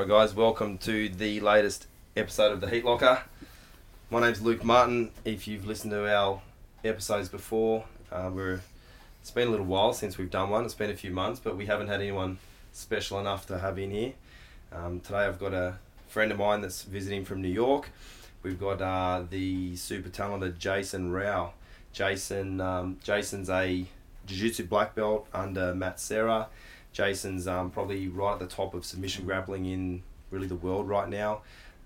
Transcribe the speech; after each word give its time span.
Alright, 0.00 0.28
guys, 0.28 0.34
welcome 0.34 0.78
to 0.78 1.10
the 1.10 1.40
latest 1.40 1.86
episode 2.16 2.52
of 2.52 2.62
the 2.62 2.70
Heat 2.70 2.86
Locker. 2.86 3.20
My 4.10 4.18
name's 4.18 4.40
Luke 4.40 4.64
Martin. 4.64 5.10
If 5.26 5.46
you've 5.46 5.66
listened 5.66 5.90
to 5.90 6.10
our 6.10 6.40
episodes 6.82 7.28
before, 7.28 7.84
uh, 8.10 8.30
we're 8.32 8.62
it's 9.20 9.30
been 9.30 9.48
a 9.48 9.50
little 9.50 9.66
while 9.66 9.92
since 9.92 10.16
we've 10.16 10.30
done 10.30 10.48
one. 10.48 10.64
It's 10.64 10.72
been 10.72 10.88
a 10.88 10.96
few 10.96 11.10
months, 11.10 11.38
but 11.38 11.54
we 11.54 11.66
haven't 11.66 11.88
had 11.88 12.00
anyone 12.00 12.38
special 12.72 13.20
enough 13.20 13.46
to 13.48 13.58
have 13.58 13.78
in 13.78 13.90
here. 13.90 14.14
Um, 14.72 15.00
today, 15.00 15.18
I've 15.18 15.38
got 15.38 15.52
a 15.52 15.74
friend 16.08 16.32
of 16.32 16.38
mine 16.38 16.62
that's 16.62 16.82
visiting 16.84 17.26
from 17.26 17.42
New 17.42 17.48
York. 17.48 17.90
We've 18.42 18.58
got 18.58 18.80
uh, 18.80 19.24
the 19.28 19.76
super 19.76 20.08
talented 20.08 20.58
Jason 20.58 21.12
Rau. 21.12 21.52
Jason, 21.92 22.62
um, 22.62 22.96
Jason's 23.04 23.50
a 23.50 23.84
jiu-jitsu 24.24 24.64
black 24.64 24.94
belt 24.94 25.28
under 25.34 25.74
Matt 25.74 26.00
Serra. 26.00 26.48
Jason's 26.92 27.46
um, 27.46 27.70
probably 27.70 28.08
right 28.08 28.34
at 28.34 28.38
the 28.38 28.46
top 28.46 28.74
of 28.74 28.84
submission 28.84 29.24
grappling 29.24 29.66
in 29.66 30.02
really 30.30 30.46
the 30.46 30.56
world 30.56 30.88
right 30.88 31.08
now. 31.08 31.42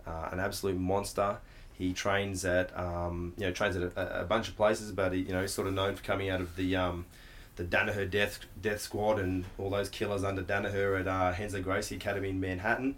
Uh, 0.07 0.29
an 0.33 0.41
absolute 0.41 0.79
monster. 0.79 1.39
He 1.73 1.93
trains 1.93 2.45
at 2.45 2.77
um, 2.79 3.33
you 3.37 3.47
know 3.47 3.53
trains 3.53 3.77
at 3.77 3.83
a, 3.83 4.21
a 4.21 4.25
bunch 4.25 4.49
of 4.49 4.57
places, 4.57 4.93
but 4.93 5.13
he, 5.13 5.21
you 5.21 5.33
know 5.33 5.41
he's 5.41 5.53
sort 5.53 5.67
of 5.67 5.75
known 5.75 5.97
for 5.97 6.03
coming 6.03 6.31
out 6.31 6.41
of 6.41 6.57
the 6.57 6.77
um, 6.77 7.07
the 7.57 7.65
Danaher 7.65 8.09
Death 8.11 8.41
Death 8.61 8.81
Squad 8.81 9.19
and 9.19 9.45
all 9.59 9.71
those 9.71 9.89
killers 9.89 10.25
under 10.25 10.43
Danaher 10.43 11.01
at 11.01 11.09
uh, 11.09 11.35
Renzo 11.39 11.63
Gracie 11.63 11.97
Academy 11.97 12.31
in 12.31 12.41
Manhattan. 12.41 12.97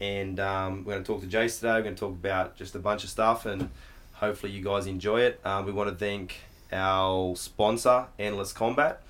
And 0.00 0.40
um, 0.40 0.84
we're 0.84 0.94
going 0.94 1.04
to 1.04 1.06
talk 1.06 1.20
to 1.20 1.28
Jace 1.28 1.60
today. 1.60 1.74
We're 1.74 1.82
going 1.82 1.94
to 1.94 2.00
talk 2.00 2.12
about 2.12 2.56
just 2.56 2.74
a 2.74 2.80
bunch 2.80 3.04
of 3.04 3.10
stuff, 3.10 3.46
and 3.46 3.70
hopefully 4.14 4.50
you 4.52 4.62
guys 4.62 4.86
enjoy 4.86 5.20
it. 5.20 5.40
Um, 5.44 5.64
we 5.64 5.72
want 5.72 5.90
to 5.90 5.94
thank 5.94 6.40
our 6.72 7.36
sponsor, 7.36 8.06
Endless 8.18 8.52
Combat. 8.52 9.00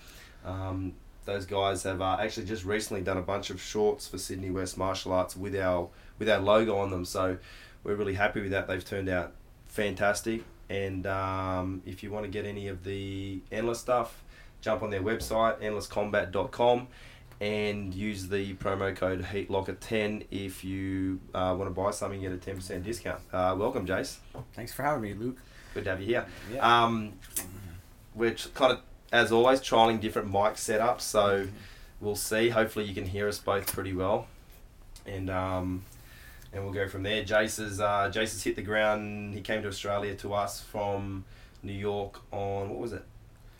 Um, 0.45 0.93
those 1.25 1.47
guys 1.47 1.83
have 1.85 2.01
uh, 2.01 2.17
actually 2.21 2.47
just 2.47 2.65
recently 2.65 3.03
done 3.03 3.17
a 3.17 3.23
bunch 3.23 3.51
of 3.51 3.61
shorts 3.61 4.09
for 4.09 4.19
Sydney 4.19 4.51
West 4.51 4.77
Martial 4.77 5.13
Arts 5.13 5.37
with 5.37 5.57
our 5.57 5.89
with 6.19 6.29
our 6.29 6.41
logo 6.41 6.77
on 6.79 6.91
them. 6.91 7.05
So 7.05 7.39
we're 7.85 7.97
really 7.97 8.15
happy 8.15 8.41
with 8.41 8.51
that. 8.51 8.69
They've 8.69 8.85
turned 8.85 9.09
out 9.09 9.33
fantastic. 9.67 10.45
And 10.69 11.07
um, 11.07 11.83
if 11.85 12.03
you 12.03 12.11
want 12.11 12.25
to 12.25 12.31
get 12.31 12.47
any 12.47 12.69
of 12.69 12.85
the 12.85 13.41
Endless 13.51 13.81
stuff, 13.81 14.23
jump 14.61 14.83
on 14.83 14.91
their 14.91 15.03
website, 15.03 15.61
endlesscombat.com, 15.61 16.89
and 17.41 17.93
use 17.93 18.29
the 18.29 18.55
promo 18.55 18.95
code 18.95 19.23
HeatLocker10 19.23 20.27
if 20.31 20.65
you 20.65 21.21
uh, 21.35 21.55
want 21.59 21.65
to 21.65 21.75
buy 21.75 21.91
something, 21.91 22.21
get 22.21 22.33
a 22.33 22.37
10% 22.37 22.85
discount. 22.85 23.21
Uh, 23.33 23.55
welcome, 23.59 23.87
Jace. 23.87 24.17
Thanks 24.55 24.73
for 24.73 24.83
having 24.83 25.03
me, 25.03 25.15
Luke. 25.15 25.39
Good 25.75 25.85
to 25.85 25.91
have 25.91 26.01
you 26.01 26.07
here. 26.07 26.27
Yeah. 26.55 26.85
Um, 26.85 27.15
we're 28.15 28.35
kind 28.55 28.73
of, 28.73 28.81
as 29.13 29.31
always, 29.31 29.61
trialing 29.61 30.01
different 30.01 30.29
mic 30.29 30.55
setups, 30.55 31.03
so 31.03 31.47
we'll 32.01 32.17
see. 32.17 32.49
Hopefully, 32.49 32.87
you 32.87 32.95
can 32.95 33.07
hear 33.07 33.29
us 33.29 33.39
both 33.39 33.71
pretty 33.71 33.93
well, 33.93 34.27
and 35.07 35.29
um, 35.31 35.85
and 36.53 36.65
we'll 36.65 36.73
go 36.73 36.89
from 36.89 37.03
there. 37.03 37.23
Jace 37.23 37.59
has 37.63 37.79
uh, 37.79 38.11
Jace 38.13 38.33
has 38.33 38.43
hit 38.43 38.57
the 38.57 38.63
ground. 38.63 39.35
He 39.35 39.43
came 39.43 39.63
to 39.63 39.69
Australia 39.69 40.15
to 40.17 40.33
us 40.33 40.61
from 40.61 41.25
New 41.63 41.73
York 41.73 42.21
on 42.33 42.71
what 42.71 42.79
was 42.79 42.93
it? 42.93 43.05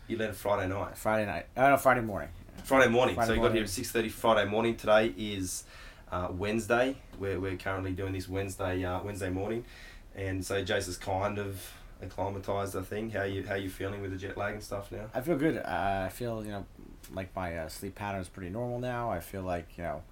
You 0.07 0.17
landed 0.17 0.35
Friday 0.35 0.67
night. 0.67 0.97
Friday 0.97 1.25
night. 1.25 1.45
Oh 1.55 1.69
no, 1.69 1.77
Friday 1.77 2.01
morning. 2.01 2.29
Friday 2.63 2.89
morning. 2.89 3.15
Friday 3.15 3.27
so 3.27 3.33
you 3.35 3.41
got 3.41 3.53
here 3.53 3.63
at 3.63 3.69
six 3.69 3.91
thirty 3.91 4.09
Friday 4.09 4.49
morning. 4.49 4.75
Today 4.75 5.13
is 5.17 5.63
uh, 6.11 6.29
Wednesday. 6.31 6.97
We're, 7.19 7.39
we're 7.39 7.57
currently 7.57 7.91
doing 7.91 8.13
this 8.13 8.27
Wednesday 8.27 8.83
uh, 8.83 9.01
Wednesday 9.03 9.29
morning, 9.29 9.65
and 10.15 10.43
so 10.43 10.63
Jace 10.63 10.87
is 10.87 10.97
kind 10.97 11.37
of 11.37 11.71
acclimatized. 12.03 12.75
I 12.75 12.81
think. 12.81 13.13
How 13.13 13.23
you 13.23 13.45
how 13.45 13.55
you 13.55 13.69
feeling 13.69 14.01
with 14.01 14.11
the 14.11 14.17
jet 14.17 14.37
lag 14.37 14.53
and 14.53 14.63
stuff 14.63 14.91
now? 14.91 15.05
I 15.13 15.21
feel 15.21 15.37
good. 15.37 15.57
Uh, 15.57 16.03
I 16.05 16.09
feel 16.09 16.43
you 16.45 16.51
know 16.51 16.65
like 17.13 17.35
my 17.35 17.57
uh, 17.57 17.67
sleep 17.67 17.95
pattern 17.95 18.21
is 18.21 18.29
pretty 18.29 18.49
normal 18.49 18.79
now. 18.79 19.11
I 19.11 19.19
feel 19.19 19.41
like 19.41 19.67
you 19.77 19.83
know 19.83 20.03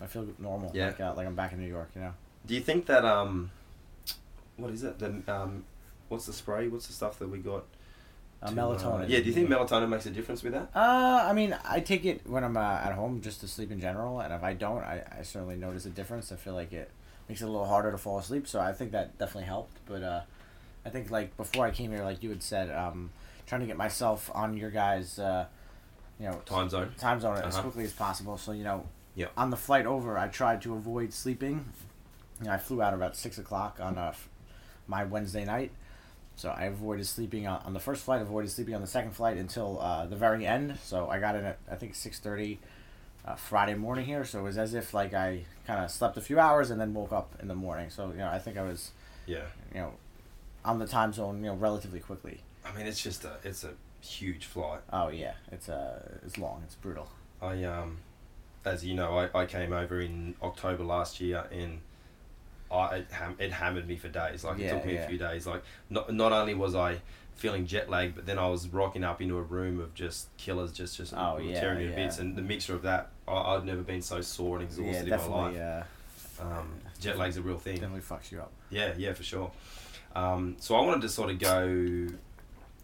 I 0.00 0.06
feel 0.06 0.26
normal. 0.38 0.70
Yeah. 0.74 0.86
Like, 0.86 1.00
uh, 1.00 1.14
like 1.16 1.26
I'm 1.26 1.34
back 1.34 1.52
in 1.52 1.60
New 1.60 1.68
York. 1.68 1.90
You 1.94 2.02
know. 2.02 2.14
Do 2.46 2.54
you 2.54 2.60
think 2.60 2.86
that 2.86 3.04
um, 3.04 3.50
what 4.56 4.70
is 4.72 4.84
it? 4.84 4.98
The 4.98 5.22
um, 5.26 5.64
what's 6.08 6.26
the 6.26 6.32
spray? 6.32 6.68
What's 6.68 6.86
the 6.86 6.92
stuff 6.92 7.18
that 7.18 7.28
we 7.28 7.38
got? 7.38 7.64
Uh, 8.40 8.50
melatonin. 8.50 9.02
uh, 9.02 9.06
yeah. 9.08 9.18
Do 9.18 9.24
you 9.24 9.32
think 9.32 9.48
melatonin 9.48 9.88
makes 9.88 10.06
a 10.06 10.10
difference 10.10 10.42
with 10.42 10.52
that? 10.52 10.70
Uh, 10.74 11.26
I 11.28 11.32
mean, 11.32 11.56
I 11.64 11.80
take 11.80 12.04
it 12.04 12.26
when 12.26 12.44
I'm 12.44 12.56
uh, 12.56 12.60
at 12.60 12.92
home 12.92 13.20
just 13.20 13.40
to 13.40 13.48
sleep 13.48 13.72
in 13.72 13.80
general, 13.80 14.20
and 14.20 14.32
if 14.32 14.44
I 14.44 14.52
don't, 14.52 14.82
I, 14.82 15.02
I 15.18 15.22
certainly 15.22 15.56
notice 15.56 15.86
a 15.86 15.90
difference. 15.90 16.30
I 16.30 16.36
feel 16.36 16.54
like 16.54 16.72
it 16.72 16.90
makes 17.28 17.42
it 17.42 17.44
a 17.44 17.50
little 17.50 17.66
harder 17.66 17.90
to 17.90 17.98
fall 17.98 18.18
asleep, 18.18 18.46
so 18.46 18.60
I 18.60 18.72
think 18.72 18.92
that 18.92 19.18
definitely 19.18 19.46
helped. 19.46 19.76
But 19.86 20.02
uh, 20.02 20.20
I 20.88 20.90
think 20.90 21.10
like 21.10 21.36
before 21.36 21.66
I 21.66 21.70
came 21.70 21.90
here, 21.90 22.02
like 22.02 22.22
you 22.22 22.30
had 22.30 22.42
said, 22.42 22.70
um, 22.74 23.10
trying 23.46 23.60
to 23.60 23.66
get 23.66 23.76
myself 23.76 24.30
on 24.34 24.56
your 24.56 24.70
guys, 24.70 25.18
uh, 25.18 25.44
you 26.18 26.26
know, 26.26 26.40
Time 26.46 26.68
zone. 26.70 26.94
time 26.98 27.20
zone 27.20 27.36
as 27.36 27.54
Uh-huh. 27.54 27.62
quickly 27.62 27.84
as 27.84 27.92
possible. 27.92 28.38
So 28.38 28.52
you 28.52 28.64
know, 28.64 28.86
Yep. 29.14 29.32
on 29.36 29.50
the 29.50 29.56
flight 29.58 29.84
over, 29.84 30.16
I 30.16 30.28
tried 30.28 30.62
to 30.62 30.74
avoid 30.74 31.12
sleeping. 31.12 31.66
You 32.40 32.46
know, 32.46 32.52
I 32.52 32.56
flew 32.58 32.80
out 32.80 32.94
about 32.94 33.16
six 33.16 33.36
o'clock 33.36 33.78
on 33.80 33.98
uh, 33.98 34.14
my 34.86 35.04
Wednesday 35.04 35.44
night, 35.44 35.72
so 36.36 36.48
I 36.50 36.64
avoided 36.64 37.06
sleeping 37.06 37.46
on, 37.46 37.60
on 37.66 37.74
the 37.74 37.80
first 37.80 38.02
flight. 38.04 38.22
Avoided 38.22 38.50
sleeping 38.50 38.74
on 38.74 38.80
the 38.80 38.86
second 38.86 39.10
flight 39.12 39.36
until 39.36 39.78
uh, 39.80 40.06
the 40.06 40.16
very 40.16 40.46
end. 40.46 40.78
So 40.82 41.10
I 41.10 41.18
got 41.20 41.36
in 41.36 41.44
at 41.44 41.58
I 41.70 41.74
think 41.76 41.94
six 41.94 42.18
thirty. 42.18 42.58
Uh, 43.24 43.34
Friday 43.34 43.74
morning 43.74 44.06
here, 44.06 44.24
so 44.24 44.38
it 44.38 44.42
was 44.42 44.56
as 44.56 44.72
if 44.72 44.94
like 44.94 45.12
I 45.12 45.44
kind 45.66 45.84
of 45.84 45.90
slept 45.90 46.16
a 46.16 46.20
few 46.22 46.38
hours 46.40 46.70
and 46.70 46.80
then 46.80 46.94
woke 46.94 47.12
up 47.12 47.34
in 47.42 47.48
the 47.48 47.54
morning. 47.54 47.90
So 47.90 48.08
you 48.10 48.18
know, 48.18 48.28
I 48.30 48.38
think 48.38 48.56
I 48.56 48.62
was 48.62 48.92
Yeah. 49.26 49.42
you 49.74 49.80
know 49.80 49.92
on 50.64 50.78
the 50.78 50.86
time 50.86 51.12
zone 51.12 51.38
you 51.38 51.50
know 51.50 51.54
relatively 51.54 52.00
quickly. 52.00 52.40
I 52.64 52.76
mean, 52.76 52.86
it's 52.86 53.02
just 53.02 53.24
a 53.24 53.36
it's 53.44 53.64
a 53.64 53.70
huge 54.00 54.44
flight. 54.46 54.80
Oh 54.92 55.08
yeah, 55.08 55.32
it's 55.52 55.68
uh 55.68 56.18
it's 56.24 56.38
long, 56.38 56.62
it's 56.64 56.74
brutal. 56.74 57.08
I 57.40 57.64
um, 57.64 57.98
as 58.64 58.84
you 58.84 58.94
know, 58.94 59.16
I, 59.18 59.42
I 59.42 59.46
came 59.46 59.72
over 59.72 60.00
in 60.00 60.34
October 60.42 60.84
last 60.84 61.20
year 61.20 61.44
and 61.52 61.80
I 62.70 62.96
it, 62.96 63.10
ham- 63.10 63.36
it 63.38 63.52
hammered 63.52 63.86
me 63.88 63.96
for 63.96 64.08
days. 64.08 64.44
Like 64.44 64.58
it 64.58 64.64
Yeah, 64.64 64.74
took 64.74 64.84
me 64.86 64.94
yeah. 64.94 65.04
a 65.04 65.08
few 65.08 65.18
days. 65.18 65.46
Like 65.46 65.62
not 65.88 66.12
not 66.12 66.32
only 66.32 66.54
was 66.54 66.74
I 66.74 67.00
feeling 67.36 67.66
jet 67.66 67.88
lag, 67.88 68.16
but 68.16 68.26
then 68.26 68.36
I 68.38 68.48
was 68.48 68.66
rocking 68.68 69.04
up 69.04 69.22
into 69.22 69.38
a 69.38 69.42
room 69.42 69.78
of 69.80 69.94
just 69.94 70.26
killers, 70.36 70.72
just 70.72 70.96
just 70.96 71.14
Oh, 71.16 71.38
yeah, 71.38 71.60
tearing 71.60 71.78
me 71.78 71.86
to 71.86 71.94
bits. 71.94 72.18
And 72.18 72.34
the 72.36 72.42
mixture 72.42 72.74
of 72.74 72.82
that, 72.82 73.10
I, 73.28 73.32
I've 73.54 73.64
never 73.64 73.82
been 73.82 74.02
so 74.02 74.20
sore 74.20 74.56
and 74.58 74.64
exhausted 74.64 75.04
in 75.08 75.16
my 75.16 75.26
life. 75.26 75.56
Uh, 75.56 75.82
Um, 76.40 76.72
jet 77.00 77.16
lag's 77.16 77.36
a 77.36 77.42
real 77.42 77.58
thing. 77.58 77.74
definitely 77.76 78.00
fucks 78.00 78.30
you 78.32 78.40
up. 78.40 78.50
Yeah, 78.70 78.92
yeah, 78.98 79.12
for 79.12 79.22
sure. 79.22 79.50
Um, 80.14 80.56
so 80.58 80.74
I 80.74 80.80
wanted 80.80 81.02
to 81.02 81.08
sort 81.08 81.30
of 81.30 81.38
go, 81.38 82.08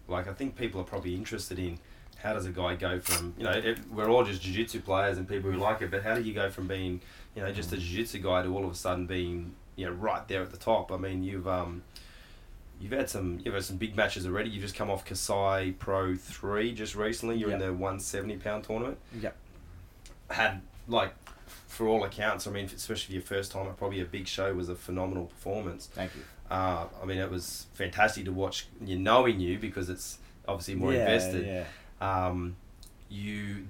like 0.08 0.28
I 0.28 0.32
think 0.32 0.56
people 0.56 0.80
are 0.80 0.84
probably 0.84 1.14
interested 1.14 1.58
in 1.58 1.78
how 2.18 2.32
does 2.32 2.46
a 2.46 2.50
guy 2.50 2.74
go 2.74 3.00
from 3.00 3.34
you 3.36 3.44
know 3.44 3.50
it, 3.50 3.78
we're 3.92 4.08
all 4.08 4.24
just 4.24 4.40
jiu-jitsu 4.40 4.80
players 4.80 5.18
and 5.18 5.28
people 5.28 5.50
who 5.50 5.58
like 5.58 5.82
it, 5.82 5.90
but 5.90 6.02
how 6.02 6.14
do 6.14 6.22
you 6.22 6.32
go 6.32 6.48
from 6.50 6.66
being 6.66 7.00
you 7.34 7.42
know 7.42 7.52
just 7.52 7.72
a 7.72 7.76
jiu-jitsu 7.76 8.18
guy 8.20 8.42
to 8.42 8.54
all 8.54 8.64
of 8.64 8.70
a 8.70 8.74
sudden 8.74 9.06
being 9.06 9.54
you 9.76 9.84
know 9.84 9.92
right 9.92 10.26
there 10.28 10.42
at 10.42 10.50
the 10.50 10.56
top? 10.56 10.90
I 10.92 10.96
mean 10.96 11.22
you've 11.22 11.46
um 11.46 11.82
you've 12.80 12.92
had 12.92 13.10
some 13.10 13.40
you've 13.44 13.54
had 13.54 13.64
some 13.64 13.76
big 13.76 13.96
matches 13.96 14.26
already. 14.26 14.50
You've 14.50 14.62
just 14.62 14.74
come 14.74 14.90
off 14.90 15.04
Kasai 15.04 15.72
Pro 15.78 16.14
three 16.14 16.72
just 16.72 16.94
recently. 16.94 17.36
You're 17.36 17.50
in 17.50 17.58
the 17.58 17.72
one 17.72 18.00
seventy 18.00 18.36
pound 18.36 18.64
tournament. 18.64 18.98
Yep. 19.20 19.36
Had 20.30 20.62
like. 20.88 21.14
For 21.46 21.88
all 21.88 22.04
accounts, 22.04 22.46
I 22.46 22.50
mean, 22.50 22.66
especially 22.66 23.06
for 23.06 23.12
your 23.12 23.22
first 23.22 23.52
time, 23.52 23.72
probably 23.74 24.00
a 24.00 24.04
big 24.04 24.28
show 24.28 24.54
was 24.54 24.68
a 24.68 24.76
phenomenal 24.76 25.26
performance. 25.26 25.86
Thank 25.92 26.14
you. 26.14 26.22
Uh, 26.50 26.86
I 27.02 27.04
mean, 27.04 27.18
it 27.18 27.30
was 27.30 27.66
fantastic 27.74 28.26
to 28.26 28.32
watch 28.32 28.66
you 28.84 28.98
knowing 28.98 29.40
you 29.40 29.58
because 29.58 29.90
it's 29.90 30.18
obviously 30.46 30.74
more 30.74 30.92
yeah, 30.92 31.00
invested. 31.00 31.46
Yeah. 31.46 32.26
Um, 32.26 32.56
you, 33.08 33.66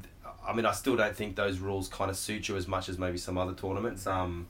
I 0.47 0.53
mean, 0.53 0.67
I 0.67 0.73
still 0.73 0.97
don't 0.97 1.17
think 1.17 1.37
those 1.37 1.59
rules 1.59 1.89
kind 1.89 2.11
of 2.11 2.17
suit 2.17 2.49
you 2.49 2.57
as 2.57 2.69
much 2.69 2.89
as 2.89 2.99
maybe 2.99 3.19
some 3.19 3.39
other 3.39 3.55
tournaments. 3.55 4.07
Um, 4.07 4.49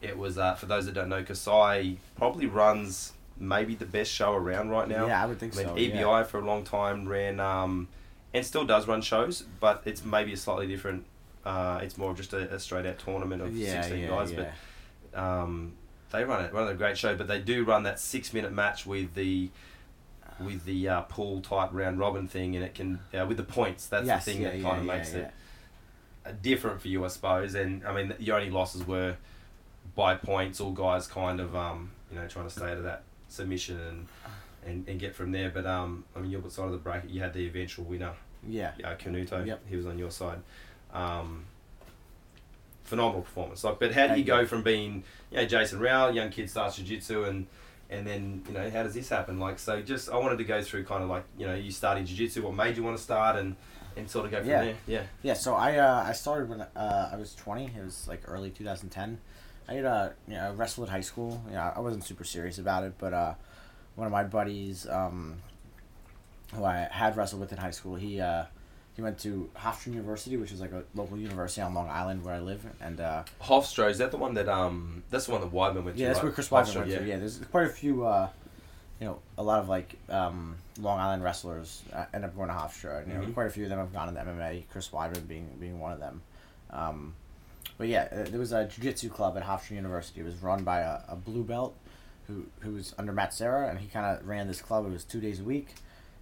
it 0.00 0.16
was 0.16 0.38
uh, 0.38 0.54
for 0.54 0.66
those 0.66 0.86
that 0.86 0.94
don't 0.94 1.08
know, 1.08 1.22
Kasai 1.22 1.98
probably 2.16 2.46
runs 2.46 3.12
maybe 3.38 3.74
the 3.74 3.86
best 3.86 4.12
show 4.12 4.34
around 4.34 4.70
right 4.70 4.88
now. 4.88 5.06
Yeah, 5.06 5.22
I 5.22 5.26
would 5.26 5.38
think 5.38 5.54
I 5.54 5.58
mean, 5.58 5.66
so. 5.66 5.74
EBI 5.74 6.00
yeah. 6.00 6.22
for 6.24 6.38
a 6.38 6.44
long 6.44 6.64
time 6.64 7.08
ran 7.08 7.40
um, 7.40 7.88
and 8.32 8.44
still 8.44 8.64
does 8.64 8.86
run 8.86 9.02
shows, 9.02 9.44
but 9.60 9.82
it's 9.84 10.04
maybe 10.04 10.32
a 10.32 10.36
slightly 10.36 10.66
different. 10.66 11.04
Uh, 11.44 11.80
it's 11.82 11.96
more 11.96 12.10
of 12.10 12.16
just 12.16 12.32
a, 12.32 12.54
a 12.54 12.60
straight 12.60 12.84
out 12.86 12.98
tournament 12.98 13.40
of 13.42 13.56
yeah, 13.56 13.80
sixteen 13.80 14.00
yeah, 14.02 14.08
guys, 14.08 14.32
yeah. 14.32 14.50
but 15.12 15.18
um, 15.18 15.72
they 16.10 16.24
run 16.24 16.44
it 16.44 16.52
run 16.52 16.68
a 16.68 16.74
great 16.74 16.98
show, 16.98 17.16
but 17.16 17.28
they 17.28 17.40
do 17.40 17.64
run 17.64 17.84
that 17.84 17.98
six 17.98 18.32
minute 18.32 18.52
match 18.52 18.84
with 18.86 19.14
the 19.14 19.50
with 20.38 20.64
the 20.64 20.88
uh, 20.88 21.00
pool 21.02 21.40
type 21.40 21.70
round 21.72 21.98
robin 21.98 22.26
thing, 22.28 22.56
and 22.56 22.64
it 22.64 22.74
can 22.74 22.98
uh, 23.18 23.24
with 23.26 23.36
the 23.36 23.42
points. 23.42 23.86
That's 23.86 24.06
Yes, 24.06 24.24
the 24.24 24.32
thing 24.32 24.42
yeah, 24.42 24.50
that 24.50 24.58
yeah, 24.58 24.62
kind 24.68 24.80
of 24.80 24.86
yeah, 24.86 24.96
makes 24.96 25.14
yeah. 25.14 25.30
it 26.26 26.42
different 26.42 26.80
for 26.80 26.88
you, 26.88 27.04
I 27.04 27.08
suppose. 27.08 27.54
And 27.54 27.86
I 27.86 27.94
mean, 27.94 28.14
your 28.18 28.36
only 28.38 28.50
losses 28.50 28.86
were 28.86 29.16
by 29.94 30.14
points, 30.14 30.60
all 30.60 30.72
guys 30.72 31.06
kind 31.06 31.40
of 31.40 31.56
um, 31.56 31.90
you 32.10 32.18
know 32.18 32.26
trying 32.28 32.46
to 32.46 32.50
stay 32.50 32.70
out 32.70 32.76
of 32.78 32.84
that 32.84 33.02
submission 33.28 33.80
and. 33.80 34.08
And, 34.66 34.86
and 34.86 35.00
get 35.00 35.14
from 35.14 35.32
there, 35.32 35.48
but 35.48 35.64
um, 35.64 36.04
I 36.14 36.18
mean, 36.20 36.30
your 36.30 36.42
side 36.50 36.66
of 36.66 36.72
the 36.72 36.76
bracket, 36.76 37.08
you 37.08 37.22
had 37.22 37.32
the 37.32 37.46
eventual 37.46 37.86
winner, 37.86 38.12
Yeah. 38.46 38.72
uh, 38.84 38.94
Canuto. 38.94 39.46
Yep. 39.46 39.62
He 39.70 39.74
was 39.74 39.86
on 39.86 39.98
your 39.98 40.10
side. 40.10 40.40
Um, 40.92 41.44
phenomenal 42.84 43.22
performance. 43.22 43.62
Like, 43.64 43.78
but 43.78 43.92
how 43.92 44.08
do 44.08 44.18
you 44.18 44.24
go 44.24 44.44
from 44.46 44.62
being, 44.62 45.04
you 45.30 45.38
know, 45.38 45.44
Jason 45.46 45.78
Rau, 45.80 46.08
young 46.08 46.30
kid 46.30 46.50
starts 46.50 46.76
jiu-jitsu 46.76 47.24
and 47.24 47.46
and 47.88 48.06
then 48.06 48.42
you 48.46 48.54
know 48.54 48.70
how 48.70 48.84
does 48.84 48.94
this 48.94 49.08
happen? 49.08 49.40
Like 49.40 49.58
so, 49.58 49.82
just 49.82 50.10
I 50.10 50.16
wanted 50.16 50.38
to 50.38 50.44
go 50.44 50.62
through 50.62 50.84
kind 50.84 51.02
of 51.02 51.08
like 51.08 51.24
you 51.36 51.46
know 51.46 51.54
you 51.54 51.72
starting 51.72 52.04
jiu-jitsu, 52.04 52.42
what 52.42 52.54
made 52.54 52.76
you 52.76 52.84
want 52.84 52.96
to 52.96 53.02
start, 53.02 53.34
and 53.36 53.56
and 53.96 54.08
sort 54.08 54.26
of 54.26 54.30
go 54.30 54.38
from 54.38 54.48
Yeah. 54.48 54.62
there. 54.64 54.74
Yeah. 54.86 55.02
Yeah, 55.22 55.34
so 55.34 55.54
I 55.54 55.76
uh, 55.78 56.04
I 56.06 56.12
started 56.12 56.48
when 56.48 56.60
uh, 56.60 57.10
I 57.12 57.16
was 57.16 57.34
twenty. 57.34 57.64
It 57.66 57.84
was 57.84 58.06
like 58.06 58.22
early 58.26 58.50
two 58.50 58.64
thousand 58.64 58.90
ten. 58.90 59.18
I 59.68 59.74
had 59.74 59.84
uh, 59.84 60.10
you 60.28 60.34
know, 60.34 60.48
I 60.48 60.50
wrestled 60.52 60.86
at 60.88 60.92
high 60.92 61.00
school. 61.00 61.42
You 61.48 61.54
know, 61.54 61.72
I 61.74 61.80
wasn't 61.80 62.04
super 62.04 62.22
serious 62.24 62.58
about 62.58 62.84
it, 62.84 62.94
but 62.98 63.12
uh, 63.12 63.34
one 63.96 64.06
of 64.06 64.12
my 64.12 64.22
buddies, 64.22 64.88
um, 64.88 65.38
who 66.54 66.64
I 66.64 66.86
had 66.92 67.16
wrestled 67.16 67.40
with 67.40 67.50
in 67.52 67.58
high 67.58 67.70
school, 67.72 67.96
he 67.96 68.20
uh, 68.20 68.44
he 68.96 69.02
went 69.02 69.18
to 69.20 69.48
Hofstra 69.56 69.88
University, 69.88 70.36
which 70.36 70.52
is 70.52 70.60
like 70.60 70.72
a 70.72 70.82
local 70.94 71.16
university 71.16 71.62
on 71.62 71.72
Long 71.74 71.88
Island 71.88 72.24
where 72.24 72.34
I 72.34 72.40
live, 72.40 72.64
and 72.80 73.00
uh, 73.00 73.24
Hofstra 73.42 73.88
is 73.90 73.98
that 73.98 74.10
the 74.10 74.16
one 74.16 74.34
that 74.34 74.48
um 74.48 75.02
that's 75.10 75.26
the 75.26 75.32
one 75.32 75.40
that 75.40 75.52
Weidman 75.52 75.84
went 75.84 75.96
to. 75.96 76.02
yeah, 76.02 76.08
that's 76.08 76.18
right? 76.18 76.24
where 76.24 76.32
Chris 76.32 76.48
Weidman 76.48 76.76
went 76.76 76.90
to. 76.90 77.06
Yeah, 77.06 77.18
there's 77.18 77.38
quite 77.50 77.66
a 77.66 77.70
few, 77.70 78.04
uh, 78.04 78.28
you 79.00 79.06
know, 79.06 79.18
a 79.38 79.42
lot 79.42 79.60
of 79.60 79.68
like 79.68 79.94
um, 80.08 80.56
Long 80.78 80.98
Island 80.98 81.22
wrestlers 81.22 81.82
uh, 81.94 82.04
end 82.12 82.24
up 82.24 82.34
going 82.36 82.48
to 82.48 82.54
Hofstra. 82.54 83.06
You 83.06 83.14
know, 83.14 83.20
Mhm. 83.20 83.34
quite 83.34 83.46
a 83.46 83.50
few 83.50 83.64
of 83.64 83.70
them 83.70 83.78
have 83.78 83.92
gone 83.92 84.08
into 84.08 84.20
MMA. 84.20 84.64
Chris 84.70 84.88
Weidman 84.88 85.26
being 85.26 85.48
being 85.60 85.78
one 85.80 85.92
of 85.92 86.00
them. 86.00 86.20
Um, 86.70 87.14
but 87.78 87.88
yeah, 87.88 88.08
uh, 88.12 88.28
there 88.28 88.38
was 88.38 88.52
a 88.52 88.66
jiu-jitsu 88.66 89.08
club 89.08 89.36
at 89.38 89.42
Hofstra 89.44 89.70
University. 89.72 90.20
It 90.20 90.24
was 90.24 90.36
run 90.42 90.64
by 90.64 90.80
a, 90.80 90.98
a 91.08 91.16
blue 91.16 91.44
belt 91.44 91.74
who 92.26 92.44
who 92.60 92.72
was 92.72 92.94
under 92.98 93.12
Matt 93.12 93.32
Serra, 93.32 93.68
and 93.70 93.78
he 93.78 93.88
kind 93.88 94.04
of 94.04 94.26
ran 94.26 94.46
this 94.48 94.60
club. 94.60 94.84
It 94.86 94.90
was 94.92 95.04
two 95.04 95.20
days 95.20 95.40
a 95.40 95.44
week. 95.44 95.74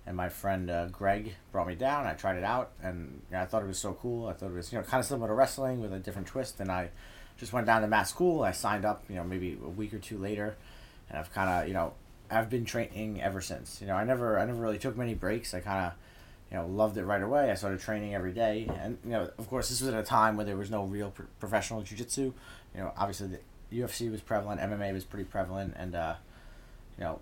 And 0.08 0.16
my 0.16 0.30
friend 0.30 0.70
uh, 0.70 0.86
Greg 0.86 1.34
brought 1.52 1.66
me 1.66 1.74
down. 1.74 2.06
I 2.06 2.14
tried 2.14 2.38
it 2.38 2.42
out, 2.42 2.70
and 2.82 3.20
you 3.30 3.36
know, 3.36 3.42
I 3.42 3.44
thought 3.44 3.62
it 3.62 3.68
was 3.68 3.78
so 3.78 3.92
cool. 3.92 4.26
I 4.26 4.32
thought 4.32 4.46
it 4.46 4.54
was 4.54 4.72
you 4.72 4.78
know 4.78 4.84
kind 4.84 5.00
of 5.00 5.04
similar 5.04 5.28
to 5.28 5.34
wrestling 5.34 5.82
with 5.82 5.92
a 5.92 5.98
different 5.98 6.28
twist. 6.28 6.60
And 6.60 6.72
I 6.72 6.88
just 7.36 7.52
went 7.52 7.66
down 7.66 7.82
to 7.82 7.88
Matt 7.88 8.08
School. 8.08 8.42
I 8.42 8.52
signed 8.52 8.86
up, 8.86 9.04
you 9.10 9.16
know, 9.16 9.24
maybe 9.24 9.58
a 9.62 9.68
week 9.68 9.92
or 9.92 9.98
two 9.98 10.16
later, 10.16 10.56
and 11.10 11.18
I've 11.18 11.30
kind 11.34 11.50
of, 11.50 11.68
you 11.68 11.74
know, 11.74 11.92
I've 12.30 12.48
been 12.48 12.64
training 12.64 13.20
ever 13.20 13.42
since. 13.42 13.82
You 13.82 13.86
know, 13.86 13.96
I 13.96 14.04
never, 14.04 14.38
I 14.38 14.46
never 14.46 14.62
really 14.62 14.78
took 14.78 14.96
many 14.96 15.12
breaks. 15.12 15.52
I 15.52 15.60
kind 15.60 15.88
of, 15.88 15.92
you 16.50 16.56
know, 16.56 16.66
loved 16.66 16.96
it 16.96 17.04
right 17.04 17.22
away. 17.22 17.50
I 17.50 17.54
started 17.54 17.78
training 17.78 18.14
every 18.14 18.32
day, 18.32 18.66
and 18.80 18.96
you 19.04 19.10
know, 19.10 19.30
of 19.36 19.46
course, 19.50 19.68
this 19.68 19.82
was 19.82 19.92
at 19.92 20.00
a 20.00 20.02
time 20.02 20.38
where 20.38 20.46
there 20.46 20.56
was 20.56 20.70
no 20.70 20.84
real 20.84 21.10
pro- 21.10 21.26
professional 21.38 21.82
jiu-jitsu. 21.82 22.32
You 22.74 22.80
know, 22.80 22.92
obviously 22.96 23.28
the 23.28 23.78
UFC 23.78 24.10
was 24.10 24.22
prevalent, 24.22 24.58
MMA 24.62 24.94
was 24.94 25.04
pretty 25.04 25.24
prevalent, 25.24 25.74
and 25.76 25.94
uh, 25.94 26.14
you 26.96 27.04
know, 27.04 27.20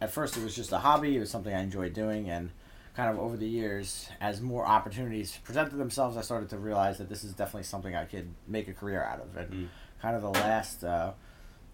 at 0.00 0.10
first 0.10 0.36
it 0.36 0.42
was 0.42 0.54
just 0.54 0.72
a 0.72 0.78
hobby. 0.78 1.16
It 1.16 1.20
was 1.20 1.30
something 1.30 1.54
I 1.54 1.62
enjoyed 1.62 1.92
doing, 1.94 2.28
and 2.28 2.50
kind 2.94 3.10
of 3.10 3.18
over 3.18 3.36
the 3.36 3.46
years, 3.48 4.08
as 4.20 4.40
more 4.40 4.66
opportunities 4.66 5.38
presented 5.44 5.76
themselves, 5.76 6.16
I 6.16 6.22
started 6.22 6.48
to 6.50 6.58
realize 6.58 6.98
that 6.98 7.08
this 7.08 7.24
is 7.24 7.34
definitely 7.34 7.64
something 7.64 7.94
I 7.94 8.04
could 8.04 8.32
make 8.46 8.68
a 8.68 8.72
career 8.72 9.02
out 9.02 9.20
of. 9.20 9.36
And 9.36 9.50
Mm. 9.50 9.68
kind 10.00 10.16
of 10.16 10.22
the 10.22 10.30
last, 10.30 10.84
uh, 10.84 11.12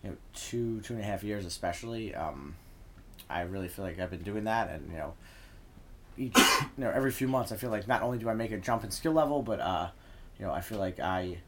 you 0.03 0.11
know, 0.11 0.17
two 0.35 0.81
two 0.81 0.95
and 0.95 1.03
a 1.03 1.07
half 1.07 1.23
years, 1.23 1.45
especially, 1.47 2.15
um, 2.15 2.57
I 3.31 3.43
really 3.43 3.69
feel 3.69 3.85
like 3.85 3.99
I've 3.99 4.11
been 4.11 4.23
doing 4.23 4.45
that, 4.45 4.69
and 4.71 4.91
you 4.91 4.99
know, 4.99 5.15
each 6.17 6.37
you 6.77 6.85
know 6.85 6.91
every 6.91 7.11
few 7.11 7.29
months, 7.29 7.53
I 7.53 7.57
feel 7.57 7.71
like 7.71 7.87
not 7.89 8.03
only 8.03 8.19
do 8.19 8.29
I 8.29 8.35
make 8.35 8.53
a 8.53 8.59
jump 8.59 8.85
in 8.85 8.91
skill 8.91 9.13
level, 9.13 9.43
but 9.43 9.61
uh, 9.61 9.89
you 10.39 10.45
know, 10.47 10.53
I 10.53 10.61
feel 10.61 10.79
like 10.79 11.01
I 11.01 11.39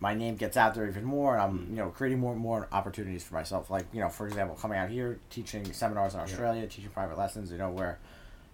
my 0.00 0.14
name 0.14 0.36
gets 0.36 0.56
out 0.56 0.74
there 0.74 0.86
even 0.86 1.04
more, 1.04 1.34
and 1.34 1.42
I'm 1.42 1.66
you 1.70 1.76
know 1.76 1.88
creating 1.90 2.18
more 2.18 2.32
and 2.32 2.40
more 2.40 2.68
opportunities 2.72 3.24
for 3.24 3.34
myself. 3.34 3.70
Like 3.70 3.86
you 3.92 4.00
know, 4.00 4.08
for 4.08 4.26
example, 4.26 4.56
coming 4.56 4.78
out 4.78 4.90
here, 4.90 5.18
teaching 5.30 5.72
seminars 5.72 6.14
in 6.14 6.20
Australia, 6.20 6.66
teaching 6.66 6.90
private 6.90 7.16
lessons. 7.18 7.50
You 7.50 7.58
know, 7.58 7.70
where 7.70 7.98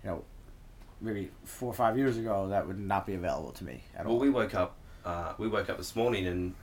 you 0.04 0.10
know 0.10 0.24
maybe 1.00 1.30
four 1.44 1.70
or 1.70 1.74
five 1.74 1.96
years 1.96 2.18
ago 2.18 2.48
that 2.48 2.66
would 2.66 2.78
not 2.78 3.06
be 3.06 3.14
available 3.14 3.52
to 3.52 3.64
me 3.64 3.82
at 3.96 4.04
Well, 4.04 4.14
all. 4.14 4.20
we 4.20 4.30
woke 4.30 4.54
up. 4.54 4.76
Uh, 5.04 5.32
we 5.38 5.48
woke 5.48 5.70
up 5.70 5.78
this 5.78 5.96
morning 5.96 6.26
and 6.26 6.54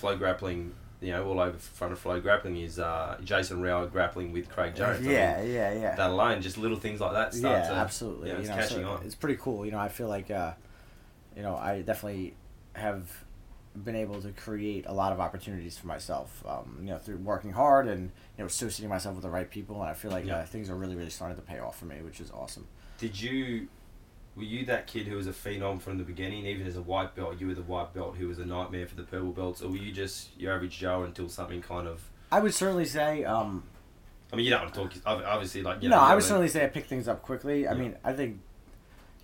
FloGrappling. 0.00 0.70
You 1.02 1.12
know, 1.12 1.24
all 1.24 1.40
over 1.40 1.56
front 1.56 1.94
of 1.94 2.02
FloGrappling 2.04 2.62
is 2.62 2.78
uh, 2.78 3.16
Jason 3.24 3.62
Rau 3.62 3.86
grappling 3.86 4.32
with 4.32 4.50
Craig 4.50 4.74
Jarrett. 4.76 4.98
I 4.98 5.02
mean, 5.02 5.12
yeah, 5.12 5.40
yeah, 5.42 5.72
yeah. 5.72 5.94
that 5.94 6.10
alone, 6.10 6.42
just 6.42 6.58
little 6.58 6.76
things 6.76 7.00
like 7.00 7.12
that 7.12 7.32
start 7.32 7.62
yeah, 7.64 7.70
to 7.70 7.74
absolutely. 7.74 8.28
You 8.28 8.34
know, 8.34 8.40
you 8.40 8.40
it's 8.42 8.50
know, 8.50 8.56
catching 8.56 8.82
so 8.82 8.90
on. 8.90 9.02
It's 9.06 9.14
pretty 9.14 9.38
cool. 9.40 9.64
You 9.64 9.72
know, 9.72 9.78
I 9.78 9.88
feel 9.88 10.08
like, 10.08 10.30
uh, 10.30 10.52
you 11.34 11.40
know, 11.40 11.56
I 11.56 11.80
definitely 11.80 12.34
have 12.74 13.08
been 13.84 13.96
able 13.96 14.20
to 14.22 14.30
create 14.32 14.84
a 14.86 14.92
lot 14.92 15.12
of 15.12 15.20
opportunities 15.20 15.76
for 15.78 15.86
myself. 15.86 16.44
Um, 16.46 16.78
you 16.82 16.88
know, 16.90 16.98
through 16.98 17.18
working 17.18 17.52
hard 17.52 17.86
and 17.88 18.04
you 18.36 18.42
know 18.42 18.46
associating 18.46 18.88
myself 18.88 19.14
with 19.16 19.22
the 19.22 19.30
right 19.30 19.50
people, 19.50 19.80
and 19.80 19.90
I 19.90 19.94
feel 19.94 20.10
like 20.10 20.24
Yeah. 20.26 20.38
uh, 20.38 20.44
things 20.46 20.68
are 20.70 20.74
really, 20.76 20.96
really 20.96 21.10
starting 21.10 21.36
to 21.36 21.42
pay 21.42 21.58
off 21.58 21.78
for 21.78 21.86
me, 21.86 21.96
which 22.02 22.20
is 22.20 22.30
awesome. 22.30 22.66
Did 22.98 23.20
you? 23.20 23.68
Were 24.36 24.44
you 24.44 24.64
that 24.66 24.86
kid 24.86 25.06
who 25.08 25.16
was 25.16 25.26
a 25.26 25.32
phenom 25.32 25.80
from 25.80 25.98
the 25.98 26.04
beginning, 26.04 26.46
even 26.46 26.66
as 26.66 26.76
a 26.76 26.82
white 26.82 27.14
belt? 27.16 27.40
You 27.40 27.48
were 27.48 27.54
the 27.54 27.62
white 27.62 27.92
belt 27.92 28.16
who 28.16 28.28
was 28.28 28.38
a 28.38 28.46
nightmare 28.46 28.86
for 28.86 28.94
the 28.94 29.02
purple 29.02 29.32
belts, 29.32 29.60
or 29.60 29.68
were 29.70 29.76
you 29.76 29.90
just 29.92 30.30
your 30.38 30.54
average 30.54 30.78
Joe 30.78 31.02
until 31.02 31.28
something 31.28 31.60
kind 31.60 31.88
of? 31.88 32.08
I 32.30 32.38
would 32.38 32.54
certainly 32.54 32.84
say, 32.84 33.24
um, 33.24 33.64
I 34.32 34.36
mean, 34.36 34.44
you 34.44 34.50
don't 34.52 34.62
want 34.62 34.74
to 34.74 34.80
talk. 35.00 35.24
Obviously, 35.26 35.62
like 35.62 35.82
you 35.82 35.88
no, 35.88 35.96
know, 35.96 36.02
I 36.02 36.10
you 36.10 36.14
would 36.14 36.22
know, 36.22 36.28
certainly 36.28 36.48
say 36.48 36.64
I 36.64 36.68
pick 36.68 36.86
things 36.86 37.08
up 37.08 37.22
quickly. 37.22 37.66
I 37.66 37.72
Yeah. 37.72 37.78
mean, 37.78 37.96
I 38.04 38.12
think, 38.12 38.38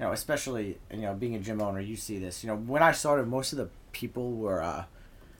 you 0.00 0.04
know, 0.06 0.10
especially 0.12 0.78
you 0.90 1.02
know 1.02 1.14
being 1.14 1.36
a 1.36 1.38
gym 1.38 1.62
owner, 1.62 1.80
you 1.80 1.94
see 1.96 2.18
this. 2.18 2.42
You 2.42 2.48
know, 2.50 2.56
when 2.56 2.82
I 2.82 2.90
started, 2.90 3.28
most 3.28 3.52
of 3.52 3.58
the 3.58 3.68
people 3.96 4.32
were 4.32 4.62
uh, 4.62 4.84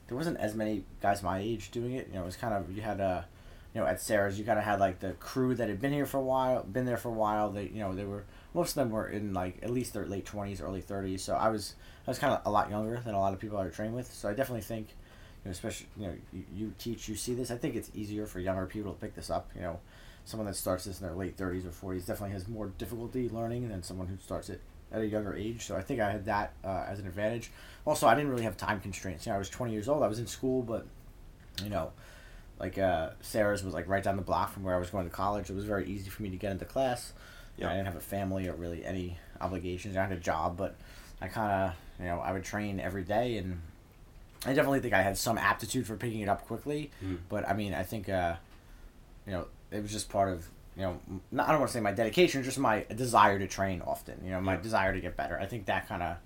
there 0.07 0.17
wasn't 0.17 0.39
as 0.39 0.55
many 0.55 0.83
guys 0.99 1.21
my 1.21 1.37
age 1.39 1.69
doing 1.69 1.93
it. 1.93 2.07
You 2.07 2.15
know, 2.15 2.23
it 2.23 2.25
was 2.25 2.35
kind 2.35 2.53
of 2.53 2.75
you 2.75 2.81
had 2.81 2.99
a 2.99 3.25
you 3.73 3.81
know, 3.81 3.87
at 3.87 4.01
Serra's, 4.01 4.39
you 4.39 4.45
kind 4.45 4.57
of 4.57 4.65
had 4.65 4.79
like 4.79 4.99
the 4.99 5.11
crew 5.13 5.53
that 5.53 5.69
had 5.69 5.79
been 5.79 5.93
here 5.93 6.07
for 6.07 6.17
a 6.17 6.23
while, 6.23 6.63
been 6.63 6.85
there 6.85 6.97
for 6.97 7.09
a 7.09 7.13
while. 7.13 7.51
They, 7.51 7.65
you 7.65 7.79
know, 7.79 7.93
they 7.93 8.05
were 8.05 8.23
most 8.55 8.69
of 8.69 8.75
them 8.75 8.89
were 8.89 9.07
in 9.07 9.33
like 9.33 9.59
at 9.61 9.69
least 9.69 9.93
their 9.93 10.07
late 10.07 10.25
twenties, 10.25 10.61
early 10.61 10.81
thirties. 10.81 11.23
So 11.23 11.35
I 11.35 11.49
was 11.49 11.75
I 12.07 12.09
was 12.09 12.17
kind 12.17 12.33
of 12.33 12.41
a 12.45 12.49
lot 12.49 12.71
younger 12.71 12.99
than 13.05 13.13
a 13.13 13.19
lot 13.19 13.33
of 13.33 13.39
people 13.39 13.59
I 13.59 13.65
would 13.65 13.73
train 13.73 13.93
with. 13.93 14.11
So 14.11 14.27
I 14.29 14.33
definitely 14.33 14.61
think, 14.61 14.87
you 14.89 15.49
know, 15.49 15.51
especially 15.51 15.87
you 15.95 16.07
know, 16.07 16.13
you, 16.33 16.43
you 16.55 16.73
teach, 16.79 17.07
you 17.07 17.15
see 17.15 17.35
this. 17.35 17.51
I 17.51 17.57
think 17.57 17.75
it's 17.75 17.91
easier 17.93 18.25
for 18.25 18.39
younger 18.39 18.65
people 18.65 18.93
to 18.93 18.99
pick 18.99 19.13
this 19.13 19.29
up. 19.29 19.51
You 19.53 19.61
know, 19.61 19.79
someone 20.25 20.47
that 20.47 20.55
starts 20.55 20.85
this 20.85 20.99
in 20.99 21.05
their 21.05 21.15
late 21.15 21.37
thirties 21.37 21.63
or 21.63 21.71
forties 21.71 22.07
definitely 22.07 22.33
has 22.33 22.47
more 22.47 22.71
difficulty 22.79 23.29
learning 23.29 23.69
than 23.69 23.83
someone 23.83 24.07
who 24.07 24.17
starts 24.17 24.49
it 24.49 24.61
at 24.91 25.01
a 25.01 25.05
younger 25.05 25.35
age. 25.35 25.65
So 25.65 25.75
I 25.75 25.81
think 25.81 25.99
I 25.99 26.11
had 26.11 26.25
that 26.25 26.53
uh, 26.63 26.85
as 26.87 26.99
an 26.99 27.07
advantage. 27.07 27.51
Also, 27.85 28.07
I 28.07 28.15
didn't 28.15 28.29
really 28.29 28.43
have 28.43 28.57
time 28.57 28.79
constraints. 28.79 29.25
You 29.25 29.31
know, 29.31 29.35
I 29.35 29.39
was 29.39 29.49
twenty 29.49 29.73
years 29.73 29.87
old. 29.87 30.03
I 30.03 30.07
was 30.07 30.19
in 30.19 30.27
school, 30.27 30.61
but 30.61 30.85
you 31.63 31.69
know, 31.69 31.91
like 32.59 32.77
uh, 32.77 33.11
Serra's 33.21 33.63
was 33.63 33.73
like 33.73 33.87
right 33.87 34.03
down 34.03 34.15
the 34.15 34.21
block 34.21 34.51
from 34.51 34.63
where 34.63 34.75
I 34.75 34.79
was 34.79 34.89
going 34.89 35.05
to 35.05 35.13
college. 35.13 35.49
It 35.49 35.55
was 35.55 35.65
very 35.65 35.87
easy 35.87 36.09
for 36.09 36.23
me 36.23 36.29
to 36.29 36.37
get 36.37 36.51
into 36.51 36.65
class. 36.65 37.13
Yeah. 37.57 37.69
I 37.69 37.73
didn't 37.73 37.87
have 37.87 37.95
a 37.95 38.01
family 38.01 38.47
or 38.47 38.53
really 38.53 38.85
any 38.85 39.17
obligations. 39.41 39.97
I 39.97 40.03
had 40.03 40.11
a 40.11 40.19
job, 40.19 40.57
but 40.57 40.75
I 41.21 41.27
kind 41.27 41.51
of 41.51 41.75
you 41.99 42.05
know 42.05 42.19
I 42.19 42.31
would 42.31 42.43
train 42.43 42.79
every 42.79 43.03
day, 43.03 43.37
and 43.37 43.61
I 44.45 44.53
definitely 44.53 44.79
think 44.79 44.93
I 44.93 45.01
had 45.01 45.17
some 45.17 45.37
aptitude 45.37 45.87
for 45.87 45.95
picking 45.95 46.21
it 46.21 46.29
up 46.29 46.45
quickly. 46.45 46.91
Mm. 47.03 47.19
But 47.29 47.47
I 47.47 47.53
mean, 47.53 47.73
I 47.73 47.83
think 47.83 48.09
uh, 48.09 48.35
you 49.25 49.33
know 49.33 49.47
it 49.71 49.81
was 49.81 49.91
just 49.91 50.09
part 50.09 50.31
of 50.31 50.47
you 50.77 50.83
know 50.83 50.99
not, 51.31 51.47
I 51.47 51.51
don't 51.51 51.59
want 51.59 51.69
to 51.71 51.73
say 51.73 51.81
my 51.81 51.91
dedication, 51.91 52.43
just 52.43 52.59
my 52.59 52.85
desire 52.95 53.39
to 53.39 53.47
train 53.47 53.81
often. 53.81 54.21
You 54.23 54.31
know, 54.31 54.41
my 54.41 54.53
Yeah. 54.55 54.61
desire 54.61 54.93
to 54.93 55.01
get 55.01 55.17
better. 55.17 55.39
I 55.39 55.45
think 55.47 55.65
that 55.65 55.87
kind 55.87 56.03
of 56.03 56.17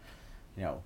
you 0.58 0.64
know 0.64 0.84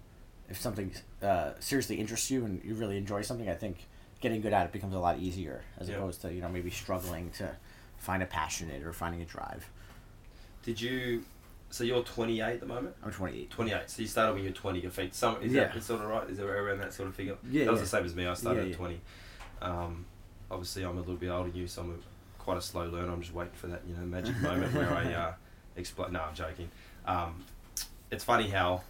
if 0.50 0.62
something 0.62 0.92
uh, 1.24 1.54
seriously 1.60 1.96
interests 1.96 2.30
you 2.30 2.46
and 2.46 2.64
you 2.64 2.76
really 2.76 2.98
enjoy 2.98 3.24
something, 3.24 3.50
I 3.50 3.56
think 3.56 3.78
getting 4.22 4.42
good 4.42 4.54
at 4.54 4.66
it 4.68 4.72
becomes 4.72 4.94
a 4.94 5.00
lot 5.00 5.18
easier 5.20 5.64
as 5.80 5.90
Yeah. 5.90 5.96
opposed 5.96 6.22
to 6.22 6.32
you 6.34 6.42
know 6.42 6.50
maybe 6.50 6.70
struggling 6.70 7.32
to 7.32 7.56
find 7.98 8.22
a 8.22 8.28
passion 8.28 8.70
in 8.70 8.82
it 8.82 8.86
or 8.86 8.94
finding 8.94 9.22
a 9.22 9.26
drive. 9.26 9.68
Did 10.64 10.80
you? 10.80 11.24
So 11.72 11.84
you're 11.84 12.04
28 12.04 12.42
at 12.54 12.60
the 12.60 12.66
moment. 12.68 12.96
I'm 13.04 13.12
28. 13.12 13.50
28. 13.50 13.90
So 13.90 14.02
you 14.04 14.08
started 14.08 14.34
when 14.36 14.44
you're 14.44 14.54
20. 14.54 14.80
Your 14.80 14.92
feet. 14.92 15.14
Some 15.16 15.42
is 15.42 15.52
Yeah. 15.52 15.66
that 15.74 15.84
sort 15.84 16.02
of 16.02 16.08
right? 16.10 16.30
Is 16.30 16.38
there 16.38 16.48
around 16.66 16.80
that 16.80 16.94
sort 16.94 17.10
of 17.10 17.16
figure? 17.16 17.36
Yeah, 17.50 17.66
That 17.66 17.72
was 17.72 17.80
yeah. 17.80 17.84
the 17.84 17.90
same 17.90 18.06
as 18.06 18.16
me. 18.16 18.28
I 18.28 18.34
started 18.36 18.62
at 18.64 18.70
yeah. 18.70 18.76
20. 18.76 19.02
Um, 19.62 20.06
obviously, 20.50 20.84
I'm 20.84 20.96
a 20.96 21.00
little 21.00 21.16
bit 21.16 21.30
older 21.30 21.50
than 21.50 21.60
you, 21.60 21.68
so 21.68 21.82
I'm 21.82 21.92
a, 21.92 21.96
quite 22.46 22.58
a 22.58 22.62
slow 22.62 22.86
learner. 22.88 23.12
I'm 23.12 23.22
just 23.22 23.34
waiting 23.34 23.54
for 23.56 23.68
that 23.68 23.82
you 23.88 23.96
know 23.96 24.06
magic 24.06 24.40
moment 24.40 24.72
where 24.74 24.90
I 24.94 25.12
uh, 25.22 25.34
explain. 25.76 26.14
No, 26.14 26.22
I'm 26.22 26.36
joking. 26.36 26.70
Um, 27.08 27.44
it's 28.12 28.24
funny 28.24 28.50
how, 28.50 28.82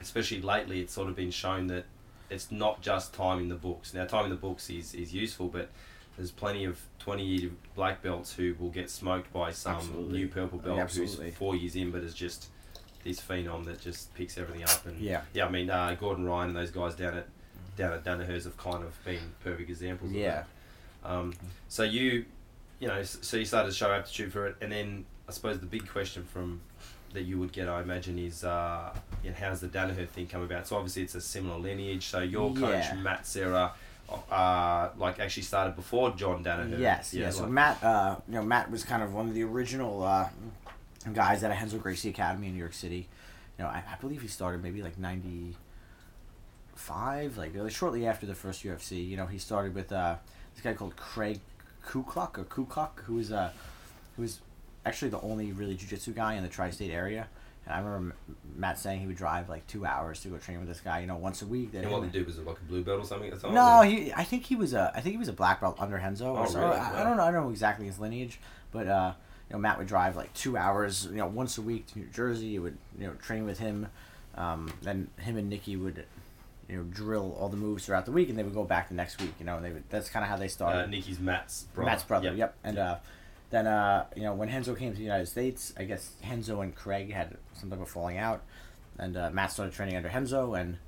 especially 0.00 0.40
lately, 0.40 0.80
it's 0.80 0.92
sort 0.94 1.08
of 1.10 1.14
been 1.14 1.30
shown 1.30 1.66
that 1.66 1.84
it's 2.30 2.50
not 2.50 2.80
just 2.80 3.12
time 3.12 3.38
in 3.40 3.48
the 3.50 3.54
books. 3.56 3.92
Now, 3.92 4.06
time 4.06 4.24
in 4.24 4.30
the 4.30 4.36
books 4.36 4.70
is, 4.70 4.94
is 4.94 5.12
useful, 5.14 5.48
but 5.48 5.68
there's 6.16 6.30
plenty 6.30 6.64
of 6.64 6.80
20 7.00 7.22
year 7.22 7.50
black 7.74 8.02
belts 8.02 8.32
who 8.32 8.54
will 8.58 8.70
get 8.70 8.88
smoked 8.90 9.30
by 9.34 9.52
some 9.52 9.76
Absolutely. 9.76 10.18
new 10.18 10.28
purple 10.28 10.58
belt 10.58 10.78
absolutely. 10.78 11.26
who's 11.26 11.34
four 11.36 11.54
years 11.54 11.76
in, 11.76 11.90
but 11.90 12.02
is 12.02 12.14
just 12.14 12.48
this 13.04 13.20
phenom 13.20 13.66
that 13.66 13.80
just 13.80 14.12
picks 14.14 14.38
everything 14.38 14.64
up. 14.64 14.86
And 14.86 14.98
Yeah. 14.98 15.20
yeah, 15.34 15.44
I 15.46 15.50
mean 15.50 15.68
uh, 15.68 15.94
Gordon 16.00 16.24
Ryan 16.24 16.48
and 16.48 16.56
those 16.56 16.70
guys 16.70 16.94
down 16.94 17.18
at 17.18 17.26
down 17.76 17.92
at 17.92 18.02
Danaher's 18.02 18.44
have 18.44 18.56
kind 18.56 18.82
of 18.82 18.92
been 19.04 19.20
perfect 19.44 19.68
examples. 19.68 20.10
Yeah. 20.10 20.40
Of 20.40 20.46
that. 21.04 21.10
Um, 21.10 21.32
so 21.68 21.82
you, 21.82 22.24
you 22.80 22.88
know, 22.88 23.02
so 23.02 23.36
you 23.36 23.44
started 23.44 23.70
to 23.70 23.74
show 23.74 23.90
aptitude 23.92 24.32
for 24.32 24.46
it, 24.46 24.56
and 24.60 24.70
then 24.72 25.04
I 25.28 25.32
suppose 25.32 25.58
the 25.60 25.66
big 25.66 25.88
question 25.88 26.24
from 26.24 26.60
that 27.12 27.22
you 27.22 27.38
would 27.38 27.52
get, 27.52 27.68
I 27.68 27.80
imagine, 27.80 28.18
is 28.18 28.44
uh, 28.44 28.94
you 29.24 29.30
know, 29.30 29.36
how 29.36 29.48
does 29.50 29.60
the 29.60 29.68
Danaher 29.68 30.06
thing 30.08 30.26
come 30.26 30.42
about? 30.42 30.66
So 30.66 30.76
obviously 30.76 31.02
it's 31.02 31.14
a 31.14 31.20
similar 31.20 31.58
lineage. 31.58 32.06
So 32.06 32.20
your 32.20 32.52
coach 32.54 32.84
Matt 32.98 33.26
Serra, 33.26 33.72
uh, 34.30 34.90
like 34.98 35.18
actually 35.18 35.44
started 35.44 35.76
before 35.76 36.10
John 36.10 36.44
Danaher. 36.44 36.78
Yes, 36.78 37.14
yeah. 37.14 37.30
So 37.30 37.44
like- 37.44 37.52
Matt, 37.52 37.82
uh, 37.82 38.16
you 38.28 38.34
know, 38.34 38.42
Matt 38.42 38.70
was 38.70 38.84
kind 38.84 39.02
of 39.02 39.14
one 39.14 39.28
of 39.28 39.34
the 39.34 39.44
original 39.44 40.02
uh, 40.02 40.28
guys 41.14 41.42
at 41.42 41.50
a 41.50 41.54
Renzo 41.54 41.78
Gracie 41.78 42.10
Academy 42.10 42.48
in 42.48 42.52
New 42.54 42.58
York 42.60 42.74
City. 42.74 43.08
You 43.58 43.64
know, 43.64 43.70
I, 43.70 43.82
I 43.90 43.96
believe 44.00 44.20
he 44.20 44.28
started 44.28 44.62
maybe 44.62 44.82
like 44.82 44.98
ninety 44.98 45.56
five, 46.74 47.38
like 47.38 47.56
uh, 47.56 47.68
shortly 47.68 48.06
after 48.06 48.26
the 48.26 48.34
first 48.34 48.62
UFC. 48.62 49.06
You 49.08 49.16
know, 49.16 49.26
he 49.26 49.38
started 49.38 49.74
with 49.74 49.92
uh, 49.92 50.16
this 50.54 50.62
guy 50.62 50.74
called 50.74 50.96
Craig 50.96 51.40
Kukuk 51.86 52.38
or 52.38 52.44
Kukuk, 52.44 53.00
who 53.04 53.14
was 53.14 53.32
uh, 53.32 53.50
who 54.16 54.22
was 54.22 54.40
actually 54.84 55.10
the 55.10 55.20
only 55.20 55.52
really 55.52 55.74
jiu-jitsu 55.74 56.12
guy 56.12 56.34
in 56.34 56.42
the 56.42 56.48
tri-state 56.48 56.90
area. 56.90 57.26
And 57.64 57.74
I 57.74 57.78
remember 57.78 58.14
Matt 58.56 58.78
saying 58.78 59.00
he 59.00 59.06
would 59.08 59.16
drive 59.16 59.48
like 59.48 59.66
two 59.66 59.84
hours 59.84 60.20
to 60.20 60.28
go 60.28 60.36
train 60.38 60.60
with 60.60 60.68
this 60.68 60.80
guy, 60.80 61.00
you 61.00 61.08
know, 61.08 61.16
once 61.16 61.42
a 61.42 61.46
week. 61.46 61.72
That 61.72 61.82
And 61.82 61.90
what 61.90 62.02
they 62.02 62.18
do 62.18 62.24
was 62.24 62.38
a 62.38 62.42
blue 62.68 62.84
belt 62.84 63.00
or 63.00 63.04
something 63.04 63.28
at 63.28 63.40
the 63.40 63.46
time? 63.48 63.54
no, 63.54 63.78
or- 63.80 63.84
he. 63.84 64.12
I 64.12 64.22
think 64.22 64.44
he 64.44 64.54
was 64.54 64.72
a. 64.74 64.92
I 64.94 65.00
think 65.00 65.14
he 65.14 65.18
was 65.18 65.28
a 65.28 65.32
black 65.32 65.60
belt 65.60 65.76
under 65.80 65.96
Renzo. 65.96 66.34
or 66.36 66.44
Oh, 66.44 66.46
so. 66.46 66.60
really? 66.60 66.76
I, 66.76 67.00
I 67.00 67.04
don't 67.04 67.16
know. 67.16 67.24
I 67.24 67.30
don't 67.32 67.44
know 67.44 67.50
exactly 67.50 67.86
his 67.86 67.98
lineage, 67.98 68.38
but 68.70 68.86
uh, 68.86 69.14
you 69.50 69.54
know, 69.54 69.60
Matt 69.60 69.78
would 69.78 69.88
drive 69.88 70.14
like 70.16 70.32
two 70.34 70.56
hours, 70.56 71.06
you 71.10 71.16
know, 71.18 71.26
once 71.26 71.58
a 71.58 71.62
week 71.62 71.86
to 71.88 71.98
New 71.98 72.06
Jersey. 72.06 72.50
He 72.52 72.58
would, 72.60 72.78
you 72.98 73.06
know, 73.08 73.14
train 73.14 73.44
with 73.44 73.58
him. 73.58 73.88
Um, 74.36 74.70
then 74.82 75.08
him 75.18 75.36
and 75.36 75.48
Nikki 75.48 75.76
would, 75.76 76.04
you 76.68 76.76
know, 76.76 76.82
drill 76.84 77.36
all 77.38 77.48
the 77.48 77.56
moves 77.56 77.86
throughout 77.86 78.06
the 78.06 78.12
week, 78.12 78.28
and 78.28 78.38
they 78.38 78.42
would 78.42 78.54
go 78.54 78.64
back 78.64 78.88
the 78.88 78.94
next 78.94 79.20
week. 79.20 79.32
You 79.38 79.46
know, 79.46 79.56
and 79.56 79.64
they 79.64 79.70
would. 79.70 79.84
That's 79.90 80.08
kind 80.08 80.24
of 80.24 80.28
how 80.30 80.36
they 80.36 80.48
started. 80.48 80.84
uh, 80.84 80.86
Nikki's 80.86 81.18
Matt's 81.20 81.64
brother. 81.74 81.90
Matt's 81.90 82.04
brother. 82.04 82.32
Yep. 82.34 82.54
And 82.64 82.78
uh, 82.78 82.96
then 83.50 83.66
uh, 83.66 84.06
you 84.16 84.22
know 84.22 84.34
when 84.34 84.48
Renzo 84.48 84.74
came 84.74 84.92
to 84.92 84.98
the 84.98 85.04
United 85.04 85.26
States, 85.26 85.72
I 85.78 85.84
guess 85.84 86.12
Renzo 86.28 86.60
and 86.60 86.74
Craig 86.74 87.12
had 87.12 87.36
some 87.54 87.70
type 87.70 87.80
of 87.80 87.88
falling 87.88 88.18
out, 88.18 88.42
and 88.98 89.16
uh, 89.16 89.30
Matt 89.30 89.52
started 89.52 89.74
training 89.74 89.96
under 89.96 90.08
Renzo, 90.08 90.54
and 90.54 90.78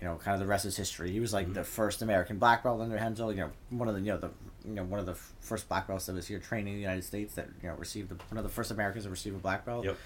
you 0.00 0.06
know 0.06 0.16
kind 0.16 0.34
of 0.34 0.40
the 0.40 0.46
rest 0.46 0.64
is 0.64 0.76
history. 0.76 1.10
He 1.10 1.20
was 1.20 1.32
like 1.34 1.52
the 1.52 1.64
first 1.64 2.00
American 2.02 2.38
black 2.38 2.62
belt 2.62 2.80
under 2.80 2.96
Renzo. 2.96 3.28
You 3.30 3.36
know 3.36 3.50
one 3.70 3.88
of 3.88 3.94
the 3.94 4.00
you 4.00 4.12
know 4.12 4.18
the 4.18 4.30
you 4.64 4.74
know 4.74 4.84
one 4.84 4.98
of 5.00 5.06
the 5.06 5.14
first 5.40 5.68
black 5.68 5.86
belts 5.88 6.06
that 6.06 6.14
was 6.14 6.26
here 6.26 6.38
training 6.38 6.68
in 6.68 6.74
the 6.76 6.82
United 6.82 7.04
States 7.04 7.34
that 7.34 7.48
you 7.62 7.68
know 7.68 7.74
received 7.74 8.08
the, 8.08 8.14
one 8.30 8.38
of 8.38 8.44
the 8.44 8.50
first 8.50 8.70
Americans 8.70 9.04
to 9.04 9.10
receive 9.10 9.34
a 9.34 9.38
black 9.38 9.66
belt. 9.66 9.84
Yep. 9.84 9.96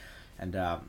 And 0.41 0.57
um, 0.57 0.89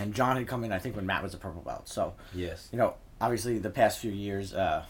and 0.00 0.14
John 0.14 0.36
had 0.36 0.46
come 0.46 0.64
in 0.64 0.72
I 0.72 0.78
think 0.78 0.96
when 0.96 1.04
Matt 1.04 1.22
was 1.22 1.34
a 1.34 1.38
purple 1.38 1.60
belt. 1.60 1.86
So 1.88 2.14
Yes. 2.34 2.68
you 2.72 2.78
know, 2.78 2.94
obviously 3.20 3.58
the 3.58 3.70
past 3.70 3.98
few 3.98 4.12
years, 4.12 4.54
uh, 4.54 4.84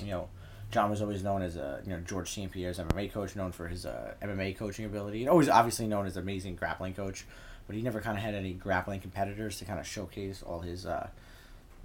you 0.00 0.10
know, 0.10 0.28
John 0.70 0.90
was 0.90 1.00
always 1.00 1.22
known 1.22 1.42
as 1.42 1.56
a 1.56 1.80
you 1.84 1.90
know 1.90 2.00
Georges 2.00 2.34
St. 2.34 2.50
Pierre's 2.50 2.78
MMA 2.78 3.12
coach, 3.12 3.36
known 3.36 3.52
for 3.52 3.68
his 3.68 3.86
uh, 3.86 4.14
MMA 4.22 4.56
coaching 4.56 4.84
ability, 4.84 5.20
and 5.20 5.30
always 5.30 5.48
obviously 5.48 5.86
known 5.86 6.06
as 6.06 6.16
an 6.16 6.22
amazing 6.22 6.56
grappling 6.56 6.94
coach. 6.94 7.24
But 7.66 7.76
he 7.76 7.82
never 7.82 8.00
kind 8.00 8.16
of 8.16 8.22
had 8.22 8.34
any 8.34 8.52
grappling 8.52 9.00
competitors 9.00 9.58
to 9.58 9.64
kind 9.64 9.78
of 9.78 9.86
showcase 9.86 10.42
all 10.42 10.60
his 10.60 10.86
uh, 10.86 11.08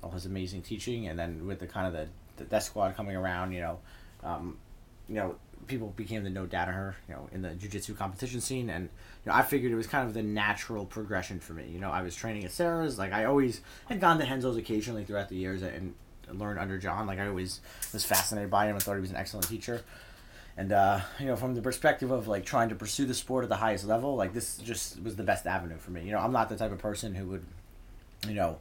all 0.03 0.11
his 0.11 0.25
amazing 0.25 0.63
teaching. 0.63 1.07
And 1.07 1.17
then 1.17 1.45
with 1.45 1.59
the 1.59 1.67
kind 1.67 1.87
of 1.87 1.93
the 1.93 2.07
the 2.37 2.49
death 2.49 2.63
squad 2.63 2.95
coming 2.95 3.15
around, 3.15 3.51
you 3.51 3.61
know, 3.61 3.79
um, 4.23 4.57
you 5.07 5.15
know, 5.15 5.35
people 5.71 5.93
became 5.95 6.23
the 6.23 6.29
no 6.29 6.45
Danaher, 6.45 6.93
you 7.07 7.15
know, 7.15 7.29
in 7.31 7.41
the 7.41 7.55
jiu-jitsu 7.55 7.95
competition 7.95 8.41
scene, 8.41 8.69
and 8.69 8.83
you 9.25 9.31
know, 9.31 9.33
I 9.33 9.41
figured 9.41 9.71
it 9.71 9.75
was 9.75 9.87
kind 9.87 10.07
of 10.07 10.13
the 10.13 10.21
natural 10.21 10.85
progression 10.85 11.39
for 11.39 11.53
me. 11.53 11.67
You 11.67 11.79
know, 11.79 11.89
I 11.89 12.03
was 12.03 12.15
training 12.15 12.45
at 12.45 12.51
Serra's, 12.51 12.99
like 12.99 13.11
I 13.11 13.25
always 13.25 13.61
had 13.87 13.99
gone 13.99 14.19
to 14.19 14.25
Renzo's 14.25 14.57
occasionally 14.57 15.03
throughout 15.03 15.29
the 15.29 15.35
years 15.35 15.63
and 15.63 15.95
learned 16.31 16.59
under 16.59 16.77
John. 16.77 17.07
Like 17.07 17.19
I 17.19 17.27
always 17.27 17.61
was 17.93 18.05
fascinated 18.05 18.51
by 18.51 18.67
him 18.67 18.75
and 18.75 18.83
thought 18.83 18.95
he 18.95 19.01
was 19.01 19.09
an 19.09 19.15
excellent 19.15 19.47
teacher. 19.47 19.81
And 20.57 20.71
uh, 20.71 20.99
you 21.19 21.25
know, 21.25 21.35
from 21.35 21.55
the 21.55 21.61
perspective 21.61 22.11
of 22.11 22.27
like 22.27 22.45
trying 22.45 22.69
to 22.69 22.75
pursue 22.75 23.05
the 23.05 23.13
sport 23.13 23.43
at 23.43 23.49
the 23.49 23.55
highest 23.55 23.85
level, 23.85 24.15
like 24.15 24.33
this 24.33 24.57
just 24.57 25.01
was 25.01 25.15
the 25.15 25.23
best 25.23 25.47
avenue 25.47 25.77
for 25.77 25.91
me. 25.91 26.03
You 26.03 26.11
know, 26.11 26.19
I'm 26.19 26.33
not 26.33 26.49
the 26.49 26.57
type 26.57 26.71
of 26.71 26.77
person 26.77 27.15
who 27.15 27.25
would, 27.27 27.45
you 28.27 28.35
know, 28.35 28.57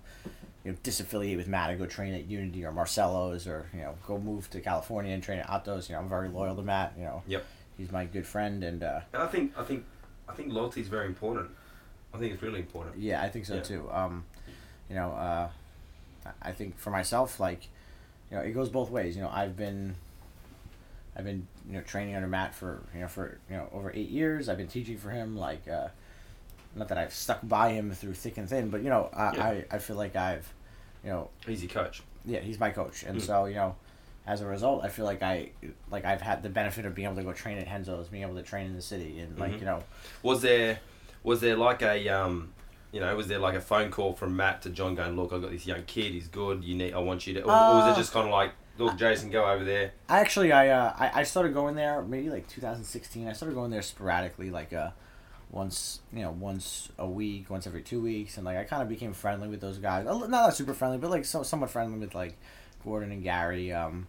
you 0.65 0.73
know, 0.73 0.79
disaffiliate 0.83 1.37
with 1.37 1.49
Matt 1.49 1.71
and 1.71 1.79
go 1.79 1.87
train 1.87 2.13
at 2.15 2.27
Unity 2.27 2.65
or 2.65 2.73
Marcelo's 2.73 3.47
or 3.47 3.67
you 3.73 3.81
know 3.81 3.95
go 4.07 4.19
move 4.19 4.51
to 4.51 4.61
California 4.61 5.13
and 5.15 5.23
train 5.23 5.39
at 5.39 5.47
Atos. 5.49 5.89
You 5.89 5.95
know, 5.95 6.01
I'm 6.03 6.09
very 6.09 6.29
loyal 6.29 6.57
to 6.57 6.63
Matt. 6.63 6.95
You 6.99 7.05
know, 7.05 7.23
Yep. 7.27 7.45
he's 7.79 7.91
my 7.93 8.05
good 8.05 8.27
friend, 8.27 8.63
and 8.65 8.83
uh, 8.83 9.01
And 9.13 9.23
I 9.23 9.27
think 9.27 9.57
I 9.57 9.63
think 9.65 9.85
I 10.29 10.33
think 10.35 10.53
loyalty 10.53 10.81
is 10.81 10.89
very 10.89 11.07
important. 11.07 11.51
I 12.13 12.19
think 12.19 12.33
it's 12.35 12.43
really 12.43 12.61
important. 12.61 12.99
yeah, 12.99 13.23
I 13.23 13.29
think 13.29 13.47
so 13.47 13.55
Yeah. 13.57 13.63
too. 13.63 13.91
Um, 13.93 14.25
you 14.89 14.97
know, 14.97 15.11
uh, 15.13 15.49
I- 16.27 16.49
I 16.51 16.53
think 16.53 16.77
for 16.77 16.91
myself, 16.91 17.39
like, 17.41 17.69
you 18.31 18.37
know, 18.37 18.43
it 18.43 18.51
goes 18.53 18.69
both 18.69 18.91
ways. 18.91 19.15
You 19.17 19.23
know, 19.23 19.31
I've 19.33 19.57
been, 19.57 19.95
I've 21.17 21.25
been, 21.25 21.47
you 21.69 21.75
know, 21.75 21.83
training 21.83 22.15
under 22.17 22.29
Matt 22.29 22.55
for 22.55 22.83
you 22.95 23.01
know 23.01 23.09
for 23.09 23.39
you 23.49 23.57
know 23.57 23.69
over 23.73 23.91
eight 23.95 24.11
years. 24.11 24.49
I've 24.49 24.57
been 24.59 24.69
teaching 24.69 24.99
for 24.99 25.11
him. 25.11 25.37
Like, 25.37 25.67
uh, 25.69 25.89
not 26.75 26.89
that 26.89 26.99
I've 26.99 27.13
stuck 27.15 27.41
by 27.43 27.71
him 27.73 27.93
through 27.93 28.15
thick 28.15 28.39
and 28.39 28.49
thin, 28.49 28.71
but 28.71 28.83
you 28.83 28.89
know, 28.89 29.09
I 29.13 29.23
Yeah. 29.35 29.45
I, 29.45 29.65
I 29.77 29.79
feel 29.79 29.97
like 29.97 30.17
I've, 30.17 30.53
you 31.05 31.11
know, 31.11 31.31
He's 31.47 31.63
your 31.63 31.71
coach. 31.71 32.03
yeah, 32.25 32.41
he's 32.41 32.59
my 32.61 32.71
coach, 32.71 33.03
and 33.03 33.19
Mm. 33.19 33.23
so 33.23 33.45
you 33.47 33.55
know, 33.55 33.77
as 34.27 34.41
a 34.41 34.47
result, 34.47 34.85
I 34.85 34.89
feel 34.89 35.05
like 35.05 35.23
I 35.23 35.51
like 35.91 36.05
I've 36.05 36.21
had 36.21 36.43
the 36.43 36.49
benefit 36.51 36.85
of 36.87 36.95
being 36.95 37.07
able 37.07 37.17
to 37.17 37.23
go 37.23 37.33
train 37.33 37.59
at 37.59 37.67
Renzo's, 37.67 38.09
being 38.09 38.23
able 38.23 38.37
to 38.37 38.43
train 38.43 38.67
in 38.67 38.75
the 38.77 38.83
city, 38.83 39.19
and 39.21 39.39
like 39.39 39.53
Mhm. 39.53 39.61
you 39.61 39.65
know, 39.67 39.83
Was 40.23 40.43
there 40.43 40.81
was 41.23 41.41
there 41.41 41.57
like 41.57 41.83
a 41.83 42.09
um 42.09 42.53
you 42.93 42.99
know, 43.01 43.15
was 43.15 43.29
there 43.29 43.39
like 43.39 43.55
a 43.55 43.61
phone 43.61 43.89
call 43.91 44.13
from 44.15 44.35
Matt 44.37 44.63
to 44.63 44.71
John 44.71 44.97
going, 44.97 45.15
Look, 45.15 45.33
I've 45.33 45.43
got 45.43 45.53
this 45.53 45.65
young 45.67 45.85
kid, 45.85 46.13
he's 46.13 46.27
good, 46.29 46.65
you 46.65 46.75
need 46.77 46.93
I 46.93 46.99
want 46.99 47.27
you 47.27 47.35
to 47.35 47.43
or, 47.43 47.53
or 47.53 47.75
was 47.77 47.87
Uh, 47.87 47.91
it 47.91 47.95
just 47.95 48.13
kinda 48.13 48.31
like, 48.31 48.53
Look, 48.79 48.97
Jason, 48.97 49.31
go 49.31 49.45
over 49.49 49.65
there. 49.65 49.93
I 50.09 50.21
actually 50.21 50.51
I 50.53 50.69
uh 50.69 50.93
I, 50.99 51.21
I 51.21 51.23
started 51.25 51.53
going 51.55 51.75
there 51.77 52.03
maybe 52.03 52.31
like 52.31 52.49
2016. 52.49 53.29
I 53.29 53.33
started 53.33 53.55
going 53.55 53.71
there 53.71 53.83
sporadically, 53.83 54.51
like 54.51 54.73
uh 54.73 54.91
once 55.51 56.01
you 56.13 56.23
know 56.23 56.31
once 56.31 56.89
a 56.99 57.07
week, 57.07 57.51
once 57.51 57.67
every 57.67 57.83
two 57.83 58.01
weeks, 58.01 58.37
and 58.37 58.45
like 58.45 58.57
I 58.57 58.65
kind 58.65 58.83
of 58.83 58.89
became 58.89 59.13
friendly 59.13 59.49
with 59.49 59.61
those 59.61 59.79
guys. 59.79 60.05
Not 60.05 60.31
that 60.31 60.55
super 60.55 60.75
friendly, 60.75 60.99
but 60.99 61.11
like 61.11 61.25
so 61.25 61.43
somewhat 61.43 61.71
friendly 61.71 61.99
with 61.99 62.15
like 62.15 62.37
Gordon 62.85 63.11
and 63.13 63.23
Gary. 63.23 63.73
Um, 63.73 64.07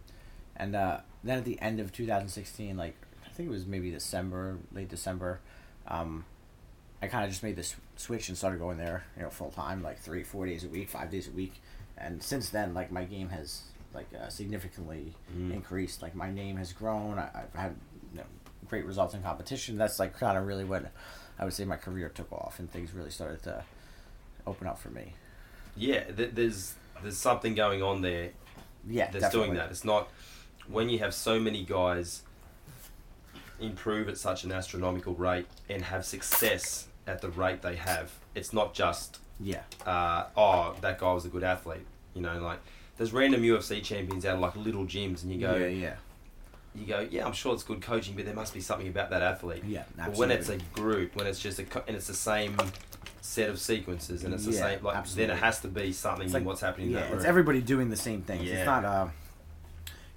and 0.56 0.76
uh, 0.76 0.98
then 1.24 1.38
at 1.38 1.44
the 1.44 1.60
end 1.60 1.80
of 1.80 1.92
2016, 1.92 2.76
like 2.76 2.94
I 3.26 3.30
think 3.30 3.48
it 3.48 3.52
was 3.52 3.66
maybe 3.66 3.90
December, 3.90 4.58
late 4.72 4.88
December, 4.88 5.40
um, 5.88 6.24
I 7.00 7.08
kind 7.08 7.24
of 7.24 7.30
just 7.30 7.42
made 7.42 7.56
this 7.56 7.74
switch 7.96 8.28
and 8.28 8.38
started 8.38 8.60
going 8.60 8.78
there, 8.78 9.04
you 9.16 9.22
know, 9.22 9.30
full 9.30 9.50
time, 9.50 9.82
like 9.82 9.98
three, 9.98 10.22
four 10.22 10.46
days 10.46 10.62
a 10.64 10.68
week, 10.68 10.88
five 10.90 11.10
days 11.10 11.26
a 11.28 11.32
week. 11.32 11.54
And 11.98 12.22
since 12.22 12.50
then, 12.50 12.74
like 12.74 12.92
my 12.92 13.04
game 13.04 13.30
has 13.30 13.62
like 13.94 14.06
uh, 14.18 14.28
significantly 14.28 15.14
Mm. 15.36 15.52
increased. 15.54 16.02
Like 16.02 16.14
my 16.14 16.30
name 16.30 16.56
has 16.56 16.72
grown. 16.72 17.18
I, 17.18 17.28
I've 17.34 17.54
had 17.60 17.74
you 18.12 18.18
know, 18.18 18.24
great 18.68 18.84
results 18.84 19.14
in 19.14 19.22
competition. 19.22 19.76
That's 19.76 19.98
like 19.98 20.16
kind 20.18 20.36
of 20.38 20.46
really 20.46 20.64
what 20.64 20.86
I 21.38 21.44
would 21.44 21.52
say 21.54 21.64
my 21.64 21.76
career 21.76 22.08
took 22.08 22.32
off, 22.32 22.58
and 22.58 22.70
things 22.70 22.92
really 22.92 23.10
started 23.10 23.42
to 23.44 23.64
open 24.46 24.66
up 24.66 24.78
for 24.78 24.90
me. 24.90 25.14
Yeah, 25.76 26.04
th- 26.04 26.30
there's 26.34 26.74
there's 27.02 27.16
something 27.16 27.54
going 27.54 27.82
on 27.82 28.02
there 28.02 28.30
Yeah, 28.88 29.06
that's 29.10 29.24
definitely. 29.24 29.46
doing 29.48 29.58
that. 29.58 29.70
It's 29.70 29.84
not 29.84 30.08
when 30.68 30.88
you 30.88 30.98
have 31.00 31.14
so 31.14 31.40
many 31.40 31.64
guys 31.64 32.22
improve 33.60 34.08
at 34.08 34.18
such 34.18 34.44
an 34.44 34.52
astronomical 34.52 35.14
rate 35.14 35.46
and 35.68 35.82
have 35.82 36.04
success 36.04 36.88
at 37.06 37.20
the 37.20 37.28
rate 37.30 37.62
they 37.62 37.76
have. 37.76 38.12
It's 38.34 38.52
not 38.52 38.74
just 38.74 39.18
Yeah, 39.40 39.62
uh, 39.86 40.24
oh 40.36 40.74
that 40.80 40.98
guy 40.98 41.12
was 41.12 41.24
a 41.24 41.28
good 41.28 41.44
athlete. 41.44 41.86
You 42.14 42.22
know, 42.22 42.40
like 42.40 42.58
there's 42.98 43.12
random 43.12 43.42
UFC 43.42 43.82
champions 43.82 44.24
out 44.26 44.34
of 44.34 44.40
like 44.40 44.54
little 44.56 44.84
gyms, 44.84 45.22
and 45.22 45.32
you 45.32 45.40
go, 45.40 45.56
yeah, 45.56 45.66
yeah, 45.66 45.94
you 46.74 46.86
go, 46.86 47.06
yeah, 47.10 47.26
I'm 47.26 47.32
sure 47.32 47.52
it's 47.54 47.62
good 47.64 47.82
coaching, 47.82 48.14
but 48.16 48.24
there 48.24 48.34
must 48.34 48.54
be 48.54 48.60
something 48.60 48.88
about 48.88 49.10
that 49.10 49.22
athlete. 49.22 49.62
yeah. 49.66 49.84
But 49.96 50.16
when 50.16 50.30
it's 50.30 50.48
a 50.48 50.56
group, 50.74 51.14
when 51.16 51.26
it's 51.26 51.38
just 51.40 51.58
a 51.58 51.64
co- 51.64 51.82
and 51.86 51.96
it's 51.96 52.06
the 52.06 52.14
same 52.14 52.56
set 53.20 53.50
of 53.50 53.58
sequences, 53.60 54.24
and 54.24 54.32
it's 54.34 54.44
the 54.46 54.52
Yeah, 54.52 54.60
same, 54.60 54.82
like 54.84 54.96
absolutely. 54.96 55.26
then 55.26 55.36
it 55.36 55.40
has 55.40 55.60
to 55.60 55.68
be 55.68 55.92
something 55.92 56.24
It's 56.24 56.34
in 56.34 56.40
like- 56.40 56.46
what's 56.46 56.60
happening 56.60 56.88
in 56.88 56.92
yeah, 56.94 57.00
that 57.00 57.08
room. 57.10 57.16
it's 57.18 57.26
everybody 57.26 57.60
doing 57.60 57.90
the 57.90 57.96
same 57.96 58.22
things. 58.22 58.44
Yeah. 58.44 58.54
It's 58.56 58.66
not 58.66 58.84
uh, 58.84 59.08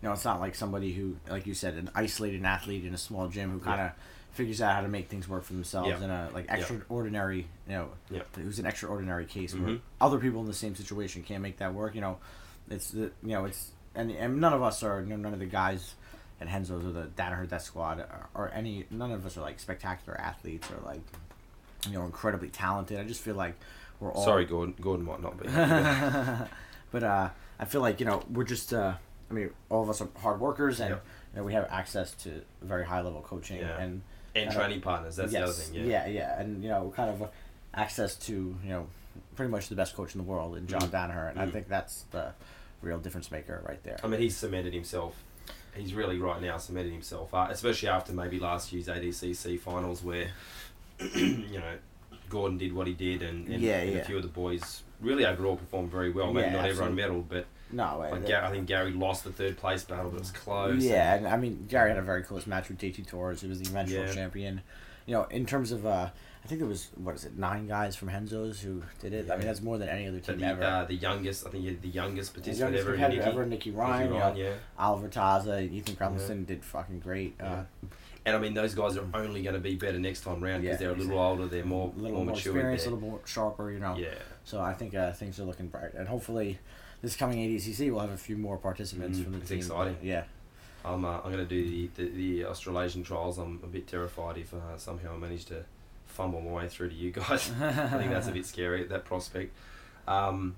you 0.02 0.08
know, 0.10 0.14
it's 0.14 0.26
not 0.26 0.40
like 0.40 0.56
somebody 0.56 0.94
who, 0.94 1.18
like 1.30 1.46
you 1.48 1.54
said, 1.54 1.74
an 1.76 1.90
isolated 1.96 2.44
athlete 2.46 2.86
in 2.86 2.94
a 2.94 2.98
small 2.98 3.28
gym 3.28 3.52
who 3.52 3.60
kind 3.60 3.82
of 3.82 3.92
figures 4.32 4.62
out 4.62 4.76
how 4.76 4.82
to 4.82 4.88
make 4.88 5.08
things 5.08 5.28
work 5.28 5.44
for 5.44 5.54
themselves 5.54 5.90
Yeah. 5.90 6.04
in 6.04 6.10
a 6.10 6.30
like 6.34 6.46
Yeah. 6.48 6.56
extraordinary, 6.58 7.48
you 7.68 7.74
know, 7.74 7.90
Yeah. 8.10 8.22
who's 8.36 8.60
an 8.60 8.66
extraordinary 8.66 9.26
case 9.26 9.54
where 9.54 9.70
Mhm. 9.76 9.80
other 10.02 10.20
people 10.20 10.42
in 10.42 10.48
the 10.48 10.54
same 10.54 10.76
situation 10.76 11.24
can't 11.24 11.42
make 11.42 11.58
that 11.58 11.74
work. 11.74 11.96
You 11.96 12.02
know, 12.02 12.18
it's 12.70 12.92
the 12.92 13.12
you 13.24 13.30
know 13.34 13.46
it's 13.46 13.72
and 13.96 14.12
and 14.12 14.40
none 14.42 14.54
of 14.54 14.62
us 14.62 14.84
are 14.84 15.00
you 15.02 15.08
know, 15.08 15.16
none 15.18 15.34
of 15.34 15.40
the 15.40 15.46
guys 15.46 15.96
at 16.42 16.48
Renzo's 16.48 16.86
or 16.86 16.92
the 16.92 17.08
Danaher 17.15 17.48
Death 17.50 17.63
Squad 17.63 18.00
or, 18.00 18.27
or 18.34 18.51
any 18.54 18.86
none 18.92 19.12
of 19.12 19.25
us 19.25 19.38
are 19.38 19.42
like 19.42 19.60
spectacular 19.60 20.20
athletes 20.20 20.68
or 20.70 20.86
like 20.86 21.01
you 21.88 21.94
know 21.94 22.04
incredibly 22.06 22.50
talented. 22.50 23.00
I 23.00 23.04
just 23.04 23.22
feel 23.22 23.36
like 23.36 23.56
we're 24.00 24.12
all 24.12 24.24
Sorry, 24.25 24.46
Gordon. 24.46 24.75
Gordon 24.82 25.06
might 25.06 25.22
not 25.22 25.39
be. 25.42 25.48
but 26.92 27.04
uh, 27.04 27.30
I 27.60 27.65
feel 27.65 27.82
like 27.82 28.00
you 28.00 28.06
know 28.06 28.24
we're 28.32 28.44
just 28.44 28.74
uh, 28.74 28.94
I 29.30 29.34
mean 29.34 29.50
all 29.70 29.84
of 29.84 29.89
us 29.89 30.01
are 30.01 30.08
hard 30.22 30.39
workers 30.39 30.80
and 30.80 30.89
Yep. 30.92 31.06
you 31.34 31.39
know, 31.39 31.46
we 31.46 31.54
have 31.54 31.68
access 31.70 32.13
to 32.24 32.42
very 32.62 32.86
high 32.86 33.01
level 33.01 33.22
coaching 33.22 33.58
Yeah. 33.60 33.77
and 33.80 34.01
and 34.36 34.50
Uh, 34.50 34.54
training 34.54 34.82
partners. 34.82 35.15
That's 35.15 35.32
the 35.32 35.44
other 35.44 35.54
thing. 35.54 35.75
Yeah. 35.75 36.06
yeah 36.06 36.08
yeah 36.08 36.39
and 36.42 36.62
you 36.63 36.70
know 36.70 36.92
kind 36.96 37.10
of 37.10 37.30
access 37.74 38.15
to 38.15 38.34
you 38.63 38.70
know 38.70 38.88
pretty 39.36 39.51
much 39.51 39.70
the 39.70 39.75
best 39.75 39.96
coach 39.96 40.13
in 40.15 40.18
the 40.20 40.27
world 40.30 40.58
in 40.58 40.68
John 40.68 40.82
Mm. 40.82 40.89
Danaher 40.92 41.30
and 41.30 41.39
I 41.39 41.46
Mm. 41.46 41.51
think 41.54 41.68
that's 41.70 42.04
the 42.12 42.34
real 42.82 43.00
difference 43.00 43.32
maker 43.32 43.62
right 43.68 43.82
there. 43.84 43.98
I 44.04 44.08
mean, 44.08 44.20
he's 44.20 44.36
cemented 44.36 44.74
himself. 44.74 45.15
He's 45.75 45.94
really 45.94 46.17
right 46.20 46.41
now 46.41 46.58
cemented 46.58 46.91
himself, 46.91 47.34
uh, 47.34 47.48
especially 47.50 47.89
after 47.89 48.13
maybe 48.13 48.39
last 48.39 48.72
year's 48.72 48.88
ADCC 48.88 49.60
finals 49.60 50.03
where, 50.03 50.27
you 51.15 51.60
know, 51.60 51.74
Gordon 52.29 52.58
did 52.58 52.74
what 52.74 52.88
he 52.88 52.94
did, 52.94 53.22
and, 53.22 53.48
and, 53.48 53.62
Yeah, 53.62 53.77
and 53.79 53.91
yeah. 53.91 53.98
a 54.00 54.05
few 54.05 54.15
of 54.17 54.22
the 54.24 54.27
boys 54.29 54.82
really 55.01 55.25
overall 55.25 55.58
performed 55.58 55.91
very 55.91 56.12
well. 56.12 56.34
Maybe 56.34 56.48
Yeah, 56.48 56.53
not 56.53 56.65
everyone 56.70 56.94
absolutely. 57.00 57.22
medaled, 57.22 57.25
but 57.29 57.46
No, 57.72 57.84
uh, 58.03 58.10
like 58.12 58.27
Gar- 58.27 58.44
I 58.46 58.51
think 58.51 58.65
Gary 58.67 58.91
lost 58.91 59.24
the 59.24 59.32
third 59.32 59.58
place 59.58 59.84
battle, 59.84 60.10
but 60.10 60.17
it 60.17 60.20
was 60.22 60.32
close. 60.32 60.84
Yeah, 60.84 61.15
and 61.15 61.27
I 61.27 61.38
mean 61.38 61.65
Gary 61.70 61.89
had 61.89 62.00
a 62.00 62.01
very 62.01 62.24
close 62.24 62.48
match 62.48 62.70
with 62.70 62.79
JT 62.79 63.08
Torres, 63.08 63.41
who 63.41 63.50
was 63.50 63.60
the 63.60 63.67
eventual 63.70 64.08
champion. 64.13 64.62
You 65.05 65.13
know, 65.15 65.24
in 65.25 65.46
terms 65.46 65.72
of 65.72 65.86
uh, 65.86 66.10
I 66.46 66.48
think 66.48 66.62
it 66.62 66.66
was 66.68 66.90
what 66.96 67.16
is 67.16 67.25
it 67.25 67.38
nine 67.40 67.66
guys 67.68 67.96
from 67.96 68.10
Renzo's 68.10 68.62
who 68.62 68.84
did 69.02 69.14
it. 69.14 69.32
I 69.32 69.38
mean 69.38 69.48
that's 69.48 69.64
more 69.64 69.80
than 69.80 69.90
any 69.90 70.08
other 70.08 70.20
team 70.20 70.38
the, 70.38 70.46
ever. 70.46 70.64
uh, 70.64 70.86
the 70.86 70.94
youngest, 70.94 71.48
I 71.48 71.50
think, 71.50 71.66
yeah, 71.66 71.72
the 71.82 71.88
youngest 71.88 72.36
The 72.36 72.42
participant 72.42 72.75
youngest 72.75 72.88
ever, 72.88 73.10
Nicky, 73.10 73.20
ever, 73.30 73.46
Nicky 73.48 73.72
Ryan, 73.72 74.10
Nicky 74.12 74.20
Ryan, 74.22 74.38
yeah. 74.38 74.54
Oliver 74.78 75.10
Taza, 75.10 75.62
Ethan 75.72 75.96
Carlson 75.96 76.46
did 76.46 76.64
fucking 76.64 77.00
great. 77.00 77.36
Uh, 77.42 77.64
And 78.28 78.36
I 78.36 78.40
mean, 78.40 78.54
those 78.54 78.75
guys 78.75 78.96
are 78.96 79.06
only 79.16 79.42
going 79.42 79.56
to 79.56 79.60
be 79.60 79.74
better 79.75 79.98
next 80.00 80.22
time 80.22 80.40
round 80.44 80.62
because 80.62 80.80
Yeah, 80.80 80.88
they're 80.88 80.96
a 80.96 81.00
little 81.00 81.18
older, 81.20 81.48
they're 81.48 81.66
more, 81.66 81.92
a 81.96 82.00
little 82.00 82.18
more 82.18 82.25
more, 82.25 82.36
mature. 82.36 82.54
experienced, 82.54 82.86
a 82.86 82.90
little 82.92 83.08
more 83.10 83.20
sharper, 83.25 83.72
you 83.72 83.80
know. 83.80 83.96
yeah. 83.98 84.14
So 84.44 84.62
I 84.62 84.74
think 84.74 84.94
uh, 84.94 85.14
things 85.14 85.40
are 85.40 85.44
looking 85.46 85.68
bright, 85.68 85.94
and 85.96 86.08
hopefully, 86.08 86.60
this 87.02 87.16
coming 87.16 87.40
ADCC 87.40 87.90
we'll 87.92 88.02
have 88.02 88.12
a 88.12 88.18
few 88.18 88.38
more 88.38 88.58
participants 88.60 89.18
Mm, 89.18 89.24
from 89.24 89.32
the 89.34 89.40
it's 89.40 89.50
team. 89.50 89.58
exciting. 89.60 89.98
Yeah. 90.04 90.24
I'm, 90.84 91.04
uh, 91.06 91.18
I'm 91.24 91.32
going 91.32 91.38
to 91.38 91.46
do 91.46 91.64
the, 91.68 91.90
the, 92.04 92.10
the 92.10 92.46
Australasian 92.46 93.04
trials. 93.04 93.40
I'm 93.40 93.60
a 93.64 93.68
bit 93.68 93.88
terrified 93.88 94.38
if 94.38 94.54
uh, 94.54 94.78
somehow 94.78 95.16
I 95.16 95.18
manage 95.18 95.46
to 95.46 95.66
fumble 96.15 96.41
my 96.41 96.51
way 96.51 96.69
through 96.69 96.89
to 96.89 96.95
you 96.95 97.12
guys. 97.12 97.51
I 97.62 97.72
think 97.98 98.12
that's 98.12 98.27
a 98.27 98.31
bit 98.31 98.45
scary, 98.45 98.84
that 98.86 99.05
prospect. 99.05 99.53
Um, 100.07 100.55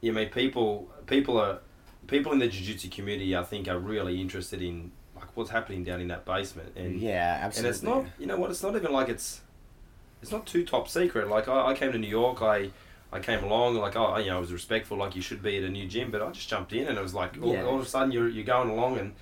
yeah, 0.00 0.12
I 0.12 0.14
mean, 0.14 0.28
people, 0.30 0.88
people 1.06 1.38
are, 1.38 1.58
people 2.06 2.32
in 2.32 2.38
the 2.38 2.48
jiu-jitsu 2.48 2.90
community, 2.90 3.34
I 3.36 3.42
think, 3.44 3.68
are 3.68 3.78
really 3.78 4.20
interested 4.20 4.60
in 4.60 4.92
like 5.16 5.28
what's 5.36 5.50
happening 5.50 5.84
down 5.84 6.00
in 6.00 6.08
that 6.08 6.24
basement, 6.24 6.72
and 6.76 7.00
yeah, 7.00 7.38
absolutely 7.42 7.68
and 7.68 7.74
it's 7.74 7.82
not, 7.82 8.04
you 8.18 8.26
know 8.26 8.36
what, 8.36 8.50
it's 8.50 8.62
not 8.62 8.74
even 8.76 8.92
like 8.92 9.08
it's, 9.08 9.40
it's 10.20 10.32
not 10.32 10.46
too 10.46 10.64
top 10.64 10.88
secret. 10.88 11.28
Like 11.28 11.48
I, 11.48 11.68
I 11.68 11.74
came 11.74 11.92
to 11.92 11.98
New 11.98 12.08
York, 12.08 12.42
I, 12.42 12.70
I 13.12 13.20
came 13.20 13.44
along, 13.44 13.76
like 13.76 13.94
oh, 13.96 14.16
you 14.18 14.26
know, 14.30 14.36
I 14.38 14.40
was 14.40 14.52
respectful, 14.52 14.96
like 14.98 15.14
you 15.14 15.22
should 15.22 15.42
be 15.42 15.56
at 15.58 15.62
a 15.64 15.68
new 15.68 15.86
gym, 15.86 16.10
but 16.10 16.20
I 16.22 16.30
just 16.32 16.48
jumped 16.48 16.72
in, 16.72 16.88
and 16.88 16.98
it 16.98 17.02
was 17.02 17.14
like 17.14 17.40
all, 17.40 17.52
Yeah. 17.52 17.64
all 17.64 17.76
of 17.76 17.82
a 17.82 17.88
sudden 17.88 18.10
you're 18.10 18.28
you're 18.28 18.44
going 18.44 18.68
along, 18.68 18.98
and, 18.98 19.14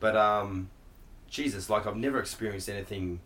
but 0.00 0.14
um, 0.16 0.68
Jesus, 1.30 1.70
like 1.70 1.86
I've 1.86 1.96
never 1.96 2.20
experienced 2.20 2.68
anything 2.68 3.20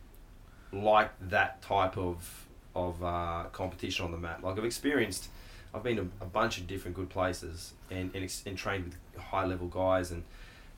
like 0.72 1.10
that 1.28 1.62
type 1.62 1.96
of 1.96 2.46
of 2.74 3.02
uh, 3.02 3.44
competition 3.52 4.04
on 4.04 4.12
the 4.12 4.18
mat. 4.18 4.42
Like 4.42 4.58
I've 4.58 4.64
experienced, 4.64 5.28
I've 5.74 5.82
been 5.82 5.96
to 5.96 6.08
a 6.20 6.26
bunch 6.26 6.58
of 6.58 6.66
different 6.66 6.96
good 6.96 7.10
places 7.10 7.72
and 7.90 8.10
and, 8.14 8.24
ex- 8.24 8.42
and 8.46 8.56
trained 8.56 8.84
with 8.84 9.22
high 9.22 9.44
level 9.44 9.68
guys 9.68 10.10
and. 10.10 10.24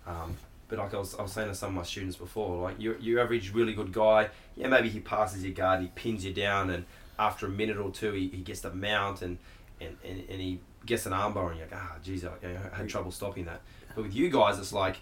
Um, 0.06 0.36
but 0.66 0.78
like 0.78 0.94
I 0.94 0.98
was, 0.98 1.14
I 1.14 1.22
was 1.22 1.32
saying 1.32 1.48
to 1.48 1.54
some 1.54 1.70
of 1.70 1.74
my 1.74 1.82
students 1.82 2.16
before, 2.16 2.62
like 2.62 2.80
your 2.80 2.96
your 2.98 3.20
average 3.20 3.52
really 3.52 3.74
good 3.74 3.92
guy, 3.92 4.30
yeah, 4.56 4.66
maybe 4.66 4.88
he 4.88 4.98
passes 4.98 5.44
your 5.44 5.52
guard, 5.52 5.82
he 5.82 5.88
pins 5.88 6.24
you 6.24 6.32
down, 6.32 6.70
and 6.70 6.86
after 7.18 7.46
a 7.46 7.50
minute 7.50 7.76
or 7.76 7.90
two, 7.90 8.12
he, 8.12 8.28
he 8.28 8.38
gets 8.38 8.60
the 8.60 8.70
mount 8.70 9.22
and, 9.22 9.38
and, 9.80 9.96
and, 10.04 10.24
and 10.28 10.40
he 10.40 10.60
gets 10.86 11.06
an 11.06 11.12
armbar, 11.12 11.50
and 11.50 11.58
you're 11.58 11.68
like, 11.68 11.76
ah, 11.76 11.96
geez, 12.02 12.24
I, 12.24 12.30
I 12.42 12.76
had 12.76 12.88
trouble 12.88 13.10
stopping 13.10 13.44
that. 13.44 13.60
But 13.94 14.04
with 14.04 14.14
you 14.14 14.30
guys, 14.30 14.58
it's 14.58 14.72
like 14.72 14.96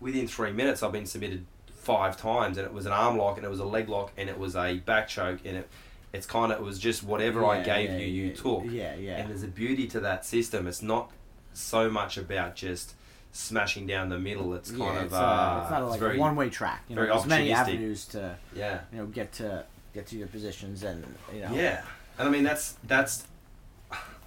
within 0.00 0.28
three 0.28 0.52
minutes, 0.52 0.82
I've 0.82 0.92
been 0.92 1.06
submitted 1.06 1.46
five 1.86 2.16
times, 2.16 2.58
and 2.58 2.66
it 2.66 2.72
was 2.72 2.84
an 2.84 2.92
arm 2.92 3.16
lock, 3.16 3.36
and 3.36 3.46
it 3.46 3.48
was 3.48 3.60
a 3.60 3.64
leg 3.64 3.88
lock, 3.88 4.12
and 4.16 4.28
it 4.28 4.38
was 4.38 4.56
a 4.56 4.78
back 4.78 5.06
choke, 5.06 5.38
and 5.44 5.56
it 5.58 5.68
it's 6.12 6.26
kind 6.26 6.50
of 6.52 6.58
it 6.58 6.64
was 6.64 6.78
just 6.78 7.04
whatever 7.04 7.44
I 7.44 7.62
gave 7.62 7.90
yeah, 7.90 7.98
you, 7.98 8.06
you 8.06 8.26
yeah, 8.26 8.34
took. 8.34 8.64
Yeah, 8.64 8.94
yeah. 8.96 9.16
And 9.18 9.30
there's 9.30 9.44
a 9.44 9.48
beauty 9.48 9.86
to 9.88 10.00
that 10.00 10.24
system. 10.24 10.66
It's 10.66 10.82
not 10.82 11.12
so 11.52 11.88
much 11.88 12.18
about 12.18 12.56
just 12.56 12.94
smashing 13.32 13.86
down 13.86 14.08
the 14.08 14.18
middle. 14.18 14.54
It's 14.54 14.70
kind 14.70 14.96
yeah, 14.96 15.02
of 15.02 15.12
uh, 15.12 15.16
uh, 15.16 15.60
it's 15.62 15.70
not 15.70 15.82
it's 15.82 15.90
like 15.92 16.00
very 16.00 16.16
a 16.16 16.20
one-way 16.20 16.50
track. 16.50 16.82
You 16.88 16.96
know, 16.96 17.06
there's 17.06 17.26
many 17.26 17.52
avenues 17.52 18.04
to 18.06 18.36
yeah. 18.54 18.80
you 18.92 18.98
know 18.98 19.06
get 19.06 19.32
to 19.34 19.64
get 19.94 20.06
to 20.08 20.16
your 20.16 20.28
positions, 20.28 20.82
and 20.82 21.04
you 21.32 21.42
know. 21.42 21.54
Yeah, 21.54 21.82
and 22.18 22.28
I 22.28 22.30
mean 22.30 22.42
that's 22.42 22.74
that's. 22.84 23.26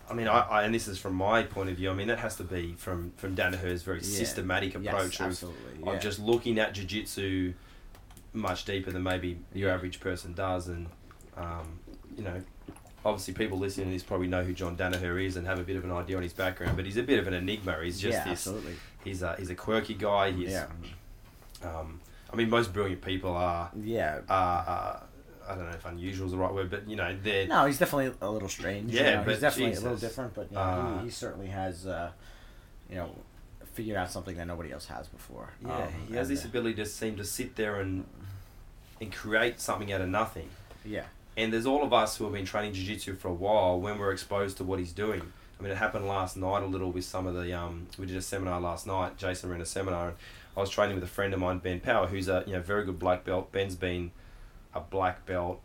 I 0.10 0.14
mean, 0.14 0.28
I, 0.28 0.40
I 0.40 0.64
and 0.64 0.74
this 0.74 0.88
is 0.88 0.98
from 0.98 1.14
my 1.16 1.44
point 1.44 1.70
of 1.70 1.76
view. 1.78 1.90
I 1.92 1.94
mean, 1.94 2.08
that 2.08 2.20
has 2.20 2.36
to 2.38 2.44
be 2.44 2.74
from 2.78 3.12
from 3.18 3.36
Danaher's 3.36 3.84
very 3.84 4.00
Yeah. 4.00 4.04
systematic 4.18 4.74
Yes, 4.80 4.86
approach 4.94 5.20
of. 5.22 5.52
Yeah. 5.84 5.92
of 5.94 6.02
just 6.02 6.20
looking 6.20 6.58
at 6.60 6.74
jiu-jitsu 6.74 7.54
much 8.34 8.66
deeper 8.66 8.92
than 8.92 9.04
maybe 9.04 9.40
your 9.54 9.70
average 9.72 10.00
person 10.00 10.34
does, 10.34 10.68
and 10.68 10.88
um, 11.38 11.80
you 12.18 12.24
know, 12.24 12.42
obviously 13.06 13.34
people 13.34 13.58
listening 13.58 13.88
to 13.88 13.94
this 13.94 14.04
probably 14.04 14.28
know 14.28 14.44
who 14.44 14.54
John 14.54 14.76
Danaher 14.76 15.24
is 15.24 15.36
and 15.36 15.46
have 15.48 15.60
a 15.60 15.64
bit 15.64 15.76
of 15.78 15.84
an 15.84 15.92
idea 15.92 16.18
on 16.18 16.24
his 16.24 16.34
background, 16.34 16.76
but 16.76 16.86
he's 16.86 16.98
a 16.98 17.04
bit 17.04 17.20
of 17.20 17.28
an 17.28 17.34
enigma. 17.34 17.78
He's 17.84 18.00
just 18.00 18.14
yeah, 18.18 18.24
this. 18.24 18.48
absolutely. 18.48 18.76
He's 19.04 19.22
a 19.22 19.36
he's 19.38 19.50
a 19.50 19.56
quirky 19.56 19.94
guy. 19.94 20.32
He's, 20.32 20.52
Yeah. 20.52 20.66
um, 21.64 22.00
I 22.32 22.36
mean, 22.36 22.50
most 22.50 22.74
brilliant 22.74 23.02
people 23.02 23.32
are 23.32 23.72
Yeah. 23.82 24.20
are. 24.30 24.64
are 24.68 25.04
I 25.50 25.56
don't 25.56 25.64
know 25.66 25.76
if 25.76 25.86
unusual 25.86 26.26
is 26.28 26.32
the 26.32 26.38
right 26.38 26.54
word, 26.54 26.70
but 26.70 26.88
you 26.88 26.96
know 26.96 27.16
they're 27.24 27.48
No, 27.48 27.66
he's 27.66 27.80
definitely 27.80 28.14
a 28.22 28.30
little 28.30 28.50
strange. 28.50 28.92
you 28.94 29.00
Yeah, 29.00 29.16
know, 29.16 29.24
but 29.24 29.32
he's 29.32 29.42
definitely 29.42 29.76
a 29.76 29.80
little 29.82 29.98
different. 29.98 30.34
But 30.36 30.50
you 30.52 30.56
know, 30.56 30.62
Uh, 30.62 31.00
he, 31.00 31.06
he 31.06 31.10
certainly 31.12 31.48
has, 31.48 31.86
uh, 31.88 32.12
you 32.90 32.96
know, 32.98 33.10
figured 33.74 33.98
out 33.98 34.12
something 34.12 34.36
that 34.38 34.46
nobody 34.48 34.72
else 34.72 34.86
has 34.88 35.08
before. 35.08 35.50
Yeah, 35.66 35.78
Um, 35.86 35.94
he 36.08 36.16
has 36.16 36.30
this 36.30 36.46
uh, 36.46 36.50
ability 36.50 36.76
to 36.76 36.86
seem 36.86 37.18
to 37.18 37.24
sit 37.26 37.56
there 37.56 37.80
and 37.82 38.06
and 39.02 39.12
create 39.14 39.60
something 39.60 39.92
out 39.92 40.02
of 40.02 40.10
nothing. 40.10 40.50
Yeah. 40.86 41.06
And 41.38 41.54
there's 41.54 41.66
all 41.66 41.84
of 41.84 41.94
us 41.94 42.18
who 42.18 42.26
have 42.26 42.34
been 42.34 42.46
training 42.46 42.74
jiu-jitsu 42.74 43.16
for 43.16 43.30
a 43.30 43.34
while 43.34 43.80
when 43.80 43.98
we're 43.98 44.12
exposed 44.12 44.58
to 44.58 44.64
what 44.66 44.78
he's 44.80 44.92
doing. 44.92 45.22
I 45.58 45.64
mean, 45.64 45.72
it 45.72 45.78
happened 45.78 46.06
last 46.08 46.36
night 46.36 46.64
a 46.64 46.66
little 46.66 46.92
with 46.92 47.06
some 47.06 47.26
of 47.28 47.34
the. 47.36 47.54
Um, 47.54 47.88
we 47.98 48.06
did 48.06 48.18
a 48.18 48.22
seminar 48.22 48.60
last 48.60 48.86
night. 48.88 49.18
Jason 49.18 49.50
ran 49.50 49.62
a 49.62 49.66
seminar, 49.66 50.10
and 50.10 50.18
I 50.58 50.60
was 50.62 50.70
training 50.70 50.96
with 50.96 51.04
a 51.04 51.08
friend 51.08 51.34
of 51.34 51.40
mine, 51.40 51.60
Ben 51.60 51.80
Power, 51.80 52.08
who's 52.08 52.28
a 52.28 52.44
you 52.46 52.54
know 52.54 52.62
very 52.62 52.84
good 52.86 53.00
black 53.00 53.24
belt. 53.24 53.52
Ben's 53.54 53.76
been 53.76 54.12
a 54.74 54.80
black 54.80 55.26
belt 55.26 55.62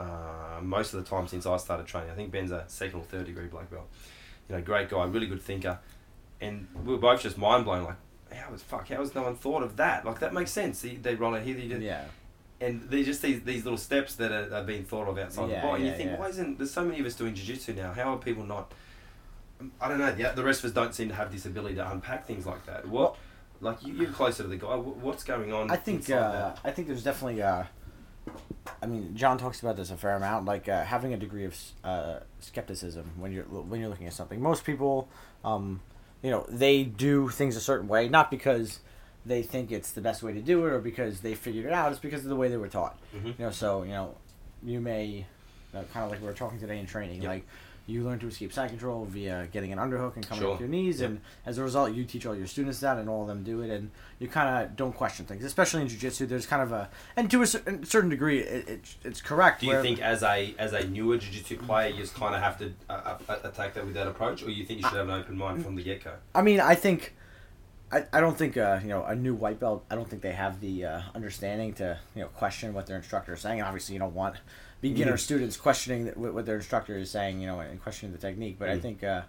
uh, 0.00 0.60
most 0.62 0.94
of 0.94 1.02
the 1.02 1.08
time 1.08 1.26
since 1.28 1.46
I 1.46 1.56
started 1.56 1.86
training. 1.86 2.10
I 2.10 2.14
think 2.14 2.30
Ben's 2.30 2.50
a 2.50 2.64
second 2.68 3.00
or 3.00 3.04
third 3.04 3.26
degree 3.26 3.46
black 3.46 3.70
belt. 3.70 3.88
You 4.48 4.56
know, 4.56 4.62
great 4.62 4.88
guy, 4.88 5.04
really 5.04 5.26
good 5.26 5.42
thinker, 5.42 5.78
and 6.40 6.66
we 6.84 6.92
were 6.94 6.98
both 7.00 7.20
just 7.22 7.36
mind 7.36 7.64
blown. 7.64 7.84
Like, 7.84 7.96
how 8.32 8.50
was 8.50 8.62
fuck? 8.62 8.88
How 8.88 8.96
has 9.00 9.14
no 9.14 9.22
one 9.22 9.34
thought 9.36 9.62
of 9.62 9.76
that? 9.76 10.04
Like 10.04 10.20
that 10.20 10.32
makes 10.32 10.50
sense. 10.50 10.80
They, 10.82 10.96
they 10.96 11.14
roll 11.14 11.34
it 11.34 11.42
here, 11.44 11.54
they 11.54 11.66
do 11.68 11.78
Yeah. 11.78 12.04
and 12.60 12.82
there's 12.90 13.06
just 13.06 13.22
these, 13.22 13.42
these 13.42 13.64
little 13.64 13.78
steps 13.78 14.14
that 14.16 14.32
are, 14.32 14.54
are 14.54 14.64
being 14.64 14.84
thought 14.84 15.08
of 15.08 15.18
outside 15.18 15.50
Yeah, 15.50 15.60
the 15.60 15.66
body. 15.66 15.82
And 15.82 15.84
yeah, 15.86 15.90
you 15.92 15.96
think, 15.98 16.10
yeah. 16.12 16.18
why 16.18 16.28
isn't 16.28 16.58
there's 16.58 16.70
so 16.70 16.84
many 16.84 17.00
of 17.00 17.06
us 17.06 17.14
doing 17.14 17.34
jiu-jitsu 17.34 17.74
now? 17.74 17.92
How 17.92 18.14
are 18.14 18.18
people 18.18 18.44
not? 18.44 18.72
I 19.80 19.88
don't 19.88 19.98
know. 19.98 20.12
The, 20.12 20.32
the 20.34 20.44
rest 20.44 20.60
of 20.60 20.66
us 20.66 20.74
don't 20.74 20.94
seem 20.94 21.08
to 21.08 21.14
have 21.14 21.32
this 21.32 21.44
ability 21.44 21.74
to 21.76 21.90
unpack 21.90 22.26
things 22.26 22.46
like 22.46 22.64
that. 22.66 22.86
What, 22.88 23.16
like 23.60 23.84
you, 23.84 23.92
you're 23.94 24.10
closer 24.12 24.44
to 24.44 24.48
the 24.48 24.56
guy. 24.56 24.74
What, 24.76 24.96
what's 24.98 25.24
going 25.24 25.52
on? 25.52 25.70
I 25.70 25.76
think 25.76 26.08
uh? 26.10 26.54
I 26.64 26.70
think 26.70 26.86
there's 26.86 27.02
definitely 27.02 27.42
uh, 27.42 27.64
I 28.82 28.86
mean 28.86 29.14
John 29.16 29.38
talks 29.38 29.60
about 29.60 29.76
this 29.76 29.90
a 29.90 29.96
fair 29.96 30.14
amount 30.16 30.44
like 30.44 30.68
uh, 30.68 30.84
having 30.84 31.12
a 31.12 31.16
degree 31.16 31.44
of 31.44 31.56
uh, 31.84 32.20
skepticism 32.40 33.10
when 33.16 33.32
you're 33.32 33.44
when 33.44 33.80
you're 33.80 33.88
looking 33.88 34.06
at 34.06 34.12
something 34.12 34.40
most 34.40 34.64
people 34.64 35.08
um, 35.44 35.80
you 36.22 36.30
know 36.30 36.46
they 36.48 36.84
do 36.84 37.28
things 37.28 37.56
a 37.56 37.60
certain 37.60 37.88
way 37.88 38.08
not 38.08 38.30
because 38.30 38.80
they 39.26 39.42
think 39.42 39.70
it's 39.72 39.92
the 39.92 40.00
best 40.00 40.22
way 40.22 40.32
to 40.32 40.40
do 40.40 40.64
it 40.66 40.70
or 40.72 40.78
because 40.80 41.20
they 41.20 41.34
figured 41.34 41.66
it 41.66 41.72
out 41.72 41.90
it's 41.90 42.00
because 42.00 42.22
of 42.22 42.28
the 42.28 42.36
way 42.36 42.48
they 42.48 42.56
were 42.56 42.68
taught 42.68 42.98
Mhm. 43.14 43.26
you 43.38 43.44
know 43.44 43.50
so 43.50 43.82
you 43.82 43.90
know 43.92 44.14
you 44.62 44.80
may 44.80 45.26
uh, 45.74 45.82
kind 45.92 46.04
of 46.04 46.10
like 46.10 46.20
we 46.20 46.26
were 46.26 46.32
talking 46.32 46.58
today 46.60 46.78
in 46.78 46.86
training 46.86 47.22
Yep. 47.22 47.28
like 47.30 47.46
you 47.88 48.04
learn 48.04 48.18
to 48.18 48.26
escape 48.28 48.52
side 48.52 48.68
control 48.68 49.06
via 49.06 49.48
getting 49.50 49.72
an 49.72 49.78
underhook 49.78 50.14
and 50.16 50.26
coming 50.28 50.42
Sure. 50.42 50.50
with 50.52 50.60
your 50.60 50.68
knees 50.68 51.00
Yep. 51.00 51.08
and 51.10 51.20
as 51.46 51.56
a 51.56 51.62
result 51.62 51.92
you 51.94 52.04
teach 52.04 52.26
all 52.26 52.34
your 52.36 52.46
students 52.46 52.80
that 52.80 52.98
and 52.98 53.08
all 53.08 53.22
of 53.22 53.28
them 53.28 53.42
do 53.42 53.62
it 53.62 53.70
and 53.70 53.90
you 54.18 54.28
kind 54.28 54.62
of 54.64 54.76
don't 54.76 54.92
question 54.94 55.24
things 55.24 55.42
especially 55.42 55.80
in 55.80 55.88
jiu-jitsu 55.88 56.26
there's 56.26 56.46
kind 56.46 56.60
of 56.62 56.70
a 56.70 56.90
and 57.16 57.30
to 57.30 57.40
a 57.40 57.46
certain 57.46 58.08
degree 58.10 58.40
it, 58.40 58.68
it, 58.68 58.94
it's 59.04 59.22
correct 59.22 59.62
Do 59.62 59.66
you 59.68 59.80
think 59.80 60.00
as 60.02 60.22
a 60.22 60.54
as 60.58 60.74
a 60.74 60.86
newer 60.86 61.16
jiu-jitsu 61.16 61.56
player, 61.58 61.88
you 61.88 61.96
just 62.02 62.14
kind 62.14 62.34
of 62.34 62.42
have 62.42 62.58
to 62.58 62.72
uh, 62.90 63.16
uh, 63.28 63.36
attack 63.44 63.72
that 63.74 63.84
with 63.86 63.94
that 63.94 64.06
approach, 64.06 64.42
or 64.42 64.50
you 64.50 64.64
think 64.66 64.80
you 64.82 64.88
should 64.88 64.96
have 64.98 65.08
an 65.08 65.20
open 65.20 65.36
mind 65.38 65.64
from 65.64 65.74
the 65.74 65.82
get 65.82 66.04
go? 66.04 66.12
I 66.34 66.42
mean, 66.42 66.60
I 66.60 66.74
think, 66.74 67.14
I, 67.90 68.04
I 68.12 68.20
don't 68.20 68.36
think 68.36 68.56
uh, 68.56 68.80
you 68.82 68.88
know 68.88 69.04
a 69.04 69.14
new 69.14 69.34
white 69.34 69.58
belt. 69.58 69.84
I 69.90 69.94
don't 69.94 70.08
think 70.08 70.20
they 70.22 70.32
have 70.32 70.60
the 70.60 70.84
uh, 70.84 71.00
understanding 71.14 71.72
to 71.74 71.98
you 72.14 72.22
know 72.22 72.28
question 72.28 72.74
what 72.74 72.86
their 72.86 72.96
instructor 72.96 73.32
is 73.32 73.40
saying. 73.40 73.60
And 73.60 73.66
obviously, 73.66 73.94
you 73.94 73.98
don't 73.98 74.14
want 74.14 74.36
beginner 74.80 75.14
Mhm. 75.14 75.18
students 75.20 75.56
questioning 75.56 76.06
what 76.16 76.46
their 76.46 76.56
instructor 76.56 76.96
is 76.96 77.10
saying. 77.10 77.40
You 77.40 77.46
know, 77.46 77.60
and 77.60 77.82
questioning 77.82 78.12
the 78.12 78.18
technique. 78.20 78.56
But 78.58 78.68
I 78.68 78.76
Mm. 78.78 78.82
think, 78.82 79.04
uh, 79.04 79.22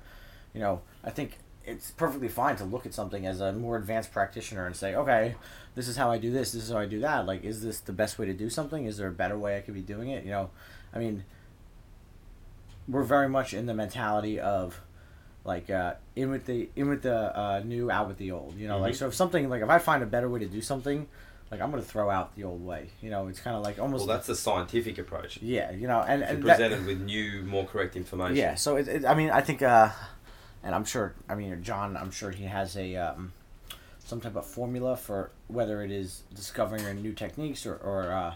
you 0.54 0.60
know, 0.62 0.82
I 1.04 1.10
think 1.10 1.38
it's 1.66 1.92
perfectly 1.92 2.28
fine 2.30 2.56
to 2.58 2.64
look 2.64 2.86
at 2.86 2.94
something 2.94 3.28
as 3.28 3.42
a 3.42 3.52
more 3.54 3.78
advanced 3.78 4.12
practitioner 4.12 4.66
and 4.66 4.76
say, 4.76 4.96
okay, 4.96 5.36
this 5.76 5.88
is 5.88 5.98
how 5.98 6.10
I 6.12 6.18
do 6.18 6.32
this. 6.32 6.52
This 6.54 6.64
is 6.64 6.72
how 6.72 6.80
I 6.80 6.86
do 6.88 7.00
that. 7.02 7.26
Like, 7.28 7.44
is 7.44 7.62
this 7.62 7.80
the 7.80 7.92
best 7.94 8.18
way 8.18 8.26
to 8.26 8.34
do 8.34 8.50
something? 8.50 8.86
Is 8.86 8.98
there 8.98 9.08
a 9.08 9.12
better 9.12 9.38
way 9.38 9.58
I 9.58 9.62
could 9.62 9.76
be 9.76 9.82
doing 9.82 10.10
it? 10.10 10.24
You 10.24 10.32
know, 10.32 10.50
I 10.94 11.00
mean, 11.00 11.24
we're 12.88 13.04
very 13.04 13.30
much 13.30 13.54
in 13.54 13.66
the 13.68 13.74
mentality 13.74 14.40
of 14.40 14.82
like 15.46 15.70
uh, 15.70 15.94
in 16.16 16.30
with 16.32 16.46
the 16.46 16.70
in 16.76 16.90
with 16.90 17.02
the 17.04 17.38
uh, 17.38 17.62
new, 17.64 17.90
out 17.92 18.08
with 18.08 18.18
the 18.18 18.32
old. 18.32 18.56
You 18.56 18.68
know, 18.68 18.80
like 18.80 18.94
Mhm. 18.94 18.98
so 18.98 19.08
if 19.08 19.16
something 19.16 19.50
like 19.50 19.62
if 19.62 19.70
I 19.70 19.78
find 19.80 20.02
a 20.04 20.06
better 20.08 20.30
way 20.30 20.40
to 20.40 20.48
do 20.48 20.62
something, 20.62 21.08
like 21.52 21.62
I'm 21.62 21.72
gonna 21.72 21.82
throw 21.82 22.10
out 22.10 22.36
the 22.36 22.44
old 22.44 22.64
way. 22.66 22.90
You 23.02 23.10
know, 23.10 23.28
it's 23.28 23.40
kind 23.40 23.56
of 23.56 23.64
like 23.64 23.80
almost 23.80 24.08
Well, 24.08 24.16
that's 24.18 24.30
a 24.30 24.36
scientific 24.36 24.98
approach. 24.98 25.42
yeah. 25.42 25.72
You 25.72 25.88
know, 25.88 26.00
and, 26.02 26.22
and 26.24 26.42
presented 26.42 26.86
with 26.86 27.02
new, 27.02 27.42
more 27.44 27.66
correct 27.66 27.96
information. 27.96 28.38
yeah. 28.38 28.56
So 28.56 28.76
it, 28.78 28.88
it, 28.88 29.06
I 29.06 29.14
mean, 29.16 29.30
I 29.32 29.42
think, 29.42 29.62
uh, 29.62 29.90
and 30.64 30.76
I'm 30.76 30.86
sure. 30.86 31.14
I 31.28 31.36
mean, 31.36 31.62
John. 31.64 31.96
I'm 31.98 32.12
sure 32.12 32.32
he 32.32 32.44
has 32.46 32.76
a 32.78 32.96
um, 32.98 33.34
some 34.04 34.20
type 34.22 34.36
of 34.36 34.46
formula 34.46 34.96
for 34.98 35.32
whether 35.48 35.84
it 35.84 35.92
is 35.92 36.24
discovering 36.34 37.02
new 37.02 37.14
techniques 37.14 37.66
or, 37.66 37.76
or 37.76 38.12
uh, 38.12 38.36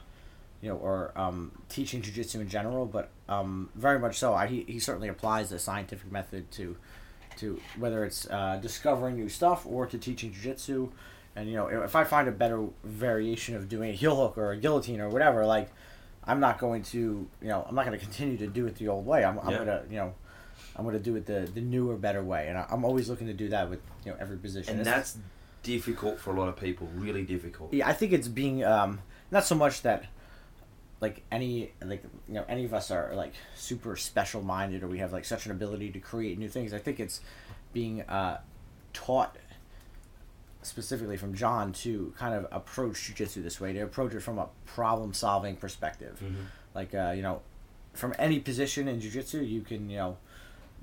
you 0.61 0.69
know, 0.69 0.77
or 0.77 1.11
um, 1.15 1.51
teaching 1.69 2.01
jujitsu 2.01 2.35
in 2.41 2.49
general. 2.49 2.85
But 2.85 3.09
um, 3.29 3.69
very 3.75 3.99
much 3.99 4.17
so. 4.17 4.33
I, 4.33 4.47
he 4.47 4.63
he 4.67 4.79
certainly 4.79 5.07
applies 5.09 5.49
the 5.49 5.59
scientific 5.59 6.11
method 6.11 6.49
to 6.53 6.77
to 7.37 7.59
whether 7.77 8.05
it's 8.05 8.29
uh, 8.29 8.59
discovering 8.61 9.15
new 9.17 9.27
stuff 9.29 9.65
or 9.65 9.85
to 9.87 9.97
teaching 9.97 10.31
jujitsu. 10.31 10.89
And 11.35 11.49
you 11.49 11.55
know, 11.55 11.67
if 11.67 11.95
I 11.95 12.03
find 12.03 12.27
a 12.27 12.31
better 12.31 12.65
variation 12.83 13.55
of 13.55 13.67
doing 13.67 13.89
a 13.89 13.93
heel 13.93 14.15
hook 14.15 14.37
or 14.37 14.51
a 14.51 14.57
guillotine 14.57 15.01
or 15.01 15.09
whatever, 15.09 15.45
like 15.45 15.69
I'm 16.23 16.39
not 16.39 16.59
going 16.59 16.83
to, 16.83 17.27
you 17.41 17.47
know, 17.47 17.65
I'm 17.67 17.75
not 17.75 17.85
going 17.85 17.97
to 17.97 18.03
continue 18.03 18.37
to 18.37 18.47
do 18.47 18.65
it 18.67 18.75
the 18.75 18.87
old 18.87 19.05
way. 19.05 19.25
I'm, 19.25 19.39
I'm 19.39 19.49
Yeah. 19.51 19.57
gonna, 19.57 19.83
you 19.89 19.97
know, 19.97 20.13
I'm 20.75 20.85
gonna 20.85 20.99
do 20.99 21.15
it 21.15 21.25
the 21.25 21.49
the 21.53 21.61
newer, 21.61 21.95
better 21.97 22.23
way, 22.23 22.47
and 22.47 22.57
I, 22.57 22.65
I'm 22.69 22.83
always 22.85 23.09
looking 23.09 23.27
to 23.27 23.33
do 23.33 23.49
that 23.49 23.69
with 23.69 23.79
you 24.05 24.11
know 24.11 24.17
every 24.19 24.37
position. 24.37 24.77
and 24.77 24.85
that's 24.85 25.17
difficult 25.63 26.19
for 26.19 26.31
a 26.35 26.39
lot 26.39 26.49
of 26.49 26.55
people. 26.57 26.87
Really 26.95 27.23
difficult. 27.23 27.73
Yeah, 27.73 27.87
I 27.87 27.93
think 27.93 28.11
it's 28.11 28.27
being 28.27 28.63
um, 28.63 28.99
not 29.31 29.43
so 29.45 29.55
much 29.55 29.81
that 29.83 30.05
like 31.01 31.21
any 31.31 31.71
like 31.83 32.03
you 32.27 32.35
know 32.35 32.45
any 32.47 32.63
of 32.65 32.73
us 32.73 32.89
are 32.91 33.13
like 33.13 33.33
super 33.55 33.95
special 33.95 34.41
minded 34.41 34.83
or 34.83 34.87
we 34.87 34.99
have 34.99 35.11
like 35.11 35.25
such 35.25 35.45
an 35.45 35.51
ability 35.51 35.91
to 35.91 35.99
create 35.99 36.37
new 36.39 36.49
things. 36.49 36.73
I 36.73 36.79
think 36.79 36.99
it's 36.99 37.21
being 37.73 38.01
uh, 38.03 38.39
taught 38.93 39.35
specifically 40.65 41.17
from 41.17 41.33
John 41.33 41.73
to 41.73 42.13
kind 42.17 42.33
of 42.33 42.47
approach 42.51 42.95
jujitsu 42.95 43.43
this 43.43 43.59
way 43.59 43.73
to 43.73 43.79
approach 43.81 44.13
it 44.13 44.21
from 44.21 44.37
a 44.39 44.47
problem 44.65 45.13
solving 45.13 45.55
perspective. 45.55 46.19
Mhm. 46.23 46.45
Like 46.73 46.93
uh, 46.93 47.13
you 47.15 47.21
know, 47.21 47.41
from 47.93 48.13
any 48.17 48.39
position 48.39 48.87
in 48.87 48.99
jujitsu, 48.99 49.47
you 49.47 49.61
can 49.61 49.89
you 49.89 49.97
know. 49.97 50.17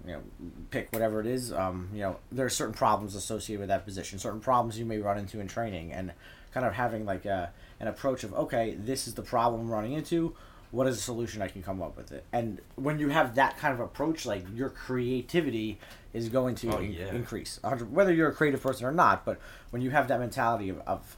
You 0.07 0.13
know, 0.13 0.23
pick 0.71 0.91
whatever 0.95 1.21
it 1.21 1.27
is. 1.27 1.53
Um, 1.53 1.91
you 1.93 2.01
know, 2.01 2.17
there 2.33 2.47
are 2.47 2.49
certain 2.49 2.73
problems 2.73 3.15
associated 3.15 3.61
with 3.61 3.69
that 3.69 3.85
position, 3.85 4.19
certain 4.19 4.41
problems 4.41 4.79
you 4.79 4.87
may 4.87 4.97
run 4.97 5.19
into 5.19 5.41
in 5.41 5.47
training, 5.47 5.93
and 5.93 6.13
kind 6.55 6.65
of 6.65 6.73
having 6.73 7.05
like 7.05 7.27
a, 7.27 7.53
an 7.81 7.87
approach 7.87 8.25
of 8.25 8.33
okay, 8.33 8.75
this 8.79 9.07
is 9.07 9.13
the 9.13 9.21
problem 9.21 9.61
I'm 9.61 9.71
running 9.71 9.93
into. 9.93 10.35
What 10.71 10.87
is 10.87 10.97
a 10.97 11.01
solution 11.03 11.43
I 11.43 11.49
can 11.49 11.63
come 11.63 11.83
up 11.83 11.99
with 11.99 12.13
it? 12.13 12.25
And 12.33 12.63
when 12.77 12.99
you 12.99 13.11
have 13.11 13.35
that 13.35 13.59
kind 13.59 13.75
of 13.75 13.81
approach, 13.81 14.25
like 14.25 14.47
your 14.55 14.71
creativity 14.71 15.79
is 16.13 16.29
going 16.29 16.55
to 16.57 16.77
Oh, 16.77 16.81
yeah. 16.81 17.13
increase, 17.13 17.61
whether 17.63 18.13
you're 18.13 18.29
a 18.29 18.35
creative 18.35 18.61
person 18.63 18.85
or 18.87 18.93
not. 18.93 19.25
But 19.25 19.39
when 19.71 19.81
you 19.83 19.91
have 19.91 20.09
that 20.09 20.19
mentality 20.19 20.69
of, 20.69 20.81
of 20.87 21.17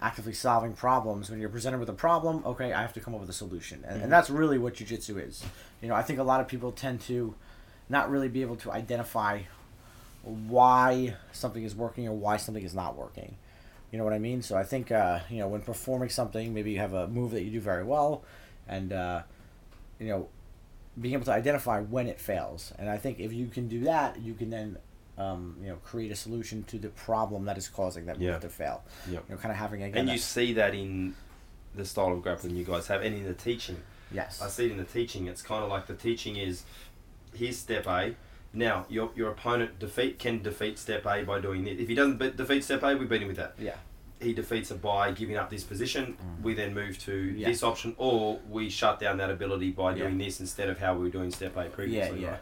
actively 0.00 0.32
solving 0.32 0.72
problems, 0.72 1.28
when 1.30 1.40
you're 1.40 1.48
presented 1.48 1.78
with 1.80 1.88
a 1.88 1.92
problem, 1.94 2.42
okay, 2.46 2.72
I 2.72 2.80
have 2.82 2.92
to 2.94 3.00
come 3.00 3.14
up 3.14 3.20
with 3.20 3.28
a 3.30 3.34
solution, 3.34 3.84
and, 3.86 4.00
Mhm. 4.00 4.04
and 4.04 4.12
that's 4.12 4.30
really 4.30 4.56
what 4.58 4.74
jujitsu 4.74 5.18
is. 5.26 5.44
You 5.82 5.88
know, 5.88 5.94
I 5.94 6.02
think 6.02 6.18
a 6.18 6.22
lot 6.22 6.40
of 6.40 6.48
people 6.48 6.72
tend 6.72 7.00
to 7.02 7.34
not 7.88 8.08
really 8.10 8.28
be 8.28 8.40
able 8.42 8.56
to 8.56 8.70
identify 8.72 9.40
why 10.22 11.16
something 11.32 11.64
is 11.64 11.74
working 11.74 12.06
or 12.06 12.12
why 12.14 12.36
something 12.36 12.62
is 12.64 12.74
not 12.74 12.96
working. 12.96 13.36
You 13.90 13.98
know 13.98 14.04
what 14.04 14.12
I 14.12 14.18
mean? 14.18 14.42
So 14.42 14.56
I 14.56 14.62
think 14.64 14.92
uh, 14.92 15.20
you 15.28 15.38
know 15.38 15.48
when 15.48 15.62
performing 15.62 16.10
something, 16.10 16.54
maybe 16.54 16.70
you 16.72 16.78
have 16.78 16.92
a 16.94 17.08
move 17.08 17.32
that 17.32 17.42
you 17.42 17.50
do 17.50 17.60
very 17.60 17.82
well, 17.82 18.22
and 18.68 18.92
uh, 18.92 19.22
you 19.98 20.08
know 20.08 20.28
being 20.98 21.14
able 21.14 21.24
to 21.26 21.32
identify 21.32 21.80
when 21.80 22.06
it 22.08 22.20
fails. 22.20 22.72
And 22.78 22.88
I 22.88 22.96
think 22.96 23.20
if 23.20 23.32
you 23.32 23.46
can 23.48 23.68
do 23.68 23.80
that, 23.84 24.20
you 24.20 24.34
can 24.34 24.50
then 24.50 24.78
um, 25.18 25.56
you 25.60 25.68
know 25.68 25.76
create 25.76 26.10
a 26.10 26.16
solution 26.16 26.64
to 26.64 26.78
the 26.78 26.88
problem 26.88 27.44
that 27.44 27.58
is 27.58 27.68
causing 27.68 28.06
that 28.06 28.18
Yeah. 28.20 28.32
move 28.32 28.40
to 28.40 28.48
fail. 28.48 28.82
Yep. 29.10 29.24
You 29.28 29.34
know, 29.34 29.40
kind 29.40 29.52
of 29.52 29.58
having 29.58 29.82
again. 29.82 29.98
And 29.98 30.08
you 30.08 30.18
see 30.18 30.52
that 30.54 30.74
in 30.74 31.14
the 31.74 31.84
style 31.84 32.12
of 32.12 32.22
grappling 32.22 32.56
you 32.56 32.64
guys 32.64 32.86
have, 32.88 33.02
and 33.02 33.14
in 33.14 33.24
the 33.24 33.34
teaching. 33.34 33.76
yes. 34.10 34.40
I 34.42 34.48
see 34.48 34.66
it 34.66 34.72
in 34.72 34.78
the 34.78 34.84
teaching. 34.84 35.26
It's 35.28 35.42
kind 35.42 35.62
of 35.62 35.70
like 35.70 35.86
the 35.86 35.94
teaching 35.94 36.36
is, 36.36 36.64
here's 37.34 37.58
step 37.58 37.86
A. 37.86 38.14
Now 38.52 38.86
your 38.88 39.10
your 39.14 39.30
opponent 39.30 39.78
defeat 39.78 40.18
can 40.18 40.42
defeat 40.42 40.78
step 40.78 41.06
A 41.06 41.22
by 41.22 41.40
doing 41.40 41.64
this. 41.64 41.78
If 41.78 41.86
he 41.88 41.94
doesn't 41.94 42.16
be- 42.18 42.30
defeat 42.32 42.64
step 42.64 42.82
A, 42.82 42.96
we 42.96 43.06
beat 43.06 43.22
him 43.22 43.28
with 43.28 43.36
that. 43.36 43.54
Yeah. 43.58 43.76
He 44.20 44.34
defeats 44.34 44.70
it 44.70 44.82
by 44.82 45.12
giving 45.12 45.36
up 45.36 45.48
this 45.50 45.64
position. 45.64 46.16
Mm. 46.40 46.42
We 46.42 46.54
then 46.54 46.74
move 46.74 46.98
to 47.06 47.14
Yeah. 47.14 47.48
this 47.48 47.62
option, 47.62 47.94
or 47.96 48.38
we 48.50 48.68
shut 48.68 49.00
down 49.00 49.16
that 49.18 49.30
ability 49.30 49.70
by 49.70 49.92
Yeah. 49.92 50.02
doing 50.04 50.18
this 50.18 50.40
instead 50.40 50.68
of 50.68 50.78
how 50.78 50.94
we 50.94 51.04
were 51.04 51.08
doing 51.10 51.30
step 51.30 51.56
A 51.56 51.64
previously. 51.70 52.22
yeah. 52.22 52.28
right? 52.30 52.40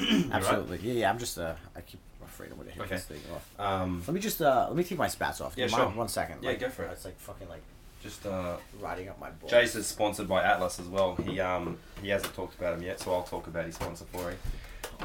You 0.00 0.06
right? 0.24 0.32
Absolutely. 0.32 0.78
Yeah, 0.82 0.92
yeah. 0.94 1.10
I'm 1.10 1.18
just 1.18 1.38
uh, 1.38 1.54
I 1.76 1.80
keep 1.82 2.00
afraid 2.24 2.50
I'm 2.52 2.58
gonna 2.58 2.70
hit 2.70 2.82
Okay. 2.82 2.94
this 2.96 3.04
thing 3.04 3.20
off. 3.34 3.48
Um, 3.60 4.02
Let 4.06 4.14
me 4.14 4.20
just 4.20 4.40
uh, 4.42 4.66
let 4.68 4.76
me 4.76 4.84
take 4.84 4.98
my 4.98 5.08
spats 5.08 5.40
off. 5.40 5.54
Yeah, 5.56 5.64
mind? 5.66 5.74
sure. 5.74 5.88
One 5.90 6.08
second. 6.08 6.42
Yeah, 6.42 6.50
Like, 6.50 6.60
go 6.60 6.68
for 6.68 6.84
it. 6.84 6.90
It's 6.92 7.04
like 7.04 7.18
fucking 7.18 7.48
like 7.48 7.62
just 8.02 8.24
uh, 8.26 8.56
riding 8.80 9.08
up 9.08 9.18
my 9.20 9.30
balls. 9.30 9.52
Jace 9.52 9.74
is 9.76 9.86
sponsored 9.86 10.28
by 10.28 10.42
Atlas 10.44 10.78
as 10.78 10.86
well. 10.86 11.14
He 11.16 11.40
um 11.40 11.78
he 12.02 12.08
hasn't 12.10 12.34
talked 12.34 12.54
about 12.58 12.74
him 12.74 12.82
yet, 12.82 13.00
so 13.00 13.12
I'll 13.14 13.22
talk 13.24 13.46
about 13.48 13.64
his 13.66 13.74
sponsor 13.76 14.04
for 14.12 14.30
him. 14.30 14.38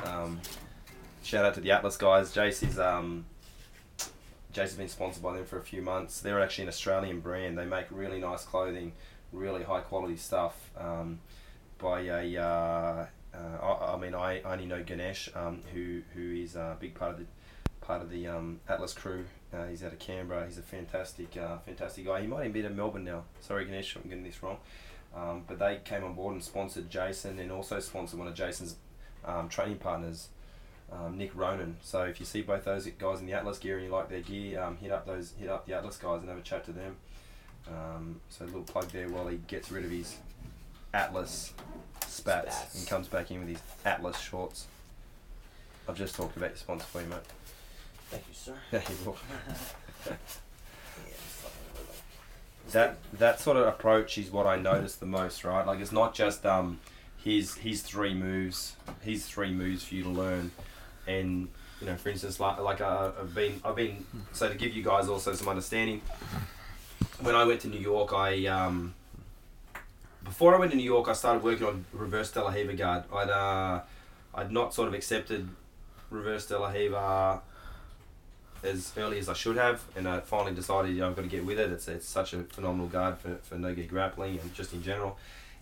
Um, 0.03 0.41
shout 1.23 1.45
out 1.45 1.53
to 1.56 1.62
the 1.62 1.71
Atlas 1.71 1.97
guys. 1.97 2.34
Jace 2.34 2.67
is 2.67 2.77
um 2.79 3.25
Has 4.56 4.76
been 4.76 4.88
sponsored 4.88 5.24
by 5.24 5.34
them 5.34 5.46
for 5.46 5.58
a 5.58 5.63
few 5.63 5.82
months. 5.82 6.22
They're 6.22 6.42
actually 6.42 6.63
an 6.63 6.70
Australian 6.70 7.20
brand. 7.22 7.58
They 7.58 7.66
make 7.66 7.88
really 7.89 8.20
nice 8.20 8.44
clothing, 8.44 8.94
really 9.32 9.63
high 9.63 9.82
quality 9.82 10.18
stuff. 10.18 10.70
Um, 10.78 11.20
by 11.80 12.02
a 12.02 12.38
uh, 12.38 13.06
uh, 13.34 13.58
I, 13.62 13.94
I 13.94 13.98
mean 13.98 14.16
I 14.16 14.42
only 14.42 14.66
know 14.66 14.84
Ganesh, 14.84 15.30
um, 15.36 15.62
who 15.74 16.02
who 16.13 16.36
is 16.36 16.56
a 16.56 16.78
big 16.80 16.94
part 16.96 17.13
of 17.13 17.20
the 17.20 17.26
part 17.82 18.02
of 18.02 18.10
the 18.10 18.28
um, 18.28 18.60
Atlas 18.68 18.94
crew. 18.94 19.26
Uh, 19.54 19.66
he's 19.66 19.84
out 19.84 19.94
of 19.94 20.00
Canberra. 20.00 20.46
He's 20.46 20.58
a 20.58 20.63
fantastic, 20.63 21.36
uh, 21.38 21.58
fantastic 21.60 22.06
guy. 22.06 22.22
He 22.22 22.28
might 22.28 22.42
even 22.42 22.52
be 22.52 22.66
in 22.66 22.76
Melbourne 22.76 23.04
now. 23.04 23.24
Sorry, 23.42 23.66
Ganesh, 23.66 23.96
I'm 23.96 24.04
getting 24.04 24.24
this 24.24 24.42
wrong. 24.42 24.58
Um, 25.16 25.44
but 25.48 25.60
they 25.60 25.80
came 25.84 26.04
on 26.04 26.16
board 26.16 26.34
and 26.34 26.44
sponsored 26.44 26.89
Jason, 26.89 27.38
and 27.39 27.52
also 27.52 27.80
sponsored 27.80 28.18
one 28.18 28.28
of 28.28 28.34
Jason's 28.34 28.78
um, 29.26 29.50
training 29.50 29.78
partners, 29.78 30.30
um, 30.93 31.17
Nick 31.17 31.32
Ronan. 31.36 31.77
So 31.82 32.03
if 32.03 32.19
you 32.19 32.25
see 32.25 32.41
both 32.41 32.65
those 32.65 32.86
guys 32.88 33.19
in 33.19 33.25
the 33.25 33.34
Atlas 33.34 33.58
gear 33.58 33.77
and 33.77 33.86
you 33.86 33.91
like 33.91 34.10
their 34.10 34.21
gear, 34.21 34.62
um, 34.62 34.77
hit 34.77 34.91
up 34.91 35.06
those, 35.06 35.34
hit 35.39 35.49
up 35.49 35.65
the 35.65 35.73
Atlas 35.73 35.97
guys 35.97 36.19
and 36.21 36.29
have 36.29 36.38
a 36.38 36.41
chat 36.41 36.63
to 36.65 36.71
them. 36.71 36.95
Um, 37.67 38.19
so 38.29 38.43
a 38.43 38.47
little 38.47 38.62
plug 38.63 38.89
there 38.91 39.08
while 39.10 39.27
he 39.27 39.38
gets 39.47 39.71
rid 39.71 39.86
of 39.86 39.91
his 39.91 40.17
Atlas 40.93 41.53
spats, 42.06 42.56
Spats. 42.58 42.75
and 42.79 42.88
comes 42.88 43.08
back 43.08 43.32
in 43.32 43.39
with 43.39 43.49
his 43.49 43.60
Atlas 43.86 44.19
shorts. 44.19 44.67
I've 45.88 45.97
just 45.97 46.15
talked 46.15 46.38
about 46.38 46.49
your 46.51 46.58
sponsor 46.58 46.86
for 46.86 47.01
you, 47.01 47.08
mate. 47.08 47.19
Thank 48.10 48.23
you, 48.27 48.34
sir. 48.34 48.53
Yeah, 48.71 48.82
you 48.89 49.06
will. 49.06 49.17
Yeah, 50.06 50.13
it's 51.08 51.21
fucking 51.41 51.86
like- 51.86 52.71
that 52.73 52.97
that 53.19 53.39
sort 53.39 53.58
of 53.58 53.65
approach 53.67 54.17
is 54.17 54.29
what 54.32 54.45
I 54.45 54.58
notice 54.58 54.95
the 54.95 55.06
most, 55.06 55.43
right? 55.43 55.65
Like 55.65 55.79
it's 55.79 55.91
not 55.91 56.13
just 56.13 56.45
um 56.45 56.79
his 57.17 57.56
his 57.56 57.82
three 57.82 58.13
moves, 58.13 58.75
his 59.01 59.25
three 59.25 59.51
moves 59.51 59.84
for 59.86 59.95
you 59.95 60.03
to 60.03 60.10
learn, 60.10 60.51
and 61.08 61.48
you 61.82 61.88
know, 61.88 61.96
for 61.96 62.10
instance, 62.10 62.39
like 62.39 62.60
like 62.60 62.82
uh, 62.82 63.12
I've 63.20 63.36
been 63.36 63.60
I've 63.63 63.76
been 63.76 64.06
so 64.32 64.50
to 64.50 64.56
give 64.56 64.74
you 64.74 64.84
guys 64.84 65.08
also 65.08 65.34
some 65.34 65.48
understanding. 65.48 66.02
When 67.22 67.36
I 67.36 67.44
went 67.46 67.62
to 67.62 67.68
New 67.68 67.80
York, 67.80 68.13
I 68.13 68.46
um 68.48 68.94
before 70.24 70.56
I 70.56 70.60
went 70.60 70.72
to 70.72 70.78
New 70.78 70.84
York, 70.84 71.08
I 71.10 71.13
started 71.13 71.44
working 71.44 71.68
on 71.68 71.86
reverse 71.92 72.32
De 72.32 72.42
La 72.42 72.52
Riva 72.52 72.74
guard. 72.74 73.04
I'd 73.13 73.30
uh 73.30 73.82
I'd 74.36 74.52
not 74.52 74.74
sort 74.74 74.88
of 74.88 74.94
accepted 74.94 75.48
reverse 76.10 76.48
De 76.48 76.58
La 76.58 76.70
Riva 76.70 77.42
as 78.63 78.94
early 78.96 79.20
as 79.20 79.28
I 79.28 79.34
should 79.34 79.58
have, 79.58 79.84
and 79.96 80.08
I 80.08 80.22
finally 80.22 80.56
decided 80.56 80.94
you 80.96 81.02
know, 81.02 81.10
I've 81.10 81.16
got 81.16 81.24
to 81.24 81.28
get 81.28 81.46
with 81.46 81.60
it. 81.60 81.70
It's, 81.72 81.88
it's 81.88 82.08
such 82.08 82.34
a 82.34 82.44
phenomenal 82.44 82.88
guard 82.88 83.18
for, 83.18 83.36
for 83.44 83.56
no 83.56 83.76
gi 83.76 83.84
grappling 83.84 84.39
and 84.39 84.54
just 84.54 84.74
in 84.74 84.82
general. 84.82 85.18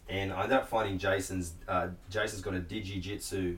And 0.07 0.31
I 0.31 0.43
ended 0.43 0.57
up 0.59 0.67
finding 0.67 0.97
Jason's. 0.97 1.53
Uh, 1.67 1.87
Jason's 2.09 2.41
got 2.41 2.53
a 2.53 2.59
Digijitsu 2.59 3.57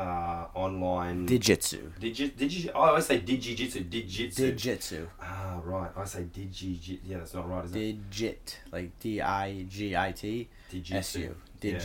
uh, 0.00 0.46
online. 0.54 1.26
Digitsu. 1.26 1.90
Digi, 2.00 2.30
digi, 2.32 2.68
I 2.68 2.72
always 2.72 3.06
say 3.06 3.20
Digijitsu. 3.20 3.88
Digitsu. 3.88 4.54
Digitsu. 4.54 5.06
ah, 5.20 5.60
right. 5.64 5.90
I 5.96 6.04
say 6.04 6.24
Digijitsu. 6.24 6.98
Yeah, 7.04 7.18
that's 7.18 7.34
not 7.34 7.48
right, 7.48 7.64
is 7.64 7.74
it? 7.74 8.10
Digit. 8.10 8.60
Like 8.72 8.98
D 8.98 9.20
I 9.20 9.66
G 9.68 9.94
I 9.96 10.12
T 10.12 10.48
S 10.90 11.16
U. 11.16 11.36
Yeah. 11.62 11.78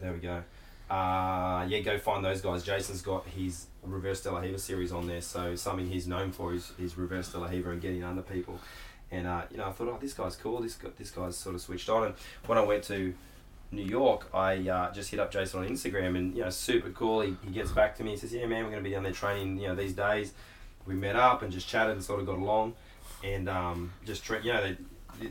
There 0.00 0.12
we 0.12 0.18
go. 0.18 0.42
Uh, 0.90 1.64
yeah, 1.68 1.80
go 1.80 1.98
find 1.98 2.24
those 2.24 2.40
guys. 2.40 2.62
Jason's 2.62 3.00
got 3.00 3.24
his 3.26 3.66
Reverse 3.82 4.22
De 4.22 4.30
La 4.30 4.40
Riva 4.40 4.58
series 4.58 4.92
on 4.92 5.06
there, 5.06 5.22
so 5.22 5.54
something 5.54 5.86
he's 5.86 6.06
known 6.06 6.30
for 6.32 6.52
is, 6.52 6.72
is 6.78 6.98
Reverse 6.98 7.30
De 7.30 7.38
La 7.38 7.46
Riva 7.46 7.70
and 7.70 7.80
getting 7.80 8.04
under 8.04 8.22
people. 8.22 8.58
And 9.10 9.26
uh, 9.26 9.42
you 9.50 9.58
know, 9.58 9.68
I 9.68 9.72
thought, 9.72 9.88
oh, 9.88 9.98
this 10.00 10.12
guy's 10.12 10.36
cool. 10.36 10.60
This 10.60 10.74
guy, 10.74 10.88
this 10.98 11.10
guy's 11.10 11.36
sort 11.36 11.54
of 11.54 11.60
switched 11.60 11.88
on. 11.88 12.06
And 12.06 12.14
when 12.46 12.58
I 12.58 12.62
went 12.62 12.82
to 12.84 13.14
New 13.74 13.84
York, 13.84 14.28
I 14.32 14.68
uh, 14.68 14.92
just 14.92 15.10
hit 15.10 15.20
up 15.20 15.30
Jason 15.30 15.60
on 15.60 15.68
Instagram, 15.68 16.16
and 16.16 16.36
you 16.36 16.42
know, 16.42 16.50
super 16.50 16.90
cool. 16.90 17.20
He, 17.20 17.36
he 17.44 17.50
gets 17.50 17.70
back 17.70 17.96
to 17.96 18.04
me. 18.04 18.12
He 18.12 18.16
says, 18.16 18.32
"Yeah, 18.32 18.46
man, 18.46 18.64
we're 18.64 18.70
going 18.70 18.82
to 18.82 18.88
be 18.88 18.94
down 18.94 19.02
there 19.02 19.12
training. 19.12 19.58
You 19.58 19.68
know, 19.68 19.74
these 19.74 19.92
days." 19.92 20.32
We 20.86 20.94
met 20.94 21.16
up 21.16 21.40
and 21.40 21.50
just 21.50 21.66
chatted 21.66 21.92
and 21.92 22.04
sort 22.04 22.20
of 22.20 22.26
got 22.26 22.36
along, 22.36 22.74
and 23.22 23.48
um, 23.48 23.92
just 24.04 24.22
tra- 24.22 24.42
you 24.42 24.52
know, 24.52 24.62
they, 24.62 24.76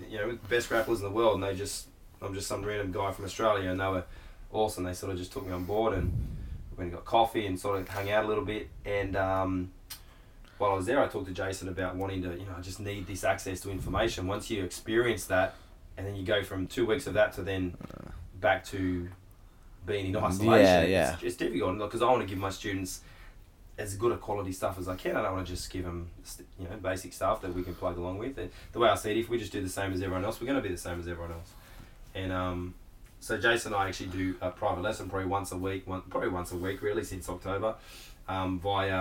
you 0.10 0.18
know, 0.18 0.38
best 0.50 0.68
grapplers 0.68 0.98
in 0.98 1.04
the 1.04 1.12
world, 1.12 1.36
and 1.36 1.44
they 1.44 1.54
just, 1.54 1.88
I'm 2.24 2.34
just 2.34 2.48
some 2.48 2.64
random 2.64 2.92
guy 2.92 3.12
from 3.12 3.26
Australia, 3.26 3.70
and 3.70 3.80
they 3.80 3.88
were 3.88 4.04
awesome. 4.52 4.84
They 4.84 4.94
sort 4.94 5.12
of 5.12 5.20
just 5.20 5.32
took 5.32 5.46
me 5.46 5.54
on 5.54 5.66
board, 5.66 5.94
and 5.94 6.12
we 6.76 6.86
got 6.88 7.06
coffee 7.06 7.46
and 7.46 7.60
sort 7.60 7.80
of 7.80 7.88
hung 7.88 8.10
out 8.10 8.26
a 8.26 8.28
little 8.28 8.46
bit. 8.46 8.70
And 8.84 9.16
um, 9.16 9.72
while 10.58 10.72
I 10.72 10.76
was 10.76 10.86
there, 10.86 11.02
I 11.02 11.08
talked 11.08 11.28
to 11.28 11.34
Jason 11.34 11.68
about 11.68 11.96
wanting 11.96 12.24
to, 12.24 12.30
you 12.32 12.46
know, 12.46 12.56
I 12.58 12.62
just 12.62 12.80
need 12.80 13.06
this 13.06 13.24
access 13.24 13.60
to 13.62 13.72
information. 13.72 14.28
Once 14.28 14.50
you 14.50 14.64
experience 14.64 15.26
that, 15.26 15.56
and 15.98 16.08
then 16.08 16.16
you 16.16 16.26
go 16.26 16.44
from 16.44 16.68
two 16.68 16.86
weeks 16.86 17.06
of 17.06 17.14
that 17.14 17.34
to 17.34 17.44
then 17.44 17.76
back 18.44 18.64
to 18.66 19.10
being 19.88 20.08
in 20.08 20.16
isolation. 20.16 20.66
Yeah, 20.66 20.84
yeah. 20.84 21.14
It's, 21.14 21.24
it's 21.24 21.38
difficult 21.38 21.80
because 21.80 22.04
I 22.04 22.06
want 22.06 22.22
to 22.22 22.28
give 22.28 22.38
my 22.38 22.52
students 22.52 23.02
as 23.78 23.96
good 23.96 24.12
a 24.12 24.18
quality 24.18 24.52
stuff 24.52 24.78
as 24.78 24.88
I 24.88 24.96
can. 24.96 25.16
I 25.16 25.24
don't 25.24 25.34
want 25.34 25.48
to 25.48 25.54
just 25.54 25.72
give 25.72 25.84
them, 25.84 26.10
you 26.60 26.68
know, 26.68 26.78
basic 26.78 27.12
stuff 27.12 27.42
that 27.42 27.56
we 27.56 27.64
can 27.64 27.74
plug 27.74 27.98
along 27.98 28.20
with. 28.20 28.38
And 28.38 28.52
the 28.72 28.80
way 28.80 28.90
I 28.90 28.96
see 28.96 29.12
it, 29.12 29.18
if 29.18 29.30
we 29.30 29.40
just 29.40 29.52
do 29.52 29.62
the 29.62 29.70
same 29.70 29.92
as 29.94 30.02
everyone 30.04 30.24
else, 30.24 30.40
we're 30.40 30.46
going 30.46 30.62
to 30.62 30.68
be 30.70 30.74
the 30.74 30.78
same 30.78 31.00
as 31.00 31.08
everyone 31.08 31.32
else. 31.32 31.50
And 32.14 32.32
um, 32.32 32.76
so 33.20 33.38
Jason 33.40 33.74
and 33.74 33.82
I 33.82 33.88
actually 33.88 34.10
do 34.10 34.36
a 34.42 34.52
private 34.52 34.82
lesson 34.82 35.10
probably 35.10 35.28
once 35.28 35.52
a 35.52 35.58
week, 35.58 35.88
one, 35.88 36.04
probably 36.10 36.30
once 36.30 36.52
a 36.52 36.58
week 36.58 36.84
really 36.84 37.04
since 37.04 37.28
October, 37.28 37.76
um, 38.28 38.60
via 38.60 38.94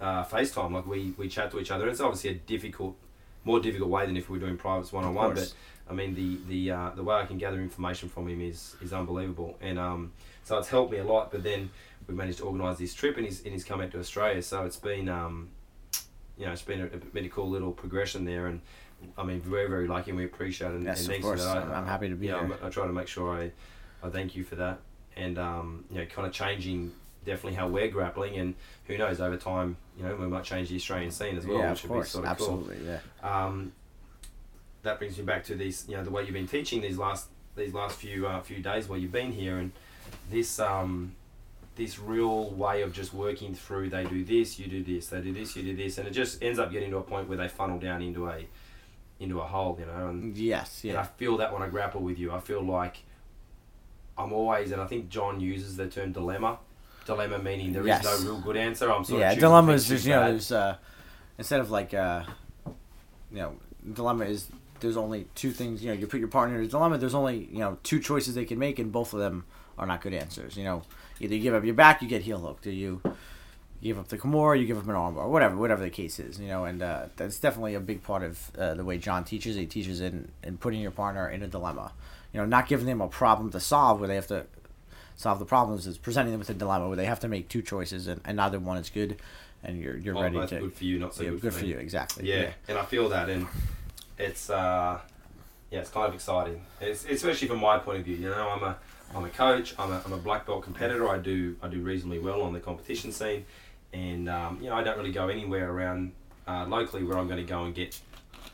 uh, 0.00 0.24
FaceTime. 0.24 0.72
Like 0.72 0.86
we, 0.86 1.12
we 1.18 1.28
chat 1.28 1.50
to 1.50 1.60
each 1.60 1.70
other. 1.70 1.86
It's 1.88 2.00
obviously 2.00 2.30
a 2.30 2.34
difficult, 2.34 2.96
more 3.44 3.60
difficult 3.60 3.90
way 3.90 4.06
than 4.06 4.16
if 4.16 4.30
we 4.30 4.38
were 4.38 4.46
doing 4.46 4.56
privates 4.56 4.92
one 4.92 5.04
on 5.04 5.14
one. 5.14 5.34
But. 5.34 5.52
I 5.90 5.92
mean 5.92 6.14
the 6.14 6.38
the 6.48 6.70
uh, 6.70 6.90
the 6.94 7.02
way 7.02 7.16
I 7.16 7.26
can 7.26 7.38
gather 7.38 7.60
information 7.60 8.08
from 8.08 8.28
him 8.28 8.40
is 8.40 8.76
is 8.80 8.92
unbelievable. 8.92 9.58
And 9.60 9.78
um, 9.78 10.12
so 10.44 10.56
it's 10.58 10.68
helped 10.68 10.92
me 10.92 10.98
a 10.98 11.04
lot. 11.04 11.30
But 11.32 11.42
then 11.42 11.70
we 12.06 12.14
managed 12.14 12.38
to 12.38 12.44
organise 12.44 12.78
this 12.78 12.94
trip, 12.94 13.16
and 13.16 13.26
he's 13.26 13.42
and 13.44 13.52
he's 13.52 13.64
come 13.64 13.80
out 13.80 13.90
to 13.92 13.98
Australia. 13.98 14.42
So 14.42 14.64
it's 14.64 14.76
been 14.76 15.08
um, 15.08 15.50
you 16.38 16.46
know, 16.46 16.52
it's 16.52 16.62
been 16.62 16.80
a, 16.82 16.86
been 16.86 17.26
a 17.26 17.28
cool 17.28 17.50
little 17.50 17.72
progression 17.72 18.24
there, 18.24 18.46
and 18.46 18.60
I 19.18 19.24
mean, 19.24 19.40
very 19.40 19.68
very 19.68 19.88
lucky, 19.88 20.10
and 20.10 20.18
we 20.18 20.24
appreciate 20.24 20.68
it. 20.68 20.74
And, 20.76 20.84
Yes, 20.84 21.00
and 21.00 21.06
of 21.08 21.10
thanks 21.12 21.26
for 21.26 21.30
course. 21.34 21.44
that. 21.44 21.56
I'm- 21.56 21.72
I'm 21.72 21.86
happy 21.86 22.08
to 22.08 22.14
be 22.14 22.26
yeah, 22.28 22.40
here. 22.40 22.52
I'm- 22.54 22.66
I 22.66 22.70
try 22.70 22.86
to 22.86 22.92
make 22.92 23.08
sure 23.08 23.34
I, 23.34 23.50
I 24.02 24.10
thank 24.10 24.34
you 24.36 24.44
for 24.44 24.54
that, 24.56 24.78
and 25.16 25.38
um, 25.38 25.84
you 25.90 25.98
know, 25.98 26.06
kind 26.06 26.26
of 26.26 26.32
changing 26.32 26.92
definitely 27.26 27.54
how 27.56 27.68
we're 27.68 27.88
grappling, 27.88 28.36
and 28.38 28.54
who 28.86 28.96
knows 28.96 29.20
over 29.20 29.36
time, 29.36 29.76
you 29.98 30.04
know, 30.04 30.16
we 30.16 30.26
might 30.26 30.44
change 30.44 30.70
the 30.70 30.76
Australian 30.76 31.10
scene 31.10 31.36
as 31.36 31.46
well, 31.46 31.58
yeah, 31.58 31.70
which 31.72 31.84
would 31.84 32.00
be 32.00 32.06
sort 32.06 32.24
of 32.24 32.38
cool. 32.38 32.46
absolutely, 32.64 32.78
yeah. 32.86 33.00
Um, 33.22 33.72
that 34.82 34.98
brings 34.98 35.18
me 35.18 35.24
back 35.24 35.44
to 35.44 35.54
these, 35.54 35.86
you 35.88 35.96
know, 35.96 36.04
the 36.04 36.10
way 36.10 36.22
you've 36.22 36.32
been 36.32 36.48
teaching 36.48 36.80
these 36.80 36.98
last 36.98 37.28
these 37.56 37.74
last 37.74 37.96
few 37.98 38.26
uh, 38.26 38.40
few 38.40 38.60
days 38.62 38.88
while 38.88 38.98
you've 38.98 39.12
been 39.12 39.32
here, 39.32 39.58
and 39.58 39.72
this 40.30 40.58
um, 40.58 41.14
this 41.76 41.98
real 41.98 42.50
way 42.50 42.82
of 42.82 42.92
just 42.92 43.12
working 43.12 43.54
through. 43.54 43.90
They 43.90 44.04
do 44.04 44.24
this, 44.24 44.58
you 44.58 44.66
do 44.66 44.82
this, 44.82 45.08
they 45.08 45.20
do 45.20 45.32
this, 45.32 45.56
you 45.56 45.62
do 45.62 45.76
this, 45.76 45.98
and 45.98 46.06
it 46.08 46.12
just 46.12 46.42
ends 46.42 46.58
up 46.58 46.70
getting 46.72 46.90
to 46.90 46.98
a 46.98 47.02
point 47.02 47.28
where 47.28 47.38
they 47.38 47.48
funnel 47.48 47.78
down 47.78 48.02
into 48.02 48.28
a 48.28 48.46
into 49.18 49.40
a 49.40 49.44
hole, 49.44 49.76
you 49.78 49.86
know. 49.86 50.08
And, 50.08 50.36
Yes, 50.36 50.82
and 50.84 50.96
I 50.96 51.04
feel 51.04 51.36
that 51.38 51.52
when 51.52 51.62
I 51.62 51.68
grapple 51.68 52.00
with 52.00 52.18
you, 52.18 52.32
I 52.32 52.40
feel 52.40 52.62
like 52.62 52.98
I'm 54.16 54.32
always, 54.32 54.72
and 54.72 54.80
I 54.80 54.86
think 54.86 55.08
John 55.08 55.40
uses 55.40 55.76
the 55.76 55.88
term 55.88 56.12
dilemma. 56.12 56.58
Dilemma 57.06 57.38
meaning 57.38 57.72
there 57.72 57.82
is 57.82 57.88
Yes. 57.88 58.04
no 58.04 58.30
real 58.30 58.40
good 58.40 58.56
answer. 58.56 58.90
I'm 58.92 59.04
sort 59.04 59.20
yeah, 59.20 59.32
of 59.32 59.38
dilemma 59.38 59.72
is 59.72 59.88
just 59.88 60.04
you 60.06 60.12
know 60.12 60.30
there's 60.30 60.52
uh 60.52 60.76
instead 61.38 61.60
of 61.60 61.70
like 61.70 61.92
uh 61.94 62.24
you 63.32 63.38
know 63.38 63.56
dilemma 63.94 64.26
is 64.26 64.48
there's 64.80 64.96
only 64.96 65.26
two 65.34 65.50
things 65.50 65.82
you 65.82 65.88
know 65.88 65.94
you 65.94 66.06
put 66.06 66.20
your 66.20 66.28
partner 66.28 66.58
in 66.58 66.64
a 66.64 66.68
dilemma 66.68 66.98
there's 66.98 67.14
only 67.14 67.48
you 67.52 67.58
know 67.58 67.78
two 67.82 68.00
choices 68.00 68.34
they 68.34 68.44
can 68.44 68.58
make 68.58 68.78
and 68.78 68.92
both 68.92 69.12
of 69.12 69.20
them 69.20 69.44
are 69.78 69.86
not 69.86 70.00
good 70.00 70.12
answers 70.14 70.56
you 70.56 70.64
know 70.64 70.82
either 71.20 71.34
you 71.34 71.40
give 71.42 71.54
up 71.54 71.64
your 71.64 71.74
back 71.74 72.02
you 72.02 72.08
get 72.08 72.22
heel 72.22 72.38
hooked 72.38 72.66
or 72.66 72.72
you 72.72 73.00
give 73.82 73.98
up 73.98 74.08
the 74.08 74.18
Kimura, 74.18 74.60
you 74.60 74.66
give 74.66 74.78
up 74.78 74.84
an 74.84 74.90
armbar, 74.90 75.28
whatever, 75.28 75.56
whatever 75.56 75.82
the 75.82 75.90
case 75.90 76.18
is, 76.18 76.38
you 76.38 76.48
know, 76.48 76.64
and 76.64 76.82
uh, 76.82 77.06
that's 77.16 77.38
definitely 77.38 77.74
a 77.74 77.80
big 77.80 78.02
part 78.02 78.22
of 78.22 78.50
uh, 78.58 78.74
the 78.74 78.84
way 78.84 78.98
John 78.98 79.24
teaches. 79.24 79.56
He 79.56 79.66
teaches 79.66 80.00
in, 80.00 80.30
in 80.42 80.58
putting 80.58 80.80
your 80.80 80.90
partner 80.90 81.28
in 81.28 81.42
a 81.42 81.48
dilemma, 81.48 81.92
you 82.32 82.40
know, 82.40 82.46
not 82.46 82.68
giving 82.68 82.86
them 82.86 83.00
a 83.00 83.08
problem 83.08 83.50
to 83.52 83.60
solve 83.60 83.98
where 83.98 84.08
they 84.08 84.16
have 84.16 84.26
to 84.28 84.46
solve 85.16 85.38
the 85.38 85.46
problems. 85.46 85.86
Is 85.86 85.98
presenting 85.98 86.32
them 86.32 86.40
with 86.40 86.50
a 86.50 86.54
dilemma 86.54 86.88
where 86.88 86.96
they 86.96 87.06
have 87.06 87.20
to 87.20 87.28
make 87.28 87.48
two 87.48 87.62
choices 87.62 88.06
and, 88.06 88.20
and 88.24 88.36
neither 88.36 88.58
one 88.58 88.76
is 88.76 88.90
good, 88.90 89.16
and 89.64 89.80
you're 89.80 89.96
you're 89.96 90.14
Well, 90.14 90.24
ready 90.24 90.46
to 90.46 90.60
good 90.60 90.74
for 90.74 90.84
you, 90.84 90.98
not 90.98 91.14
so 91.14 91.22
yeah, 91.22 91.30
good, 91.30 91.40
good 91.40 91.54
for, 91.54 91.62
me. 91.62 91.70
you 91.70 91.78
exactly. 91.78 92.28
Yeah, 92.28 92.50
and 92.68 92.76
I 92.76 92.84
feel 92.84 93.08
that, 93.08 93.30
and 93.30 93.46
it's 94.20 94.50
uh, 94.50 95.00
yeah, 95.70 95.80
it's 95.80 95.90
kind 95.90 96.08
of 96.08 96.14
exciting. 96.14 96.62
It's 96.80 97.04
especially 97.04 97.48
from 97.48 97.60
my 97.60 97.78
point 97.78 97.98
of 97.98 98.04
view. 98.04 98.16
You 98.16 98.28
know, 98.30 98.48
I'm 98.48 98.62
a 98.62 98.76
I'm 99.14 99.24
a 99.24 99.28
coach. 99.28 99.74
I'm 99.78 99.90
a, 99.90 100.02
I'm 100.04 100.12
a 100.12 100.18
black 100.18 100.46
belt 100.46 100.62
competitor. 100.62 101.08
I 101.08 101.18
do 101.18 101.56
I 101.62 101.68
do 101.68 101.80
reasonably 101.80 102.18
well 102.18 102.42
on 102.42 102.52
the 102.52 102.60
competition 102.60 103.12
scene, 103.12 103.44
and 103.92 104.28
um, 104.28 104.58
you 104.60 104.68
know 104.68 104.76
I 104.76 104.82
don't 104.82 104.98
really 104.98 105.12
go 105.12 105.28
anywhere 105.28 105.70
around 105.70 106.12
uh, 106.46 106.66
locally 106.66 107.02
where 107.02 107.18
I'm 107.18 107.26
going 107.26 107.44
to 107.44 107.50
go 107.50 107.64
and 107.64 107.74
get 107.74 107.98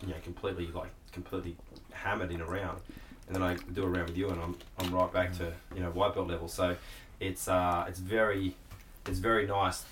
you 0.03 0.09
know 0.09 0.17
completely 0.23 0.69
like 0.69 0.91
completely 1.13 1.57
hammered 1.93 2.31
in 2.31 2.41
a 2.41 2.47
round, 2.47 2.81
and 3.27 3.35
then 3.35 3.43
I 3.43 3.57
do 3.73 3.83
a 3.85 3.89
round 3.89 4.09
with 4.09 4.17
you, 4.17 4.29
and 4.31 4.41
I'm 4.41 4.57
I'm 4.79 4.95
right 4.95 5.13
back 5.13 5.33
to 5.39 5.53
you 5.75 5.83
know 5.83 5.91
white 5.91 6.15
belt 6.15 6.29
level. 6.29 6.49
So 6.49 6.77
it's 7.21 7.49
uh 7.49 7.87
it's 7.89 7.99
very 7.99 8.55
it's 9.07 9.19
very 9.19 9.47
nice. 9.47 9.85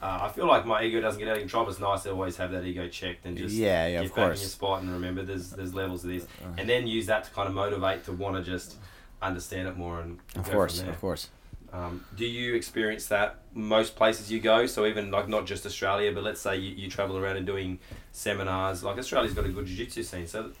Uh, 0.00 0.20
I 0.22 0.28
feel 0.28 0.46
like 0.46 0.64
my 0.64 0.84
ego 0.84 1.00
doesn't 1.00 1.18
get 1.18 1.28
out 1.28 1.34
of 1.34 1.40
control. 1.40 1.68
It's 1.68 1.80
nice 1.80 2.04
to 2.04 2.10
always 2.12 2.36
have 2.36 2.52
that 2.52 2.64
ego 2.64 2.86
checked 2.88 3.26
and 3.26 3.36
just 3.36 3.54
yeah, 3.54 3.86
yeah, 3.88 4.02
get 4.02 4.10
of 4.10 4.14
back 4.16 4.22
in 4.34 4.40
your 4.40 4.48
spot 4.48 4.82
and 4.82 4.92
remember 4.92 5.22
there's 5.24 5.50
there's 5.50 5.74
levels 5.74 6.04
of 6.04 6.10
this, 6.10 6.24
Uh, 6.24 6.48
and 6.58 6.68
then 6.68 6.86
use 6.86 7.06
that 7.06 7.24
to 7.24 7.30
kind 7.32 7.48
of 7.48 7.54
motivate 7.54 8.04
to 8.04 8.12
want 8.12 8.36
to 8.36 8.42
just 8.48 8.76
understand 9.20 9.66
it 9.66 9.76
more 9.76 10.00
and, 10.00 10.18
Of 10.36 10.48
course, 10.48 10.80
of 10.80 11.00
course. 11.00 11.28
Um, 11.72 12.04
do 12.16 12.24
you 12.24 12.54
experience 12.54 13.08
that 13.08 13.40
most 13.52 13.96
places 13.96 14.30
you 14.30 14.38
go? 14.40 14.66
So 14.66 14.86
even 14.86 15.10
like 15.10 15.28
not 15.28 15.46
just 15.46 15.66
Australia, 15.66 16.12
but 16.12 16.22
let's 16.22 16.40
say 16.40 16.56
you, 16.56 16.74
you 16.76 16.88
travel 16.88 17.18
around 17.18 17.36
and 17.36 17.44
doing 17.44 17.78
seminars. 18.12 18.84
Like 18.84 18.98
Australia's 18.98 19.34
got 19.34 19.44
a 19.46 19.48
good 19.50 19.66
jiu-jitsu 19.66 20.02
scene, 20.04 20.26
so 20.28 20.44
you 20.44 20.52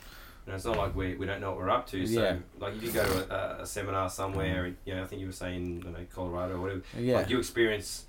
know, 0.48 0.54
it's 0.56 0.64
not 0.64 0.76
like 0.76 0.94
we, 0.96 1.14
we 1.14 1.26
don't 1.26 1.40
know 1.40 1.50
what 1.50 1.58
we're 1.58 1.70
up 1.70 1.86
to. 1.88 2.06
So 2.06 2.20
Yeah. 2.22 2.36
like 2.58 2.74
if 2.74 2.82
you 2.82 2.90
go 2.90 3.04
to 3.04 3.58
a, 3.60 3.62
a 3.62 3.66
seminar 3.66 4.10
somewhere, 4.10 4.74
you 4.84 4.94
know, 4.94 5.02
I 5.02 5.06
think 5.06 5.20
you 5.20 5.28
were 5.28 5.32
saying 5.32 5.82
you 5.86 5.90
know 5.92 5.98
Colorado 6.12 6.56
or 6.56 6.60
whatever. 6.60 6.82
Yeah. 6.98 7.18
Like 7.18 7.30
you 7.30 7.38
experience. 7.38 8.04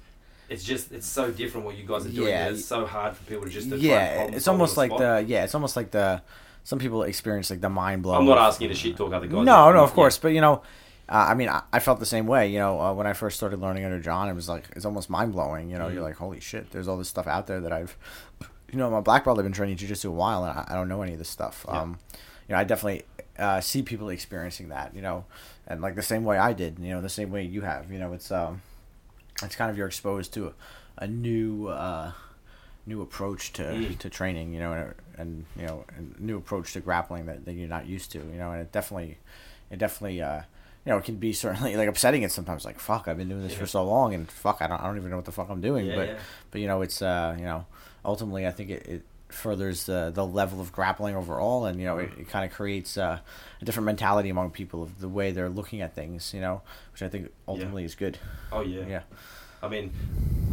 It's 0.50 0.64
just 0.64 0.92
it's 0.92 1.08
so 1.08 1.32
different 1.32 1.66
what 1.66 1.78
you 1.78 1.86
guys 1.86 2.06
are 2.06 2.10
doing. 2.10 2.30
Yeah. 2.30 2.50
It's 2.50 2.66
so 2.66 2.86
hard 2.86 3.16
for 3.16 3.24
people 3.26 3.46
to 3.46 3.50
just 3.50 3.70
to 3.70 3.78
yeah, 3.78 4.24
it's 4.24 4.48
almost 4.48 4.78
like 4.78 4.96
the 4.98 5.24
yeah, 5.28 5.44
it's 5.44 5.56
almost 5.56 5.76
like 5.76 5.92
the 5.92 6.22
some 6.64 6.80
people 6.80 7.04
experience 7.04 7.50
like 7.50 7.62
the 7.62 7.70
mind 7.70 8.04
blow. 8.04 8.16
I'm 8.16 8.26
not 8.26 8.38
asking 8.38 8.68
you 8.70 8.74
to 8.74 8.80
shit 8.80 8.98
talk 8.98 9.14
other 9.14 9.28
guys. 9.28 9.46
No, 9.46 9.72
no, 9.72 9.84
of 9.84 9.90
Yeah. 9.90 9.96
course, 9.96 10.18
but 10.18 10.30
you 10.30 10.42
know, 10.42 10.62
uh, 11.08 11.28
I 11.30 11.34
mean, 11.34 11.50
I, 11.50 11.62
I 11.74 11.80
felt 11.80 12.00
the 12.00 12.06
same 12.06 12.28
way. 12.28 12.48
You 12.50 12.60
know, 12.60 12.80
uh, 12.80 12.94
when 12.94 13.08
I 13.08 13.14
first 13.14 13.38
started 13.38 13.60
learning 13.60 13.86
under 13.86 14.00
John, 14.00 14.30
it 14.30 14.34
was 14.34 14.48
like 14.50 14.66
it's 14.76 14.86
almost 14.86 15.10
mind 15.10 15.32
blowing. 15.34 15.70
You 15.70 15.78
know, 15.78 15.86
Mhm. 15.88 15.94
you're 15.94 16.04
like, 16.04 16.18
holy 16.18 16.40
shit, 16.40 16.72
there's 16.72 16.88
all 16.88 16.98
this 16.98 17.08
stuff 17.08 17.28
out 17.28 17.48
there 17.48 17.60
that 17.62 17.72
I've, 17.72 17.98
you 18.72 18.78
know, 18.78 18.94
I'm 18.94 19.04
black 19.04 19.24
belt. 19.26 19.38
I've 19.40 19.46
been 19.46 19.54
training 19.54 19.78
jujitsu 19.78 20.06
a 20.06 20.12
while, 20.12 20.44
and 20.44 20.58
I, 20.60 20.66
I 20.70 20.74
don't 20.76 20.88
know 20.90 21.02
any 21.02 21.14
of 21.14 21.20
this 21.20 21.30
stuff. 21.30 21.66
Yeah. 21.68 21.82
Um, 21.82 21.98
you 22.48 22.54
know, 22.56 22.60
I 22.60 22.64
definitely 22.64 23.04
uh, 23.38 23.62
see 23.62 23.82
people 23.84 24.10
experiencing 24.10 24.70
that. 24.70 24.94
You 24.96 25.02
know, 25.02 25.26
and 25.68 25.82
like 25.82 25.96
the 25.96 26.04
same 26.04 26.24
way 26.24 26.38
I 26.38 26.54
did. 26.54 26.78
You 26.80 26.94
know, 26.96 27.02
the 27.02 27.10
same 27.10 27.32
way 27.32 27.44
you 27.44 27.62
have. 27.62 27.92
You 27.92 28.00
know, 28.00 28.14
it's 28.14 28.32
um, 28.32 28.62
it's 29.44 29.56
kind 29.56 29.70
of 29.72 29.78
you're 29.78 29.88
exposed 29.88 30.34
to 30.34 30.48
a, 30.48 30.54
a 30.98 31.08
new. 31.08 31.68
Uh, 31.68 32.12
new 32.86 33.02
approach 33.04 33.54
to, 33.54 33.62
Mm. 33.62 33.98
to 34.00 34.10
training 34.10 34.52
you 34.52 34.60
know 34.60 34.74
and, 34.74 34.94
and 35.16 35.46
you 35.56 35.64
know 35.68 35.86
a 35.96 36.20
new 36.24 36.38
approach 36.38 36.74
to 36.74 36.80
grappling 36.80 37.28
that, 37.28 37.46
that 37.46 37.54
you're 37.54 37.68
not 37.68 37.86
used 37.86 38.12
to 38.14 38.18
you 38.18 38.38
know 38.40 38.52
and 38.52 38.62
it 38.62 38.72
definitely 38.72 39.20
it 39.70 39.78
definitely 39.78 40.20
uh 40.24 40.38
you 40.86 40.92
know 40.92 40.98
it 40.98 41.04
can 41.04 41.18
be 41.18 41.32
certainly 41.32 41.76
like 41.82 41.88
upsetting 41.88 42.24
it 42.24 42.32
sometimes 42.32 42.66
like 42.66 42.80
fuck 42.80 43.08
i've 43.08 43.18
been 43.18 43.30
doing 43.30 43.44
this 43.44 43.52
Yeah. 43.52 43.60
for 43.60 43.68
so 43.68 43.84
long 43.86 44.16
and 44.16 44.32
fuck 44.32 44.60
i 44.62 44.66
don't, 44.68 44.82
I 44.82 44.88
don't 44.88 44.98
even 44.98 45.12
know 45.12 45.18
what 45.18 45.26
the 45.26 45.32
fuck 45.32 45.50
i'm 45.52 45.62
doing 45.62 45.86
Yeah, 45.86 45.96
but 45.98 46.08
yeah. 46.08 46.18
but 46.50 46.62
you 46.62 46.68
know 46.68 46.82
it's 46.82 47.00
uh 47.04 47.36
you 47.38 47.44
know 47.44 47.68
ultimately 48.04 48.48
i 48.48 48.52
think 48.52 48.72
it, 48.72 48.88
it 48.88 49.02
furthers 49.30 49.86
the 49.86 50.12
the 50.14 50.26
level 50.26 50.60
of 50.60 50.72
grappling 50.72 51.16
overall 51.16 51.66
and 51.66 51.80
you 51.80 51.86
know 51.86 51.98
it, 52.00 52.10
it 52.18 52.28
kind 52.30 52.44
of 52.44 52.52
creates 52.52 52.98
uh, 52.98 53.20
a 53.62 53.66
different 53.66 53.86
mentality 53.86 54.30
among 54.30 54.50
people 54.52 54.82
of 54.82 55.00
the 55.00 55.08
way 55.08 55.32
they're 55.32 55.50
looking 55.50 55.82
at 55.82 55.94
things 55.94 56.34
you 56.34 56.42
know 56.42 56.62
which 56.92 57.02
i 57.04 57.08
think 57.08 57.32
ultimately 57.48 57.84
is 57.84 57.94
good 57.96 58.18
Oh 58.52 58.62
yeah. 58.62 58.86
yeah 58.88 59.02
I 59.62 59.68
mean, 59.68 59.92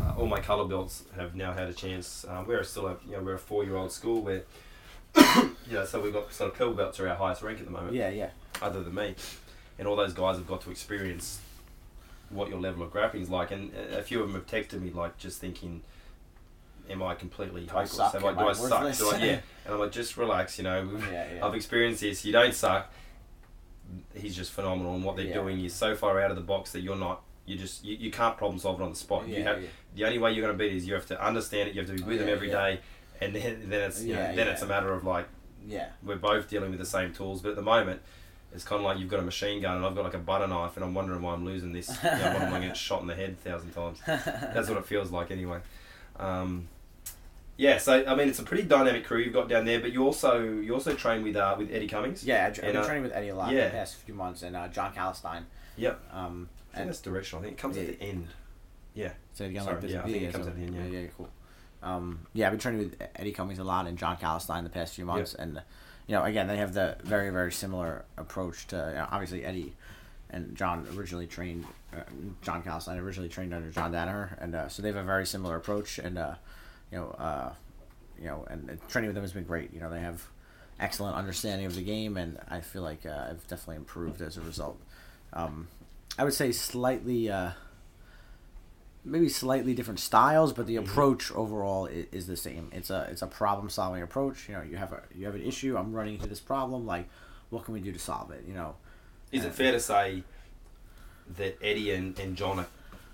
uh, 0.02 0.14
all 0.18 0.26
my 0.26 0.40
colour 0.40 0.64
belts 0.66 1.04
have 1.14 1.36
now 1.36 1.52
had 1.52 1.68
a 1.68 1.72
chance. 1.72 2.26
Um, 2.28 2.44
we're 2.44 2.64
still 2.64 2.88
a 2.88 2.96
you 3.06 3.12
know 3.12 3.22
we're 3.22 3.34
a 3.34 3.38
four 3.38 3.62
year 3.62 3.76
old 3.76 3.92
school 3.92 4.20
where 4.20 4.42
yeah 5.70 5.84
so 5.84 6.00
we've 6.00 6.12
got 6.12 6.32
sort 6.32 6.50
of 6.50 6.58
purple 6.58 6.74
belts 6.74 6.98
are 7.00 7.08
our 7.08 7.14
highest 7.14 7.42
rank 7.42 7.60
at 7.60 7.64
the 7.66 7.70
moment. 7.70 7.94
yeah 7.94 8.08
yeah 8.10 8.30
Other 8.60 8.82
than 8.82 8.94
me, 8.94 9.14
and 9.78 9.86
all 9.86 9.94
those 9.94 10.12
guys 10.12 10.36
have 10.36 10.46
got 10.48 10.60
to 10.62 10.70
experience 10.72 11.40
what 12.30 12.48
your 12.48 12.58
level 12.60 12.82
of 12.82 12.90
grappling 12.90 13.22
is 13.22 13.30
like, 13.30 13.52
and 13.52 13.72
a 13.74 13.98
a 14.00 14.02
few 14.02 14.20
of 14.20 14.26
them 14.26 14.34
have 14.34 14.46
texted 14.46 14.80
me 14.82 14.90
like 14.90 15.16
just 15.18 15.40
thinking. 15.40 15.82
Am 16.88 17.03
I 17.03 17.14
completely 17.14 17.62
Do 17.62 17.70
I 17.70 17.85
hopeless? 17.85 17.92
suck? 17.92 18.14
Am 18.14 18.25
I, 18.25 18.33
do 18.33 18.38
I 18.40 18.49
I 18.49 18.53
suck? 18.53 18.99
Do 18.99 19.11
I, 19.11 19.18
yeah. 19.18 19.40
And 19.64 19.75
I'm 19.75 19.81
like, 19.81 19.90
just 19.92 20.16
relax, 20.16 20.59
you 20.59 20.64
know. 20.64 20.87
we've- 20.87 21.07
yeah 21.12 21.40
I've 21.44 21.55
experienced 21.55 22.01
this. 22.01 22.25
You 22.25 22.33
don't 22.33 22.55
suck. 22.55 22.92
He's 24.14 24.35
just 24.35 24.53
phenomenal, 24.53 24.94
and 24.94 25.05
what 25.05 25.16
they're 25.16 25.27
Yeah. 25.27 25.35
doing 25.35 25.64
is 25.64 25.72
so 25.75 25.94
far 25.94 26.20
out 26.20 26.31
of 26.31 26.37
the 26.37 26.42
box 26.42 26.72
that 26.72 26.81
you're 26.81 26.96
not. 26.96 27.22
You 27.46 27.57
just 27.57 27.85
you, 27.85 27.96
you 27.96 28.11
can't 28.11 28.37
problem 28.37 28.59
solve 28.59 28.81
it 28.81 28.85
on 28.85 28.90
the 28.90 28.96
spot. 28.96 29.29
you 29.29 29.42
have 29.44 29.62
yeah. 29.62 29.68
the 29.94 30.05
only 30.05 30.18
way 30.18 30.33
you're 30.33 30.44
going 30.44 30.57
to 30.57 30.59
beat 30.59 30.72
it 30.72 30.77
is 30.77 30.87
you 30.87 30.94
have 30.94 31.07
to 31.07 31.25
understand 31.25 31.68
it. 31.68 31.75
You 31.75 31.83
have 31.83 31.90
to 31.90 31.96
be 31.96 32.03
with 32.03 32.18
them 32.18 32.27
Yeah, 32.29 32.35
every 32.35 32.49
yeah. 32.51 32.70
day, 32.70 32.81
and 33.20 33.35
then 33.35 33.62
then 33.68 33.83
it's 33.83 34.03
you 34.03 34.14
know, 34.14 34.20
then 34.35 34.37
yeah. 34.46 34.53
it's 34.53 34.62
a 34.62 34.66
matter 34.66 34.92
of 34.92 35.05
like 35.05 35.29
yeah 35.66 35.88
we're 36.03 36.16
both 36.16 36.49
dealing 36.49 36.70
with 36.70 36.81
the 36.81 36.87
same 36.87 37.12
tools. 37.12 37.42
But 37.42 37.51
at 37.51 37.57
the 37.57 37.62
moment, 37.62 38.01
it's 38.53 38.64
kind 38.64 38.81
of 38.81 38.85
like 38.85 38.99
you've 38.99 39.09
got 39.11 39.20
a 39.20 39.22
machine 39.25 39.62
gun 39.62 39.77
and 39.77 39.87
I've 39.87 39.94
got 39.94 40.03
like 40.05 40.14
a 40.14 40.18
butter 40.18 40.49
knife, 40.49 40.77
and 40.77 40.85
I'm 40.85 40.94
wondering 40.94 41.22
why 41.22 41.35
I'm 41.35 41.44
losing 41.44 41.72
this. 41.72 41.88
You 42.03 42.11
know, 42.11 42.18
why 42.18 42.44
am 42.46 42.55
I 42.55 42.59
getting 42.61 42.75
shot 42.88 43.01
in 43.03 43.07
the 43.07 43.14
head 43.14 43.31
a 43.44 43.49
thousand 43.49 43.70
times? 43.70 44.01
That's 44.07 44.68
what 44.68 44.79
it 44.79 44.87
feels 44.87 45.12
like 45.12 45.31
anyway. 45.31 45.61
Um, 46.18 46.66
yeah, 47.57 47.79
so 47.79 48.05
I 48.07 48.14
mean, 48.14 48.29
it's 48.29 48.38
a 48.38 48.42
pretty 48.42 48.64
dynamic 48.64 49.05
crew 49.05 49.19
you've 49.19 49.33
got 49.33 49.49
down 49.49 49.64
there, 49.64 49.81
but 49.81 49.92
you 49.92 50.05
also 50.05 50.42
you 50.42 50.75
also 50.75 50.95
train 50.95 51.23
with 51.23 51.37
uh, 51.37 51.55
with 51.59 51.73
Eddie 51.73 51.88
Cummings. 51.88 52.25
Yeah, 52.25 52.47
I've 52.47 52.61
been 52.61 52.77
uh, 52.77 52.85
training 52.85 53.03
with 53.03 53.12
Eddie 53.12 53.29
a 53.29 53.35
lot 53.35 53.53
yeah. 53.53 53.66
the 53.66 53.71
past 53.71 53.97
few 53.97 54.14
months, 54.14 54.42
and 54.42 54.55
uh, 54.55 54.69
John 54.69 54.92
Calistine. 54.92 55.47
Yep. 55.77 56.01
Um, 56.12 56.49
I 56.73 56.77
think 56.77 56.81
and 56.83 56.88
that's 56.90 57.01
directional. 57.01 57.42
I 57.42 57.47
think 57.47 57.59
it 57.59 57.61
comes 57.61 57.77
at 57.77 57.85
Yeah. 57.85 57.90
the 57.92 58.03
end. 58.03 58.29
say 59.33 59.45
it 59.45 59.49
again 59.49 59.62
Sorry, 59.62 59.75
like 59.75 59.83
this. 59.83 59.92
yeah, 59.92 60.01
I 60.01 60.05
think 60.05 60.23
it 60.23 60.33
comes 60.33 60.45
so- 60.45 60.51
at 60.51 60.57
the 60.57 60.62
end, 60.62 60.92
yeah. 60.92 61.01
yeah, 61.01 61.07
cool. 61.16 61.29
Um, 61.83 62.27
yeah, 62.33 62.47
I've 62.47 62.53
been 62.53 62.61
training 62.61 62.81
with 62.81 63.09
Eddie 63.14 63.33
Cummings 63.33 63.59
a 63.59 63.64
lot 63.64 63.87
and 63.87 63.97
John 63.97 64.16
Calistine 64.16 64.64
the 64.64 64.71
past 64.71 64.95
few 64.95 65.05
months, 65.05 65.35
and 65.35 65.62
you 66.07 66.14
know, 66.14 66.25
again, 66.25 66.49
they 66.49 66.57
have 66.57 66.75
the 66.75 66.97
very 67.05 67.31
very 67.31 67.53
similar 67.53 68.05
approach 68.16 68.66
to 68.69 68.77
you 68.77 68.95
know, 68.99 69.09
obviously 69.11 69.45
Eddie 69.45 69.75
and 70.31 70.57
John 70.57 70.87
originally 70.97 71.27
trained. 71.27 71.64
Uh, 71.95 72.01
John 72.42 72.62
Calistine 72.62 72.99
originally 72.99 73.29
trained 73.29 73.55
under 73.55 73.71
John 73.71 73.92
Danaher, 73.92 74.37
and 74.40 74.55
uh, 74.55 74.69
so 74.69 74.83
they 74.83 74.88
have 74.88 74.97
a 74.97 75.05
very 75.05 75.27
similar 75.27 75.57
approach, 75.57 75.99
and 75.99 76.19
uh, 76.19 76.35
you 76.92 76.99
know, 76.99 77.11
uh, 77.18 77.53
you 78.18 78.27
know, 78.27 78.46
and, 78.51 78.68
and 78.70 78.88
training 78.88 79.09
with 79.09 79.14
them 79.14 79.25
has 79.25 79.33
been 79.33 79.44
great. 79.44 79.72
You 79.72 79.81
know, 79.81 79.90
they 79.90 80.01
have 80.01 80.22
excellent 80.81 81.16
understanding 81.16 81.66
of 81.66 81.75
the 81.75 81.83
game, 81.83 82.16
and 82.16 82.38
I 82.49 82.61
feel 82.61 82.83
like 82.83 83.05
uh, 83.07 83.27
I've 83.31 83.46
definitely 83.49 83.77
improved 83.77 84.20
as 84.22 84.37
a 84.37 84.40
result. 84.40 84.79
Um, 85.33 85.68
I 86.18 86.25
would 86.25 86.35
say 86.35 86.53
slightly, 86.53 87.31
uh, 87.31 87.51
maybe 89.05 89.29
slightly 89.29 89.75
different 89.75 90.01
styles, 90.01 90.53
but 90.53 90.66
the 90.66 90.77
Mhm. 90.77 90.85
approach 90.88 91.31
overall 91.33 91.87
is, 91.87 92.07
is 92.12 92.27
the 92.27 92.37
same. 92.37 92.70
It's 92.72 92.90
a 92.90 93.07
it's 93.11 93.22
a 93.22 93.27
problem 93.27 93.68
solving 93.70 94.03
approach. 94.03 94.49
You 94.49 94.55
know, 94.57 94.62
you 94.62 94.77
have 94.77 94.92
a 94.92 95.03
you 95.14 95.27
have 95.27 95.35
an 95.35 95.42
issue. 95.42 95.77
I'm 95.77 95.92
running 95.92 96.14
into 96.14 96.27
this 96.29 96.40
problem. 96.40 96.87
Like, 96.87 97.09
what 97.51 97.64
can 97.64 97.75
we 97.75 97.81
do 97.81 97.92
to 97.92 97.99
solve 97.99 98.31
it? 98.31 98.44
You 98.46 98.55
know, 98.55 98.77
Is 99.33 99.44
it 99.44 99.55
fair 99.55 99.72
to 99.72 99.81
say 99.81 100.22
that 101.37 101.59
Eddie 101.62 101.92
and, 101.92 102.18
and 102.18 102.37
John 102.37 102.59
are 102.61 102.66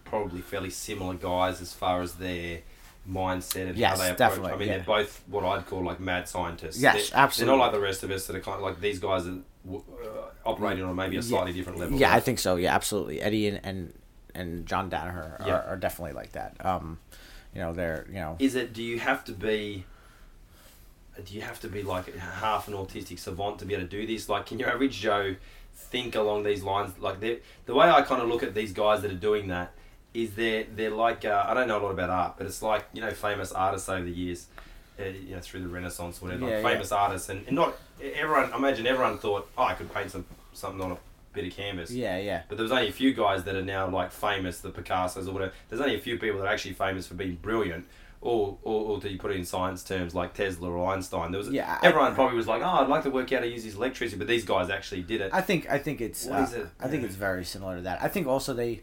probably 0.04 0.40
fairly 0.42 0.70
similar 0.70 1.14
guys 1.14 1.60
as 1.60 1.72
far 1.72 2.02
as 2.02 2.14
their 2.14 2.60
mindset 3.10 3.68
and 3.68 3.76
Yes, 3.78 3.92
how 3.92 3.96
they 3.96 4.04
approach. 4.10 4.18
definitely, 4.18 4.52
I 4.52 4.56
mean, 4.56 4.68
yeah. 4.68 4.76
they're 4.78 4.84
both 4.86 5.22
what 5.28 5.44
I'd 5.44 5.66
call 5.66 5.82
like 5.84 5.98
mad 6.00 6.28
scientists. 6.28 6.78
Yes, 6.80 7.10
they're, 7.10 7.18
absolutely. 7.20 7.50
They're 7.50 7.56
not 7.58 7.62
like 7.64 7.72
the 7.72 7.80
rest 7.80 8.02
of 8.04 8.10
us 8.10 8.26
that 8.26 8.36
are 8.36 8.40
kind 8.40 8.56
of 8.56 8.62
like 8.62 8.80
these 8.80 8.98
guys 9.00 9.26
are 9.26 9.38
uh, 9.68 9.78
operating 10.46 10.84
on 10.84 10.94
maybe 10.94 11.16
a 11.16 11.20
Yeah. 11.20 11.26
slightly 11.28 11.52
different 11.52 11.78
level. 11.78 11.98
Yeah, 11.98 12.14
I 12.14 12.20
think 12.20 12.38
so. 12.38 12.56
Yeah, 12.56 12.74
absolutely. 12.74 13.20
Eddie 13.20 13.48
and 13.48 13.60
and, 13.64 13.92
and 14.34 14.66
John 14.66 14.88
Danaher 14.90 15.40
are, 15.40 15.44
Yeah. 15.46 15.62
are 15.66 15.76
definitely 15.76 16.14
like 16.14 16.32
that. 16.32 16.56
Um, 16.64 16.98
you 17.54 17.60
know, 17.60 17.72
they're 17.72 18.06
you 18.08 18.14
know. 18.14 18.36
Is 18.38 18.54
it? 18.54 18.72
Do 18.72 18.82
you 18.82 18.98
have 19.00 19.24
to 19.24 19.32
be? 19.32 19.84
Do 21.24 21.34
you 21.34 21.42
have 21.42 21.60
to 21.60 21.68
be 21.68 21.82
like 21.82 22.16
half 22.16 22.68
an 22.68 22.74
autistic 22.74 23.18
savant 23.18 23.58
to 23.58 23.66
be 23.66 23.74
able 23.74 23.84
to 23.84 23.90
do 23.90 24.06
this? 24.06 24.28
Like, 24.30 24.46
can 24.46 24.58
your 24.58 24.70
average 24.70 24.98
Joe 24.98 25.36
think 25.74 26.14
along 26.14 26.44
these 26.44 26.62
lines? 26.62 26.98
Like, 26.98 27.20
the 27.20 27.40
way 27.74 27.90
I 27.90 28.00
kind 28.02 28.22
of 28.22 28.28
look 28.28 28.42
at 28.42 28.54
these 28.54 28.72
guys 28.72 29.02
that 29.02 29.10
are 29.10 29.14
doing 29.16 29.48
that 29.48 29.72
is 30.14 30.34
they're 30.34 30.64
they're 30.74 30.90
like 30.90 31.24
uh, 31.24 31.44
I 31.48 31.54
don't 31.54 31.68
know 31.68 31.78
a 31.78 31.82
lot 31.82 31.90
about 31.90 32.10
art, 32.10 32.34
but 32.38 32.46
it's 32.46 32.62
like 32.62 32.84
you 32.92 33.00
know 33.00 33.10
famous 33.12 33.52
artists 33.52 33.88
over 33.88 34.04
the 34.04 34.10
years, 34.10 34.46
uh, 35.00 35.04
you 35.04 35.34
know 35.34 35.40
through 35.40 35.60
the 35.62 35.68
Renaissance, 35.68 36.20
or 36.20 36.26
whatever. 36.26 36.46
Yeah, 36.46 36.56
like 36.56 36.62
yeah. 36.62 36.70
famous 36.70 36.92
artists, 36.92 37.28
and, 37.28 37.46
and 37.46 37.56
not 37.56 37.74
everyone. 38.02 38.52
I 38.52 38.56
imagine 38.56 38.86
everyone 38.86 39.18
thought, 39.18 39.48
oh, 39.56 39.64
I 39.64 39.74
could 39.74 39.92
paint 39.92 40.10
some 40.10 40.24
something 40.52 40.80
on 40.82 40.92
a 40.92 40.98
bit 41.32 41.46
of 41.46 41.56
canvas. 41.56 41.90
Yeah, 41.90 42.18
yeah. 42.18 42.42
But 42.48 42.56
there 42.58 42.62
was 42.62 42.72
only 42.72 42.88
a 42.88 42.92
few 42.92 43.14
guys 43.14 43.44
that 43.44 43.54
are 43.54 43.62
now 43.62 43.88
like 43.88 44.12
famous, 44.12 44.60
the 44.60 44.70
Picassos 44.70 45.26
or 45.28 45.32
whatever. 45.32 45.52
There's 45.68 45.80
only 45.80 45.94
a 45.96 46.00
few 46.00 46.18
people 46.18 46.40
that 46.40 46.46
are 46.46 46.52
actually 46.52 46.74
famous 46.74 47.06
for 47.06 47.14
being 47.14 47.36
brilliant, 47.36 47.86
or 48.20 48.58
or, 48.62 48.82
or 48.90 49.00
do 49.00 49.08
you 49.08 49.18
put 49.18 49.30
it 49.30 49.38
in 49.38 49.46
science 49.46 49.82
terms 49.82 50.14
like 50.14 50.34
Tesla 50.34 50.70
or 50.70 50.92
Einstein? 50.92 51.30
There 51.32 51.38
was 51.38 51.48
Yeah, 51.48 51.78
I- 51.82 51.86
everyone 51.86 52.14
probably 52.14 52.36
was 52.36 52.46
like, 52.46 52.60
oh, 52.60 52.66
I'd 52.66 52.88
like 52.88 53.04
to 53.04 53.10
work 53.10 53.32
out 53.32 53.36
how 53.38 53.44
to 53.46 53.50
use 53.50 53.64
this 53.64 53.76
electricity, 53.76 54.18
but 54.18 54.26
these 54.28 54.44
guys 54.44 54.68
actually 54.68 55.02
did 55.02 55.22
it. 55.22 55.30
I 55.32 55.40
think 55.40 55.70
I 55.70 55.78
think 55.78 56.02
it's 56.02 56.28
uh, 56.28 56.46
it? 56.54 56.66
I 56.78 56.88
think 56.88 57.00
Yeah. 57.02 57.06
it's 57.08 57.16
very 57.16 57.46
similar 57.46 57.76
to 57.76 57.82
that. 57.82 58.02
I 58.02 58.08
think 58.08 58.26
also 58.26 58.52
they, 58.52 58.82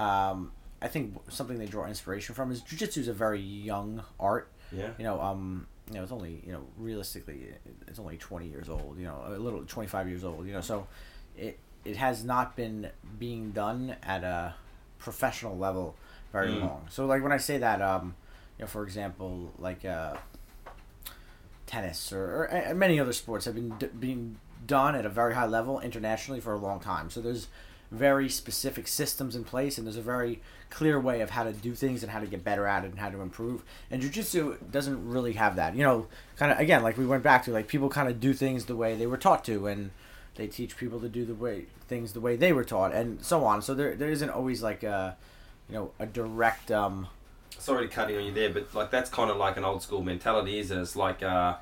um, 0.00 0.52
I 0.82 0.88
think 0.88 1.16
something 1.28 1.58
they 1.58 1.66
draw 1.66 1.86
inspiration 1.86 2.34
from 2.34 2.50
is 2.50 2.62
jujitsu 2.62 2.98
is 2.98 3.08
a 3.08 3.12
very 3.12 3.40
young 3.40 4.02
art. 4.18 4.48
yeah, 4.72 4.90
You 4.98 5.04
know, 5.04 5.20
um, 5.20 5.66
you 5.88 5.94
know, 5.96 6.02
it's 6.02 6.12
only 6.12 6.42
you 6.46 6.52
know 6.52 6.62
realistically 6.78 7.48
it's 7.88 7.98
only 7.98 8.16
twenty 8.16 8.46
years 8.48 8.68
old. 8.68 8.96
You 8.98 9.06
know, 9.06 9.22
a 9.26 9.38
little 9.38 9.62
twenty 9.64 9.88
five 9.88 10.08
years 10.08 10.24
old. 10.24 10.46
You 10.46 10.52
know, 10.54 10.60
so 10.60 10.86
it 11.36 11.58
it 11.84 11.96
has 11.96 12.24
not 12.24 12.56
been 12.56 12.88
being 13.18 13.50
done 13.50 13.96
at 14.02 14.22
a 14.24 14.54
professional 14.98 15.56
level 15.56 15.96
very 16.32 16.50
Mm. 16.50 16.60
long. 16.60 16.86
So 16.90 17.06
like 17.06 17.22
when 17.22 17.32
I 17.32 17.38
say 17.38 17.58
that, 17.58 17.82
um, 17.82 18.14
you 18.58 18.62
know, 18.64 18.68
for 18.68 18.84
example, 18.84 19.52
like 19.58 19.84
uh, 19.84 20.14
tennis 21.66 22.12
or, 22.12 22.24
or 22.48 22.54
uh, 22.70 22.74
many 22.74 22.98
other 23.00 23.12
sports 23.12 23.44
have 23.44 23.54
been 23.54 23.70
d- 23.78 23.88
being 23.98 24.38
done 24.66 24.94
at 24.94 25.06
a 25.06 25.08
very 25.08 25.34
high 25.34 25.46
level 25.46 25.80
internationally 25.80 26.40
for 26.40 26.52
a 26.52 26.58
long 26.58 26.80
time. 26.80 27.10
So 27.10 27.20
there's 27.20 27.48
very 27.90 28.28
specific 28.28 28.86
systems 28.86 29.34
in 29.34 29.44
place, 29.44 29.78
and 29.78 29.86
there's 29.86 29.96
a 29.96 30.02
very 30.02 30.40
clear 30.70 31.00
way 31.00 31.20
of 31.20 31.30
how 31.30 31.42
to 31.42 31.52
do 31.52 31.74
things 31.74 32.02
and 32.02 32.12
how 32.12 32.20
to 32.20 32.26
get 32.26 32.44
better 32.44 32.66
at 32.66 32.84
it 32.84 32.90
and 32.90 33.00
how 33.00 33.10
to 33.10 33.20
improve. 33.20 33.64
And 33.90 34.02
jujitsu 34.02 34.70
doesn't 34.70 35.08
really 35.08 35.32
have 35.32 35.56
that. 35.56 35.74
You 35.74 35.82
know, 35.82 36.06
kind 36.36 36.52
of 36.52 36.58
again, 36.58 36.82
like 36.82 36.96
we 36.96 37.06
went 37.06 37.22
back 37.22 37.44
to, 37.44 37.50
like 37.50 37.68
people 37.68 37.88
kind 37.88 38.08
of 38.08 38.20
do 38.20 38.32
things 38.32 38.66
the 38.66 38.76
way 38.76 38.94
they 38.94 39.06
were 39.06 39.16
taught 39.16 39.44
to, 39.46 39.66
and 39.66 39.90
they 40.36 40.46
teach 40.46 40.76
people 40.76 41.00
to 41.00 41.08
do 41.08 41.24
the 41.24 41.34
way 41.34 41.66
things 41.88 42.12
the 42.12 42.20
way 42.20 42.36
they 42.36 42.52
were 42.52 42.64
taught, 42.64 42.94
and 42.94 43.24
so 43.24 43.44
on. 43.44 43.62
So 43.62 43.74
there 43.74 43.94
there 43.94 44.10
isn't 44.10 44.30
always 44.30 44.62
like 44.62 44.82
a, 44.82 45.16
you 45.68 45.74
know, 45.74 45.90
a 45.98 46.06
direct. 46.06 46.70
um 46.70 47.08
sorry 47.58 47.86
to 47.86 47.94
cutting 47.94 48.16
on 48.16 48.24
you 48.24 48.32
there, 48.32 48.50
but 48.50 48.74
like 48.74 48.90
that's 48.90 49.10
kind 49.10 49.30
of 49.30 49.36
like 49.36 49.56
an 49.56 49.64
old 49.64 49.82
school 49.82 50.02
mentality, 50.02 50.58
isn't 50.58 50.76
it? 50.76 50.80
It's 50.80 50.96
like 50.96 51.22
uh, 51.22 51.56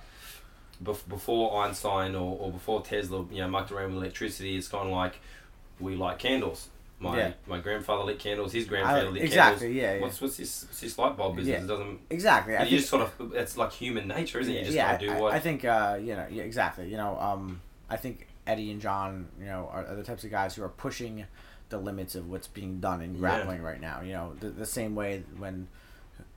before 0.83 1.63
Einstein 1.65 2.15
or, 2.15 2.39
or 2.39 2.53
before 2.53 2.83
Tesla, 2.83 3.25
you 3.31 3.39
know, 3.39 3.49
mucked 3.49 3.73
around 3.73 3.95
with 3.95 4.03
electricity. 4.03 4.57
It's 4.57 4.69
kind 4.69 4.87
of 4.87 4.93
like 4.93 5.21
we 5.81 5.95
light 5.97 6.19
candles. 6.19 6.69
My 7.01 7.17
Yeah. 7.17 7.33
my 7.47 7.61
grandfather 7.61 8.03
lit 8.05 8.19
candles. 8.19 8.53
His 8.53 8.65
grandfather 8.67 9.11
lit 9.11 9.23
exactly, 9.23 9.69
candles. 9.69 9.77
yeah, 9.83 9.95
yeah. 9.95 10.01
What's 10.01 10.21
what's 10.21 10.37
this 10.37 10.65
what's 10.65 10.81
this 10.81 10.99
light 10.99 11.17
bulb 11.17 11.37
business? 11.37 11.59
Yeah. 11.59 11.65
It 11.65 11.69
doesn't. 11.69 12.01
Exactly. 12.11 12.57
I 12.57 12.63
you 12.65 12.69
think, 12.71 12.79
just 12.81 12.91
sort 12.91 13.03
of 13.21 13.35
it's 13.35 13.57
like 13.57 13.73
human 13.73 14.09
nature, 14.09 14.41
isn't 14.41 14.53
it? 14.53 14.59
You 14.59 14.65
just 14.65 14.77
yeah, 14.77 14.93
gotta 14.93 15.07
do 15.07 15.13
I, 15.13 15.21
what. 15.21 15.33
I 15.35 15.39
think 15.39 15.65
uh, 15.65 15.99
you 16.01 16.17
know, 16.17 16.27
yeah, 16.31 16.43
exactly. 16.43 16.89
You 16.91 16.97
know, 16.97 17.17
um, 17.21 17.61
I 17.89 17.97
think 17.97 18.27
Eddie 18.49 18.73
and 18.73 18.81
John, 18.81 19.29
you 19.39 19.47
know, 19.47 19.69
are, 19.73 19.87
are 19.87 19.95
the 19.95 20.03
types 20.03 20.25
of 20.25 20.31
guys 20.31 20.57
who 20.57 20.65
are 20.65 20.69
pushing 20.69 21.25
the 21.69 21.79
limits 21.79 22.15
of 22.17 22.29
what's 22.29 22.49
being 22.49 22.81
done 22.81 23.01
in 23.03 23.17
grappling 23.19 23.63
right 23.63 23.81
now. 23.81 24.01
You 24.01 24.15
know, 24.15 24.33
the, 24.41 24.49
the 24.49 24.67
same 24.67 24.95
way 24.97 25.23
when 25.37 25.69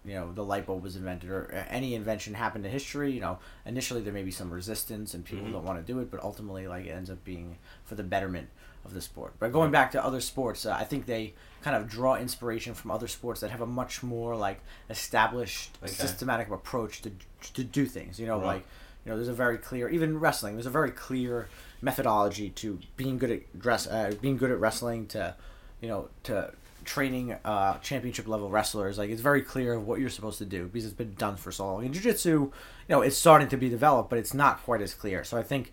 you 0.05 0.13
know 0.13 0.31
the 0.31 0.43
light 0.43 0.65
bulb 0.67 0.83
was 0.83 0.95
invented 0.95 1.29
or 1.31 1.51
uh, 1.55 1.63
any 1.71 1.95
invention 1.95 2.35
happened 2.35 2.65
in 2.67 2.71
history. 2.71 3.11
You 3.11 3.21
know, 3.21 3.39
initially 3.65 4.01
there 4.01 4.13
may 4.13 4.23
be 4.23 4.29
some 4.31 4.51
resistance 4.51 5.15
and 5.15 5.25
people 5.25 5.47
Mhm. 5.47 5.53
don't 5.53 5.63
want 5.65 5.83
to 5.83 5.91
do 5.93 5.99
it, 6.01 6.11
but 6.11 6.21
ultimately, 6.21 6.67
like 6.67 6.85
it 6.85 6.91
ends 6.91 7.09
up 7.09 7.23
being 7.23 7.57
for 7.83 7.95
the 7.95 8.03
betterment 8.03 8.49
of 8.85 8.93
the 8.93 9.01
sport. 9.01 9.33
But 9.39 9.51
going 9.51 9.71
back 9.71 9.91
to 9.91 10.03
other 10.03 10.21
sports, 10.21 10.65
uh, 10.65 10.73
I 10.73 10.83
think 10.83 11.05
they 11.05 11.33
kind 11.61 11.75
of 11.75 11.87
draw 11.87 12.15
inspiration 12.15 12.73
from 12.73 12.89
other 12.91 13.07
sports 13.07 13.41
that 13.41 13.51
have 13.51 13.61
a 13.61 13.65
much 13.67 14.01
more 14.03 14.35
like 14.35 14.59
established 14.89 15.77
Okay. 15.83 15.91
systematic 15.91 16.49
approach 16.49 17.01
to 17.03 17.11
to 17.53 17.63
do 17.63 17.85
things. 17.85 18.19
You 18.19 18.27
know, 18.27 18.37
Right. 18.37 18.45
like 18.55 18.63
you 19.05 19.09
know, 19.11 19.15
there's 19.17 19.27
a 19.27 19.33
very 19.33 19.57
clear 19.57 19.89
even 19.89 20.19
wrestling. 20.19 20.55
There's 20.55 20.67
a 20.67 20.69
very 20.81 20.91
clear 20.91 21.47
methodology 21.81 22.49
to 22.51 22.79
being 22.97 23.17
good 23.17 23.31
at 23.31 23.59
dress, 23.59 23.87
uh, 23.87 24.13
being 24.21 24.37
good 24.37 24.51
at 24.51 24.59
wrestling 24.59 25.07
to, 25.07 25.35
you 25.81 25.87
know, 25.87 26.09
to 26.23 26.53
training 26.85 27.33
uh, 27.45 27.77
championship 27.79 28.27
level 28.27 28.49
wrestlers. 28.49 28.97
Like 28.99 29.09
it's 29.09 29.21
very 29.21 29.41
clear 29.41 29.73
of 29.73 29.87
what 29.87 29.99
you're 29.99 30.09
supposed 30.09 30.37
to 30.39 30.45
do 30.45 30.65
because 30.67 30.85
it's 30.85 30.93
been 30.93 31.15
done 31.15 31.35
for 31.35 31.51
so 31.51 31.65
long. 31.65 31.85
In 31.85 31.93
jiu-jitsu, 31.93 32.31
you 32.39 32.51
know, 32.89 33.01
it's 33.01 33.17
starting 33.17 33.47
to 33.49 33.57
be 33.57 33.69
developed, 33.69 34.09
but 34.11 34.19
it's 34.19 34.33
not 34.35 34.61
quite 34.63 34.81
as 34.81 34.93
clear. 34.93 35.23
So 35.23 35.35
I 35.37 35.43
think, 35.43 35.71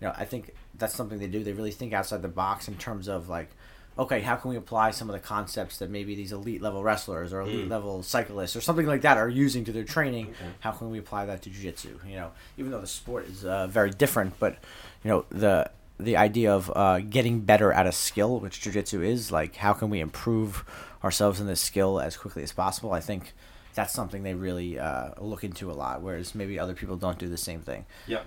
you 0.00 0.08
know, 0.08 0.14
I 0.16 0.24
think 0.26 0.54
that's 0.78 0.94
something 0.94 1.18
they 1.18 1.26
do. 1.26 1.42
They 1.44 1.52
really 1.52 1.70
think 1.70 1.92
outside 1.92 2.22
the 2.22 2.28
box 2.28 2.68
in 2.68 2.76
terms 2.76 3.08
of 3.08 3.28
like, 3.28 3.50
okay, 3.98 4.20
how 4.20 4.36
can 4.36 4.50
we 4.50 4.56
apply 4.56 4.90
some 4.90 5.08
of 5.08 5.14
the 5.14 5.20
concepts 5.20 5.78
that 5.78 5.88
maybe 5.90 6.14
these 6.14 6.30
elite 6.32 6.60
level 6.60 6.82
wrestlers 6.82 7.32
or 7.32 7.40
elite 7.40 7.66
Mm. 7.66 7.70
level 7.70 8.02
cyclists 8.02 8.54
or 8.54 8.60
something 8.60 8.86
like 8.86 9.00
that 9.02 9.16
are 9.16 9.28
using 9.28 9.64
to 9.64 9.72
their 9.72 9.84
training? 9.84 10.26
Okay. 10.30 10.50
How 10.60 10.72
can 10.72 10.90
we 10.90 10.98
apply 10.98 11.26
that 11.26 11.42
to 11.42 11.50
jiu-jitsu? 11.50 12.00
You 12.06 12.16
know, 12.16 12.30
even 12.58 12.70
though 12.72 12.80
the 12.80 12.86
sport 12.86 13.26
is 13.28 13.44
uh, 13.44 13.66
very 13.68 13.90
different, 13.90 14.38
but 14.38 14.58
you 15.02 15.10
know 15.10 15.24
the 15.30 15.70
the 15.98 16.14
idea 16.18 16.52
of 16.54 16.70
uh, 16.76 16.98
getting 16.98 17.40
better 17.40 17.72
at 17.72 17.86
a 17.86 17.92
skill, 17.92 18.38
which 18.38 18.60
jiu-jitsu 18.60 19.00
is, 19.02 19.32
like 19.32 19.56
how 19.56 19.72
can 19.72 19.88
we 19.88 20.00
improve 20.00 20.62
ourselves 21.02 21.40
in 21.40 21.46
this 21.46 21.60
skill 21.62 21.98
as 21.98 22.18
quickly 22.18 22.42
as 22.42 22.52
possible? 22.52 22.92
I 22.92 23.00
think 23.00 23.32
that's 23.74 23.94
something 23.94 24.22
they 24.22 24.34
really 24.34 24.78
uh, 24.78 25.10
look 25.18 25.42
into 25.42 25.70
a 25.70 25.74
lot, 25.74 26.02
whereas 26.02 26.34
maybe 26.34 26.58
other 26.58 26.74
people 26.74 26.96
don't 26.96 27.18
do 27.18 27.28
the 27.28 27.38
same 27.38 27.60
thing. 27.60 27.86
Yep. 28.08 28.26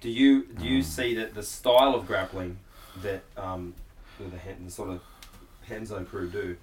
Do 0.00 0.10
you 0.10 0.44
do 0.44 0.66
you 0.66 0.82
see 0.82 1.14
that 1.14 1.34
the 1.34 1.42
style 1.42 1.94
of 1.94 2.06
grappling 2.06 2.58
that 3.02 3.22
um, 3.36 3.74
the, 4.18 4.24
the 4.64 4.70
sort 4.70 4.90
of 4.90 5.00
Renzo 5.70 6.04
crew 6.04 6.28
do 6.28 6.56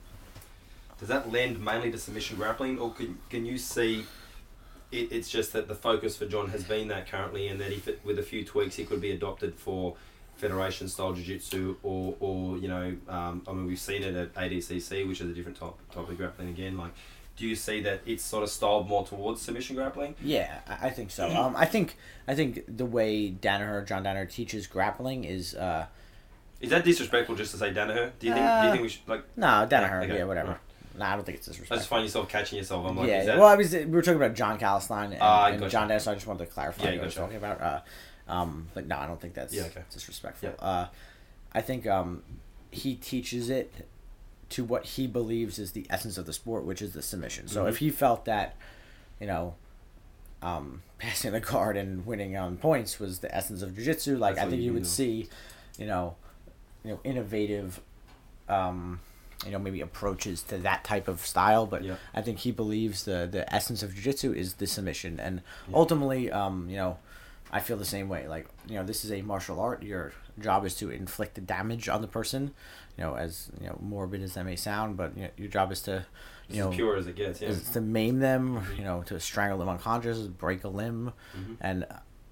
does 0.99 1.07
that 1.07 1.31
lend 1.31 1.63
mainly 1.63 1.91
to 1.91 1.97
submission 1.97 2.37
grappling, 2.37 2.77
or 2.77 2.93
can 2.93 3.17
can 3.29 3.45
you 3.45 3.57
see 3.57 4.05
it, 4.91 5.11
it's 5.11 5.29
just 5.29 5.53
that 5.53 5.67
the 5.67 5.75
focus 5.75 6.17
for 6.17 6.25
John 6.25 6.49
has 6.49 6.63
been 6.63 6.89
that 6.89 7.09
currently, 7.09 7.47
and 7.47 7.59
that 7.61 7.71
if 7.71 7.87
it, 7.87 8.01
with 8.03 8.19
a 8.19 8.23
few 8.23 8.43
tweaks 8.43 8.77
it 8.79 8.89
could 8.89 9.01
be 9.01 9.11
adopted 9.11 9.55
for 9.55 9.95
federation 10.35 10.87
style 10.87 11.13
jiu-jitsu 11.13 11.75
or 11.83 12.15
or 12.19 12.57
you 12.57 12.67
know 12.67 12.95
um, 13.09 13.41
I 13.47 13.51
mean 13.51 13.65
we've 13.65 13.79
seen 13.79 14.03
it 14.03 14.15
at 14.15 14.33
ADCC 14.35 15.07
which 15.07 15.19
is 15.19 15.29
a 15.29 15.33
different 15.33 15.59
type, 15.59 15.73
type 15.93 16.07
of 16.07 16.17
grappling 16.17 16.47
again 16.49 16.77
like 16.77 16.93
do 17.39 17.47
you 17.47 17.55
see 17.55 17.79
that 17.81 18.01
it's 18.05 18.23
sort 18.23 18.43
of 18.43 18.49
styled 18.49 18.87
more 18.87 19.05
towards 19.05 19.41
submission 19.41 19.75
grappling 19.77 20.13
Yeah, 20.21 20.59
I 20.67 20.89
think 20.89 21.09
so. 21.09 21.29
Um, 21.29 21.55
I 21.55 21.65
think 21.65 21.95
I 22.27 22.35
think 22.35 22.65
the 22.67 22.85
way 22.85 23.31
Danaher, 23.31 23.87
John 23.87 24.03
Danaher 24.03 24.29
teaches 24.29 24.67
grappling 24.67 25.23
is 25.23 25.55
uh, 25.55 25.85
Is 26.59 26.69
that 26.71 26.83
disrespectful 26.83 27.35
just 27.35 27.51
to 27.51 27.57
say 27.57 27.71
Danaher? 27.71 28.11
Do 28.19 28.27
you 28.27 28.33
think? 28.33 28.35
do 28.35 28.39
you 28.41 28.67
Uh, 28.67 28.71
think 28.71 28.81
we 28.83 28.89
should 28.89 29.07
like? 29.07 29.23
no 29.37 29.65
Danaher, 29.69 30.03
Okay, 30.03 30.17
yeah, 30.17 30.25
whatever. 30.25 30.49
right. 30.49 30.57
Nah, 30.97 31.13
I 31.13 31.15
don't 31.15 31.23
think 31.25 31.37
it's 31.37 31.47
disrespectful. 31.47 31.75
I 31.75 31.79
just 31.79 31.89
find 31.89 32.03
yourself 32.03 32.27
catching 32.27 32.57
yourself. 32.57 32.85
I'm 32.85 32.97
like, 32.97 33.07
yeah, 33.07 33.19
is 33.21 33.25
that? 33.27 33.37
well, 33.37 33.47
I 33.47 33.55
was 33.55 33.71
we 33.73 33.85
were 33.85 34.01
talking 34.01 34.17
about 34.21 34.35
John 34.35 34.59
Calistine 34.59 35.13
and, 35.13 35.17
Ah, 35.21 35.47
and. 35.47 35.69
John 35.69 35.87
Danaher, 35.87 36.01
so 36.01 36.11
I 36.11 36.15
just 36.15 36.27
wanted 36.27 36.45
to 36.45 36.51
clarify 36.51 36.83
Yeah, 36.83 36.91
what 36.95 37.01
I 37.01 37.05
was 37.05 37.15
talking 37.15 37.37
about. 37.37 37.61
Uh, 37.61 37.79
um, 38.27 38.67
but 38.73 38.85
no, 38.85 38.97
I 38.97 39.07
don't 39.07 39.19
think 39.21 39.33
that's 39.33 39.53
Yeah, 39.53 39.63
okay. 39.63 39.83
disrespectful. 39.93 40.49
Yeah. 40.49 40.65
Uh, 40.65 40.87
I 41.53 41.61
think 41.61 41.87
um, 41.87 42.21
he 42.69 42.95
teaches 42.95 43.49
it 43.49 43.73
to 44.49 44.63
what 44.63 44.85
he 44.85 45.07
believes 45.07 45.59
is 45.59 45.71
the 45.73 45.85
essence 45.89 46.17
of 46.17 46.25
the 46.25 46.33
sport, 46.33 46.65
which 46.65 46.81
is 46.81 46.93
the 46.93 47.01
submission. 47.01 47.47
So 47.47 47.63
Mhm. 47.65 47.69
if 47.69 47.77
he 47.77 47.89
felt 47.91 48.25
that, 48.25 48.55
you 49.19 49.27
know, 49.27 49.55
um, 50.41 50.81
passing 50.97 51.31
the 51.31 51.39
guard 51.39 51.77
and 51.77 52.05
winning 52.05 52.35
on 52.37 52.57
points 52.57 52.99
was 52.99 53.19
the 53.19 53.33
essence 53.35 53.61
of 53.61 53.75
jiu-jitsu, 53.75 54.17
like 54.17 54.35
That's 54.35 54.47
I 54.47 54.49
think 54.49 54.61
you 54.61 54.67
you 54.67 54.73
would 54.73 54.87
see, 54.87 55.27
you 55.77 55.85
know, 55.85 56.15
you 56.83 56.91
know, 56.91 56.99
innovative, 57.03 57.81
um, 58.47 59.01
you 59.45 59.51
know, 59.51 59.59
maybe 59.59 59.81
approaches 59.81 60.41
to 60.43 60.57
that 60.59 60.83
type 60.83 61.07
of 61.07 61.25
style. 61.25 61.65
But 61.65 61.83
Yeah. 61.83 61.95
I 62.13 62.21
think 62.21 62.39
he 62.39 62.51
believes 62.51 63.03
the 63.03 63.27
the 63.31 63.53
essence 63.53 63.83
of 63.83 63.93
jiu-jitsu 63.93 64.33
is 64.33 64.55
the 64.55 64.67
submission, 64.67 65.19
and 65.19 65.41
Yeah. 65.67 65.75
ultimately, 65.75 66.31
um, 66.31 66.69
you 66.69 66.75
know, 66.77 66.97
I 67.51 67.59
feel 67.59 67.77
the 67.77 67.85
same 67.85 68.09
way. 68.09 68.27
Like 68.27 68.47
you 68.67 68.75
know, 68.75 68.83
this 68.83 69.03
is 69.05 69.11
a 69.11 69.21
martial 69.21 69.59
art. 69.59 69.83
Your 69.83 70.13
job 70.39 70.65
is 70.65 70.75
to 70.75 70.89
inflict 70.89 71.35
the 71.35 71.41
damage 71.41 71.89
on 71.89 72.01
the 72.01 72.07
person. 72.07 72.53
You 72.97 73.03
know, 73.05 73.15
as 73.15 73.49
you 73.61 73.67
know, 73.67 73.77
morbid 73.81 74.21
as 74.21 74.33
that 74.33 74.45
may 74.45 74.55
sound, 74.55 74.97
but 74.97 75.15
you 75.15 75.23
know, 75.23 75.29
your 75.37 75.47
job 75.47 75.71
is 75.71 75.81
to, 75.83 76.05
It's 76.47 76.57
you 76.57 76.63
know, 76.63 76.69
as 76.69 76.75
pure 76.75 76.95
as 76.97 77.07
it 77.07 77.15
gets. 77.15 77.41
Yeah. 77.41 77.49
is 77.49 77.69
to 77.71 77.81
maim 77.81 78.19
them. 78.19 78.61
You 78.77 78.83
know, 78.83 79.03
to 79.03 79.19
strangle 79.19 79.57
them 79.59 79.69
unconscious, 79.69 80.19
break 80.27 80.63
a 80.63 80.67
limb, 80.69 81.13
Mhm. 81.37 81.57
and 81.61 81.85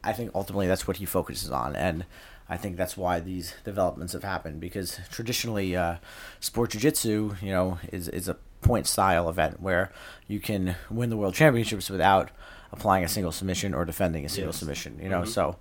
I 0.04 0.14
think 0.14 0.32
ultimately 0.36 0.68
that's 0.68 0.88
what 0.88 0.98
he 0.98 1.06
focuses 1.06 1.50
on, 1.52 1.76
and 1.76 2.06
I 2.50 2.56
think 2.58 2.78
that's 2.78 2.96
why 2.96 3.20
these 3.20 3.54
developments 3.66 4.14
have 4.14 4.24
happened 4.24 4.62
because 4.62 5.00
traditionally, 5.12 5.76
uh, 5.76 5.98
sport 6.40 6.72
jiu-jitsu, 6.72 7.36
you 7.42 7.52
know, 7.52 7.80
is 7.92 8.08
is 8.10 8.28
a 8.30 8.38
point 8.62 8.88
style 8.88 9.30
event 9.30 9.62
where 9.62 9.92
you 10.28 10.40
can 10.40 10.76
win 10.90 11.10
the 11.10 11.18
world 11.18 11.34
championships 11.34 11.90
without 11.90 12.32
applying 12.72 13.04
a 13.04 13.08
single 13.08 13.32
submission 13.32 13.74
or 13.74 13.86
defending 13.86 14.26
a 14.26 14.30
single 14.30 14.50
Yes. 14.52 14.58
submission. 14.60 15.00
You 15.02 15.10
know, 15.10 15.22
Mhm. 15.22 15.28
so 15.28 15.56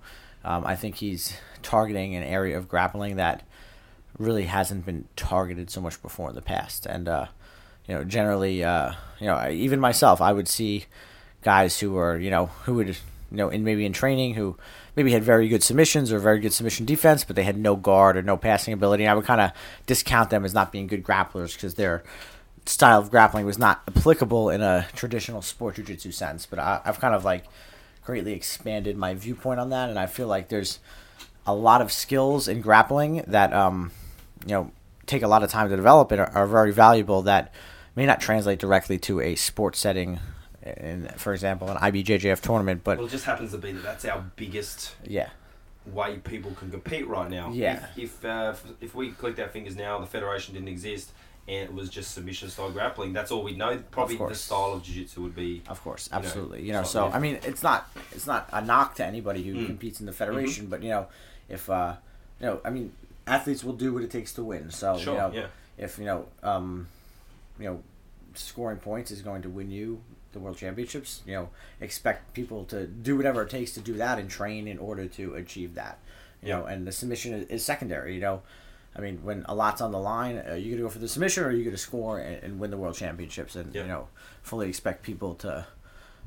um, 0.45 0.65
I 0.65 0.75
think 0.75 0.95
he's 0.95 1.35
targeting 1.63 2.15
an 2.15 2.23
area 2.23 2.57
of 2.57 2.67
grappling 2.69 3.15
that 3.17 3.43
really 4.17 4.45
hasn't 4.45 4.85
been 4.85 5.05
targeted 5.15 5.69
so 5.69 5.81
much 5.81 6.01
before 6.01 6.29
in 6.29 6.35
the 6.35 6.41
past. 6.41 6.85
And 6.85 7.07
uh, 7.07 7.27
you 7.87 7.95
know, 7.95 8.03
generally, 8.03 8.63
uh, 8.63 8.93
you 9.19 9.27
know, 9.27 9.35
I- 9.35 9.51
even 9.51 9.79
myself, 9.79 10.21
I 10.21 10.31
would 10.33 10.47
see 10.47 10.85
guys 11.43 11.79
who 11.79 11.97
are 11.97 12.17
you 12.17 12.29
know 12.29 12.47
who 12.65 12.73
would 12.75 12.87
you 12.89 12.95
know 13.31 13.49
in 13.49 13.63
maybe 13.63 13.85
in 13.85 13.93
training 13.93 14.33
who 14.33 14.57
maybe 14.95 15.11
had 15.11 15.23
very 15.23 15.47
good 15.47 15.61
submissions 15.63 16.11
or 16.11 16.17
very 16.19 16.39
good 16.39 16.51
submission 16.53 16.85
defense, 16.85 17.23
but 17.23 17.35
they 17.35 17.43
had 17.43 17.57
no 17.57 17.75
guard 17.75 18.17
or 18.17 18.21
no 18.23 18.35
passing 18.37 18.73
ability. 18.73 19.03
And 19.03 19.11
I 19.11 19.13
would 19.13 19.25
kind 19.25 19.39
of 19.41 19.51
discount 19.85 20.29
them 20.31 20.43
as 20.43 20.53
not 20.53 20.71
being 20.71 20.87
good 20.87 21.03
grapplers 21.03 21.53
because 21.53 21.75
their 21.75 22.03
style 22.67 22.99
of 22.99 23.09
grappling 23.11 23.45
was 23.45 23.57
not 23.57 23.81
applicable 23.87 24.49
in 24.49 24.61
a 24.61 24.87
traditional 24.95 25.41
sport 25.41 25.75
jujitsu 25.75 26.13
sense. 26.13 26.45
But 26.45 26.59
I, 26.59 26.81
I've 26.85 26.99
kind 26.99 27.15
of 27.15 27.23
like 27.23 27.45
greatly 28.03 28.33
expanded 28.33 28.97
my 28.97 29.13
viewpoint 29.13 29.59
on 29.59 29.69
that, 29.69 29.89
and 29.89 29.99
I 29.99 30.05
feel 30.05 30.27
like 30.27 30.49
there's 30.49 30.79
a 31.45 31.55
lot 31.55 31.81
of 31.81 31.91
skills 31.91 32.47
in 32.47 32.61
grappling 32.61 33.23
that 33.27 33.53
um, 33.53 33.91
you 34.45 34.53
know 34.53 34.71
take 35.05 35.23
a 35.23 35.27
lot 35.27 35.43
of 35.43 35.49
time 35.49 35.69
to 35.69 35.75
develop 35.75 36.11
and 36.11 36.21
are, 36.21 36.29
are 36.35 36.47
very 36.47 36.71
valuable 36.71 37.21
that 37.23 37.53
may 37.95 38.05
not 38.05 38.19
translate 38.19 38.59
directly 38.59 38.97
to 38.99 39.21
a 39.21 39.35
sports 39.35 39.79
setting. 39.79 40.19
In, 40.63 41.07
for 41.15 41.33
example, 41.33 41.69
an 41.69 41.77
IBJJF 41.77 42.41
tournament, 42.41 42.81
but 42.83 42.97
Well, 42.97 43.07
it 43.07 43.11
just 43.11 43.23
happens 43.23 43.51
to 43.51 43.57
be 43.57 43.71
that 43.71 43.83
that's 43.83 44.03
our 44.03 44.21
biggest 44.35 44.95
yeah, 45.05 45.29
way 45.85 46.17
people 46.17 46.51
can 46.51 46.69
compete 46.69 47.07
right 47.07 47.29
now. 47.29 47.51
Yeah. 47.53 47.85
If 47.95 48.21
if, 48.21 48.25
uh, 48.25 48.53
if 48.53 48.73
if 48.81 48.95
we 48.95 49.11
clicked 49.11 49.39
our 49.39 49.47
fingers 49.47 49.77
now, 49.77 49.97
the 49.99 50.05
federation 50.05 50.55
didn't 50.55 50.67
exist, 50.67 51.11
and 51.47 51.63
it 51.63 51.73
was 51.73 51.89
just 51.89 52.11
submission 52.11 52.49
style 52.49 52.69
grappling. 52.71 53.13
That's 53.13 53.31
all 53.31 53.43
we 53.43 53.55
know. 53.55 53.77
Probably 53.91 54.17
the 54.17 54.35
style 54.35 54.73
of 54.73 54.83
jiu-jitsu 54.83 55.21
would 55.21 55.35
be. 55.35 55.61
Of 55.69 55.81
course, 55.83 56.09
you 56.11 56.19
know, 56.19 56.25
absolutely. 56.25 56.63
You 56.63 56.73
know, 56.73 56.83
so. 56.83 57.07
I 57.07 57.19
mean, 57.19 57.39
it's 57.43 57.63
not 57.63 57.89
it's 58.11 58.27
not 58.27 58.49
a 58.51 58.61
knock 58.61 58.95
to 58.95 59.05
anybody 59.05 59.43
who 59.43 59.53
Mm. 59.55 59.65
competes 59.67 59.99
in 59.99 60.05
the 60.05 60.11
federation, 60.13 60.67
but 60.67 60.83
you 60.83 60.89
know, 60.89 61.07
if 61.49 61.69
uh, 61.69 61.95
you 62.39 62.45
know, 62.47 62.61
I 62.65 62.69
mean, 62.69 62.91
athletes 63.25 63.63
will 63.63 63.73
do 63.73 63.93
what 63.93 64.03
it 64.03 64.11
takes 64.11 64.33
to 64.33 64.43
win. 64.43 64.71
So 64.71 64.97
Sure. 64.97 65.13
you 65.13 65.19
know, 65.19 65.31
yeah. 65.33 65.47
if 65.77 65.97
you 65.97 66.05
know, 66.05 66.25
um, 66.43 66.87
you 67.59 67.65
know, 67.65 67.81
scoring 68.33 68.77
points 68.77 69.09
is 69.11 69.21
going 69.21 69.41
to 69.43 69.49
win 69.49 69.71
you 69.71 70.01
the 70.33 70.39
world 70.39 70.57
championships. 70.57 71.21
You 71.25 71.33
know, 71.33 71.49
expect 71.79 72.33
people 72.33 72.65
to 72.65 72.85
do 72.85 73.15
whatever 73.15 73.43
it 73.43 73.49
takes 73.49 73.71
to 73.73 73.79
do 73.79 73.93
that 73.93 74.19
and 74.19 74.29
train 74.29 74.67
in 74.67 74.77
order 74.77 75.07
to 75.07 75.35
achieve 75.35 75.75
that. 75.75 75.97
You 76.41 76.49
Yeah. 76.49 76.59
know, 76.59 76.65
and 76.65 76.85
the 76.85 76.91
submission 76.91 77.33
is, 77.33 77.47
is 77.47 77.65
secondary. 77.65 78.15
You 78.15 78.21
know. 78.21 78.41
I 78.97 79.01
mean, 79.01 79.19
when 79.23 79.45
a 79.47 79.53
lot's 79.55 79.81
on 79.81 79.91
the 79.91 79.99
line, 79.99 80.37
are 80.37 80.55
you 80.57 80.71
going 80.71 80.77
to 80.77 80.83
go 80.83 80.89
for 80.89 80.99
the 80.99 81.07
submission 81.07 81.43
or 81.43 81.47
are 81.47 81.51
you 81.51 81.63
going 81.63 81.75
to 81.75 81.81
score 81.81 82.19
and, 82.19 82.43
and 82.43 82.59
win 82.59 82.71
the 82.71 82.77
world 82.77 82.95
championships? 82.95 83.55
And, 83.55 83.73
Yeah. 83.75 83.81
you 83.83 83.87
know, 83.87 84.07
fully 84.41 84.67
expect 84.69 85.03
people 85.03 85.35
to, 85.35 85.67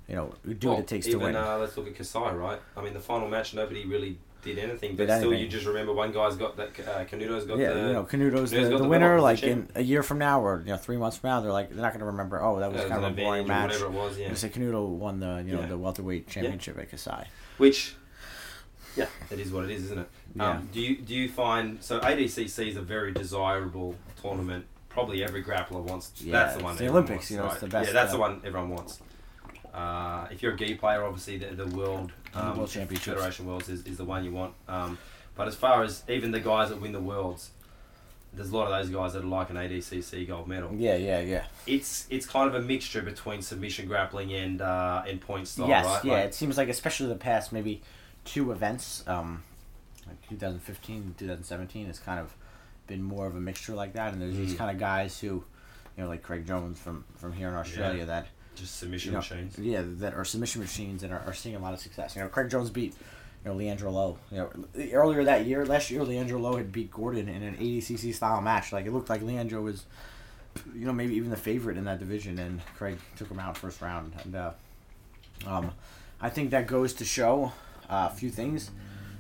you 0.09 0.15
know, 0.17 0.35
do 0.59 0.69
Well, 0.69 0.77
what 0.77 0.83
it 0.85 0.87
takes 0.89 1.07
even, 1.09 1.19
to 1.21 1.27
win. 1.27 1.37
Uh, 1.37 1.59
let's 1.59 1.77
look 1.77 1.87
at 1.89 1.97
Kasai, 1.97 2.33
right? 2.35 2.61
I 2.77 2.83
mean, 2.83 2.95
the 2.95 3.01
final 3.01 3.29
match, 3.29 3.55
nobody 3.55 3.85
really 3.87 4.19
did 4.43 4.59
anything, 4.59 4.97
but 4.97 5.07
Did 5.09 5.19
still, 5.19 5.29
anything. 5.31 5.43
you 5.45 5.49
just 5.49 5.67
remember 5.67 5.93
one 5.93 6.13
guy's 6.13 6.35
got 6.37 6.57
that. 6.57 6.69
Uh, 6.81 7.05
Canuto's 7.05 7.45
got 7.45 7.59
yeah, 7.59 7.75
the. 7.75 7.81
you 7.81 7.93
know, 7.93 8.05
Canuto's 8.05 8.51
Canuto's 8.51 8.51
the, 8.53 8.61
the 8.71 8.79
the 8.79 8.89
winner. 8.89 9.21
Like 9.21 9.43
in 9.43 9.69
a 9.75 9.83
year 9.83 10.03
from 10.03 10.17
now, 10.19 10.41
or 10.43 10.61
you 10.61 10.71
know, 10.71 10.79
three 10.79 10.97
months 10.97 11.19
from 11.19 11.29
now, 11.29 11.41
they're 11.43 11.53
like 11.53 11.69
they're 11.69 11.83
not 11.83 11.93
going 11.93 12.01
to 12.01 12.07
remember. 12.07 12.43
Oh, 12.43 12.59
that 12.59 12.73
was 12.73 12.81
uh, 12.83 12.89
kind 12.89 13.05
of 13.05 13.13
a 13.13 13.15
boring 13.15 13.47
match. 13.47 13.73
Whatever 13.73 13.87
it 13.87 13.93
was, 13.93 14.19
yeah. 14.19 14.33
Say 14.33 14.49
Canuto 14.49 14.89
won 14.89 15.21
the 15.21 15.43
you 15.47 15.53
know 15.55 15.61
Yeah. 15.61 15.67
the 15.67 15.77
welterweight 15.77 16.27
championship 16.29 16.79
at 16.79 16.91
Kasai. 16.91 17.27
Which, 17.59 17.95
yeah, 18.97 19.07
it 19.31 19.39
is 19.39 19.53
what 19.53 19.65
it 19.65 19.71
is, 19.71 19.85
isn't 19.85 19.99
it? 19.99 20.09
Yeah. 20.37 20.51
Um, 20.51 20.69
do 20.73 20.81
you 20.81 20.97
do 20.97 21.15
you 21.15 21.29
find 21.29 21.83
so 21.83 22.01
ADCC 22.01 22.69
is 22.69 22.77
a 22.77 22.83
very 22.83 23.13
desirable 23.13 23.95
tournament? 24.21 24.67
Probably 24.89 25.23
every 25.23 25.43
grappler 25.43 25.83
wants. 25.83 26.13
Yeah, 26.21 26.33
that's 26.33 26.57
the 26.57 26.65
one. 26.65 26.73
it's 26.73 26.81
the 26.81 26.89
Olympics, 26.89 27.17
wants, 27.17 27.31
you 27.31 27.37
know, 27.37 27.47
it's 27.47 27.61
the 27.61 27.69
best, 27.69 27.89
Yeah, 27.89 27.93
that's 27.93 28.11
uh, 28.11 28.17
the 28.17 28.21
one 28.21 28.41
everyone 28.45 28.71
wants. 28.71 29.01
Uh, 29.73 30.27
if 30.31 30.43
you're 30.43 30.55
a 30.55 30.57
gi 30.57 30.75
player, 30.75 31.05
obviously 31.05 31.39
the, 31.39 31.47
the 31.55 31.67
world 31.77 32.11
um, 32.35 32.57
World 32.59 32.71
Championships. 32.71 33.17
Federation 33.17 33.47
Worlds 33.47 33.69
is, 33.69 33.87
is 33.87 33.97
the 33.97 34.05
one 34.05 34.25
you 34.25 34.33
want. 34.33 34.55
Um, 34.69 34.99
but 35.37 35.49
as 35.49 35.55
far 35.55 35.83
as 35.83 36.03
even 36.09 36.33
the 36.33 36.41
guys 36.41 36.71
that 36.71 36.81
win 36.81 36.93
the 36.93 37.01
worlds, 37.01 37.51
there's 38.33 38.51
a 38.51 38.57
lot 38.57 38.71
of 38.71 38.71
those 38.71 38.91
guys 38.95 39.13
that 39.13 39.23
are 39.23 39.27
like 39.27 39.51
an 39.51 39.57
ADCC 39.57 40.27
gold 40.27 40.49
medal. 40.49 40.71
Yeah, 40.75 40.97
yeah, 40.97 41.21
yeah. 41.21 41.45
It's 41.67 42.07
it's 42.11 42.27
kind 42.27 42.49
of 42.49 42.55
a 42.55 42.61
mixture 42.67 43.03
between 43.03 43.43
submission 43.43 43.87
grappling 43.87 44.33
and 44.33 44.61
uh, 44.61 45.03
and 45.07 45.21
point 45.21 45.49
style, 45.49 45.69
yes, 45.69 45.85
right? 45.85 46.05
yeah. 46.05 46.13
Like- 46.15 46.25
it 46.27 46.35
seems 46.35 46.57
like 46.57 46.69
especially 46.69 47.07
the 47.09 47.15
past 47.15 47.53
maybe 47.53 47.83
two 48.25 48.53
events, 48.53 49.05
um, 49.07 49.43
like 50.07 50.21
2015, 50.29 51.15
2017, 51.19 51.87
has 51.87 51.99
kind 51.99 52.21
of 52.21 52.35
been 52.87 53.03
more 53.03 53.27
of 53.27 53.37
a 53.37 53.41
mixture 53.41 53.75
like 53.75 53.93
that. 53.95 54.13
And 54.13 54.21
there's 54.23 54.37
these 54.37 54.55
Mm. 54.55 54.59
kind 54.59 54.71
of 54.71 54.79
guys 54.79 55.19
who, 55.21 55.27
you 55.97 56.03
know, 56.05 56.09
like 56.09 56.23
Craig 56.23 56.47
Jones 56.47 56.79
from 56.79 57.05
from 57.17 57.33
here 57.33 57.49
in 57.49 57.55
Australia 57.55 58.05
that 58.07 58.27
just 58.57 58.77
submission 58.79 59.11
you 59.11 59.13
know, 59.13 59.19
machines. 59.19 59.59
Yeah, 59.59 59.83
that 59.85 60.15
are 60.15 60.25
submission 60.25 60.61
machines 60.61 61.03
and 61.03 61.13
are, 61.13 61.21
are 61.27 61.35
seeing 61.35 61.55
a 61.57 61.59
lot 61.61 61.73
of 61.73 61.81
success. 61.81 62.17
You 62.17 62.23
know, 62.23 62.29
Craig 62.29 62.51
Jones 62.51 62.69
beat, 62.71 62.95
you 63.45 63.51
know, 63.51 63.55
Leandro 63.55 63.91
Lo. 63.91 64.19
You 64.31 64.39
know, 64.39 64.51
earlier 64.93 65.25
that 65.25 65.47
year, 65.47 65.65
last 65.65 65.91
year, 65.91 66.03
Leandro 66.05 66.39
Lo 66.39 66.57
had 66.57 66.73
beat 66.73 66.91
Gordon 66.91 67.29
in 67.29 67.43
an 67.43 67.55
ADCC 67.57 68.13
style 68.15 68.41
match. 68.41 68.73
Like 68.73 68.87
it 68.87 68.93
looked 68.93 69.09
like 69.09 69.23
Leandro 69.23 69.63
was, 69.63 69.85
you 70.75 70.85
know, 70.85 70.93
maybe 70.93 71.15
even 71.15 71.31
the 71.31 71.37
favorite 71.37 71.77
in 71.77 71.85
that 71.85 72.01
division, 72.01 72.39
and 72.39 72.61
Craig 72.77 72.99
took 73.17 73.29
him 73.29 73.39
out 73.39 73.57
first 73.57 73.81
round. 73.81 74.13
And 74.25 74.35
uh, 74.35 74.51
um, 75.47 75.71
I 76.21 76.29
think 76.29 76.51
that 76.51 76.67
goes 76.67 76.93
to 76.95 77.05
show 77.05 77.53
uh, 77.91 78.09
a 78.11 78.15
few 78.15 78.31
things. 78.31 78.71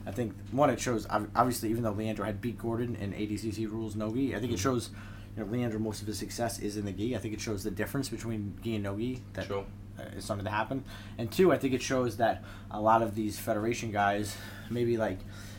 I 0.07 0.13
think 0.13 0.33
one, 0.51 0.71
it 0.71 0.81
shows 0.81 1.07
obviously 1.11 1.69
even 1.71 1.83
though 1.83 1.93
Leandro 1.93 2.25
had 2.25 2.41
beat 2.41 2.57
Gordon 2.59 2.97
in 2.97 3.13
ADCC 3.13 3.71
rules 3.71 3.97
no 3.97 4.13
gi, 4.15 4.35
I 4.35 4.39
think 4.41 4.53
it 4.53 4.59
shows. 4.59 4.91
You 5.37 5.45
know, 5.45 5.53
Leandro, 5.53 5.79
most 5.79 6.01
of 6.01 6.09
his 6.09 6.19
success 6.19 6.59
is 6.59 6.77
in 6.77 6.85
the 6.87 6.93
gi. 6.93 7.15
I 7.15 7.19
think 7.19 7.35
it 7.35 7.41
shows 7.41 7.63
the 7.63 7.71
difference 7.71 8.09
between 8.09 8.59
gi 8.63 8.75
and 8.77 8.85
no 8.85 8.97
gi 8.97 9.23
that 9.35 9.47
Sure. 9.47 9.65
uh, 9.99 10.03
is 10.17 10.25
starting 10.25 10.45
to 10.45 10.51
happen. 10.51 10.83
And 11.19 11.31
two, 11.31 11.53
I 11.53 11.59
think 11.59 11.73
it 11.75 11.83
shows 11.83 12.17
that 12.17 12.43
a 12.71 12.81
lot 12.81 13.01
of 13.03 13.15
these 13.15 13.39
federation 13.39 13.93
guys, 13.93 14.37
maybe 14.71 14.97
like 14.97 15.19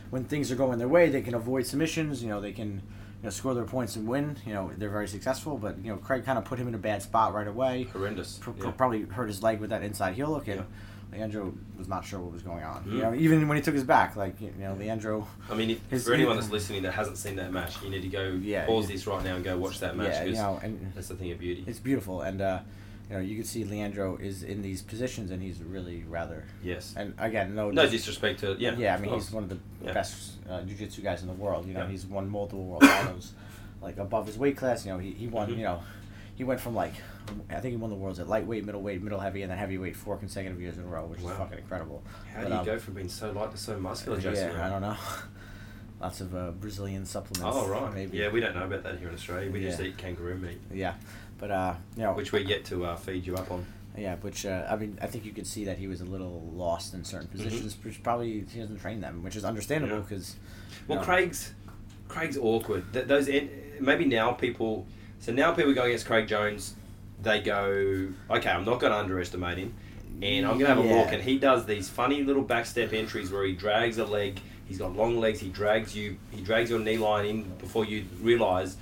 when 0.09 0.25
things 0.25 0.51
are 0.51 0.55
going 0.55 0.77
their 0.79 0.89
way, 0.89 1.09
they 1.09 1.21
can 1.21 1.35
avoid 1.35 1.65
submissions. 1.65 2.21
You 2.21 2.27
know, 2.29 2.41
they 2.41 2.51
can 2.51 2.69
you 2.73 2.81
know 3.25 3.29
score 3.29 3.53
their 3.53 3.63
points 3.63 3.95
and 3.95 4.05
win. 4.07 4.35
You 4.45 4.53
know, 4.53 4.71
they're 4.77 4.89
very 4.89 5.07
successful. 5.07 5.57
But 5.57 5.77
you 5.85 5.91
know, 5.91 5.97
Craig 5.97 6.25
kind 6.25 6.37
of 6.37 6.43
put 6.43 6.59
him 6.59 6.67
in 6.67 6.75
a 6.75 6.79
bad 6.79 7.01
spot 7.01 7.33
right 7.33 7.47
away. 7.47 7.83
Horrendous. 7.93 8.39
Yeah. 8.59 8.71
Probably 8.71 9.03
hurt 9.03 9.27
his 9.27 9.41
leg 9.41 9.59
with 9.61 9.69
that 9.69 9.83
inside 9.83 10.15
heel 10.15 10.35
and 10.35 10.45
Yeah. 10.45 10.63
Leandro 11.11 11.53
was 11.77 11.87
not 11.87 12.05
sure 12.05 12.19
what 12.19 12.31
was 12.31 12.41
going 12.41 12.63
on. 12.63 12.83
Mm. 12.85 12.91
You 12.93 13.01
know, 13.01 13.13
even 13.13 13.47
when 13.47 13.57
he 13.57 13.61
took 13.63 13.73
his 13.73 13.83
back, 13.83 14.15
like 14.15 14.39
you 14.39 14.53
know, 14.59 14.73
Leandro. 14.75 15.27
I 15.49 15.55
mean, 15.55 15.71
if, 15.71 15.89
His- 15.89 16.05
for 16.05 16.13
anyone 16.13 16.37
that's 16.37 16.49
listening 16.51 16.83
that 16.83 16.93
hasn't 16.93 17.17
seen 17.17 17.35
that 17.35 17.51
match, 17.51 17.81
you 17.83 17.89
need 17.89 18.01
to 18.03 18.07
go 18.07 18.39
Yeah, 18.41 18.65
pause 18.65 18.87
this 18.87 19.05
right 19.07 19.23
now 19.23 19.35
and 19.35 19.43
go 19.43 19.57
watch 19.57 19.79
that 19.79 19.97
match 19.97 20.13
yeah, 20.13 20.23
you 20.23 20.33
know, 20.33 20.59
and 20.63 20.91
that's 20.95 21.09
the 21.09 21.15
thing 21.15 21.31
of 21.31 21.39
beauty. 21.39 21.63
it's 21.67 21.79
beautiful, 21.79 22.21
and 22.21 22.41
uh, 22.41 22.59
you 23.09 23.15
know, 23.17 23.21
you 23.21 23.35
can 23.35 23.43
see 23.43 23.65
Leandro 23.65 24.15
is 24.17 24.43
in 24.43 24.61
these 24.61 24.81
positions, 24.81 25.31
and 25.31 25.41
he's 25.43 25.61
really 25.61 26.05
rather. 26.07 26.45
Yes. 26.63 26.93
And 26.95 27.13
again, 27.17 27.55
no, 27.55 27.69
No 27.71 27.81
dis- 27.83 27.91
disrespect 27.91 28.39
to 28.39 28.55
yeah. 28.57 28.75
Yeah, 28.77 28.95
I 28.95 28.99
mean 28.99 29.13
he's 29.13 29.31
one 29.31 29.43
of 29.43 29.49
the 29.49 29.57
Yeah. 29.83 29.91
best 29.91 30.37
uh, 30.49 30.61
jiu-jitsu 30.61 31.01
guys 31.01 31.21
in 31.21 31.27
the 31.27 31.33
world. 31.33 31.67
You 31.67 31.73
know, 31.73 31.81
Yeah. 31.81 31.89
he's 31.89 32.05
won 32.05 32.29
multiple 32.29 32.63
world 32.63 32.83
titles, 32.83 33.33
like 33.81 33.97
above 33.97 34.27
his 34.27 34.37
weight 34.37 34.55
class. 34.55 34.85
You 34.85 34.93
know, 34.93 34.97
he, 34.99 35.11
he 35.11 35.27
won. 35.27 35.49
Mhm. 35.49 35.57
You 35.57 35.63
know, 35.63 35.81
he 36.41 36.45
went 36.45 36.59
from 36.59 36.73
like 36.73 36.93
I 37.51 37.59
think 37.59 37.73
he 37.73 37.77
won 37.77 37.91
the 37.91 37.95
worlds 37.95 38.19
at 38.19 38.27
lightweight, 38.27 38.65
middleweight, 38.65 39.03
middle 39.03 39.19
heavy, 39.19 39.43
and 39.43 39.51
then 39.51 39.59
heavyweight 39.59 39.95
four 39.95 40.17
consecutive 40.17 40.59
years 40.59 40.75
in 40.79 40.83
a 40.83 40.87
row, 40.87 41.05
which 41.05 41.19
is 41.19 41.25
fucking 41.27 41.59
incredible. 41.59 42.01
How 42.33 42.41
But, 42.41 42.47
do 42.47 42.53
you 42.55 42.59
um, 42.61 42.65
go 42.65 42.79
from 42.79 42.95
being 42.95 43.09
so 43.09 43.31
light 43.31 43.51
to 43.51 43.57
so 43.57 43.79
muscular, 43.79 44.17
yeah, 44.17 44.31
Jason? 44.31 44.55
I 44.59 44.67
don't 44.69 44.81
know. 44.81 44.95
Lots 46.01 46.19
of 46.19 46.35
uh, 46.35 46.49
Brazilian 46.49 47.05
supplements. 47.05 47.55
Oh 47.55 47.67
right. 47.67 47.93
maybe. 47.93 48.17
Yeah, 48.17 48.29
we 48.29 48.39
don't 48.39 48.55
know 48.55 48.63
about 48.63 48.81
that 48.85 48.97
here 48.97 49.07
in 49.09 49.13
Australia. 49.13 49.51
We 49.51 49.61
just 49.61 49.79
eat 49.81 49.97
kangaroo 49.97 50.35
meat, 50.35 50.59
Yeah, 50.73 50.95
but 51.37 51.51
uh, 51.51 51.75
you 51.95 52.01
know, 52.01 52.13
which 52.13 52.31
we 52.31 52.43
get 52.43 52.65
to 52.65 52.85
uh, 52.85 52.95
feed 52.95 53.27
you 53.27 53.35
up 53.35 53.51
on. 53.51 53.63
yeah, 53.95 54.15
which 54.15 54.47
uh, 54.47 54.65
I 54.67 54.77
mean, 54.77 54.97
I 54.99 55.05
think 55.05 55.25
you 55.25 55.31
could 55.31 55.45
see 55.45 55.65
that 55.65 55.77
he 55.77 55.85
was 55.85 56.01
a 56.01 56.05
little 56.05 56.41
lost 56.55 56.95
in 56.95 57.03
certain 57.03 57.27
Mhm. 57.27 57.31
positions, 57.33 57.77
which 57.83 58.01
probably 58.01 58.43
he 58.51 58.59
doesn't 58.61 58.79
train 58.79 58.99
them, 58.99 59.21
which 59.21 59.35
is 59.35 59.45
understandable 59.45 59.97
Yeah. 59.97 60.01
because. 60.09 60.37
Well, 60.87 60.97
No. 60.97 61.05
Craig's 61.05 61.53
Craig's 62.07 62.35
awkward. 62.35 62.91
Th- 62.93 63.05
those 63.05 63.29
en- 63.29 63.51
maybe 63.79 64.05
now 64.05 64.31
people. 64.31 64.87
So 65.21 65.31
now 65.31 65.51
people 65.53 65.73
go 65.73 65.83
against 65.83 66.05
Craig 66.05 66.27
Jones. 66.27 66.75
They 67.21 67.39
go, 67.41 68.09
okay, 68.29 68.49
I'm 68.49 68.65
not 68.65 68.79
going 68.79 68.91
to 68.91 68.97
underestimate 68.99 69.59
him, 69.59 69.73
and 70.21 70.45
I'm 70.45 70.57
going 70.57 70.65
to 70.75 70.75
have 70.75 70.79
a 70.79 70.87
Yeah. 70.87 70.95
look. 71.03 71.13
And 71.13 71.21
he 71.21 71.37
does 71.37 71.65
these 71.65 71.87
funny 71.87 72.23
little 72.23 72.43
backstep 72.43 72.91
entries 72.93 73.31
where 73.31 73.43
he 73.45 73.53
drags 73.53 73.97
a 73.99 74.05
leg. 74.05 74.39
He's 74.67 74.79
got 74.79 74.95
long 74.95 75.19
legs. 75.19 75.39
He 75.39 75.49
drags 75.49 75.95
you. 75.95 76.17
He 76.31 76.41
drags 76.41 76.69
your 76.71 76.79
knee 76.79 76.97
line 76.97 77.25
in 77.25 77.43
before 77.59 77.85
you 77.85 78.05
realise, 78.21 78.77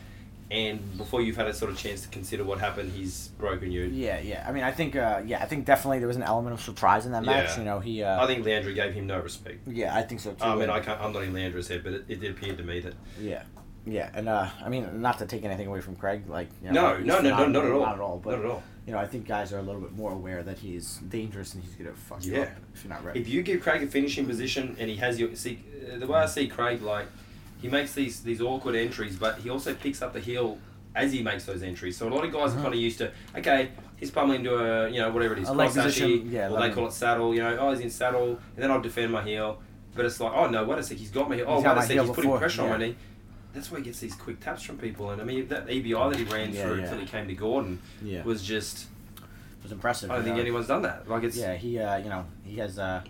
and 0.50 0.98
before 0.98 1.22
you've 1.22 1.36
had 1.36 1.48
a 1.48 1.54
sort 1.54 1.72
of 1.72 1.78
chance 1.78 2.02
to 2.04 2.08
consider 2.08 2.46
what 2.46 2.60
happened, 2.60 2.94
he's 2.94 3.28
broken 3.38 3.72
you. 3.72 3.84
Yeah, 3.86 4.20
yeah. 4.22 4.46
I 4.48 4.54
mean, 4.54 4.64
I 4.64 4.72
think, 4.72 4.96
uh, 4.96 5.22
yeah, 5.26 5.42
I 5.42 5.46
think 5.46 5.66
definitely 5.66 6.00
there 6.00 6.08
was 6.08 6.16
an 6.18 6.24
element 6.24 6.54
of 6.54 6.62
surprise 6.62 7.06
in 7.06 7.12
that 7.12 7.24
match. 7.26 7.50
Yeah. 7.50 7.58
You 7.60 7.66
know, 7.66 7.80
he. 7.82 8.02
Uh, 8.04 8.24
I 8.24 8.26
think 8.28 8.46
Leandro 8.46 8.74
gave 8.74 8.94
him 8.94 9.06
no 9.08 9.20
respect. 9.20 9.68
yeah, 9.68 9.94
I 9.94 10.04
think 10.04 10.22
so 10.22 10.32
too. 10.32 10.44
I 10.46 10.56
mean, 10.56 10.70
I 10.70 10.80
can't, 10.80 11.02
I'm 11.02 11.12
not 11.12 11.24
in 11.24 11.34
Leandro's 11.34 11.68
head, 11.68 11.84
but 11.84 11.92
it, 11.94 12.06
it 12.08 12.20
did 12.22 12.32
appear 12.32 12.56
to 12.56 12.64
me 12.64 12.80
that 12.80 12.94
Yeah, 13.20 13.44
yeah, 13.86 14.10
and 14.14 14.30
uh, 14.30 14.48
I 14.64 14.70
mean, 14.70 15.02
not 15.02 15.20
to 15.20 15.26
take 15.26 15.44
anything 15.46 15.68
away 15.68 15.82
from 15.82 15.96
Craig, 15.96 16.24
like 16.28 16.48
you 16.64 16.72
no, 16.72 16.92
know, 16.94 16.98
he's 16.98 17.06
no, 17.06 17.22
no, 17.22 17.30
no, 17.30 17.48
not 17.48 17.66
at 17.66 17.72
all, 17.72 17.80
not 17.82 17.96
at 17.96 18.02
all. 18.02 18.18
But 18.24 18.32
not 18.32 18.40
at 18.40 18.46
all. 18.52 18.64
you 18.86 18.94
know, 18.94 19.00
I 19.00 19.08
think 19.08 19.28
guys 19.28 19.52
are 19.54 19.60
a 19.60 19.62
little 19.62 19.82
bit 19.82 19.94
more 19.94 20.12
aware 20.12 20.44
that 20.44 20.58
he's 20.60 20.98
dangerous 21.10 21.54
and 21.54 21.64
he's 21.64 21.74
gonna 21.76 21.94
fuck 21.94 22.24
you 22.26 22.42
up 22.42 22.50
if 22.74 22.84
you're 22.84 22.94
not 22.94 23.04
ready. 23.04 23.20
If 23.20 23.28
you 23.30 23.42
give 23.42 23.62
Craig 23.62 23.82
a 23.84 23.88
finishing 23.88 24.26
position 24.26 24.76
and 24.80 24.90
he 24.90 24.96
has 24.98 25.20
your 25.20 25.34
see 25.36 25.60
uh, 25.94 25.98
the 25.98 26.08
way 26.08 26.20
I 26.20 26.26
see 26.26 26.48
Craig 26.48 26.82
like 26.82 27.08
he 27.62 27.68
makes 27.68 27.94
these 27.94 28.22
these 28.22 28.42
awkward 28.42 28.76
entries, 28.76 29.16
but 29.18 29.40
he 29.40 29.50
also 29.50 29.74
picks 29.74 30.02
up 30.02 30.14
the 30.14 30.20
heel 30.20 30.58
as 30.96 31.12
he 31.14 31.22
makes 31.22 31.46
those 31.46 31.62
entries. 31.64 31.98
So 31.98 32.08
a 32.08 32.10
lot 32.10 32.26
of 32.26 32.32
guys 32.34 32.52
Uh-huh. 32.52 32.60
are 32.60 32.64
kind 32.64 32.74
of 32.74 32.80
used 32.80 32.98
to, 32.98 33.12
okay, 33.38 33.70
he's 33.98 34.10
pummeling 34.10 34.40
into 34.40 34.56
a, 34.58 34.90
you 34.90 35.00
know, 35.00 35.12
whatever 35.12 35.36
it 35.36 35.40
is, 35.40 35.50
cross 35.50 35.76
position, 35.76 36.30
yeah, 36.32 36.50
or 36.50 36.60
they 36.60 36.72
call 36.72 36.88
it 36.88 36.94
saddle, 36.94 37.34
you 37.36 37.42
know, 37.44 37.58
oh, 37.60 37.70
he's 37.72 37.80
in 37.82 37.90
saddle, 37.92 38.30
and 38.56 38.58
then 38.64 38.72
I'll 38.72 38.82
defend 38.82 39.12
my 39.12 39.22
heel. 39.24 39.60
But 39.96 40.06
it's 40.06 40.20
like, 40.20 40.34
oh, 40.34 40.50
no, 40.50 40.64
wait 40.66 40.80
a 40.80 40.84
sec, 40.84 40.98
he's 40.98 41.12
got 41.12 41.30
my 41.30 41.36
heel. 41.36 41.46
Oh, 41.48 41.58
He's 41.58 41.66
wait 41.66 41.78
a 41.78 41.82
sec, 41.84 41.90
he's 41.92 42.00
putting 42.10 42.24
before, 42.24 42.38
pressure 42.40 42.62
on 42.64 42.70
my 42.70 42.78
knee. 42.78 42.96
That's 43.54 43.72
where 43.72 43.80
he 43.80 43.86
gets 43.86 44.00
these 44.00 44.16
quick 44.16 44.39
taps 44.39 44.62
from 44.64 44.78
people. 44.78 45.10
And 45.12 45.22
I 45.22 45.26
mean, 45.26 45.47
that 45.47 45.68
EBI 45.68 46.12
that 46.12 46.20
he 46.20 46.24
ran 46.26 46.54
Yeah, 46.54 46.64
through 46.64 46.76
yeah. 46.78 46.84
until 46.84 47.00
he 47.00 47.06
came 47.06 47.28
to 47.28 47.34
Gordon 47.34 47.82
Yeah. 48.04 48.24
was 48.24 48.43
just, 48.43 48.86
It 49.18 49.64
was 49.64 49.72
impressive. 49.72 50.12
I 50.12 50.16
don't 50.16 50.24
think 50.24 50.36
know. 50.36 50.41
anyone's 50.41 50.68
done 50.68 50.84
that. 50.84 51.10
Like, 51.10 51.24
it's, 51.24 51.36
Yeah, 51.38 51.56
he 51.56 51.80
uh, 51.80 51.97
you 51.97 52.10
know 52.10 52.26
he 52.45 52.58
has 52.58 52.78
uh, 52.80 53.02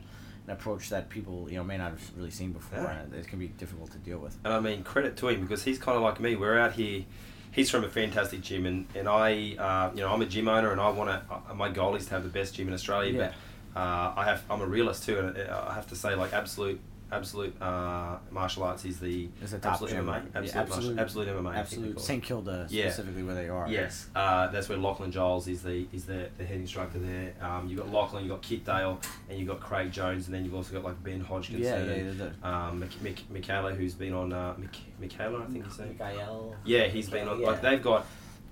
an 0.48 0.54
approach 0.54 0.90
that 0.90 1.10
people 1.10 1.48
you 1.50 1.58
know 1.58 1.64
may 1.64 1.78
not 1.78 1.92
have 1.92 2.12
really 2.18 2.32
seen 2.32 2.54
before, 2.54 2.80
and 2.88 3.14
it 3.14 3.28
can 3.28 3.38
be 3.40 3.50
difficult 3.50 3.92
to 3.92 3.98
deal 4.00 4.18
with. 4.20 4.38
And 4.44 4.54
I 4.54 4.60
mean, 4.60 4.84
credit 4.84 5.18
to 5.18 5.28
him 5.28 5.42
because 5.42 5.64
he's 5.64 5.78
kind 5.78 5.96
of 5.98 6.04
like 6.04 6.20
me. 6.20 6.36
We're 6.36 6.58
out 6.58 6.74
here. 6.74 7.04
He's 7.52 7.70
from 7.72 7.84
a 7.84 7.90
fantastic 7.90 8.42
gym, 8.42 8.66
and, 8.68 8.86
and 8.94 9.10
I, 9.10 9.56
uh, 9.58 9.92
you 9.96 10.02
know, 10.02 10.14
I'm 10.14 10.22
a 10.22 10.26
gym 10.28 10.48
owner, 10.48 10.72
and 10.72 10.80
I 10.80 10.90
want 10.92 11.10
to. 11.10 11.34
Uh, 11.34 11.54
my 11.56 11.70
goal 11.70 11.96
is 11.96 12.06
to 12.06 12.12
have 12.12 12.24
the 12.24 12.30
best 12.30 12.54
gym 12.56 12.68
in 12.68 12.74
Australia. 12.76 13.34
But 13.76 13.80
uh, 13.80 14.14
I 14.16 14.24
have. 14.26 14.44
I'm 14.50 14.62
a 14.62 14.68
realist 14.68 15.04
too, 15.04 15.18
and 15.20 15.36
uh, 15.38 15.66
I 15.68 15.74
have 15.74 15.88
to 15.88 15.96
say, 15.96 16.14
like, 16.16 16.32
absolute, 16.32 16.80
absolute 17.12 17.60
uh, 17.62 18.18
martial 18.32 18.64
arts 18.64 18.86
is 18.86 19.00
the 19.00 19.28
It's 19.42 19.54
a 19.54 19.60
top 19.60 19.74
absolute 19.74 19.92
gym. 19.92 20.06
MMA. 20.06 20.14
Yeah, 20.14 20.40
Absolute, 20.40 20.56
absolute- 20.56 20.96
martial, 20.96 21.00
absolute 21.00 21.28
MMA. 21.28 21.50
I 21.52 21.56
Absolute. 21.58 22.00
St 22.00 22.24
Kilda 22.24 22.68
Yeah. 22.70 22.84
specifically 22.90 23.24
where 23.24 23.36
they 23.36 23.50
are. 23.50 23.68
Yes, 23.68 24.08
uh, 24.16 24.48
that's 24.48 24.70
where 24.70 24.78
Lachlan 24.78 25.12
Giles 25.12 25.48
is 25.48 25.64
the 25.64 25.88
is 25.92 26.06
the, 26.06 26.30
the 26.38 26.46
head 26.46 26.58
instructor 26.58 27.00
there. 27.00 27.34
Um, 27.42 27.68
you've 27.68 27.80
got 27.80 27.90
Lachlan, 27.92 28.24
you've 28.24 28.32
got 28.32 28.42
Kit 28.42 28.64
Dale, 28.66 29.00
and 29.30 29.40
you've 29.40 29.48
got 29.48 29.60
Craig 29.60 29.92
Jones, 29.92 30.28
and 30.28 30.36
then 30.36 30.46
you've 30.46 30.56
also 30.56 30.74
got 30.74 30.84
like 30.84 31.04
Ben 31.04 31.20
Hodgkinson 31.22 31.62
Yeah, 31.64 31.84
yeah, 31.84 31.92
and 32.02 32.20
the- 32.20 32.32
the- 32.42 32.48
um, 32.48 32.80
Mik- 32.80 33.02
Mik- 33.02 33.30
Michaela, 33.32 33.74
who's 33.74 33.94
been 33.96 34.14
on 34.14 34.32
uh, 34.34 34.54
Mik- 34.58 35.00
Michaela, 35.00 35.44
I 35.44 35.46
think 35.48 35.66
he's 35.66 35.76
saying. 35.76 35.96
Mikael. 36.00 36.56
Yeah, 36.66 36.88
he's 36.88 37.10
been 37.10 37.28
on. 37.28 37.42
Like 37.42 37.62
they've 37.62 37.82
got, 37.82 38.06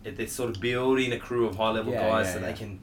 they're 0.04 0.28
sort 0.28 0.56
of 0.56 0.62
building 0.62 1.12
a 1.14 1.20
crew 1.20 1.46
of 1.48 1.56
high 1.56 1.72
level 1.72 1.94
Yeah, 1.94 2.08
guys 2.10 2.28
yeah, 2.28 2.34
so 2.34 2.40
yeah. 2.40 2.46
they 2.48 2.54
can 2.54 2.80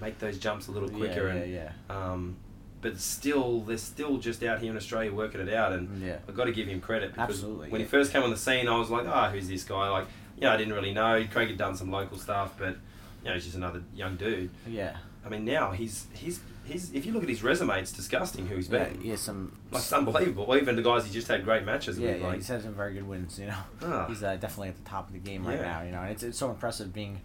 make 0.00 0.18
those 0.20 0.38
jumps 0.38 0.68
a 0.68 0.70
little 0.70 0.88
quicker. 0.88 1.26
yeah, 1.28 1.34
and 1.34 1.52
yeah. 1.52 1.72
um, 1.90 2.36
but 2.80 2.98
still, 3.00 3.60
they're 3.60 3.76
still 3.78 4.18
just 4.18 4.42
out 4.44 4.60
here 4.60 4.70
in 4.70 4.76
Australia 4.76 5.12
working 5.12 5.40
it 5.40 5.52
out, 5.52 5.72
and 5.72 6.02
Yeah. 6.02 6.18
I've 6.28 6.36
got 6.36 6.44
to 6.44 6.52
give 6.52 6.68
him 6.68 6.80
credit 6.80 7.12
because 7.14 7.30
Absolutely, 7.30 7.70
when 7.70 7.80
yeah. 7.80 7.86
he 7.86 7.90
first 7.90 8.12
came 8.12 8.22
on 8.22 8.30
the 8.30 8.36
scene, 8.36 8.68
I 8.68 8.78
was 8.78 8.90
like, 8.90 9.06
ah, 9.06 9.30
who's 9.30 9.48
this 9.48 9.64
guy? 9.64 9.88
Like, 9.90 10.06
yeah, 10.38 10.52
I 10.52 10.56
didn't 10.56 10.74
really 10.74 10.92
know. 10.92 11.24
Craig 11.32 11.48
had 11.48 11.58
done 11.58 11.76
some 11.76 11.90
local 11.90 12.16
stuff, 12.18 12.54
but 12.58 12.76
you 13.22 13.28
know, 13.28 13.34
he's 13.34 13.44
just 13.44 13.56
another 13.56 13.82
young 13.94 14.16
dude. 14.16 14.50
Yeah. 14.66 14.96
I 15.26 15.28
mean, 15.28 15.44
now 15.44 15.72
he's 15.72 16.06
he's 16.14 16.40
he's 16.64 16.92
if 16.94 17.04
you 17.04 17.12
look 17.12 17.24
at 17.24 17.28
his 17.28 17.42
resume, 17.42 17.80
it's 17.80 17.92
disgusting 17.92 18.46
who 18.46 18.54
he's 18.56 18.68
Yeah, 18.70 18.84
been. 18.84 19.00
he 19.00 19.08
has 19.10 19.20
some. 19.20 19.58
Like, 19.72 19.82
it's 19.82 19.92
unbelievable. 19.92 20.54
Even 20.56 20.76
the 20.76 20.82
guys 20.82 21.04
he 21.04 21.12
just 21.12 21.26
had 21.28 21.44
great 21.44 21.64
matches 21.64 21.98
Yeah, 21.98 22.12
with. 22.12 22.20
yeah, 22.20 22.26
like, 22.28 22.36
he's 22.36 22.48
had 22.48 22.62
some 22.62 22.74
very 22.74 22.94
good 22.94 23.06
wins. 23.08 23.38
You 23.38 23.46
know, 23.46 23.56
Ah. 23.82 24.06
he's 24.06 24.22
uh, 24.22 24.36
definitely 24.36 24.68
at 24.68 24.76
the 24.82 24.88
top 24.88 25.08
of 25.08 25.12
the 25.12 25.18
game 25.18 25.44
right 25.44 25.58
Yeah. 25.58 25.62
now. 25.78 25.82
You 25.82 25.90
know, 25.90 26.00
and 26.02 26.12
it's 26.12 26.22
it's 26.22 26.38
so 26.38 26.48
impressive 26.50 26.92
being, 26.94 27.20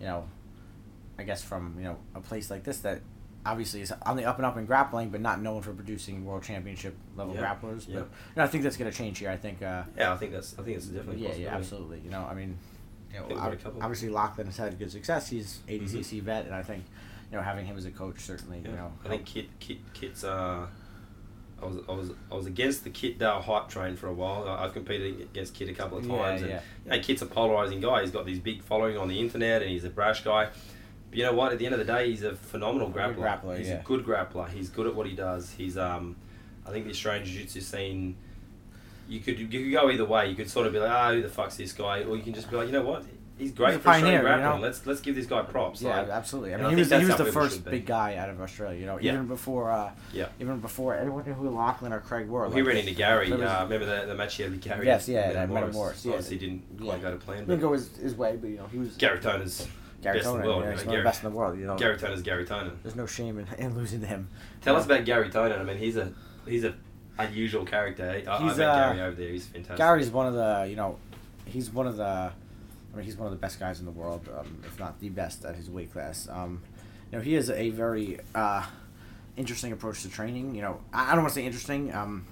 you 0.00 0.06
know, 0.06 0.24
I 1.18 1.22
guess 1.22 1.42
from 1.42 1.74
you 1.78 1.84
know 1.84 1.96
a 2.16 2.20
place 2.20 2.50
like 2.50 2.64
this 2.64 2.78
that 2.80 3.00
obviously 3.50 3.80
is 3.82 3.92
on 4.06 4.16
the 4.16 4.24
up 4.24 4.36
and 4.36 4.46
up 4.46 4.56
in 4.56 4.66
grappling, 4.66 5.10
but 5.10 5.20
not 5.20 5.40
known 5.40 5.62
for 5.62 5.72
producing 5.72 6.24
world 6.24 6.42
championship 6.42 6.94
level 7.16 7.34
Yeah, 7.34 7.40
grapplers. 7.42 7.88
yeah. 7.88 7.96
But 8.00 8.04
you 8.04 8.08
know, 8.36 8.44
I 8.44 8.46
think 8.46 8.62
that's 8.64 8.76
going 8.76 8.90
to 8.90 8.96
change 8.96 9.18
here. 9.18 9.30
I 9.30 9.36
think. 9.36 9.62
Uh, 9.62 9.82
yeah, 9.96 10.12
I 10.12 10.16
think 10.16 10.32
that's 10.32 10.58
I 10.58 10.62
think 10.62 10.76
it's 10.76 10.86
definitely 10.86 11.26
yeah, 11.26 11.34
yeah, 11.34 11.54
absolutely. 11.56 12.00
You 12.04 12.10
know, 12.10 12.26
I 12.30 12.34
mean, 12.34 12.56
you 13.12 13.18
know, 13.18 13.22
Yeah, 13.22 13.28
we've 13.28 13.36
got 13.38 13.48
a 13.48 13.52
ob- 13.52 13.62
couple. 13.62 13.82
obviously 13.82 14.08
Lachlan 14.10 14.46
has 14.46 14.56
had 14.56 14.78
good 14.78 14.90
success. 14.90 15.28
He's 15.28 15.60
Mm-hmm. 15.68 15.84
ADCC 15.86 16.22
vet, 16.22 16.46
and 16.46 16.54
I 16.54 16.62
think 16.62 16.84
you 17.30 17.36
know 17.36 17.42
having 17.42 17.66
him 17.66 17.76
as 17.76 17.84
a 17.84 17.90
coach 17.90 18.20
certainly 18.20 18.60
Yeah. 18.64 18.70
you 18.70 18.76
know. 18.76 18.92
I 19.04 19.08
think. 19.08 19.24
Kit 19.26 19.46
Kit 19.60 19.78
Kit's 19.94 20.24
uh 20.24 20.66
I 21.60 21.66
was, 21.66 21.76
I 21.88 21.92
was 21.92 22.10
I 22.30 22.34
was 22.36 22.46
against 22.46 22.84
the 22.84 22.90
Kit 22.90 23.18
Dale 23.18 23.40
hype 23.40 23.68
train 23.68 23.96
for 23.96 24.06
a 24.06 24.12
while. 24.14 24.48
I've 24.48 24.72
competed 24.72 25.22
against 25.22 25.54
Kit 25.54 25.68
a 25.68 25.72
couple 25.72 25.98
of 25.98 26.06
Yeah, 26.06 26.16
times, 26.16 26.42
and 26.42 26.50
yeah. 26.52 26.60
you 26.84 26.90
know, 26.92 27.00
Kit's 27.00 27.20
a 27.22 27.26
polarizing 27.26 27.80
guy. 27.80 28.02
He's 28.02 28.12
got 28.12 28.24
these 28.26 28.38
big 28.38 28.62
following 28.62 28.96
on 28.96 29.08
the 29.08 29.18
internet, 29.18 29.62
and 29.62 29.70
he's 29.72 29.82
a 29.82 29.90
brash 29.90 30.22
guy. 30.22 30.50
You 31.12 31.24
know 31.24 31.32
what? 31.32 31.52
At 31.52 31.58
the 31.58 31.64
end 31.66 31.74
of 31.74 31.78
the 31.78 31.86
day, 31.90 32.10
he's 32.10 32.22
a 32.22 32.34
phenomenal 32.34 32.90
grappler. 32.90 33.16
grappler, 33.42 33.58
he's 33.58 33.68
yeah. 33.68 33.80
a 33.80 33.82
good 33.82 34.04
grappler. 34.04 34.48
He's 34.50 34.68
good 34.68 34.86
at 34.86 34.94
what 34.94 35.06
he 35.06 35.14
does. 35.14 35.50
He's 35.52 35.78
um, 35.78 36.16
I 36.66 36.70
think 36.70 36.84
the 36.84 36.90
Australian 36.90 37.24
Jiu-Jitsu 37.24 37.60
scene. 37.60 38.16
You 39.08 39.20
could 39.20 39.38
you 39.38 39.46
could 39.48 39.72
go 39.72 39.90
either 39.90 40.04
way. 40.04 40.28
You 40.28 40.36
could 40.36 40.50
sort 40.50 40.66
of 40.66 40.72
be 40.74 40.78
like, 40.78 40.90
ah, 40.90 41.12
who 41.12 41.22
the 41.22 41.30
fuck's 41.30 41.56
this 41.56 41.72
guy? 41.72 42.02
Or 42.02 42.14
you 42.16 42.22
can 42.22 42.34
just 42.34 42.50
be 42.50 42.56
like, 42.56 42.66
you 42.66 42.72
know 42.72 42.82
what? 42.82 43.04
He's 43.38 43.52
great 43.52 43.68
He's 43.68 43.76
a 43.76 43.80
for 43.80 43.90
Australian 43.90 44.20
pioneer, 44.22 44.36
you 44.36 44.36
grappling. 44.42 44.60
know? 44.60 44.66
Let's 44.66 44.84
let's 44.84 45.00
give 45.00 45.14
this 45.14 45.24
guy 45.26 45.42
props. 45.42 45.80
Yeah, 45.80 46.00
like, 46.00 46.08
absolutely. 46.10 46.52
I 46.54 46.56
mean, 46.56 46.66
I 46.66 46.70
he 46.70 46.76
was 46.76 46.90
he 46.90 47.04
was 47.04 47.16
the 47.16 47.32
first 47.32 47.64
big 47.64 47.86
guy 47.86 48.16
out 48.16 48.28
of 48.28 48.40
Australia. 48.40 48.78
You 48.80 48.86
know, 48.86 48.98
Yeah. 49.00 49.14
even 49.14 49.28
before 49.28 49.70
uh, 49.70 49.92
Yeah. 50.12 50.26
even 50.40 50.58
before 50.58 50.94
anyone 50.96 51.24
knew 51.24 51.32
who 51.34 51.48
Lachlan 51.48 51.92
or 51.92 52.00
Craig 52.00 52.28
were. 52.28 52.42
Well, 52.42 52.50
he 52.50 52.62
ran 52.62 52.76
into 52.76 52.94
Gary. 52.94 53.30
was- 53.30 53.40
Uh, 53.40 53.60
remember 53.62 53.86
the, 53.86 54.06
the 54.06 54.14
match 54.14 54.34
he 54.34 54.42
had 54.42 54.52
with 54.52 54.60
Gary? 54.60 54.84
Yes, 54.84 55.08
yeah, 55.08 55.46
Metamoris? 55.46 55.72
Metamoris, 55.72 56.04
yeah. 56.04 56.12
Obviously 56.12 56.36
didn't 56.38 56.78
quite 56.80 56.96
Yeah. 56.96 57.02
go 57.02 57.10
to 57.12 57.16
plan, 57.16 57.46
didn't 57.46 57.60
go 57.60 57.72
his, 57.72 57.96
his 57.96 58.14
way, 58.16 58.36
but 58.36 58.50
you 58.50 58.56
know 58.56 58.66
he 58.72 58.78
was 58.78 58.96
Garry 58.96 59.20
Tonon's 59.20 59.68
Gary 60.00 60.18
best 60.18 60.28
in 60.30 60.40
the 60.40 60.46
world. 60.46 60.64
yeah, 60.64 60.70
he's 60.72 60.84
one 60.84 60.94
of 60.94 61.00
the 61.00 61.08
best 61.08 61.24
in 61.24 61.30
the 61.30 61.36
world. 61.36 61.58
You 61.58 61.66
know, 61.66 61.76
Garry 61.76 61.96
Tonon's 61.96 62.22
Garry 62.22 62.44
Tonon. 62.44 62.76
there's 62.82 62.94
no 62.96 63.06
shame 63.06 63.38
in, 63.38 63.46
in 63.58 63.74
losing 63.74 64.00
to 64.00 64.06
him. 64.06 64.28
Tell 64.62 64.76
us 64.76 64.84
about 64.84 65.04
Garry 65.04 65.28
Tonon. 65.28 65.58
I 65.58 65.64
mean, 65.64 65.76
he's 65.76 65.96
a 65.96 66.12
he's 66.46 66.64
a 66.64 66.74
unusual 67.18 67.64
character. 67.64 68.04
I, 68.08 68.30
I 68.30 68.42
met 68.44 68.60
uh, 68.60 68.88
Gary 68.90 69.00
over 69.00 69.16
there. 69.16 69.30
He's 69.30 69.46
fantastic. 69.46 69.76
Gary's 69.76 70.10
one 70.10 70.26
of 70.26 70.34
the 70.34 70.66
you 70.68 70.76
know, 70.76 70.98
he's 71.46 71.70
one 71.70 71.86
of 71.86 71.96
the, 71.96 72.04
I 72.04 72.96
mean 72.96 73.04
he's 73.04 73.16
one 73.16 73.26
of 73.26 73.32
the 73.32 73.38
best 73.38 73.58
guys 73.58 73.80
in 73.80 73.86
the 73.86 73.92
world, 73.92 74.28
um, 74.38 74.62
if 74.64 74.78
not 74.78 75.00
the 75.00 75.08
best 75.08 75.44
at 75.44 75.56
his 75.56 75.68
weight 75.68 75.92
class. 75.92 76.28
Um, 76.30 76.62
you 77.10 77.18
know 77.18 77.24
he 77.24 77.34
has 77.34 77.50
a 77.50 77.70
very 77.70 78.20
uh, 78.34 78.64
interesting 79.36 79.72
approach 79.72 80.02
to 80.02 80.08
training. 80.08 80.54
You 80.54 80.62
know 80.62 80.80
I, 80.92 81.12
I 81.12 81.14
don't 81.14 81.22
want 81.22 81.34
to 81.34 81.40
say 81.40 81.46
interesting, 81.46 81.92
um, 81.92 82.24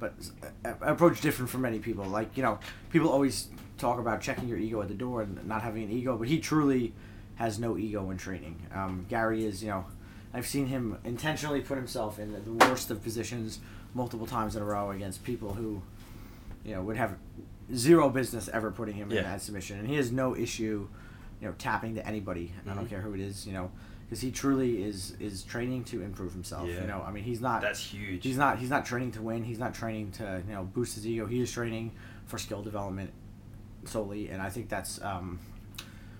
but 0.00 0.14
approach 0.80 1.20
different 1.20 1.50
from 1.50 1.60
many 1.60 1.80
people. 1.80 2.06
Like 2.06 2.36
you 2.36 2.42
know 2.42 2.58
people 2.90 3.10
always 3.10 3.48
talk 3.78 3.98
about 3.98 4.20
checking 4.20 4.48
your 4.48 4.58
ego 4.58 4.82
at 4.82 4.88
the 4.88 4.94
door 4.94 5.22
and 5.22 5.46
not 5.46 5.62
having 5.62 5.84
an 5.84 5.90
ego, 5.90 6.16
but 6.16 6.28
he 6.28 6.38
truly 6.40 6.92
has 7.36 7.58
no 7.58 7.78
ego 7.78 8.10
in 8.10 8.18
training. 8.18 8.56
Um, 8.74 9.06
Gary 9.08 9.44
is 9.44 9.62
you 9.62 9.70
know. 9.70 9.86
I've 10.34 10.46
seen 10.46 10.66
him 10.66 10.98
intentionally 11.04 11.62
put 11.62 11.78
himself 11.78 12.18
in 12.18 12.32
the 12.32 12.66
worst 12.66 12.90
of 12.90 13.02
positions 13.02 13.60
multiple 13.94 14.26
times 14.26 14.56
in 14.56 14.62
a 14.62 14.64
row 14.64 14.90
against 14.90 15.24
people 15.24 15.54
who, 15.54 15.80
you 16.66 16.74
know, 16.74 16.82
would 16.82 16.98
have 16.98 17.16
zero 17.74 18.10
business 18.10 18.46
ever 18.52 18.70
putting 18.70 18.94
him 18.94 19.10
Yeah. 19.10 19.18
in 19.20 19.24
that 19.24 19.40
submission, 19.40 19.78
and 19.78 19.88
he 19.88 19.94
has 19.96 20.12
no 20.12 20.36
issue, 20.36 20.86
you 21.40 21.48
know, 21.48 21.54
tapping 21.56 21.94
to 21.94 22.06
anybody. 22.06 22.52
I 22.70 22.74
don't 22.74 22.84
Mhm. 22.84 22.90
care 22.90 23.00
who 23.00 23.14
it 23.14 23.20
is, 23.20 23.46
you 23.46 23.54
know, 23.54 23.70
because 24.04 24.20
he 24.20 24.30
truly 24.30 24.82
is 24.82 25.14
is 25.18 25.44
training 25.44 25.84
to 25.84 26.02
improve 26.02 26.34
himself. 26.34 26.68
Yeah. 26.68 26.82
You 26.82 26.86
know, 26.88 27.02
I 27.06 27.10
mean, 27.10 27.24
he's 27.24 27.40
not 27.40 27.62
That's 27.62 27.80
huge. 27.80 28.22
he's 28.22 28.36
not 28.36 28.58
he's 28.58 28.70
not 28.70 28.84
training 28.84 29.12
to 29.12 29.22
win. 29.22 29.44
He's 29.44 29.58
not 29.58 29.72
training 29.72 30.10
to 30.12 30.42
you 30.46 30.52
know 30.52 30.64
boost 30.64 30.94
his 30.96 31.06
ego. 31.06 31.24
He 31.26 31.40
is 31.40 31.50
training 31.50 31.92
for 32.26 32.36
skill 32.36 32.60
development 32.62 33.12
solely, 33.88 34.28
and 34.28 34.40
I 34.42 34.50
think 34.50 34.68
that's 34.68 35.02
um, 35.02 35.38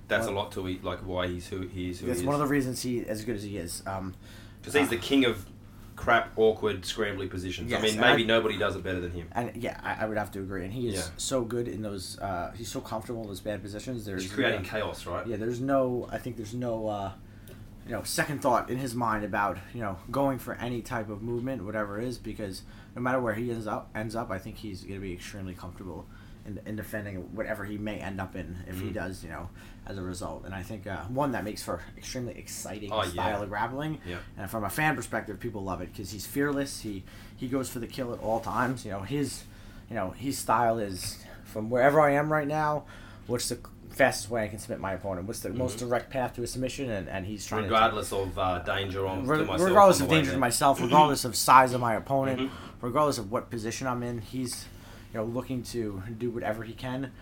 That's 0.09 0.27
a 0.27 0.31
lot 0.31 0.53
to 0.53 0.64
he, 0.64 0.79
like 0.83 1.01
why 1.01 1.29
he's 1.29 1.47
who 1.49 1.61
he 1.66 1.91
is. 1.91 2.01
Who 2.01 2.07
that's 2.07 2.21
he 2.21 2.27
one 2.27 2.35
of 2.35 2.41
the 2.41 2.47
reasons 2.47 2.83
he 2.83 3.05
as 3.07 3.25
good 3.25 3.37
as 3.37 3.43
he 3.43 3.57
is. 3.59 3.83
Um, 3.87 4.14
Because 4.61 4.75
he's 4.75 4.87
uh, 4.89 4.91
the 4.91 4.97
king 4.97 5.25
of 5.25 5.47
crap, 5.97 6.33
awkward, 6.37 6.83
scrambly 6.83 7.29
positions. 7.29 7.71
Yes, 7.71 7.81
I 7.81 7.83
mean, 7.83 8.01
maybe 8.01 8.23
I- 8.23 8.27
nobody 8.27 8.57
does 8.57 8.77
it 8.77 8.83
better 8.83 9.01
than 9.01 9.11
him. 9.12 9.29
And 9.33 9.57
yeah, 9.57 9.81
I, 9.83 10.05
I 10.05 10.09
would 10.09 10.16
have 10.19 10.31
to 10.33 10.41
agree. 10.41 10.64
And 10.64 10.73
he 10.73 10.89
is 10.89 10.95
Yeah. 10.95 11.03
so 11.16 11.43
good 11.43 11.69
in 11.69 11.83
those. 11.83 12.19
Uh, 12.19 12.53
he's 12.57 12.69
so 12.69 12.81
comfortable 12.81 13.23
in 13.23 13.29
those 13.29 13.41
bad 13.41 13.62
positions. 13.62 14.05
There's 14.07 14.23
He's 14.23 14.33
creating 14.33 14.62
no- 14.62 14.69
chaos, 14.69 15.07
right? 15.07 15.27
Yeah, 15.27 15.37
there's 15.37 15.61
no. 15.61 16.09
I 16.11 16.19
think 16.19 16.37
there's 16.37 16.55
no. 16.55 16.89
Uh, 16.89 17.12
you 17.87 17.95
know, 17.95 18.03
second 18.03 18.43
thought 18.43 18.69
in 18.69 18.77
his 18.77 18.95
mind 18.95 19.25
about 19.25 19.57
you 19.73 19.81
know 19.81 19.97
going 20.11 20.39
for 20.39 20.55
any 20.57 20.83
type 20.83 21.09
of 21.09 21.23
movement, 21.23 21.64
whatever 21.64 21.99
it 21.99 22.05
is, 22.05 22.19
because 22.19 22.61
no 22.95 23.01
matter 23.01 23.19
where 23.19 23.33
he 23.35 23.51
ends 23.51 23.66
up, 23.66 23.89
ends 23.95 24.14
up, 24.14 24.31
I 24.31 24.39
think 24.39 24.57
he's 24.57 24.83
going 24.83 24.97
to 24.97 25.01
be 25.01 25.14
extremely 25.14 25.55
comfortable 25.55 26.07
in, 26.49 26.61
in 26.66 26.76
defending 26.76 27.16
whatever 27.36 27.64
he 27.64 27.76
may 27.78 27.99
end 27.99 28.20
up 28.20 28.34
in 28.34 28.57
if 28.66 28.80
he 28.80 28.88
Mhm. 28.88 28.94
does, 28.94 29.22
you 29.22 29.28
know, 29.30 29.51
as 29.86 29.99
a 29.99 30.03
result. 30.03 30.44
And 30.46 30.55
I 30.55 30.62
think 30.62 30.86
uh, 30.86 31.03
one 31.05 31.32
that 31.32 31.44
makes 31.44 31.62
for 31.62 31.80
extremely 31.96 32.36
exciting 32.38 32.90
Oh, 32.92 33.03
style 33.05 33.38
yeah. 33.38 33.42
of 33.42 33.49
grappling. 33.51 33.99
Yeah. 34.07 34.16
And 34.36 34.51
from 34.51 34.64
a 34.64 34.70
fan 34.70 34.96
perspective, 34.96 35.38
people 35.38 35.62
love 35.62 35.80
it 35.82 35.92
because 35.92 36.11
he's 36.11 36.26
fearless. 36.26 36.80
He 36.80 37.05
he 37.36 37.49
goes 37.49 37.68
for 37.68 37.78
the 37.78 37.86
kill 37.86 38.12
at 38.12 38.20
all 38.20 38.40
times. 38.40 38.84
You 38.84 38.92
know 38.92 39.01
his, 39.03 39.44
you 39.88 39.94
know 39.94 40.11
his 40.11 40.38
style 40.38 40.78
is 40.78 41.22
from 41.44 41.70
wherever 41.70 42.01
I 42.01 42.12
am 42.12 42.32
right 42.32 42.49
now. 42.49 42.84
What's 43.26 43.49
the 43.51 43.59
fastest 43.90 44.30
way 44.30 44.44
I 44.44 44.49
can 44.49 44.59
submit 44.59 44.80
my 44.80 44.92
opponent? 44.94 45.26
What's 45.26 45.40
the 45.40 45.51
most 45.51 45.78
direct 45.78 46.09
path 46.11 46.34
to 46.36 46.42
a 46.42 46.46
submission? 46.46 46.88
And, 46.90 47.09
and 47.09 47.26
he's 47.26 47.44
trying 47.46 47.64
Regardless 47.64 48.12
of 48.12 48.38
uh, 48.38 48.61
danger 48.61 49.07
on 49.07 49.26
to 49.26 49.36
to 49.38 49.44
myself. 49.44 49.68
regardless 49.68 50.01
of 50.01 50.09
danger 50.09 50.30
to 50.32 50.38
myself, 50.38 50.80
regardless 50.80 51.24
of 51.24 51.34
size 51.36 51.72
of 51.74 51.80
my 51.80 51.94
opponent, 51.94 52.40
Mhm. 52.40 52.51
regardless 52.80 53.18
of 53.18 53.30
what 53.32 53.51
position 53.51 53.86
I'm 53.86 54.03
in, 54.03 54.18
he's 54.20 54.66
you 55.12 55.18
know 55.18 55.24
looking 55.24 55.62
to 55.64 56.02
do 56.18 56.30
whatever 56.30 56.62
he 56.62 56.72
can 56.72 57.12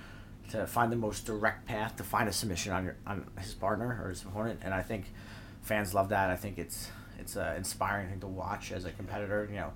to 0.51 0.67
find 0.67 0.93
the 0.93 0.97
most 0.97 1.27
direct 1.27 1.67
path 1.67 1.97
to 1.97 2.05
find 2.05 2.29
a 2.29 2.33
submission 2.33 2.73
on 2.73 2.85
your 2.85 2.97
on 3.07 3.27
his 3.39 3.55
partner 3.55 4.01
or 4.03 4.11
his 4.11 4.23
opponent. 4.23 4.61
And 4.63 4.73
I 4.73 4.83
think 4.83 5.07
fans 5.63 5.95
love 5.95 6.09
that. 6.11 6.31
I 6.31 6.37
think 6.37 6.59
it's 6.59 6.91
it's 7.19 7.37
an 7.37 7.57
inspiring 7.57 8.09
thing 8.09 8.21
to 8.21 8.27
watch 8.27 8.73
as 8.73 8.85
a 8.85 8.91
competitor. 8.93 9.49
You 9.51 9.57
know, 9.57 9.73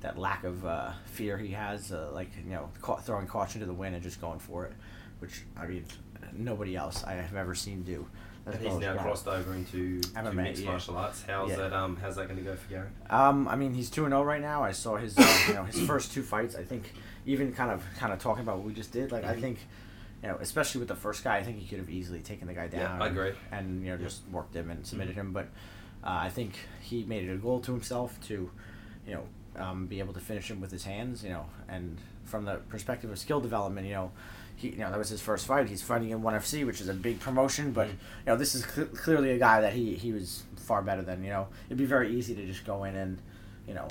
that 0.00 0.18
lack 0.18 0.44
of 0.44 0.64
uh, 0.64 0.92
fear 1.06 1.36
he 1.38 1.48
has, 1.52 1.92
uh, 1.92 2.10
like 2.12 2.30
you 2.44 2.52
know, 2.52 2.70
ca- 2.80 2.96
throwing 2.96 3.26
caution 3.26 3.60
to 3.60 3.66
the 3.66 3.72
wind 3.74 3.94
and 3.94 4.02
just 4.02 4.20
going 4.20 4.38
for 4.38 4.64
it, 4.66 4.72
which 5.18 5.42
I 5.56 5.66
mean, 5.66 5.84
nobody 6.32 6.76
else 6.76 7.04
I 7.04 7.14
have 7.14 7.36
ever 7.36 7.54
seen 7.54 7.82
do. 7.82 8.06
And 8.46 8.54
he's 8.56 8.76
now 8.76 8.94
crossed 8.98 9.26
over 9.26 9.54
into 9.54 10.00
to 10.02 10.08
MMA, 10.08 10.34
mixed 10.34 10.62
yeah. 10.62 10.70
martial 10.70 10.96
arts. 10.98 11.24
How's 11.26 11.48
Yeah. 11.48 11.56
that? 11.56 11.72
Um, 11.72 11.96
how's 11.96 12.16
that 12.16 12.26
going 12.28 12.36
to 12.36 12.42
go 12.44 12.54
for 12.54 12.68
Gary? 12.68 12.88
Um, 13.08 13.48
I 13.48 13.56
mean, 13.56 13.72
he's 13.72 13.88
two 13.88 14.04
and 14.04 14.12
zero 14.12 14.22
right 14.22 14.42
now. 14.42 14.62
I 14.62 14.72
saw 14.72 14.96
his, 14.96 15.16
uh, 15.16 15.38
you 15.48 15.54
know, 15.54 15.64
his 15.64 15.80
first 15.86 16.12
two 16.12 16.22
fights. 16.22 16.54
I 16.54 16.62
think 16.62 16.92
even 17.26 17.52
kind 17.52 17.70
of 17.70 17.82
kind 17.98 18.12
of 18.12 18.18
talking 18.18 18.42
about 18.42 18.58
what 18.58 18.66
we 18.66 18.72
just 18.72 18.92
did. 18.92 19.12
Like 19.12 19.24
I 19.24 19.34
Mhm. 19.34 19.40
think, 19.40 19.58
you 20.22 20.28
know, 20.28 20.36
especially 20.40 20.78
with 20.80 20.88
the 20.88 20.96
first 20.96 21.24
guy, 21.24 21.36
I 21.36 21.42
think 21.42 21.58
he 21.58 21.66
could 21.66 21.78
have 21.78 21.90
easily 21.90 22.20
taken 22.20 22.46
the 22.46 22.54
guy 22.54 22.68
down. 22.68 22.80
Yeah. 22.98 23.04
I 23.04 23.08
agree. 23.08 23.32
And, 23.52 23.82
you 23.84 23.90
know, 23.90 23.96
just 23.96 24.22
worked 24.30 24.54
him 24.54 24.70
and 24.70 24.86
submitted 24.86 25.14
him. 25.14 25.32
But 25.32 25.46
uh, 26.02 26.08
I 26.26 26.28
think 26.30 26.54
he 26.80 27.04
made 27.04 27.28
it 27.28 27.32
a 27.32 27.36
goal 27.36 27.60
to 27.60 27.72
himself 27.72 28.18
to, 28.28 28.50
you 29.06 29.14
know, 29.14 29.24
um, 29.62 29.86
be 29.86 29.98
able 30.00 30.12
to 30.14 30.20
finish 30.20 30.50
him 30.50 30.60
with 30.60 30.70
his 30.70 30.84
hands. 30.84 31.22
You 31.24 31.30
know, 31.30 31.46
and 31.68 31.98
from 32.24 32.44
the 32.44 32.56
perspective 32.68 33.10
of 33.10 33.18
skill 33.18 33.40
development, 33.40 33.86
you 33.86 33.94
know. 33.94 34.10
He, 34.56 34.68
you 34.68 34.76
know, 34.78 34.88
that 34.88 34.98
was 34.98 35.08
his 35.08 35.20
first 35.20 35.46
fight. 35.48 35.68
He's 35.68 35.82
fighting 35.82 36.10
in 36.10 36.22
ONE 36.22 36.34
FC, 36.34 36.64
which 36.64 36.80
is 36.80 36.88
a 36.88 36.94
big 36.94 37.18
promotion. 37.18 37.72
But 37.72 37.88
Mhm. 37.88 37.90
you 37.90 37.98
know, 38.26 38.36
this 38.36 38.54
is 38.54 38.64
cl- 38.64 38.86
clearly 38.86 39.32
a 39.32 39.38
guy 39.38 39.60
that 39.60 39.72
he, 39.72 39.96
he 39.96 40.12
was 40.12 40.44
far 40.54 40.80
better 40.80 41.02
than. 41.02 41.24
You 41.24 41.30
know, 41.30 41.48
it'd 41.66 41.76
be 41.76 41.84
very 41.86 42.14
easy 42.14 42.36
to 42.36 42.46
just 42.46 42.64
go 42.64 42.84
in 42.84 42.94
and, 42.94 43.18
you 43.66 43.74
know, 43.74 43.88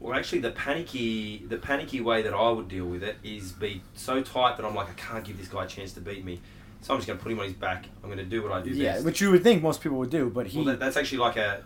Well, 0.00 0.16
actually, 0.16 0.40
the 0.40 0.50
panicky 0.50 1.44
the 1.48 1.56
panicky 1.56 2.00
way 2.00 2.22
that 2.22 2.34
I 2.34 2.50
would 2.50 2.68
deal 2.68 2.86
with 2.86 3.02
it 3.02 3.16
is 3.22 3.52
be 3.52 3.82
so 3.94 4.22
tight 4.22 4.56
that 4.56 4.66
I'm 4.66 4.74
like, 4.74 4.90
I 4.90 4.94
can't 4.94 5.24
give 5.24 5.38
this 5.38 5.48
guy 5.48 5.64
a 5.64 5.68
chance 5.68 5.92
to 5.94 6.00
beat 6.00 6.24
me. 6.24 6.40
So 6.82 6.92
I'm 6.92 6.98
just 7.00 7.06
going 7.06 7.18
to 7.18 7.22
put 7.22 7.32
him 7.32 7.38
on 7.38 7.46
his 7.46 7.54
back. 7.54 7.86
I'm 8.02 8.08
going 8.10 8.18
to 8.18 8.24
do 8.24 8.42
what 8.42 8.52
I 8.52 8.62
do 8.62 8.70
yeah, 8.70 8.94
best. 8.94 9.04
which 9.04 9.20
you 9.20 9.30
would 9.30 9.42
think 9.42 9.62
most 9.62 9.80
people 9.80 9.98
would 9.98 10.10
do, 10.10 10.30
but 10.30 10.46
he 10.46 10.58
well, 10.58 10.66
that, 10.66 10.78
that's 10.78 10.96
actually 10.96 11.18
like 11.18 11.36
a. 11.36 11.64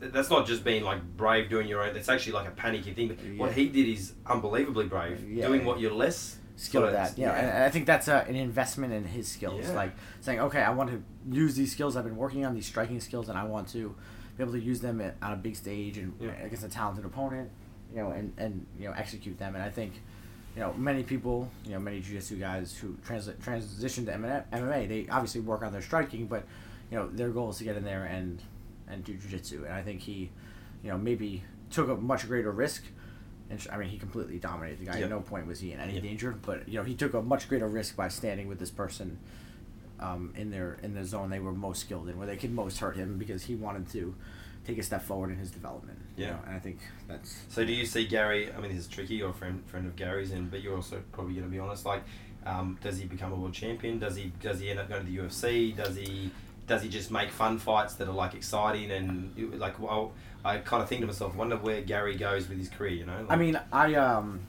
That's 0.00 0.28
not 0.28 0.46
just 0.46 0.64
being 0.64 0.82
like 0.82 1.02
brave 1.16 1.48
doing 1.48 1.68
your 1.68 1.82
own. 1.82 1.94
That's 1.94 2.08
actually 2.08 2.32
like 2.32 2.48
a 2.48 2.50
panicky 2.50 2.92
thing. 2.92 3.08
But 3.08 3.18
What 3.36 3.52
he 3.52 3.68
did 3.68 3.88
is 3.88 4.12
unbelievably 4.26 4.86
brave. 4.86 5.24
Yeah. 5.28 5.46
Doing 5.46 5.64
what 5.64 5.80
you're 5.80 5.94
less 5.94 6.38
skilled 6.56 6.92
at. 6.92 7.16
Yeah, 7.16 7.32
and 7.32 7.48
and 7.48 7.64
I 7.64 7.70
think 7.70 7.86
that's 7.86 8.08
a, 8.08 8.24
an 8.28 8.34
investment 8.34 8.92
in 8.92 9.04
his 9.04 9.28
skills. 9.28 9.66
Yeah. 9.66 9.72
Like 9.72 9.92
saying, 10.20 10.40
okay, 10.40 10.62
I 10.62 10.70
want 10.70 10.90
to 10.90 11.02
use 11.30 11.54
these 11.54 11.72
skills. 11.72 11.96
I've 11.96 12.04
been 12.04 12.16
working 12.16 12.44
on 12.44 12.54
these 12.54 12.66
striking 12.66 13.00
skills, 13.00 13.28
and 13.28 13.38
I 13.38 13.44
want 13.44 13.68
to 13.68 13.94
be 14.36 14.42
able 14.42 14.52
to 14.52 14.60
use 14.60 14.80
them 14.80 15.00
at, 15.00 15.16
on 15.22 15.32
a 15.32 15.36
big 15.36 15.56
stage 15.56 15.98
and 15.98 16.12
Yeah. 16.20 16.30
against 16.42 16.64
a 16.64 16.68
talented 16.68 17.04
opponent. 17.04 17.50
You 17.94 18.00
know, 18.00 18.10
and, 18.10 18.32
and 18.38 18.66
you 18.78 18.88
know 18.88 18.94
execute 18.96 19.38
them. 19.38 19.54
And 19.54 19.62
I 19.62 19.70
think, 19.70 19.92
you 20.56 20.60
know, 20.60 20.72
many 20.74 21.04
people, 21.04 21.48
you 21.64 21.72
know, 21.72 21.78
many 21.78 22.00
jiu-jitsu 22.00 22.36
guys 22.40 22.76
who 22.76 22.96
transit 23.04 23.40
transition 23.40 24.04
to 24.06 24.12
MMA, 24.12 24.88
they 24.88 25.06
obviously 25.10 25.40
work 25.42 25.62
on 25.62 25.70
their 25.72 25.82
striking, 25.82 26.26
but 26.26 26.44
you 26.90 26.96
know, 26.98 27.08
their 27.08 27.28
goal 27.30 27.50
is 27.50 27.58
to 27.58 27.64
get 27.64 27.76
in 27.76 27.84
there 27.84 28.04
and 28.04 28.42
and 28.88 29.04
do 29.04 29.14
jiu-jitsu. 29.14 29.64
And 29.64 29.72
I 29.74 29.82
think 29.82 30.00
he, 30.00 30.30
you 30.82 30.90
know, 30.90 30.98
maybe 30.98 31.44
took 31.70 31.88
a 31.88 31.94
much 31.94 32.26
greater 32.26 32.50
risk. 32.50 32.82
And 33.50 33.60
sh- 33.60 33.68
I 33.70 33.76
mean, 33.76 33.90
he 33.90 33.98
completely 33.98 34.38
dominated 34.38 34.80
the 34.80 34.86
guy. 34.86 34.98
Yeah. 34.98 35.04
At 35.04 35.10
no 35.10 35.20
point 35.20 35.46
was 35.46 35.60
he 35.60 35.72
in 35.72 35.78
any 35.78 35.94
Yeah. 35.94 36.00
danger. 36.00 36.32
But 36.42 36.68
you 36.68 36.78
know, 36.78 36.84
he 36.84 36.94
took 36.94 37.14
a 37.14 37.22
much 37.22 37.48
greater 37.48 37.68
risk 37.68 37.94
by 37.94 38.08
standing 38.08 38.48
with 38.48 38.58
this 38.58 38.70
person 38.70 39.18
um, 40.04 40.32
in 40.36 40.50
their 40.50 40.78
in 40.82 40.94
the 40.94 41.04
zone 41.04 41.30
they 41.30 41.38
were 41.40 41.52
most 41.52 41.80
skilled 41.80 42.08
in, 42.08 42.18
where 42.18 42.26
they 42.26 42.36
could 42.36 42.52
most 42.52 42.78
hurt 42.78 42.96
him 42.96 43.18
because 43.18 43.42
he 43.44 43.54
wanted 43.54 43.88
to 43.90 44.14
take 44.66 44.78
a 44.78 44.82
step 44.82 45.02
forward 45.02 45.30
in 45.30 45.36
his 45.36 45.50
development. 45.50 45.98
you 46.16 46.24
Yeah. 46.24 46.30
know, 46.32 46.38
and 46.46 46.56
I 46.56 46.58
think 46.58 46.78
that's 47.08 47.30
So 47.48 47.64
do 47.64 47.72
you 47.72 47.86
see 47.86 48.06
Gary? 48.06 48.52
I 48.52 48.60
mean, 48.60 48.70
this 48.74 48.80
is 48.86 48.88
tricky. 48.88 49.14
You're 49.16 49.30
a 49.30 49.34
friend 49.34 49.62
friend 49.66 49.86
of 49.86 49.96
Gary's, 49.96 50.30
and 50.32 50.50
but 50.50 50.62
you're 50.62 50.76
also 50.76 51.02
probably 51.12 51.34
going 51.34 51.46
to 51.46 51.50
be 51.50 51.58
honest. 51.58 51.84
Like, 51.86 52.02
um, 52.46 52.78
does 52.82 52.98
he 52.98 53.04
become 53.06 53.32
a 53.32 53.36
world 53.36 53.54
champion? 53.54 53.98
Does 53.98 54.16
he 54.16 54.32
does 54.40 54.60
he 54.60 54.70
end 54.70 54.78
up 54.80 54.88
going 54.88 55.04
to 55.04 55.10
the 55.10 55.18
UFC? 55.18 55.74
Does 55.76 55.96
he 55.96 56.30
does 56.66 56.82
he 56.82 56.88
just 56.88 57.10
make 57.10 57.30
fun 57.30 57.58
fights 57.58 57.94
that 57.96 58.08
are 58.08 58.14
like 58.24 58.34
exciting 58.34 58.90
and 58.90 59.58
like? 59.58 59.78
Well, 59.78 60.12
I 60.44 60.58
kind 60.58 60.82
of 60.82 60.88
think 60.88 61.00
to 61.02 61.06
myself, 61.06 61.34
wonder 61.34 61.56
where 61.56 61.80
Gary 61.82 62.16
goes 62.16 62.48
with 62.48 62.58
his 62.58 62.68
career. 62.68 62.92
You 62.92 63.06
know? 63.06 63.18
Like, 63.20 63.30
I 63.30 63.36
mean, 63.36 63.60
I 63.72 63.94
um, 63.94 64.40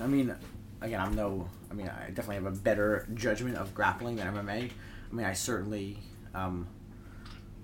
I 0.00 0.06
mean, 0.06 0.34
again, 0.82 1.00
I'm 1.00 1.14
no. 1.14 1.48
I 1.70 1.74
mean, 1.74 1.88
I 1.88 2.06
definitely 2.08 2.36
have 2.36 2.46
a 2.46 2.50
better 2.50 3.06
judgment 3.14 3.56
of 3.56 3.74
grappling 3.74 4.16
than 4.16 4.26
MMA. 4.34 4.70
I 4.70 5.14
mean, 5.14 5.26
I 5.26 5.32
certainly 5.32 5.98
um, 6.34 6.66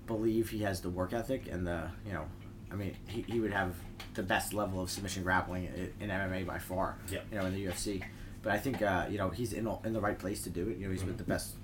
believe 0.07 0.49
he 0.49 0.59
has 0.59 0.81
the 0.81 0.89
work 0.89 1.13
ethic 1.13 1.47
and 1.51 1.65
the 1.65 1.89
you 2.05 2.13
know, 2.13 2.25
I 2.71 2.75
mean, 2.75 2.95
he, 3.07 3.21
he 3.23 3.39
would 3.39 3.51
have 3.53 3.75
the 4.15 4.23
best 4.23 4.53
level 4.53 4.81
of 4.81 4.89
submission 4.89 5.23
grappling 5.23 5.67
i- 5.67 6.03
in 6.03 6.09
MMA 6.09 6.45
by 6.45 6.59
far. 6.59 6.97
Yeah. 7.11 7.19
You 7.31 7.39
know, 7.39 7.45
in 7.45 7.53
the 7.53 7.65
UFC, 7.65 8.03
but 8.41 8.51
I 8.51 8.57
think 8.57 8.81
uh, 8.81 9.05
you 9.09 9.17
know 9.17 9.29
he's 9.29 9.53
in 9.53 9.67
all- 9.67 9.81
in 9.85 9.93
the 9.93 10.01
right 10.01 10.17
place 10.17 10.41
to 10.43 10.49
do 10.49 10.67
it. 10.69 10.77
You 10.77 10.85
know, 10.87 10.91
he's 10.91 11.03
with 11.03 11.17
the 11.17 11.23
best 11.23 11.55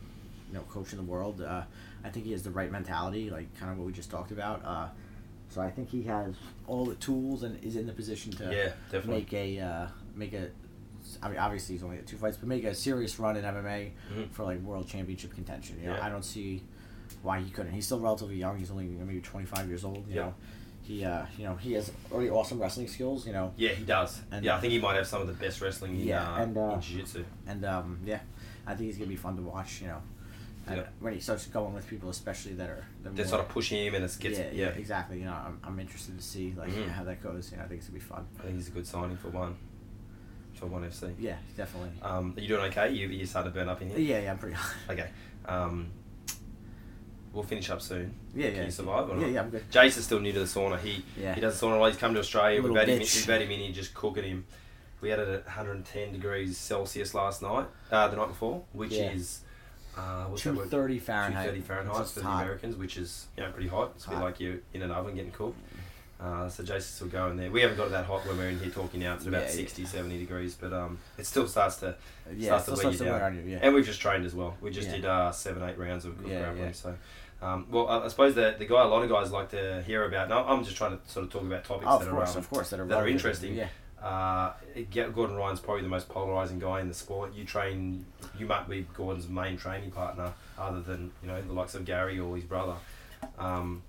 you 0.49 0.53
know 0.56 0.62
coach 0.70 0.91
in 0.91 0.97
the 0.97 1.03
world. 1.03 1.41
Uh, 1.41 1.64
I 2.03 2.10
think 2.10 2.26
he 2.26 2.32
has 2.34 2.43
the 2.43 2.51
right 2.51 2.72
mentality, 2.72 3.30
like 3.32 3.47
kind 3.60 3.72
of 3.72 3.78
what 3.80 3.88
we 3.88 3.93
just 3.93 4.12
talked 4.12 4.32
about. 4.32 4.64
Uh, 4.64 4.88
so 5.49 5.62
I 5.62 5.70
think 5.72 5.89
he 5.89 6.03
has 6.03 6.36
all 6.68 6.86
the 6.86 6.95
tools 6.95 7.43
and 7.43 7.64
is 7.64 7.76
in 7.76 7.88
the 7.88 7.93
position 7.93 8.32
to 8.34 8.51
yeah, 8.53 8.72
make 9.08 9.34
a 9.34 9.60
uh, 9.60 9.88
make 10.16 10.34
a. 10.34 10.49
I 11.22 11.30
mean, 11.30 11.38
obviously 11.38 11.76
he's 11.76 11.84
only 11.84 11.97
at 11.97 12.08
two 12.08 12.18
fights, 12.18 12.38
but 12.38 12.47
make 12.49 12.64
a 12.64 12.74
serious 12.76 13.18
run 13.20 13.38
in 13.38 13.43
MMA 13.45 13.91
Mhm. 14.14 14.30
for 14.32 14.43
like 14.43 14.60
world 14.62 14.88
championship 14.88 15.34
contention. 15.34 15.80
You 15.82 15.88
know, 15.89 15.95
Yeah. 15.95 16.06
I 16.06 16.10
don't 16.10 16.26
see 16.26 16.64
why 17.22 17.39
he 17.41 17.49
couldn't. 17.49 17.74
He's 17.74 17.86
still 17.86 17.99
relatively 17.99 18.36
young. 18.38 18.58
He's 18.58 18.72
only 18.72 18.86
maybe 18.88 19.22
twenty 19.22 19.45
five 19.45 19.68
years 19.68 19.84
old. 19.84 20.08
You 20.08 20.16
Yeah. 20.16 20.22
know, 20.22 20.34
he 20.84 21.03
uh, 21.06 21.26
you 21.38 21.43
know 21.45 21.56
he 21.56 21.74
has 21.74 21.91
already 22.12 22.30
awesome 22.30 22.60
wrestling 22.60 22.88
skills. 22.88 23.26
You 23.28 23.34
know, 23.34 23.53
Yeah, 23.58 23.72
he 23.72 23.84
does. 23.86 24.22
And- 24.32 24.43
yeah, 24.45 24.56
I 24.56 24.60
think 24.60 24.72
he 24.74 24.80
might 24.80 24.95
have 24.95 25.08
some 25.08 25.22
of 25.22 25.28
the 25.28 25.34
best 25.34 25.62
wrestling 25.62 25.95
in, 25.99 26.08
Yeah, 26.08 26.34
uh, 26.36 26.43
and, 26.43 26.58
uh, 26.58 26.72
in 26.76 26.82
jiu-jitsu. 26.82 27.24
and 27.47 27.66
um, 27.66 27.99
yeah, 28.06 28.20
I 28.68 28.76
think 28.76 28.88
he's 28.88 28.97
gonna 28.97 29.10
be 29.10 29.16
fun 29.16 29.36
to 29.38 29.41
watch. 29.43 29.82
You 29.82 29.88
know, 29.88 30.01
and 30.68 30.78
Yeah. 30.78 30.88
when 30.99 31.14
he 31.14 31.20
starts 31.20 31.45
going 31.47 31.74
with 31.74 31.88
people, 31.88 32.10
especially 32.10 32.53
that 32.56 32.70
are 32.70 32.86
that 33.03 33.16
more- 33.16 33.26
sort 33.26 33.41
of 33.41 33.49
push 33.49 33.70
him, 33.70 33.93
and 33.95 34.03
it's 34.03 34.18
gets 34.18 34.38
yeah, 34.39 34.45
yeah. 34.51 34.66
yeah, 34.66 34.68
exactly. 34.70 35.20
You 35.20 35.26
know, 35.26 35.34
I'm, 35.34 35.60
I'm 35.64 35.80
interested 35.80 36.18
to 36.18 36.24
see 36.24 36.53
like 36.58 36.72
Mhm. 36.72 36.89
how 36.89 37.03
that 37.03 37.22
goes. 37.22 37.51
You 37.51 37.58
know, 37.58 37.64
I 37.64 37.68
think 37.68 37.80
it's 37.80 37.88
gonna 37.89 37.99
be 37.99 38.06
fun. 38.06 38.26
I 38.39 38.43
think 38.43 38.56
he's 38.56 38.68
a 38.68 38.72
good 38.72 38.86
signing 38.88 39.18
for 39.18 39.30
one, 39.30 39.56
for 40.56 40.66
one 40.68 40.84
FC. 40.84 41.14
Yeah, 41.20 41.36
definitely. 41.58 41.91
Um, 42.01 42.34
are 42.38 42.41
you 42.41 42.47
doing 42.47 42.62
okay? 42.72 42.91
You 42.91 43.08
you 43.08 43.26
starting 43.26 43.51
to 43.51 43.58
burn 43.60 43.70
up 43.70 43.82
in 43.82 43.89
here? 43.89 43.99
yeah, 43.99 44.20
yeah, 44.22 44.32
I'm 44.32 44.38
pretty. 44.38 44.56
Hot. 44.56 44.74
Okay. 44.89 45.10
Um, 45.47 45.91
we'll 47.34 47.43
finish 47.43 47.70
up 47.70 47.82
soon. 47.82 48.14
yeah, 48.34 48.47
Can 48.47 48.56
yeah. 48.58 48.66
you 48.66 48.72
survive 48.72 49.10
or 49.10 49.16
yeah, 49.16 49.22
not? 49.22 49.32
yeah, 49.32 49.41
I'm 49.41 49.49
good. 49.49 49.70
Jace 49.72 49.97
is 49.97 50.06
still 50.06 50.20
new 50.20 50.32
to 50.34 50.39
the 50.39 50.45
sauna. 50.45 50.80
He 50.80 51.03
Yeah. 51.20 51.36
he 51.36 51.41
does 51.41 51.60
the 51.60 51.66
sauna. 51.68 51.76
a 51.76 51.80
lot. 51.80 51.88
He's 51.91 51.97
come 51.97 52.14
to 52.14 52.20
Australia. 52.20 52.62
We've 52.62 52.76
had, 52.76 52.88
him, 52.88 52.99
we've 52.99 53.26
had 53.26 53.41
him 53.41 53.51
in 53.51 53.60
here 53.60 53.72
just 53.72 53.93
cooking 53.93 54.24
him. 54.24 54.45
We 55.01 55.10
had 55.10 55.20
it 55.20 55.28
at 55.28 55.45
110 55.45 56.14
degrees 56.14 56.58
Celsius 56.58 57.14
last 57.14 57.41
night, 57.41 57.68
uh, 57.91 58.08
the 58.08 58.16
night 58.16 58.30
before, 58.30 58.64
which 58.72 58.93
Yeah. 58.93 59.12
is 59.12 59.41
uh, 59.97 60.26
what's 60.26 60.43
that 60.43 60.56
word? 60.56 60.70
thirty 60.70 60.99
Fahrenheit. 60.99 61.45
230 61.45 61.62
Fahrenheit 61.62 62.08
for 62.08 62.20
the. 62.22 62.28
Americans, 62.28 62.76
which 62.76 62.97
is 62.97 63.28
you 63.38 63.43
know 63.43 63.51
pretty 63.51 63.68
hot. 63.70 63.91
It's 63.95 64.06
a 64.06 64.10
bit 64.10 64.16
Hot. 64.16 64.24
like 64.26 64.39
you're 64.39 64.58
in 64.74 64.82
an 64.82 64.91
oven 64.91 65.16
getting 65.16 65.32
cooked. 65.32 65.60
Uh, 66.20 66.47
so 66.47 66.63
Jason's 66.63 66.86
still 66.86 67.07
going 67.07 67.36
there. 67.36 67.51
We 67.51 67.61
haven't 67.61 67.76
got 67.78 67.88
it 67.88 67.91
that 67.91 68.05
hot 68.05 68.26
when 68.26 68.38
we're 68.38 68.47
in 68.49 68.59
here 68.59 68.70
talking 68.72 69.01
now. 69.01 69.16
It's 69.16 69.26
about 69.26 69.41
Yeah, 69.43 69.47
yeah. 69.49 69.53
60, 69.53 69.86
70 69.86 70.18
degrees, 70.18 70.55
but 70.55 70.72
um, 70.72 70.97
it 71.18 71.26
still 71.26 71.47
starts 71.47 71.76
to 71.78 71.95
Yeah, 72.34 72.57
starts 72.59 72.80
to 72.82 72.88
wear 72.88 72.93
you 72.93 72.99
down. 72.99 73.36
you. 73.36 73.51
Yeah. 73.51 73.59
and 73.61 73.74
we've 73.76 73.86
just 73.86 73.99
trained 73.99 74.26
as 74.26 74.34
well. 74.34 74.55
We 74.61 74.72
just 74.72 74.88
Yeah. 74.88 74.95
did 74.95 75.05
uh, 75.05 75.32
seven, 75.34 75.68
eight 75.68 75.78
rounds 75.78 76.05
of, 76.05 76.16
Yeah, 76.26 76.39
grappling. 76.39 76.63
yeah. 76.68 76.72
So, 76.72 76.95
um, 77.41 77.68
well, 77.70 77.88
I, 77.89 78.05
I 78.05 78.07
suppose 78.07 78.34
the 78.34 78.55
the 78.57 78.66
guy 78.66 78.82
a 78.82 78.88
lot 78.88 79.03
of 79.03 79.09
guys 79.09 79.30
like 79.32 79.49
to 79.51 79.84
hear 79.86 80.05
about. 80.05 80.30
No, 80.30 80.39
I'm 80.45 80.63
just 80.63 80.78
trying 80.78 80.97
to 80.97 80.99
sort 81.09 81.26
of 81.26 81.32
talk 81.34 81.41
about 81.41 81.66
topics 81.66 81.86
Oh, 81.89 81.99
that 81.99 82.09
course, 82.09 82.30
are 82.30 82.38
um, 82.38 82.43
of 82.43 82.49
course, 82.49 82.70
that 82.70 82.80
are, 82.80 82.86
that 82.86 82.97
are 82.97 83.07
interesting. 83.09 83.53
Yeah, 83.55 83.68
uh, 84.01 84.53
Gordon 85.13 85.36
Ryan's 85.36 85.59
probably 85.59 85.84
the 85.84 85.89
most 85.89 86.07
polarizing 86.07 86.59
guy 86.59 86.80
in 86.80 86.88
the 86.88 86.93
sport. 86.93 87.34
You 87.34 87.43
train, 87.43 88.05
you 88.39 88.45
might 88.45 88.70
be 88.70 88.88
Gordon's 88.95 89.28
main 89.28 89.57
training 89.57 89.91
partner, 89.91 90.32
other 90.57 90.80
than 90.80 91.11
you 91.22 91.28
know 91.28 91.41
the 91.41 91.51
likes 91.53 91.76
of 91.76 91.84
Gary 91.84 92.18
or 92.20 92.36
his 92.38 92.45
brother. 92.45 92.76
Um, 93.38 93.82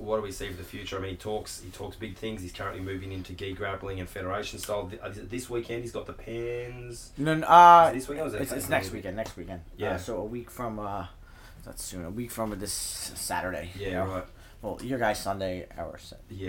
what 0.00 0.16
do 0.16 0.22
we 0.22 0.32
see 0.32 0.48
for 0.48 0.56
the 0.56 0.64
future? 0.64 0.98
I 0.98 1.00
mean, 1.00 1.10
he 1.10 1.16
talks 1.16 1.60
he 1.60 1.70
talks 1.70 1.96
big 1.96 2.16
things. 2.16 2.42
He's 2.42 2.52
currently 2.52 2.82
moving 2.82 3.12
into 3.12 3.32
gi 3.34 3.52
grappling 3.52 4.00
and 4.00 4.08
federation 4.08 4.58
style. 4.58 4.90
This 5.14 5.50
weekend, 5.50 5.82
he's 5.82 5.92
got 5.92 6.06
the 6.06 6.12
Pans. 6.12 7.12
no, 7.18 7.34
no, 7.34 7.46
uh, 7.46 7.92
this 7.92 8.08
weekend? 8.08 8.26
Or 8.26 8.28
is 8.28 8.34
it 8.34 8.42
it's, 8.42 8.52
it's 8.52 8.68
next 8.68 8.90
weekend. 8.90 9.16
Next 9.16 9.36
weekend. 9.36 9.62
Yeah. 9.76 9.92
Uh, 9.94 9.98
so 9.98 10.16
a 10.18 10.24
week 10.24 10.50
from 10.50 10.78
uh, 10.78 11.06
that's 11.64 11.84
soon. 11.84 12.04
A 12.04 12.10
week 12.10 12.30
from 12.30 12.58
this 12.58 12.72
Saturday. 12.72 13.70
Yeah, 13.78 14.08
right. 14.08 14.24
Well, 14.62 14.78
your 14.82 14.98
guys 14.98 15.20
Sunday, 15.20 15.66
our. 15.76 15.98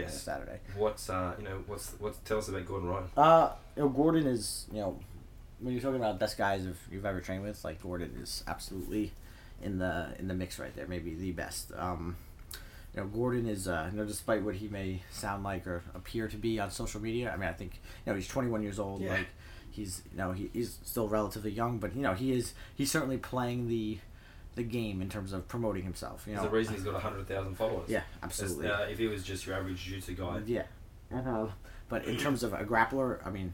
Saturday. 0.08 0.60
What's 0.78 1.10
uh, 1.10 1.34
you 1.38 1.46
know, 1.46 1.64
what's 1.68 1.94
what's 2.00 2.20
tell 2.20 2.38
us 2.38 2.48
about 2.48 2.66
Gordon 2.66 2.90
Ryan? 2.90 3.06
Uh, 3.18 3.50
you 3.76 3.84
know, 3.84 3.90
Gordon 3.90 4.28
is 4.28 4.68
you 4.72 4.80
know, 4.80 5.00
when 5.60 5.74
you're 5.74 5.82
talking 5.82 5.98
about 5.98 6.20
best 6.20 6.38
guys 6.38 6.66
if 6.66 6.78
you've 6.92 7.06
ever 7.06 7.22
trained 7.22 7.44
with, 7.44 7.64
like 7.64 7.82
Gordon 7.82 8.16
is 8.22 8.44
absolutely 8.48 9.12
in 9.64 9.80
the 9.80 10.14
in 10.20 10.28
the 10.28 10.34
mix 10.34 10.60
right 10.60 10.76
there, 10.76 10.88
maybe 10.88 11.16
the 11.16 11.32
best. 11.32 11.72
Um, 11.76 12.18
you 12.96 13.02
know, 13.02 13.08
Gordon 13.08 13.48
is 13.48 13.68
uh, 13.68 13.90
you 13.92 13.98
know, 13.98 14.06
despite 14.06 14.44
what 14.44 14.56
he 14.56 14.68
may 14.68 15.02
sound 15.12 15.44
like 15.44 15.66
or 15.66 15.84
appear 15.96 16.28
to 16.28 16.38
be 16.38 16.60
on 16.60 16.72
social 16.72 17.02
media. 17.02 17.32
I 17.32 17.38
mean, 17.38 17.50
I 17.50 17.54
think 17.54 17.82
you 18.06 18.12
know 18.12 18.16
he's 18.16 18.28
21 18.28 18.62
years 18.64 18.80
old. 18.80 19.02
Yeah. 19.02 19.14
Like 19.14 19.28
he's 19.72 20.02
you 20.12 20.18
know 20.18 20.32
he, 20.32 20.50
he's 20.54 20.78
still 20.84 21.08
relatively 21.08 21.52
young, 21.52 21.80
but 21.80 21.96
you 21.96 22.02
know 22.02 22.14
he 22.14 22.32
is 22.34 22.54
he's 22.76 22.92
certainly 22.92 23.18
playing 23.18 23.68
the 23.68 23.98
the 24.56 24.64
game 24.64 25.02
in 25.02 25.10
terms 25.10 25.34
of 25.34 25.48
promoting 25.48 25.84
himself. 25.84 26.26
You 26.28 26.36
know, 26.36 26.44
a 26.44 26.50
reason 26.50 26.76
he's 26.76 26.84
got 26.84 27.02
hundred 27.02 27.28
thousand 27.28 27.56
followers. 27.56 27.90
yeah, 27.90 28.04
absolutely. 28.22 28.68
Uh, 28.68 28.82
if 28.84 29.00
he 29.00 29.08
was 29.08 29.24
just 29.24 29.48
your 29.48 29.56
average 29.56 29.84
jiu-jitsu 29.84 30.14
guy, 30.16 30.42
Yeah, 30.46 30.64
and 31.10 31.28
uh, 31.28 31.48
but 31.90 32.06
in 32.06 32.18
terms 32.18 32.44
of 32.44 32.54
a 32.54 32.64
grappler, 32.64 33.26
I 33.26 33.32
mean, 33.32 33.54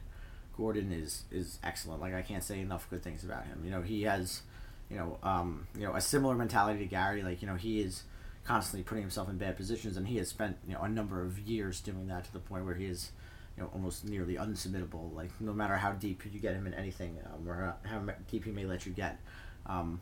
Gordon 0.58 0.92
is 0.92 1.24
is 1.32 1.60
excellent. 1.64 2.02
Like 2.02 2.14
I 2.14 2.22
can't 2.22 2.44
say 2.44 2.60
enough 2.60 2.90
good 2.90 3.02
things 3.02 3.24
about 3.24 3.46
him. 3.46 3.62
You 3.64 3.72
know, 3.72 3.82
he 3.82 4.04
has, 4.04 4.42
you 4.90 4.98
know, 4.98 5.18
um, 5.24 5.68
you 5.74 5.86
know, 5.86 5.96
a 5.96 6.02
similar 6.02 6.36
mentality 6.36 6.80
to 6.80 6.86
Gary. 6.86 7.24
Like 7.24 7.42
you 7.42 7.48
know, 7.48 7.56
he 7.56 7.80
is 7.80 8.04
constantly 8.50 8.84
putting 8.84 9.04
himself 9.04 9.30
in 9.30 9.38
bad 9.38 9.56
positions, 9.56 9.96
and 9.96 10.08
he 10.08 10.18
has 10.18 10.28
spent 10.28 10.58
you 10.68 10.74
know 10.74 10.82
a 10.82 10.90
number 10.90 11.24
of 11.24 11.38
years 11.38 11.80
doing 11.80 12.08
that 12.08 12.24
to 12.24 12.34
the 12.34 12.40
point 12.40 12.66
where 12.66 12.76
he 12.76 12.86
is. 12.86 13.12
You 13.58 13.64
know, 13.66 13.72
almost 13.74 14.06
nearly 14.06 14.36
unsubmittable. 14.36 15.14
Like 15.14 15.32
no 15.42 15.52
matter 15.52 15.76
how 15.76 15.92
deep 15.92 16.24
you 16.32 16.40
get 16.40 16.56
him 16.56 16.66
in 16.66 16.74
anything, 16.74 17.18
um, 17.26 17.46
or 17.46 17.76
how, 17.84 18.02
deep 18.32 18.46
he 18.46 18.52
may 18.52 18.64
let 18.64 18.86
you 18.86 18.94
get, 18.94 19.20
um, 19.66 20.00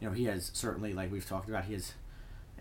you 0.00 0.06
know, 0.06 0.14
he 0.14 0.26
has 0.26 0.52
certainly, 0.54 0.92
like 0.92 1.10
we've 1.10 1.26
talked 1.26 1.48
about, 1.48 1.64
he 1.64 1.72
has 1.72 1.94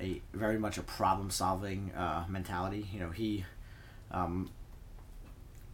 a 0.02 0.24
very 0.34 0.58
much 0.58 0.80
a 0.80 0.82
problem 0.82 1.30
solving 1.30 1.92
uh, 1.92 2.26
mentality. 2.28 2.88
You 2.92 3.02
know, 3.02 3.12
he, 3.12 3.46
um, 4.10 4.50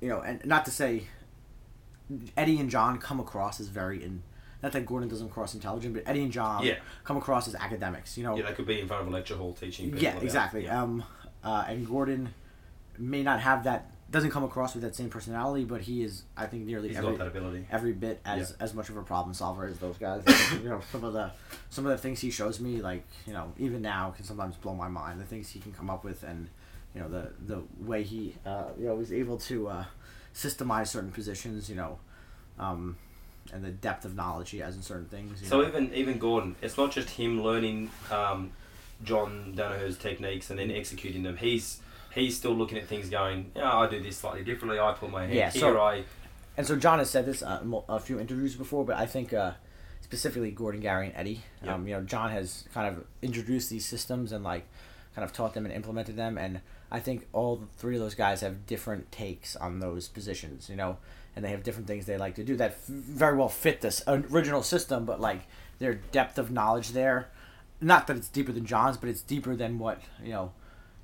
you 0.01 0.09
know, 0.09 0.19
and 0.19 0.45
not 0.45 0.65
to 0.65 0.71
say 0.71 1.03
Eddie 2.35 2.59
and 2.59 2.69
John 2.69 2.97
come 2.97 3.21
across 3.21 3.61
as 3.61 3.67
very 3.67 4.03
in. 4.03 4.23
Not 4.63 4.71
that 4.73 4.85
Gordon 4.85 5.09
doesn't 5.09 5.29
cross 5.29 5.53
intelligent, 5.53 5.93
but 5.93 6.03
Eddie 6.05 6.23
and 6.23 6.31
John 6.31 6.63
Yeah. 6.63 6.75
come 7.03 7.17
across 7.17 7.47
as 7.47 7.55
academics. 7.55 8.17
You 8.17 8.23
know, 8.25 8.35
Yeah, 8.37 8.47
they 8.47 8.53
could 8.53 8.67
be 8.67 8.79
in 8.79 8.87
front 8.87 9.01
of 9.03 9.07
a 9.07 9.11
lecture 9.11 9.35
hall 9.35 9.53
teaching. 9.53 9.95
Yeah, 9.97 10.17
exactly. 10.19 10.65
yeah. 10.65 10.81
Um, 10.83 11.03
uh, 11.43 11.65
and 11.67 11.87
Gordon 11.87 12.33
may 12.97 13.23
not 13.23 13.39
have 13.39 13.63
that. 13.63 13.87
Doesn't 14.11 14.31
come 14.31 14.43
across 14.43 14.73
with 14.73 14.83
that 14.83 14.93
same 14.93 15.09
personality, 15.09 15.63
but 15.63 15.79
he 15.81 16.03
is. 16.03 16.23
I 16.35 16.45
think 16.45 16.65
nearly 16.65 16.89
He's 16.89 16.97
every 16.97 17.11
got 17.11 17.19
that 17.19 17.27
ability. 17.27 17.65
every 17.71 17.93
bit 17.93 18.19
as 18.25 18.49
Yeah. 18.59 18.65
as 18.65 18.73
much 18.73 18.89
of 18.89 18.97
a 18.97 19.03
problem 19.03 19.33
solver 19.33 19.63
as 19.65 19.79
those 19.79 19.97
guys. 19.97 20.21
you 20.61 20.67
know, 20.67 20.81
some 20.91 21.05
of 21.05 21.13
the 21.13 21.31
some 21.69 21.85
of 21.85 21.91
the 21.93 21.97
things 21.97 22.19
he 22.19 22.29
shows 22.29 22.59
me, 22.59 22.81
like 22.81 23.05
you 23.25 23.31
know, 23.31 23.53
even 23.57 23.81
now 23.81 24.11
can 24.11 24.25
sometimes 24.25 24.57
blow 24.57 24.75
my 24.75 24.89
mind. 24.89 25.21
The 25.21 25.25
things 25.25 25.49
he 25.49 25.59
can 25.61 25.71
come 25.71 25.89
up 25.89 26.03
with, 26.03 26.23
and 26.23 26.49
you 26.93 26.99
know, 26.99 27.07
the 27.07 27.31
the 27.47 27.63
way 27.79 28.03
he 28.03 28.35
uh, 28.45 28.65
you 28.77 28.87
know 28.87 28.99
is 28.99 29.13
able 29.13 29.37
to 29.37 29.69
uh, 29.69 29.85
systemize 30.35 30.87
certain 30.87 31.11
positions. 31.13 31.69
You 31.69 31.77
know, 31.77 31.99
um, 32.59 32.97
and 33.53 33.63
the 33.63 33.71
depth 33.71 34.05
of 34.05 34.15
knowledge 34.15 34.49
he 34.51 34.59
has 34.59 34.75
in 34.75 34.81
certain 34.81 35.05
things. 35.05 35.47
So 35.47 35.61
know. 35.61 35.67
even 35.67 35.93
even 35.93 36.17
Gordon, 36.19 36.55
it's 36.61 36.77
not 36.77 36.91
just 36.91 37.09
him 37.09 37.41
learning 37.41 37.89
um, 38.11 38.51
John 39.03 39.53
Danaher's 39.55 39.97
techniques 39.97 40.49
and 40.49 40.59
then 40.59 40.71
executing 40.71 41.23
them. 41.23 41.37
He's 41.37 41.79
he's 42.13 42.35
still 42.37 42.53
looking 42.53 42.77
at 42.77 42.87
things, 42.87 43.09
going, 43.09 43.51
"Yeah, 43.55 43.73
I 43.77 43.89
do 43.89 44.01
this 44.01 44.17
slightly 44.17 44.43
differently. 44.43 44.79
I 44.79 44.93
put 44.93 45.09
my 45.09 45.21
hand 45.23 45.33
Yeah, 45.33 45.49
here. 45.49 45.61
so- 45.61 45.81
I 45.81 46.03
And 46.57 46.67
so 46.67 46.75
John 46.75 46.99
has 46.99 47.09
said 47.09 47.25
this 47.25 47.41
uh, 47.41 47.61
a 47.89 47.99
few 47.99 48.19
interviews 48.19 48.55
before, 48.55 48.85
but 48.85 48.97
I 48.97 49.05
think 49.05 49.33
uh, 49.33 49.53
specifically 50.01 50.51
Gordon, 50.51 50.81
Gary, 50.81 51.07
and 51.07 51.15
Eddie. 51.15 51.41
Yeah. 51.63 51.75
Um, 51.75 51.87
you 51.87 51.95
know, 51.95 52.01
John 52.03 52.29
has 52.31 52.65
kind 52.73 52.87
of 52.95 53.05
introduced 53.21 53.69
these 53.69 53.85
systems 53.85 54.31
and 54.31 54.43
like 54.43 54.65
kind 55.15 55.25
of 55.25 55.33
taught 55.33 55.53
them 55.53 55.65
and 55.65 55.73
implemented 55.73 56.15
them, 56.15 56.37
and 56.37 56.61
I 56.91 56.99
think 56.99 57.27
all 57.33 57.63
three 57.77 57.95
of 57.95 58.01
those 58.01 58.15
guys 58.15 58.41
have 58.41 58.65
different 58.65 59.11
takes 59.11 59.55
on 59.55 59.79
those 59.79 60.07
positions. 60.09 60.69
You 60.69 60.75
know, 60.75 60.97
and 61.35 61.43
they 61.45 61.49
have 61.49 61.63
different 61.63 61.87
things 61.87 62.05
they 62.05 62.17
like 62.17 62.35
to 62.35 62.43
do 62.43 62.55
that 62.57 62.83
very 62.85 63.37
well 63.37 63.49
fit 63.49 63.81
this 63.81 64.03
original 64.07 64.63
system, 64.63 65.05
but 65.05 65.19
like 65.21 65.41
their 65.79 65.95
depth 65.95 66.37
of 66.37 66.51
knowledge 66.51 66.89
there. 66.91 67.29
Not 67.79 68.05
that 68.07 68.17
it's 68.17 68.27
deeper 68.29 68.51
than 68.51 68.65
John's, 68.65 68.97
but 68.97 69.09
it's 69.09 69.21
deeper 69.21 69.55
than 69.55 69.79
what 69.79 70.01
you 70.23 70.31
know. 70.31 70.51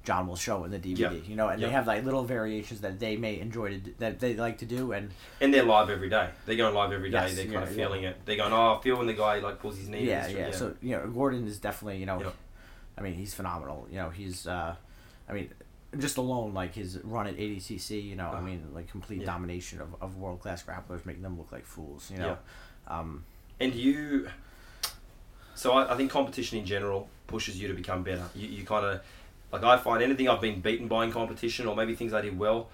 John 0.04 0.26
will 0.26 0.38
show 0.38 0.64
in 0.64 0.72
the 0.72 0.80
DVD, 0.80 0.98
Yeah. 1.00 1.12
you 1.28 1.36
know, 1.36 1.50
and 1.50 1.60
Yeah. 1.60 1.68
they 1.68 1.74
have 1.74 1.86
like 1.86 2.06
little 2.06 2.24
variations 2.24 2.80
that 2.80 2.98
they 2.98 3.18
may 3.18 3.42
enjoy 3.42 3.72
to 3.72 3.78
do, 3.78 3.94
that 4.00 4.22
they 4.22 4.36
like 4.36 4.58
to 4.60 4.66
do, 4.66 4.94
and 4.94 5.12
and 5.42 5.54
they're 5.54 5.64
live 5.64 5.90
every 5.90 6.08
day. 6.08 6.30
They're 6.46 6.56
going 6.56 6.74
live 6.74 6.94
every 6.94 7.10
day. 7.10 7.18
Yes, 7.18 7.36
they're 7.36 7.44
kind 7.44 7.54
yeah, 7.56 7.64
of 7.64 7.70
yeah. 7.72 7.76
feeling 7.76 8.04
it. 8.06 8.16
They're 8.26 8.38
going, 8.38 8.54
"Oh, 8.54 8.78
I 8.78 8.82
feel 8.82 8.96
when 8.96 9.08
the 9.08 9.14
guy 9.14 9.40
like 9.40 9.60
pulls 9.60 9.78
his 9.78 9.90
knee." 9.90 10.06
yeah, 10.08 10.26
the 10.28 10.34
yeah, 10.34 10.52
So 10.52 10.76
you 10.82 10.92
know, 10.96 11.06
Gordon 11.08 11.46
is 11.46 11.58
definitely 11.60 11.98
you 11.98 12.06
know, 12.06 12.22
Yeah. 12.22 12.30
I 12.98 13.02
mean, 13.02 13.16
he's 13.16 13.34
phenomenal. 13.34 13.86
You 13.92 13.98
know, 13.98 14.10
he's, 14.10 14.48
uh, 14.48 14.76
I 15.28 15.34
mean, 15.34 15.50
just 16.00 16.18
alone 16.18 16.54
like 16.54 16.74
his 16.76 17.00
run 17.04 17.28
at 17.28 17.36
ADCC. 17.38 18.04
You 18.04 18.16
know, 18.16 18.30
I 18.30 18.38
Uh, 18.38 18.42
mean, 18.42 18.68
like 18.74 18.90
complete 18.90 19.22
yeah. 19.22 19.26
domination 19.28 19.82
of, 19.82 19.96
of 20.02 20.18
world 20.18 20.40
class 20.42 20.64
grapplers, 20.64 21.06
making 21.06 21.24
them 21.24 21.38
look 21.38 21.52
like 21.52 21.66
fools. 21.66 22.10
You 22.12 22.18
know, 22.20 22.38
um, 22.88 23.24
And 23.60 23.74
you, 23.74 24.30
so 25.56 25.74
I, 25.74 25.94
I 25.94 25.98
think 25.98 26.12
competition 26.12 26.58
in 26.60 26.66
general 26.66 27.10
pushes 27.28 27.60
you 27.60 27.68
to 27.68 27.74
become 27.74 28.04
better. 28.04 28.24
You, 28.36 28.48
you 28.48 28.64
kind 28.66 28.86
of, 28.86 29.02
like 29.52 29.64
I 29.64 29.78
find 29.78 30.02
anything 30.04 30.30
I've 30.30 30.42
been 30.42 30.62
beaten 30.62 30.88
by 30.88 31.06
in 31.06 31.12
competition 31.12 31.68
or 31.68 31.76
maybe 31.76 31.96
things 31.96 32.14
I 32.14 32.22
did 32.22 32.38
well, 32.38 32.70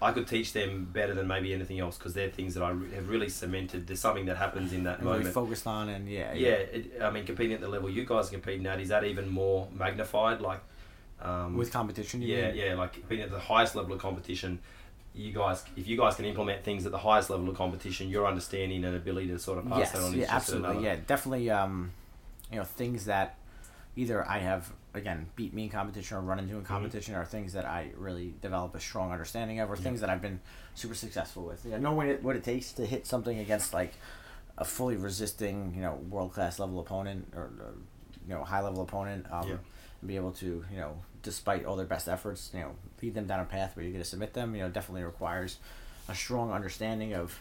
I 0.00 0.12
could 0.12 0.28
teach 0.28 0.52
them 0.52 0.88
better 0.92 1.12
than 1.12 1.26
maybe 1.26 1.52
anything 1.52 1.80
else 1.80 1.98
because 1.98 2.14
they're 2.14 2.30
things 2.30 2.54
that 2.54 2.62
I 2.62 2.70
re- 2.70 2.94
have 2.94 3.08
really 3.08 3.28
cemented. 3.28 3.88
There's 3.88 3.98
something 4.00 4.26
that 4.26 4.36
happens 4.36 4.72
in 4.72 4.84
that 4.84 4.98
and 4.98 5.06
really 5.06 5.18
moment. 5.18 5.34
focused 5.34 5.66
on 5.66 5.88
and 5.88 6.08
yeah, 6.08 6.32
yeah, 6.34 6.50
it, 6.50 7.02
I 7.02 7.10
mean, 7.10 7.26
competing 7.26 7.54
at 7.54 7.60
the 7.60 7.68
level 7.68 7.90
you 7.90 8.04
guys 8.04 8.28
are 8.28 8.30
competing 8.30 8.64
at, 8.66 8.80
is 8.80 8.90
that 8.90 9.02
even 9.02 9.28
more 9.28 9.66
magnified? 9.74 10.40
Like, 10.40 10.60
um, 11.22 11.56
with 11.56 11.72
competition. 11.72 12.22
You 12.22 12.36
yeah, 12.36 12.48
mean? 12.48 12.56
yeah, 12.56 12.74
like 12.74 13.08
being 13.08 13.22
at 13.22 13.30
the 13.30 13.38
highest 13.38 13.74
level 13.74 13.92
of 13.92 14.00
competition, 14.00 14.60
you 15.14 15.32
guys, 15.32 15.64
if 15.76 15.88
you 15.88 15.96
guys 15.96 16.14
can 16.16 16.24
implement 16.24 16.62
things 16.64 16.86
at 16.86 16.92
the 16.92 16.98
highest 16.98 17.30
level 17.30 17.48
of 17.48 17.56
competition, 17.56 18.08
your 18.08 18.26
understanding 18.26 18.84
and 18.84 18.94
ability 18.94 19.28
to 19.28 19.38
sort 19.38 19.58
of 19.58 19.68
pass 19.68 19.78
yes, 19.78 19.92
that 19.92 20.02
on 20.02 20.14
yeah, 20.14 20.26
absolutely, 20.28 20.84
yeah, 20.84 20.96
definitely. 21.06 21.50
Um, 21.50 21.92
you 22.50 22.58
know, 22.58 22.64
things 22.64 23.06
that 23.06 23.36
either 23.96 24.26
I 24.26 24.38
have 24.38 24.72
again 24.94 25.26
beat 25.36 25.52
me 25.52 25.64
in 25.64 25.70
competition 25.70 26.16
or 26.16 26.20
run 26.20 26.38
into 26.38 26.52
Mm-hmm. 26.52 26.60
in 26.60 26.66
competition 26.66 27.14
are 27.14 27.24
things 27.24 27.52
that 27.52 27.64
I 27.66 27.90
really 27.96 28.34
develop 28.40 28.74
a 28.74 28.80
strong 28.80 29.12
understanding 29.12 29.60
of, 29.60 29.70
or 29.70 29.76
things 29.76 30.00
that 30.00 30.08
I've 30.10 30.22
been 30.22 30.40
super 30.74 30.94
successful 30.94 31.44
with. 31.44 31.64
You 31.64 31.72
know, 31.72 31.78
knowing 31.78 31.96
what 31.96 32.06
it, 32.06 32.22
what 32.22 32.36
it 32.36 32.44
takes 32.44 32.72
to 32.72 32.86
hit 32.86 33.06
something 33.06 33.38
against 33.38 33.74
like 33.74 33.94
a 34.56 34.64
fully 34.64 34.96
resisting, 34.96 35.72
you 35.74 35.82
know, 35.82 35.94
world 36.08 36.32
class 36.32 36.58
level 36.58 36.80
opponent 36.80 37.32
or, 37.34 37.42
or 37.42 37.74
you 38.26 38.34
know 38.34 38.44
high 38.44 38.60
level 38.60 38.82
opponent. 38.82 39.26
Um, 39.30 39.48
Yeah. 39.48 39.56
Be 40.04 40.16
able 40.16 40.32
to, 40.32 40.64
you 40.70 40.78
know, 40.78 41.02
despite 41.22 41.64
all 41.64 41.76
their 41.76 41.86
best 41.86 42.08
efforts, 42.08 42.50
you 42.54 42.60
know, 42.60 42.76
lead 43.02 43.14
them 43.14 43.26
down 43.26 43.40
a 43.40 43.44
path 43.44 43.74
where 43.74 43.84
you're 43.84 43.92
going 43.92 44.02
to 44.02 44.08
submit 44.08 44.32
them. 44.32 44.54
You 44.54 44.62
know, 44.62 44.68
definitely 44.68 45.02
requires 45.02 45.58
a 46.08 46.14
strong 46.14 46.52
understanding 46.52 47.14
of 47.14 47.38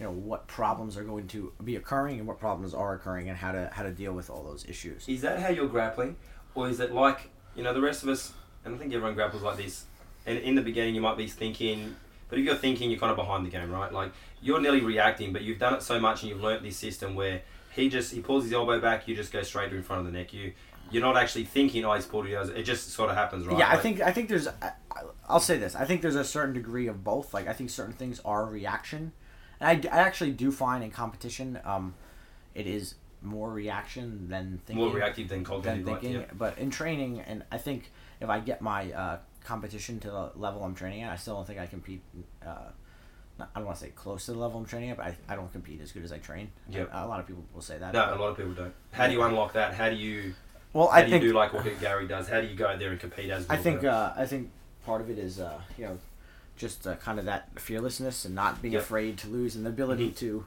you 0.00 0.06
know 0.06 0.12
what 0.12 0.46
problems 0.46 0.96
are 0.96 1.04
going 1.04 1.28
to 1.28 1.52
be 1.62 1.76
occurring 1.76 2.18
and 2.18 2.26
what 2.26 2.40
problems 2.40 2.72
are 2.72 2.94
occurring 2.94 3.28
and 3.28 3.36
how 3.36 3.52
to 3.52 3.70
how 3.72 3.82
to 3.82 3.90
deal 3.90 4.12
with 4.12 4.30
all 4.30 4.42
those 4.42 4.64
issues. 4.68 5.06
Is 5.08 5.20
that 5.20 5.40
how 5.40 5.50
you're 5.50 5.68
grappling, 5.68 6.16
or 6.54 6.68
is 6.68 6.80
it 6.80 6.92
like 6.92 7.30
you 7.54 7.62
know 7.62 7.74
the 7.74 7.82
rest 7.82 8.02
of 8.02 8.08
us? 8.08 8.32
And 8.64 8.74
I 8.74 8.78
think 8.78 8.92
everyone 8.92 9.14
grapples 9.14 9.42
like 9.42 9.58
this. 9.58 9.84
And 10.26 10.38
in 10.38 10.54
the 10.54 10.62
beginning, 10.62 10.94
you 10.94 11.00
might 11.00 11.16
be 11.16 11.26
thinking, 11.26 11.96
but 12.28 12.38
if 12.38 12.44
you're 12.44 12.54
thinking, 12.54 12.90
you're 12.90 13.00
kind 13.00 13.10
of 13.10 13.16
behind 13.16 13.44
the 13.44 13.50
game, 13.50 13.70
right? 13.70 13.92
Like 13.92 14.12
you're 14.40 14.60
nearly 14.60 14.80
reacting, 14.80 15.32
but 15.32 15.42
you've 15.42 15.58
done 15.58 15.74
it 15.74 15.82
so 15.82 15.98
much 16.00 16.22
and 16.22 16.30
you've 16.30 16.40
learnt 16.40 16.62
this 16.62 16.76
system 16.76 17.14
where 17.14 17.42
he 17.72 17.88
just 17.88 18.12
he 18.12 18.20
pulls 18.20 18.44
his 18.44 18.52
elbow 18.52 18.80
back, 18.80 19.06
you 19.06 19.14
just 19.14 19.32
go 19.32 19.42
straight 19.42 19.72
in 19.72 19.82
front 19.82 20.00
of 20.00 20.06
the 20.06 20.18
neck. 20.18 20.32
You 20.32 20.52
you're 20.90 21.02
not 21.02 21.16
actually 21.16 21.44
thinking, 21.44 21.84
oh, 21.84 21.94
he's 21.94 22.06
pulled 22.06 22.26
it. 22.26 22.62
Just 22.64 22.90
sort 22.90 23.10
of 23.10 23.16
happens, 23.16 23.46
right? 23.46 23.58
Yeah, 23.58 23.68
I 23.68 23.72
Like- 23.74 23.82
think 23.82 24.00
I 24.00 24.12
think 24.12 24.28
there's 24.28 24.46
I, 24.48 24.52
I- 24.90 25.02
I'll 25.28 25.40
say 25.40 25.58
this. 25.58 25.74
I 25.76 25.84
think 25.84 26.02
there's 26.02 26.16
a 26.16 26.24
certain 26.24 26.52
degree 26.54 26.86
of 26.88 27.04
both. 27.04 27.32
Like 27.32 27.46
I 27.46 27.52
think 27.52 27.70
certain 27.70 27.92
things 27.94 28.20
are 28.24 28.44
reaction, 28.46 29.12
and 29.60 29.86
I, 29.88 29.88
I 29.96 30.00
actually 30.00 30.32
do 30.32 30.50
find 30.50 30.82
in 30.84 30.90
competition, 30.90 31.58
um, 31.64 31.94
it 32.54 32.66
is 32.66 32.94
more 33.22 33.50
reaction 33.50 34.28
than 34.28 34.60
thinking. 34.66 34.84
more 34.84 34.94
reactive 34.94 35.28
than 35.28 35.38
than 35.38 35.44
cognitive. 35.44 35.86
like, 35.86 36.00
thinking. 36.00 36.20
yeah. 36.22 36.26
But 36.36 36.58
in 36.58 36.70
training, 36.70 37.20
and 37.20 37.44
I 37.52 37.58
think 37.58 37.92
if 38.20 38.28
I 38.28 38.40
get 38.40 38.60
my 38.62 38.90
uh, 38.92 39.18
competition 39.44 40.00
to 40.00 40.10
the 40.10 40.32
level 40.34 40.64
I'm 40.64 40.74
training 40.74 41.02
at, 41.02 41.12
I 41.12 41.16
still 41.16 41.36
don't 41.36 41.46
think 41.46 41.58
I 41.60 41.66
compete. 41.66 42.02
Uh, 42.44 42.54
I 43.40 43.46
don't 43.56 43.64
want 43.64 43.78
to 43.78 43.84
say 43.84 43.90
close 43.94 44.26
to 44.26 44.32
the 44.32 44.38
level 44.38 44.58
I'm 44.60 44.66
training 44.66 44.90
at, 44.90 44.96
but 44.98 45.06
I, 45.06 45.16
I 45.28 45.34
don't 45.36 45.50
compete 45.50 45.80
as 45.80 45.92
good 45.92 46.04
as 46.04 46.12
I 46.12 46.18
train. 46.18 46.50
Yep. 46.68 46.90
And 46.92 47.04
A 47.04 47.06
lot 47.06 47.20
of 47.20 47.26
people 47.26 47.42
will 47.54 47.62
say 47.62 47.78
that. 47.78 47.94
No, 47.94 48.00
a 48.14 48.16
lot 48.16 48.28
of 48.30 48.36
people 48.36 48.52
don't. 48.52 48.74
How 48.92 49.06
do 49.06 49.12
you 49.14 49.22
unlock 49.22 49.52
that? 49.54 49.72
How 49.74 49.88
do 49.88 49.96
you 49.96 50.34
Well, 50.72 50.88
how 50.88 50.98
I 50.98 51.02
do 51.04 51.10
think 51.10 51.22
you 51.24 51.30
do 51.30 51.34
like 51.36 51.52
what 51.52 51.66
Gary 51.80 52.06
does? 52.06 52.28
How 52.28 52.40
do 52.40 52.46
you 52.46 52.54
go 52.54 52.66
out 52.68 52.78
there 52.78 52.90
and 52.90 53.00
compete 53.00 53.30
as? 53.30 53.46
I 53.50 53.56
good 53.56 53.62
think 53.64 53.84
uh, 53.84 54.12
I 54.16 54.26
think 54.26 54.50
part 54.86 55.00
of 55.00 55.10
it 55.10 55.18
is 55.18 55.40
uh, 55.40 55.60
you 55.76 55.86
know 55.86 55.98
just 56.56 56.86
uh, 56.86 56.94
kind 56.96 57.18
of 57.18 57.24
that 57.24 57.48
fearlessness 57.58 58.24
and 58.24 58.34
not 58.34 58.60
being 58.62 58.74
Yep. 58.74 58.82
afraid 58.82 59.18
to 59.18 59.28
lose 59.28 59.56
and 59.56 59.64
the 59.64 59.70
ability 59.70 60.10
Mhm. 60.10 60.16
to 60.16 60.46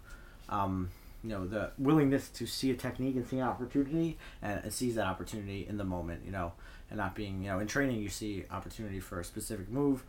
um, 0.50 0.90
you 1.24 1.30
know 1.30 1.46
the 1.48 1.72
willingness 1.78 2.30
to 2.30 2.46
see 2.46 2.72
a 2.72 2.76
technique 2.76 3.16
and 3.16 3.28
see 3.28 3.40
an 3.40 3.48
opportunity 3.48 4.18
and, 4.42 4.62
and 4.64 4.74
seize 4.74 4.96
that 4.96 5.08
opportunity 5.08 5.66
in 5.68 5.78
the 5.78 5.84
moment 5.84 6.22
you 6.26 6.32
know 6.32 6.54
and 6.90 6.98
not 6.98 7.16
being 7.16 7.42
you 7.44 7.50
know 7.50 7.60
in 7.60 7.68
training 7.68 8.02
you 8.02 8.10
see 8.10 8.44
opportunity 8.52 9.00
for 9.00 9.20
a 9.20 9.24
specific 9.24 9.70
move 9.70 10.04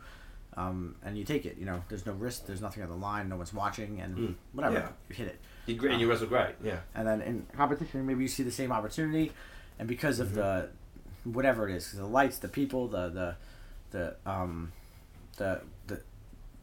um, 0.57 0.95
and 1.03 1.17
you 1.17 1.23
take 1.25 1.45
it 1.45 1.57
you 1.57 1.65
know 1.65 1.81
there's 1.89 2.05
no 2.05 2.13
risk 2.13 2.45
there's 2.45 2.61
nothing 2.61 2.83
on 2.83 2.89
the 2.89 2.95
line 2.95 3.27
no 3.29 3.35
one's 3.37 3.53
watching 3.53 3.99
and 4.01 4.17
Mm. 4.17 4.35
whatever 4.53 4.75
Yeah. 4.75 4.87
you 5.09 5.15
hit 5.15 5.27
it 5.27 5.39
you, 5.65 5.75
gr- 5.75 5.87
and 5.89 5.99
you 5.99 6.07
wrestle 6.09 6.27
great. 6.27 6.55
Yeah. 6.63 6.79
and 6.93 7.07
then 7.07 7.21
in 7.21 7.47
competition 7.57 8.05
maybe 8.05 8.21
you 8.21 8.27
see 8.29 8.43
the 8.43 8.51
same 8.51 8.71
opportunity 8.71 9.31
and 9.79 9.87
because 9.87 10.19
of 10.19 10.29
Mhm. 10.29 10.33
the 10.35 10.69
whatever 11.29 11.67
it 11.67 11.75
is 11.75 11.91
the 11.91 12.05
lights 12.05 12.37
the 12.39 12.47
people 12.47 12.87
the 12.87 13.09
the 13.09 13.35
the 13.91 14.15
um 14.29 14.71
the 15.37 15.61
the 15.87 15.99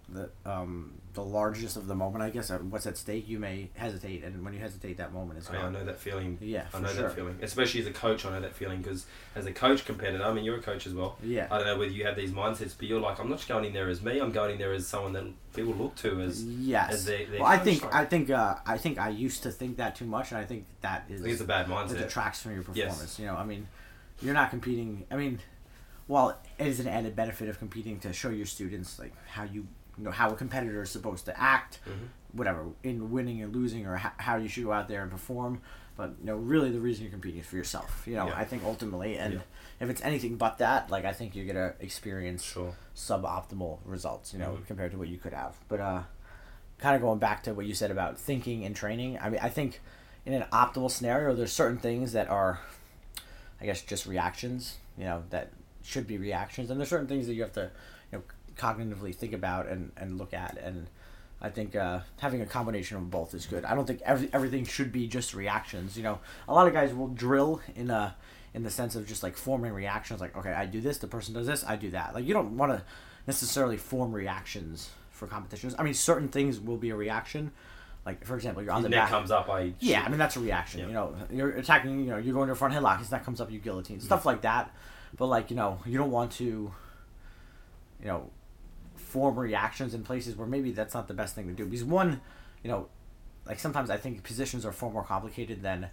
the 0.08 0.30
um 0.46 0.92
the 1.14 1.22
largest 1.22 1.76
of 1.76 1.86
the 1.86 1.94
moment 1.94 2.22
i 2.24 2.30
guess 2.30 2.50
uh, 2.50 2.56
what's 2.58 2.86
at 2.86 2.96
stake 2.96 3.28
you 3.28 3.38
may 3.38 3.68
hesitate 3.74 4.24
and 4.24 4.42
when 4.42 4.54
you 4.54 4.58
hesitate 4.60 4.96
that 4.96 5.12
moment 5.12 5.38
is 5.38 5.48
I, 5.50 5.56
I 5.56 5.68
know 5.70 5.84
that 5.84 5.98
feeling. 5.98 6.38
yeah 6.40 6.64
I 6.72 6.80
know 6.80 6.88
sure 6.88 7.02
that 7.02 7.14
feeling, 7.14 7.38
especially 7.42 7.80
as 7.82 7.86
a 7.86 7.92
coach. 7.92 8.24
I 8.24 8.30
know 8.30 8.40
that 8.40 8.54
feeling 8.54 8.80
because 8.80 9.04
as 9.36 9.44
a 9.44 9.52
coach 9.52 9.84
competitor, 9.84 10.24
I 10.24 10.32
mean, 10.32 10.44
you're 10.44 10.56
a 10.56 10.62
coach 10.62 10.86
as 10.86 10.94
well. 10.94 11.16
yeah 11.22 11.48
I 11.50 11.58
don't 11.58 11.66
know 11.66 11.78
whether 11.78 11.90
you 11.92 12.06
have 12.06 12.16
these 12.16 12.30
mindsets, 12.32 12.74
but 12.78 12.86
you're 12.88 12.98
like, 13.00 13.18
I'm 13.20 13.28
not 13.28 13.36
just 13.38 13.48
going 13.48 13.66
in 13.66 13.72
there 13.74 13.88
as 13.88 14.00
me. 14.00 14.18
I'm 14.20 14.32
going 14.32 14.52
in 14.52 14.58
there 14.58 14.72
as 14.72 14.86
someone 14.86 15.12
that 15.12 15.24
people 15.54 15.74
look 15.74 15.94
to 15.96 16.20
as. 16.22 16.42
yes 16.44 16.92
as 16.92 17.04
their- 17.04 17.26
their 17.26 17.40
well 17.40 17.48
i 17.48 17.58
think 17.58 17.82
like- 17.84 17.94
i 17.94 18.04
think 18.06 18.30
uh 18.30 18.54
i 18.66 18.78
think 18.78 18.98
i 18.98 19.10
used 19.10 19.42
to 19.42 19.50
think 19.50 19.76
that 19.76 19.94
too 19.96 20.06
much 20.06 20.30
and 20.30 20.40
i 20.40 20.44
think 20.44 20.64
that 20.80 21.04
is 21.10 21.20
I 21.20 21.24
think 21.24 21.32
it's 21.34 21.42
a 21.42 21.44
bad 21.46 21.66
mindset. 21.66 21.96
it 21.96 21.98
detracts 21.98 22.40
from 22.42 22.52
your 22.54 22.62
performance. 22.62 22.78
Yes. 22.78 22.88
performance. 22.88 23.18
You 23.18 23.26
know, 23.26 23.36
I 23.36 23.44
mean, 23.44 23.68
you're 24.22 24.34
not 24.34 24.48
competing. 24.48 25.04
I 25.10 25.16
mean, 25.16 25.40
while 26.06 26.38
it 26.58 26.66
is 26.66 26.80
an 26.80 26.88
added 26.88 27.14
benefit 27.14 27.48
of 27.50 27.58
competing 27.58 27.98
to 28.00 28.12
show 28.14 28.30
your 28.30 28.46
students 28.46 28.98
like 28.98 29.12
how 29.26 29.44
you, 29.44 29.66
you 29.98 30.04
know, 30.04 30.10
how 30.10 30.30
a 30.30 30.34
competitor 30.36 30.82
is 30.82 30.90
supposed 30.90 31.24
to 31.26 31.38
act, 31.40 31.80
Mhm. 31.86 32.08
whatever, 32.32 32.66
in 32.82 33.10
winning 33.10 33.42
or 33.42 33.46
losing, 33.48 33.86
or 33.86 33.96
how, 33.96 34.12
how 34.16 34.36
you 34.36 34.48
should 34.48 34.64
go 34.64 34.72
out 34.72 34.88
there 34.88 35.02
and 35.02 35.10
perform. 35.10 35.60
But 35.96 36.14
you 36.20 36.26
know, 36.26 36.36
really, 36.36 36.70
the 36.70 36.80
reason 36.80 37.04
you're 37.04 37.10
competing 37.12 37.40
is 37.40 37.46
for 37.46 37.56
yourself. 37.56 38.04
You 38.06 38.16
know, 38.16 38.28
Yeah. 38.28 38.38
I 38.38 38.44
think 38.44 38.64
ultimately, 38.64 39.18
and 39.18 39.34
Yeah. 39.34 39.40
if 39.80 39.90
it's 39.90 40.00
anything 40.02 40.36
but 40.36 40.56
that, 40.58 40.88
like 40.90 41.04
I 41.04 41.12
think 41.12 41.36
you're 41.36 41.44
gonna 41.46 41.74
experience 41.80 42.42
Sure. 42.42 42.74
suboptimal 42.96 43.80
results, 43.84 44.32
you 44.32 44.38
know, 44.38 44.52
Mhm. 44.62 44.66
compared 44.66 44.92
to 44.92 44.98
what 44.98 45.08
you 45.08 45.18
could 45.18 45.34
have. 45.34 45.56
But 45.68 45.80
uh, 45.80 46.02
kind 46.78 46.96
of 46.96 47.02
going 47.02 47.18
back 47.18 47.42
to 47.44 47.52
what 47.54 47.66
you 47.66 47.74
said 47.74 47.90
about 47.90 48.18
thinking 48.18 48.64
and 48.64 48.74
training, 48.74 49.18
I 49.20 49.28
mean, 49.28 49.40
I 49.42 49.50
think 49.50 49.80
in 50.24 50.32
an 50.32 50.44
optimal 50.52 50.90
scenario, 50.90 51.34
there's 51.34 51.52
certain 51.52 51.78
things 51.78 52.12
that 52.12 52.28
are, 52.28 52.60
I 53.60 53.66
guess, 53.66 53.82
just 53.82 54.06
reactions, 54.06 54.78
you 54.96 55.04
know, 55.04 55.24
that 55.30 55.50
should 55.82 56.06
be 56.06 56.16
reactions, 56.16 56.70
and 56.70 56.80
there's 56.80 56.88
certain 56.88 57.06
things 57.08 57.26
that 57.26 57.34
you 57.34 57.42
have 57.42 57.52
to, 57.52 57.70
cognitively 58.62 59.14
think 59.14 59.32
about 59.32 59.66
and, 59.66 59.90
and 59.96 60.18
look 60.18 60.32
at, 60.32 60.56
and 60.58 60.86
I 61.40 61.48
think 61.48 61.74
uh, 61.74 62.00
having 62.20 62.40
a 62.40 62.46
combination 62.46 62.96
of 62.96 63.10
both 63.10 63.34
is 63.34 63.46
good. 63.46 63.64
I 63.64 63.74
don't 63.74 63.86
think 63.86 64.00
every, 64.04 64.30
everything 64.32 64.64
should 64.64 64.92
be 64.92 65.08
just 65.08 65.34
reactions. 65.34 65.96
You 65.96 66.04
know, 66.04 66.20
a 66.46 66.54
lot 66.54 66.68
of 66.68 66.72
guys 66.72 66.94
will 66.94 67.08
drill 67.08 67.60
in 67.74 67.90
a 67.90 68.14
in 68.54 68.62
the 68.62 68.70
sense 68.70 68.94
of 68.94 69.06
just 69.06 69.22
like 69.22 69.36
forming 69.36 69.72
reactions. 69.72 70.20
Like, 70.20 70.36
okay, 70.36 70.52
I 70.52 70.66
do 70.66 70.80
this, 70.80 70.98
the 70.98 71.08
person 71.08 71.34
does 71.34 71.46
this, 71.46 71.64
I 71.66 71.76
do 71.76 71.90
that. 71.90 72.14
Like, 72.14 72.24
you 72.24 72.34
don't 72.34 72.56
want 72.56 72.72
to 72.72 72.84
necessarily 73.26 73.76
form 73.76 74.12
reactions 74.12 74.90
for 75.10 75.26
competitions. 75.26 75.74
I 75.78 75.82
mean, 75.82 75.94
certain 75.94 76.28
things 76.28 76.60
will 76.60 76.76
be 76.76 76.90
a 76.90 76.96
reaction. 76.96 77.50
Like, 78.04 78.24
for 78.24 78.34
example, 78.36 78.62
you're 78.62 78.72
on 78.72 78.82
the 78.82 78.88
neck 78.88 79.04
back. 79.04 79.10
comes 79.10 79.30
up. 79.30 79.48
I 79.48 79.72
Yeah, 79.78 80.02
I 80.04 80.08
mean 80.08 80.18
that's 80.18 80.36
a 80.36 80.40
reaction. 80.40 80.80
Yeah. 80.80 80.86
You 80.88 80.92
know, 80.92 81.14
you're 81.32 81.50
attacking. 81.50 82.00
You 82.00 82.10
know, 82.10 82.18
you're 82.18 82.34
going 82.34 82.48
to 82.48 82.52
a 82.52 82.56
front 82.56 82.74
headlock. 82.74 82.98
His 82.98 83.10
neck 83.10 83.24
comes 83.24 83.40
up, 83.40 83.50
you 83.50 83.60
guillotine, 83.60 84.00
stuff 84.00 84.26
like 84.26 84.42
that. 84.42 84.74
But 85.16 85.26
like 85.26 85.50
you 85.50 85.56
know, 85.56 85.78
you 85.86 85.98
don't 85.98 86.10
want 86.10 86.32
to, 86.32 86.44
you 86.44 88.06
know, 88.06 88.30
form 89.12 89.38
reactions 89.38 89.92
in 89.92 90.02
places 90.02 90.36
where 90.36 90.46
maybe 90.46 90.72
that's 90.72 90.94
not 90.94 91.06
the 91.06 91.12
best 91.12 91.34
thing 91.34 91.46
to 91.46 91.52
do. 91.52 91.66
Because 91.66 91.84
one, 91.84 92.22
you 92.62 92.70
know, 92.70 92.88
like 93.44 93.58
sometimes 93.58 93.90
I 93.90 93.98
think 93.98 94.22
positions 94.22 94.64
are 94.64 94.72
far 94.72 94.90
more 94.90 95.04
complicated 95.04 95.62
than 95.62 95.90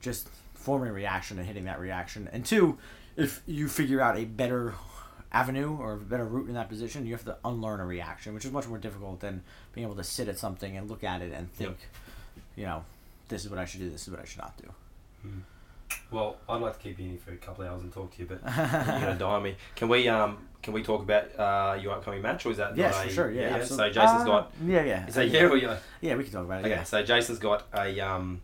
just 0.00 0.28
forming 0.54 0.88
a 0.88 0.92
reaction 0.92 1.38
and 1.38 1.46
hitting 1.46 1.66
that 1.66 1.78
reaction. 1.78 2.26
And 2.32 2.44
two, 2.44 2.78
if 3.16 3.42
you 3.46 3.68
figure 3.68 4.00
out 4.00 4.16
a 4.16 4.24
better 4.24 4.74
avenue 5.30 5.76
or 5.76 5.92
a 5.92 5.98
better 5.98 6.24
route 6.24 6.48
in 6.48 6.54
that 6.54 6.70
position, 6.70 7.04
you 7.04 7.12
have 7.12 7.24
to 7.26 7.36
unlearn 7.44 7.80
a 7.80 7.86
reaction, 7.86 8.32
which 8.32 8.46
is 8.46 8.50
much 8.50 8.66
more 8.66 8.78
difficult 8.78 9.20
than 9.20 9.42
being 9.74 9.86
able 9.86 9.96
to 9.96 10.04
sit 10.04 10.26
at 10.28 10.38
something 10.38 10.74
and 10.74 10.88
look 10.88 11.04
at 11.04 11.20
it 11.20 11.34
and 11.34 11.52
think, 11.52 11.76
you 12.56 12.64
know, 12.64 12.82
this 13.28 13.44
is 13.44 13.50
what 13.50 13.58
I 13.58 13.66
should 13.66 13.80
do, 13.80 13.90
this 13.90 14.04
is 14.04 14.10
what 14.10 14.20
I 14.20 14.24
should 14.24 14.38
not 14.38 14.56
do. 14.56 14.68
Well, 16.10 16.36
I'd 16.48 16.62
like 16.62 16.78
to 16.78 16.82
keep 16.82 16.98
you 16.98 17.10
in 17.10 17.18
for 17.18 17.32
a 17.32 17.36
couple 17.36 17.64
of 17.64 17.70
hours 17.70 17.82
and 17.82 17.92
talk 17.92 18.14
to 18.14 18.22
you, 18.22 18.26
but 18.26 18.40
you're 18.56 19.00
gonna 19.00 19.16
die 19.18 19.26
on 19.26 19.42
me. 19.42 19.56
Can 19.76 19.88
we 19.88 20.08
um 20.08 20.38
can 20.64 20.72
we 20.72 20.82
talk 20.82 21.02
about 21.02 21.24
uh 21.38 21.78
your 21.80 21.92
upcoming 21.92 22.22
match 22.22 22.44
or 22.46 22.50
is 22.50 22.56
that 22.56 22.76
Yes, 22.76 22.94
not 22.94 23.02
for 23.04 23.08
a, 23.08 23.12
sure. 23.12 23.30
Yeah, 23.30 23.50
So 23.50 23.54
absolutely. 23.60 23.92
Jason's 23.92 24.22
Uh, 24.22 24.24
got 24.24 24.52
Yeah, 24.66 24.82
yeah. 24.84 25.06
is 25.06 25.14
that 25.14 25.28
yeah 25.28 25.42
or 25.44 25.56
yeah? 25.56 25.78
Yeah, 26.00 26.16
we 26.16 26.24
can 26.24 26.32
talk 26.32 26.44
about 26.46 26.60
it. 26.60 26.66
Okay, 26.66 26.70
Yeah. 26.76 26.82
so 26.82 27.02
Jason's 27.02 27.38
got 27.38 27.66
a 27.74 28.00
um 28.00 28.40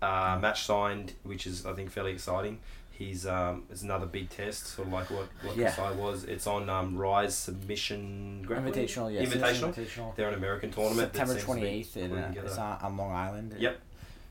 uh 0.00 0.38
match 0.40 0.64
signed, 0.64 1.14
which 1.24 1.46
is 1.46 1.64
I 1.66 1.72
think 1.72 1.90
fairly 1.90 2.12
exciting. 2.12 2.58
He's 2.90 3.26
um 3.26 3.64
it's 3.70 3.82
another 3.82 4.06
big 4.06 4.28
test, 4.28 4.66
sort 4.66 4.86
of 4.88 4.92
like 4.92 5.10
what 5.10 5.28
what 5.42 5.56
Yeah. 5.56 5.70
Kasai 5.70 5.92
was. 5.96 6.24
It's 6.24 6.46
on 6.46 6.68
um 6.68 6.96
Rise 6.96 7.34
Submission 7.34 8.42
Grappling? 8.46 8.72
Invitational, 8.74 9.12
yes. 9.12 9.28
Invitational. 9.32 9.74
Invitational. 9.74 10.14
They're 10.16 10.28
an 10.28 10.34
American 10.34 10.70
tournament. 10.70 11.12
September 11.12 11.32
seems 11.32 11.44
to 11.44 11.46
be 11.54 11.60
twenty 11.60 11.66
eighth, 11.66 11.96
and 11.96 12.12
uh, 12.14 12.42
it's 12.44 12.58
on, 12.58 12.78
on 12.82 12.96
Long 12.96 13.12
Island. 13.12 13.54
Yep. 13.58 13.80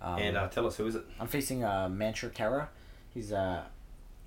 Um, 0.04 0.18
and 0.20 0.38
uh, 0.38 0.48
tell 0.48 0.66
us 0.68 0.78
who 0.78 0.88
is 0.88 0.96
it? 0.96 1.04
I'm 1.20 1.28
facing 1.28 1.64
uh, 1.64 1.88
Mansher 1.90 2.32
Khera. 2.32 2.68
He's 3.14 3.32
a 3.32 3.66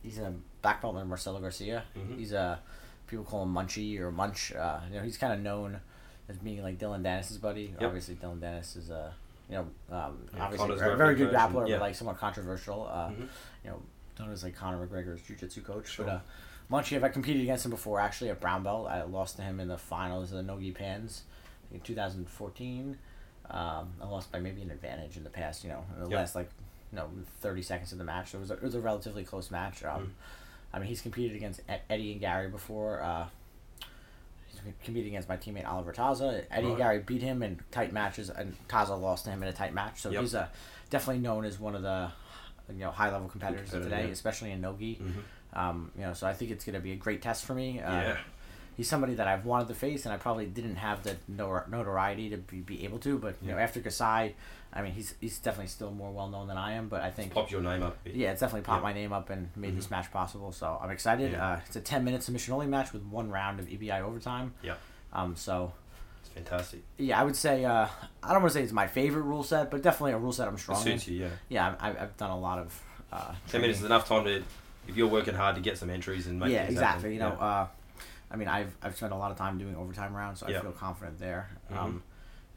he's 0.02 0.18
a 0.18 0.32
belt 0.64 0.96
in 0.96 1.06
Marcelo 1.08 1.40
Garcia. 1.40 1.84
Mhm. 1.96 2.18
He's 2.18 2.32
a 2.32 2.60
people 3.06 3.24
call 3.24 3.42
him 3.44 3.54
Munchie 3.54 3.98
or 4.00 4.10
Munch. 4.10 4.52
Uh, 4.52 4.80
you 4.90 4.96
know, 4.96 5.02
he's 5.02 5.18
kind 5.18 5.32
of 5.32 5.40
known 5.40 5.80
as 6.28 6.38
being 6.38 6.62
like 6.62 6.78
Dillon 6.78 7.02
Danis's 7.04 7.38
buddy. 7.38 7.74
Yep. 7.78 7.82
Obviously, 7.82 8.14
Dillon 8.14 8.40
Danis 8.40 8.76
is 8.76 8.90
a 8.90 9.12
you 9.48 9.56
know 9.56 9.66
um, 9.96 10.26
Yeah, 10.34 10.44
obviously 10.44 10.72
a 10.72 10.96
very 10.96 11.14
good 11.14 11.30
grappler, 11.30 11.68
yeah. 11.68 11.76
but 11.76 11.82
like 11.82 11.94
somewhat 11.94 12.18
controversial. 12.18 12.88
Uh, 12.90 13.10
Mhm. 13.10 13.28
You 13.64 13.70
know, 13.70 13.82
known 14.18 14.32
as 14.32 14.42
like 14.42 14.54
Conor 14.56 14.86
McGregor's 14.86 15.20
jiu-jitsu 15.22 15.62
coach. 15.62 15.88
Sure. 15.88 16.06
But 16.06 16.12
uh, 16.12 16.20
Munchie, 16.70 17.02
I 17.02 17.08
competed 17.10 17.42
against 17.42 17.64
him 17.66 17.70
before 17.72 18.00
actually 18.00 18.30
at 18.30 18.40
brown 18.40 18.62
belt. 18.62 18.86
I 18.88 19.02
lost 19.02 19.36
to 19.36 19.42
him 19.42 19.60
in 19.60 19.68
the 19.68 19.76
finals 19.78 20.30
of 20.30 20.36
the 20.38 20.42
Nogi 20.42 20.70
Pans 20.72 21.24
in 21.72 21.80
2014. 21.80 22.96
Um, 23.50 23.92
I 24.00 24.06
lost 24.06 24.32
by 24.32 24.40
maybe 24.40 24.62
an 24.62 24.70
advantage 24.70 25.16
in 25.18 25.24
the 25.24 25.30
past, 25.30 25.62
you 25.64 25.68
know, 25.70 25.84
in 25.96 26.04
the 26.04 26.10
Yep. 26.10 26.18
last 26.18 26.34
like, 26.34 26.48
you 26.92 26.96
know, 26.98 27.10
30 27.40 27.60
seconds 27.62 27.92
of 27.92 27.98
the 27.98 28.04
match. 28.04 28.30
So 28.30 28.38
it 28.38 28.40
was 28.42 28.50
a, 28.50 28.54
it 28.54 28.62
was 28.62 28.74
a 28.74 28.80
relatively 28.80 29.24
close 29.24 29.50
match. 29.50 29.84
Um, 29.84 30.00
Mm. 30.06 30.10
I 30.74 30.78
mean, 30.78 30.88
he's 30.88 31.00
competed 31.00 31.36
against 31.36 31.60
Eddie 31.88 32.12
and 32.12 32.20
Gary 32.20 32.48
before. 32.48 33.00
Uh, 33.00 33.26
he's 34.48 34.60
competed 34.84 35.06
against 35.08 35.28
my 35.28 35.36
teammate 35.36 35.66
Oliver 35.66 35.92
Taza. 35.92 36.44
Eddie 36.50 36.68
and 36.68 36.76
Gary 36.76 36.98
beat 36.98 37.22
him 37.22 37.42
in 37.42 37.60
tight 37.70 37.92
matches, 37.92 38.28
and 38.30 38.56
Taza 38.68 39.00
lost 39.00 39.24
to 39.26 39.30
him 39.30 39.42
in 39.42 39.48
a 39.48 39.52
tight 39.52 39.72
match. 39.72 40.00
So 40.00 40.10
Yep. 40.10 40.20
he's 40.22 40.34
uh, 40.34 40.48
definitely 40.90 41.22
known 41.22 41.44
as 41.44 41.58
one 41.60 41.74
of 41.74 41.82
the 41.82 42.10
you 42.70 42.80
know 42.80 42.90
high 42.90 43.10
level 43.12 43.28
competitors 43.28 43.72
of 43.72 43.82
today, 43.84 44.06
yeah. 44.06 44.12
especially 44.12 44.50
in 44.50 44.60
Nogi. 44.60 44.96
Mhm. 45.00 45.58
Um, 45.58 45.92
you 45.96 46.02
know, 46.02 46.14
so 46.14 46.26
I 46.26 46.32
think 46.32 46.50
it's 46.50 46.64
going 46.64 46.74
to 46.74 46.80
be 46.80 46.92
a 46.92 46.96
great 46.96 47.22
test 47.22 47.44
for 47.44 47.54
me. 47.54 47.80
Uh, 47.80 47.92
Yeah. 47.92 48.16
He's 48.76 48.88
somebody 48.88 49.14
that 49.14 49.28
I've 49.28 49.44
wanted 49.44 49.68
to 49.68 49.74
face, 49.74 50.04
and 50.04 50.12
I 50.12 50.16
probably 50.16 50.46
didn't 50.46 50.74
have 50.76 51.04
the 51.04 51.16
notoriety 51.28 52.30
to 52.30 52.38
be, 52.38 52.58
be 52.60 52.84
able 52.84 52.98
to. 53.00 53.16
But 53.18 53.36
you 53.40 53.52
know, 53.52 53.58
after 53.58 53.80
Kasai, 53.80 54.34
I 54.76 54.82
mean, 54.82 54.92
he's 54.92 55.14
he's 55.20 55.38
definitely 55.38 55.68
still 55.68 55.92
more 55.92 56.10
well 56.10 56.28
known 56.28 56.48
than 56.48 56.56
I 56.58 56.72
am. 56.72 56.88
But 56.88 57.02
I 57.02 57.10
think 57.10 57.32
Popped 57.32 57.52
your 57.52 57.60
name 57.60 57.82
up 57.84 57.96
yeah, 58.04 58.32
it's 58.32 58.40
definitely 58.40 58.62
popped 58.62 58.80
Yeah. 58.80 58.88
my 58.88 58.92
name 58.92 59.12
up 59.12 59.30
and 59.30 59.48
made 59.56 59.76
this 59.76 59.86
Mhm. 59.86 59.90
match 59.92 60.10
possible. 60.12 60.50
So 60.52 60.78
I'm 60.82 60.90
excited. 60.90 61.30
Yeah. 61.32 61.46
Uh, 61.52 61.60
it's 61.66 61.76
a 61.76 61.80
10 61.80 62.04
minute 62.04 62.22
submission 62.24 62.52
only 62.54 62.66
match 62.66 62.92
with 62.92 63.02
one 63.04 63.30
round 63.30 63.60
of 63.60 63.66
EBI 63.68 64.00
overtime. 64.02 64.52
Yeah. 64.62 64.74
Um, 65.12 65.36
so 65.36 65.72
It's 66.22 66.30
fantastic. 66.30 66.82
yeah, 66.98 67.20
I 67.20 67.22
would 67.24 67.36
say 67.36 67.64
uh, 67.64 67.86
I 68.22 68.32
don't 68.32 68.42
want 68.42 68.52
to 68.52 68.58
say 68.58 68.64
it's 68.64 68.72
my 68.72 68.88
favorite 68.88 69.22
rule 69.22 69.44
set, 69.44 69.70
but 69.70 69.80
definitely 69.80 70.12
a 70.12 70.18
rule 70.18 70.32
set 70.32 70.48
I'm 70.48 70.54
It 70.54 70.58
strong 70.58 70.78
in. 70.78 70.82
suits 70.98 71.06
you, 71.08 71.20
yeah. 71.20 71.28
Yeah, 71.48 71.74
I've, 71.78 71.96
I've 72.00 72.16
done 72.16 72.30
a 72.30 72.38
lot 72.38 72.58
of. 72.58 72.82
Uh, 73.12 73.32
Ten 73.48 73.60
minutes 73.60 73.78
is 73.78 73.84
enough 73.84 74.08
time 74.08 74.24
to, 74.24 74.42
if 74.88 74.96
you're 74.96 75.06
working 75.06 75.34
hard 75.34 75.54
to 75.54 75.60
get 75.62 75.78
some 75.78 75.88
entries 75.88 76.26
and 76.26 76.40
make 76.40 76.50
yeah, 76.50 76.64
exactly. 76.64 76.82
happen. 76.82 77.12
You 77.12 77.20
know, 77.20 77.40
uh, 77.40 77.66
I 78.28 78.36
mean, 78.36 78.48
I've 78.48 78.74
I've 78.82 78.96
spent 78.96 79.12
a 79.12 79.16
lot 79.16 79.30
of 79.30 79.36
time 79.38 79.56
doing 79.56 79.76
overtime 79.76 80.12
rounds, 80.16 80.40
so 80.40 80.48
Yeah. 80.48 80.58
I 80.58 80.62
feel 80.62 80.72
confident 80.72 81.20
there. 81.20 81.48
Mhm. 81.72 81.76
Um, 81.76 82.02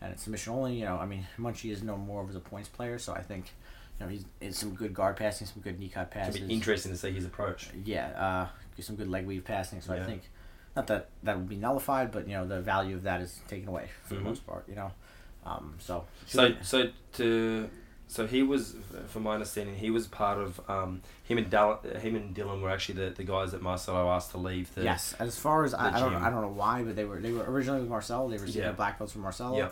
and 0.01 0.11
it's 0.13 0.23
submission 0.23 0.53
only. 0.53 0.75
You 0.75 0.85
know, 0.85 0.97
I 0.97 1.05
mean, 1.05 1.25
Munchie 1.39 1.71
is 1.71 1.83
no 1.83 1.97
more 1.97 2.21
of 2.21 2.35
a 2.35 2.39
points 2.39 2.69
player, 2.69 2.99
so 2.99 3.13
I 3.13 3.21
think, 3.21 3.51
you 3.99 4.05
know, 4.05 4.11
he's 4.11 4.25
it's 4.41 4.59
some 4.59 4.73
good 4.75 4.93
guard 4.93 5.15
passing, 5.17 5.47
some 5.47 5.61
good 5.61 5.79
knee 5.79 5.89
cut 5.89 6.03
It's 6.07 6.13
passes. 6.13 6.35
gonna 6.35 6.47
be 6.47 6.53
interesting 6.53 6.91
to 6.91 6.97
see 6.97 7.11
his 7.11 7.25
approach. 7.25 7.69
Yeah, 7.83 8.07
uh, 8.09 8.47
some 8.81 8.95
good 8.95 9.07
leg 9.09 9.25
weave 9.25 9.43
passing. 9.43 9.81
So 9.81 9.93
I 9.93 10.03
think, 10.03 10.21
not 10.75 10.87
that 10.87 11.09
that 11.23 11.37
would 11.37 11.49
be 11.49 11.55
nullified, 11.55 12.11
but 12.11 12.27
you 12.27 12.33
know, 12.35 12.47
the 12.47 12.61
value 12.61 12.95
of 12.95 13.03
that 13.03 13.21
is 13.21 13.39
taken 13.47 13.67
away 13.67 13.89
for 14.03 14.13
Mhm. 14.15 14.17
the 14.19 14.23
most 14.23 14.45
part. 14.45 14.65
You 14.69 14.75
know, 14.75 14.91
um, 15.45 15.75
so 15.79 16.05
So, 16.27 16.53
so 16.61 16.89
to, 17.13 17.69
so 18.07 18.27
he 18.27 18.43
was, 18.43 18.75
from 19.07 19.23
my 19.23 19.33
understanding, 19.33 19.75
he 19.75 19.89
was 19.89 20.05
part 20.07 20.37
of 20.37 20.61
um, 20.69 21.01
him 21.23 21.39
and 21.39 21.49
Dal- 21.49 21.81
him 21.99 22.15
and 22.15 22.33
Dillon 22.35 22.61
were 22.61 22.69
actually 22.69 22.95
the, 23.03 23.09
the 23.09 23.23
guys 23.23 23.51
that 23.53 23.61
Marcelo 23.63 24.09
asked 24.11 24.31
to 24.31 24.37
leave. 24.37 24.73
The, 24.75 24.83
yes, 24.83 25.13
as 25.19 25.37
far 25.39 25.65
as 25.65 25.73
I, 25.73 25.87
I 25.97 25.99
don't. 25.99 26.13
I 26.13 26.29
don't 26.29 26.41
know 26.41 26.47
why, 26.53 26.83
but 26.83 26.95
they 26.95 27.03
were 27.05 27.19
they 27.19 27.31
were 27.31 27.43
originally 27.51 27.79
with 27.81 27.89
Marcel. 27.89 28.27
They 28.29 28.37
received 28.37 28.57
Yeah. 28.57 28.67
the 28.67 28.73
black 28.77 28.99
belts 28.99 29.13
from 29.13 29.23
Marcelo. 29.23 29.57
Yeah. 29.57 29.69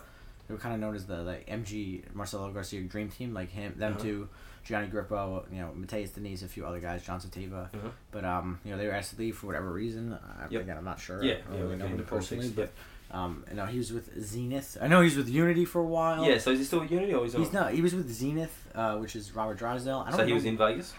They 0.47 0.53
were 0.53 0.59
kind 0.59 0.73
of 0.75 0.79
known 0.81 0.95
as 0.95 1.05
the, 1.05 1.23
the 1.23 1.37
MG 1.51 2.03
Marcelo 2.13 2.51
Garcia 2.51 2.81
Dream 2.81 3.09
Team, 3.09 3.33
like 3.33 3.49
him, 3.51 3.73
them 3.77 3.93
Uh-huh. 3.93 4.01
two, 4.03 4.29
Gianni 4.63 4.87
Grippo, 4.87 5.45
you 5.51 5.59
know, 5.59 5.71
Matheus 5.75 6.09
Diniz, 6.11 6.43
a 6.43 6.47
few 6.47 6.65
other 6.65 6.79
guys, 6.79 7.03
Jon 7.03 7.19
Satava. 7.19 7.65
Uh-huh. 7.73 7.89
But 8.11 8.25
um, 8.25 8.59
you 8.63 8.71
know, 8.71 8.77
they 8.77 8.85
were 8.87 8.93
asked 8.93 9.11
to 9.15 9.19
leave 9.19 9.35
for 9.37 9.47
whatever 9.47 9.71
reason. 9.71 10.13
I, 10.13 10.47
Yep. 10.49 10.61
Again, 10.61 10.77
I'm 10.77 10.85
not 10.85 10.99
sure. 10.99 11.23
Yeah, 11.23 11.35
I 11.35 11.37
don't 11.49 11.55
yeah, 11.57 11.61
really 11.63 11.75
know 11.77 11.87
him 11.87 12.03
personally, 12.05 12.49
but 12.49 12.71
um, 13.11 13.43
know, 13.53 13.65
he 13.65 13.77
was 13.77 13.93
with 13.93 14.19
Zenith. 14.21 14.77
I 14.81 14.87
know 14.87 15.01
he 15.01 15.05
was 15.05 15.15
with 15.17 15.29
Unity 15.29 15.65
for 15.65 15.81
a 15.81 15.85
while. 15.85 16.25
Yeah. 16.25 16.37
So 16.39 16.51
is 16.51 16.59
he 16.59 16.65
still 16.65 16.79
with 16.81 16.91
Unity 16.91 17.13
or 17.13 17.25
is 17.25 17.33
he? 17.33 17.39
He's 17.39 17.53
not. 17.53 17.71
He 17.73 17.81
was 17.81 17.93
with 17.95 18.11
Zenith, 18.11 18.67
uh, 18.75 18.95
which 18.97 19.15
is 19.15 19.33
Robert 19.35 19.57
Drysdale. 19.57 20.03
I 20.05 20.09
don't 20.11 20.19
So 20.19 20.25
he 20.25 20.33
was 20.33 20.45
in 20.45 20.57
Vegas. 20.57 20.93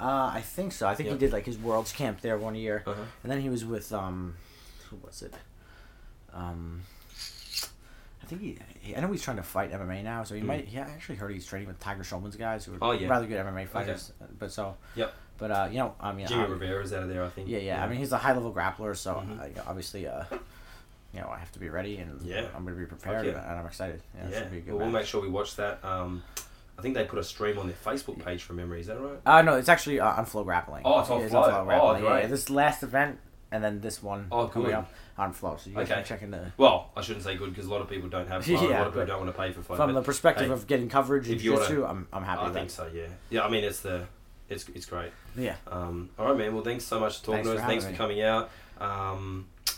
Uh, 0.00 0.30
I 0.34 0.40
think 0.40 0.72
so. 0.72 0.88
I 0.88 0.94
think 0.96 1.06
Yeah. 1.08 1.12
he 1.12 1.18
did 1.18 1.32
like 1.32 1.46
his 1.46 1.56
Worlds 1.58 1.92
camp 1.92 2.20
there 2.22 2.36
one 2.36 2.54
year, 2.56 2.82
Uh-huh. 2.86 3.00
and 3.22 3.30
then 3.30 3.40
he 3.40 3.48
was 3.48 3.64
with 3.64 3.92
um, 3.92 4.34
who 4.90 4.96
was 4.96 5.22
it? 5.22 5.34
Um, 6.32 6.82
think 8.36 8.58
he, 8.82 8.88
he. 8.88 8.96
I 8.96 9.00
know 9.00 9.10
he's 9.12 9.22
trying 9.22 9.36
to 9.38 9.42
fight 9.42 9.72
MMA 9.72 10.02
now, 10.02 10.24
so 10.24 10.34
he 10.34 10.40
Mm. 10.40 10.46
might. 10.46 10.68
Yeah, 10.68 10.86
I 10.86 10.90
actually 10.90 11.16
heard 11.16 11.32
he's 11.32 11.46
training 11.46 11.68
with 11.68 11.78
Tiger 11.80 12.02
Schulmann's 12.02 12.36
guys 12.36 12.64
who 12.64 12.74
are 12.74 12.78
Oh, 12.82 12.92
yeah. 12.92 13.08
rather 13.08 13.26
good 13.26 13.44
MMA 13.44 13.66
fighters. 13.68 14.12
But 14.38 14.52
so. 14.52 14.76
Yep. 14.96 15.12
But 15.38 15.50
uh, 15.50 15.68
you 15.70 15.78
know, 15.78 15.94
I 16.00 16.12
mean, 16.12 16.26
Jimmy 16.26 16.46
Rivera's 16.46 16.92
out 16.92 17.02
of 17.02 17.08
there, 17.08 17.24
I 17.24 17.28
think. 17.28 17.48
yeah, 17.48 17.58
yeah, 17.58 17.84
I 17.84 17.88
mean, 17.88 17.98
he's 17.98 18.12
a 18.12 18.18
high 18.18 18.32
level 18.32 18.52
grappler, 18.52 18.96
so 18.96 19.14
Mhm. 19.14 19.40
uh, 19.40 19.46
you 19.46 19.54
know, 19.56 19.62
obviously, 19.66 20.06
uh, 20.06 20.24
you 21.12 21.20
know, 21.20 21.28
I 21.28 21.38
have 21.38 21.50
to 21.52 21.58
be 21.58 21.68
ready, 21.68 21.96
and 21.98 22.20
Yeah. 22.22 22.46
I'm 22.54 22.62
going 22.64 22.74
to 22.76 22.80
be 22.80 22.86
prepared, 22.86 23.26
yeah. 23.26 23.48
and 23.50 23.58
I'm 23.58 23.66
excited. 23.66 24.00
Yeah, 24.16 24.28
yeah. 24.30 24.44
be 24.44 24.58
a 24.58 24.60
good 24.60 24.74
Well, 24.74 24.84
we'll 24.84 24.90
make 24.92 25.06
sure 25.06 25.20
we 25.20 25.28
watch 25.28 25.56
that. 25.56 25.84
Um, 25.84 26.22
I 26.78 26.82
think 26.82 26.94
they 26.94 27.04
put 27.04 27.18
a 27.18 27.24
stream 27.24 27.58
on 27.58 27.66
their 27.66 27.76
Facebook 27.76 28.24
page 28.24 28.42
from 28.44 28.56
memory. 28.56 28.80
Is 28.80 28.86
that 28.86 28.98
right? 29.00 29.18
Uh, 29.26 29.42
no, 29.42 29.56
it's 29.56 29.68
actually 29.68 30.00
uh, 30.00 30.10
on 30.14 30.24
Flow 30.26 30.44
Grappling. 30.44 30.82
Oh, 30.84 31.00
it's 31.00 31.10
on 31.10 31.20
Yeah, 31.20 31.28
Flow. 31.28 31.42
Oh, 31.42 31.64
Grappling. 31.64 32.02
yeah, 32.04 32.08
great. 32.10 32.20
yeah, 32.22 32.26
this 32.28 32.48
last 32.50 32.82
event 32.82 33.18
and 33.50 33.62
then 33.62 33.80
this 33.80 34.02
one 34.02 34.26
Oh, 34.32 34.46
coming 34.48 34.68
good. 34.68 34.76
up 34.76 34.90
on 35.18 35.32
Flow. 35.32 35.56
So 35.58 35.70
you 35.70 35.76
guys 35.76 35.84
Okay. 35.86 35.94
can 35.94 36.04
check 36.04 36.22
in 36.22 36.30
the 36.30 36.52
Well, 36.56 36.90
I 36.96 37.02
shouldn't 37.02 37.24
say 37.24 37.36
good 37.36 37.50
because 37.50 37.66
a 37.66 37.70
lot 37.70 37.80
of 37.82 37.88
people 37.88 38.08
don't 38.08 38.28
have. 38.28 38.44
Flow. 38.46 38.54
a 38.56 38.70
lot 38.70 38.86
of 38.86 38.92
people 38.92 39.06
don't 39.06 39.20
want 39.24 39.34
to 39.34 39.38
pay 39.40 39.52
for 39.52 39.62
Flow. 39.62 39.76
from 39.76 39.92
the 39.92 40.02
perspective 40.02 40.46
hey, 40.48 40.52
of 40.52 40.66
getting 40.66 40.88
coverage 40.88 41.28
in 41.28 41.34
if 41.36 41.44
you 41.44 41.52
wanna- 41.52 41.66
jiu-jitsu, 41.66 41.86
I'm, 41.86 42.08
I'm 42.12 42.22
happy 42.24 42.40
I 42.40 42.44
with 42.44 42.54
think 42.54 42.68
that. 42.68 42.74
so. 42.74 42.90
Yeah. 42.94 43.06
Yeah. 43.30 43.44
I 43.44 43.50
mean, 43.50 43.64
it's 43.64 43.80
the, 43.80 44.06
it's 44.48 44.68
it's 44.70 44.86
great. 44.86 45.12
Yeah. 45.36 45.56
Um, 45.66 46.10
all 46.18 46.26
right, 46.28 46.36
man. 46.36 46.54
Well, 46.54 46.64
thanks 46.64 46.84
so 46.84 46.98
much 47.00 47.18
for 47.20 47.26
talking 47.26 47.44
Thanks 47.44 47.48
to 47.58 47.62
us. 47.62 47.66
Thanks 47.68 47.84
for 47.86 47.92
coming 47.92 48.22
out. 48.22 48.50
Um, 48.80 49.46
do 49.66 49.72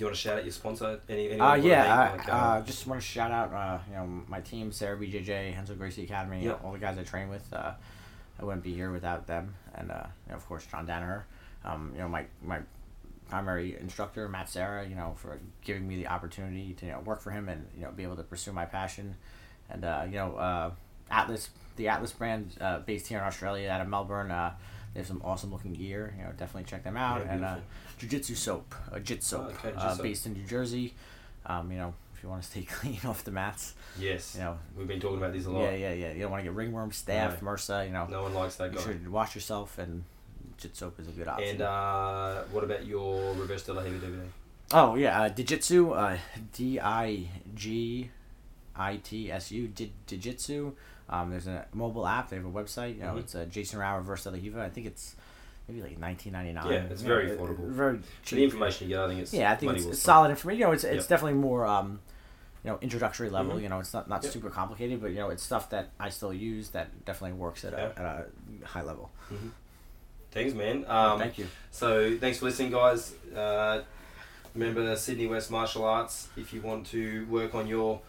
you 0.00 0.06
want 0.06 0.14
to 0.16 0.20
shout 0.20 0.36
out 0.38 0.44
your 0.44 0.52
sponsor? 0.52 1.00
Any? 1.08 1.38
Uh, 1.40 1.54
yeah? 1.54 1.94
I 2.12 2.16
Like, 2.16 2.28
uh, 2.28 2.56
um, 2.58 2.64
just 2.66 2.86
want 2.86 3.00
to 3.00 3.06
shout 3.06 3.30
out, 3.30 3.52
uh, 3.52 3.78
you 3.88 3.94
know, 3.96 4.06
my 4.28 4.40
team, 4.42 4.70
Serra 4.70 4.96
BJJ, 4.98 5.54
Renzo 5.56 5.74
Gracie 5.74 6.04
Academy, 6.04 6.44
Yep. 6.44 6.60
all 6.64 6.72
the 6.72 6.78
guys 6.78 6.98
I 6.98 7.02
train 7.02 7.28
with. 7.30 7.50
Uh, 7.52 7.72
I 8.38 8.44
wouldn't 8.44 8.62
be 8.62 8.74
here 8.74 8.92
without 8.92 9.26
them, 9.26 9.54
and 9.74 9.90
uh, 9.90 10.02
you 10.26 10.32
know, 10.32 10.36
of 10.36 10.46
course, 10.46 10.66
John 10.66 10.86
Danaher. 10.86 11.22
Um, 11.64 11.90
you 11.94 12.00
know, 12.02 12.08
my 12.08 12.26
my 12.42 12.58
primary 13.28 13.76
instructor, 13.78 14.28
Matt 14.28 14.48
Serra. 14.48 14.86
You 14.86 14.94
know, 14.94 15.14
for 15.16 15.38
giving 15.64 15.86
me 15.86 15.96
the 15.96 16.06
opportunity 16.08 16.74
to 16.74 16.86
you 16.86 16.92
know 16.92 17.00
work 17.00 17.20
for 17.20 17.30
him 17.30 17.48
and 17.48 17.66
you 17.76 17.82
know 17.82 17.90
be 17.90 18.02
able 18.02 18.16
to 18.16 18.22
pursue 18.22 18.52
my 18.52 18.64
passion, 18.64 19.16
and 19.70 19.84
uh, 19.84 20.02
you 20.06 20.16
know, 20.16 20.36
uh, 20.36 20.70
Atlas, 21.10 21.50
the 21.76 21.88
Atlas 21.88 22.12
brand, 22.12 22.52
uh, 22.60 22.80
based 22.80 23.06
here 23.08 23.18
in 23.18 23.24
Australia, 23.24 23.68
out 23.68 23.80
of 23.80 23.88
Melbourne. 23.88 24.30
Uh, 24.30 24.52
they 24.94 25.00
have 25.00 25.06
some 25.06 25.20
awesome 25.24 25.52
looking 25.52 25.74
gear. 25.74 26.14
You 26.18 26.24
know, 26.24 26.30
definitely 26.30 26.64
check 26.64 26.84
them 26.84 26.96
out. 26.96 27.22
Yeah, 27.24 27.32
and 27.34 27.44
uh. 27.44 27.56
Jiu 27.98 28.08
Jitsu 28.10 28.34
Soap, 28.34 28.74
a 28.92 29.00
Jit 29.00 29.22
Soap, 29.22 29.54
okay, 29.64 29.72
uh, 29.76 29.96
based 29.96 30.26
in 30.26 30.34
New 30.34 30.44
Jersey. 30.44 30.92
Um, 31.46 31.70
you 31.72 31.78
know, 31.78 31.94
if 32.14 32.22
you 32.22 32.28
want 32.28 32.42
to 32.42 32.48
stay 32.48 32.62
clean 32.68 32.98
off 33.06 33.24
the 33.24 33.30
mats. 33.30 33.72
Yes. 33.98 34.34
You 34.34 34.42
know, 34.42 34.58
We've 34.76 34.86
been 34.86 35.00
talking 35.00 35.16
about 35.16 35.32
these 35.32 35.46
a 35.46 35.50
lot. 35.50 35.62
yeah, 35.62 35.74
yeah, 35.74 35.92
yeah. 35.92 36.12
You 36.12 36.20
don't 36.22 36.30
want 36.30 36.42
to 36.42 36.44
get 36.44 36.54
ringworm, 36.54 36.90
staph, 36.90 37.40
MRSA. 37.40 37.86
You 37.86 37.92
know, 37.92 38.06
No 38.10 38.22
one 38.24 38.34
likes 38.34 38.56
that 38.56 38.72
you 38.72 38.78
guy. 38.78 38.84
should 38.84 39.08
wash 39.10 39.34
yourself, 39.34 39.78
and 39.78 40.04
jit 40.58 40.76
soap 40.76 40.98
is 41.00 41.08
a 41.08 41.12
good 41.12 41.28
option. 41.28 41.48
And 41.50 41.62
uh, 41.62 42.42
what 42.50 42.64
about 42.64 42.86
your 42.86 43.32
reverse 43.34 43.68
la 43.68 43.82
Riva 43.82 44.06
DVD? 44.06 44.20
oh 44.72 44.94
yeah, 44.96 45.22
uh, 45.22 45.28
Digitsu, 45.28 45.96
uh, 45.96 46.18
D 46.52 46.80
I 46.80 47.28
G 47.54 48.10
I 48.74 48.96
T 48.96 49.30
S 49.30 49.50
U, 49.52 49.68
Digitsu. 50.06 50.72
Um, 51.08 51.30
there's 51.30 51.46
a 51.46 51.66
mobile 51.72 52.06
app. 52.06 52.30
They 52.30 52.36
have 52.36 52.44
a 52.44 52.50
website. 52.50 52.96
You 52.96 53.02
know, 53.02 53.14
Mhm. 53.14 53.18
it's 53.20 53.34
a 53.34 53.46
Jason 53.46 53.78
Rau 53.78 53.96
reverse 53.96 54.26
la 54.26 54.32
Riva. 54.32 54.62
I 54.62 54.68
think 54.70 54.86
it's 54.88 55.14
maybe 55.68 55.80
like 55.82 55.98
nineteen 55.98 56.32
ninety 56.32 56.52
nine. 56.52 56.70
Yeah, 56.72 56.82
it's 56.90 57.02
very 57.02 57.30
affordable. 57.30 57.68
Very 57.68 58.00
cheap. 58.24 58.36
the 58.38 58.44
information 58.44 58.88
you 58.88 58.96
get, 58.96 59.04
I 59.04 59.08
think 59.08 59.20
it's 59.20 59.32
Yeah, 59.32 59.52
I 59.52 59.56
think 59.56 59.70
money 59.70 59.78
it's, 59.80 59.88
it's 59.88 60.02
solid 60.02 60.30
information. 60.30 60.60
You 60.60 60.66
know, 60.66 60.72
it's 60.72 60.84
it's 60.84 61.02
Yep. 61.04 61.08
definitely 61.08 61.38
more 61.38 61.64
um, 61.64 62.00
you 62.64 62.70
know, 62.72 62.78
introductory 62.82 63.30
level. 63.30 63.54
Mhm. 63.54 63.62
You 63.62 63.68
know, 63.68 63.78
it's 63.78 63.94
not 63.94 64.08
not 64.08 64.24
Yep. 64.24 64.32
super 64.32 64.50
complicated, 64.50 65.00
but 65.00 65.10
you 65.10 65.18
know, 65.18 65.28
it's 65.30 65.44
stuff 65.44 65.70
that 65.70 65.90
I 66.00 66.08
still 66.08 66.32
use 66.34 66.70
that 66.70 67.04
definitely 67.04 67.38
works 67.38 67.64
at, 67.64 67.72
Yeah. 67.72 67.92
a, 67.96 68.00
at 68.00 68.28
a 68.64 68.66
high 68.66 68.82
level. 68.82 69.12
Thanks, 70.32 70.54
man. 70.54 70.84
Um, 70.86 71.18
Thank 71.18 71.38
you. 71.38 71.46
So 71.70 72.16
thanks 72.18 72.38
for 72.38 72.46
listening, 72.46 72.72
guys. 72.72 73.14
Uh, 73.34 73.82
remember 74.54 74.94
Sydney 74.96 75.26
West 75.26 75.50
Martial 75.50 75.84
Arts. 75.84 76.28
If 76.36 76.52
you 76.52 76.60
want 76.60 76.86
to 76.88 77.26
work 77.26 77.54
on 77.54 77.66
your 77.66 78.00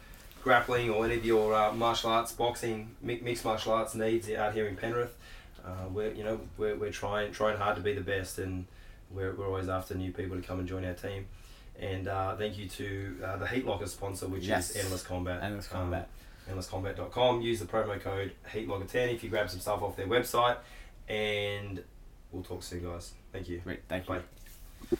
grappling 0.43 0.89
or 0.89 1.05
any 1.05 1.15
of 1.15 1.25
your 1.25 1.53
uh, 1.53 1.73
martial 1.73 2.09
arts, 2.09 2.31
boxing, 2.33 2.95
mi- 3.01 3.19
mixed 3.23 3.45
martial 3.45 3.73
arts 3.73 3.95
needs 3.95 4.29
out 4.29 4.53
here 4.53 4.67
in 4.67 4.75
Penrith, 4.75 5.15
uh, 5.65 5.69
we're 5.91 6.11
you 6.13 6.23
know 6.23 6.39
we're, 6.57 6.75
we're 6.75 6.91
trying 6.91 7.31
trying 7.31 7.57
hard 7.57 7.75
to 7.77 7.81
be 7.81 7.93
the 7.93 8.01
best, 8.01 8.39
and 8.39 8.65
we're, 9.11 9.33
we're 9.33 9.47
always 9.47 9.69
after 9.69 9.95
new 9.95 10.11
people 10.11 10.35
to 10.35 10.41
come 10.45 10.59
and 10.59 10.67
join 10.67 10.83
our 10.85 10.93
team. 10.93 11.25
And 11.79 12.07
uh, 12.07 12.35
thank 12.35 12.57
you 12.57 12.67
to 12.69 13.17
uh, 13.23 13.37
the 13.37 13.47
Heat 13.47 13.65
Locker 13.65 13.85
sponsor, 13.85 14.27
which 14.27 14.43
Yes. 14.45 14.71
is 14.71 14.83
Endless 14.83 15.03
Combat. 15.03 15.43
Endless 15.43 15.67
Um, 15.71 15.79
Combat. 15.81 16.09
endlesscombat.com. 16.49 17.41
Use 17.41 17.59
the 17.59 17.65
promo 17.65 18.01
code 18.01 18.31
HeatLocker10 18.51 19.13
if 19.13 19.23
you 19.23 19.29
grab 19.29 19.49
some 19.49 19.59
stuff 19.59 19.81
off 19.83 19.95
their 19.95 20.07
website. 20.07 20.57
And 21.07 21.83
we'll 22.37 22.43
talk 22.43 22.63
soon, 22.63 22.83
guys. 22.83 23.13
Thank 23.31 23.49
you. 23.49 23.59
Great. 23.59 23.81
Thank 23.89 24.07
you. 24.07 24.21
Bye. 24.91 24.97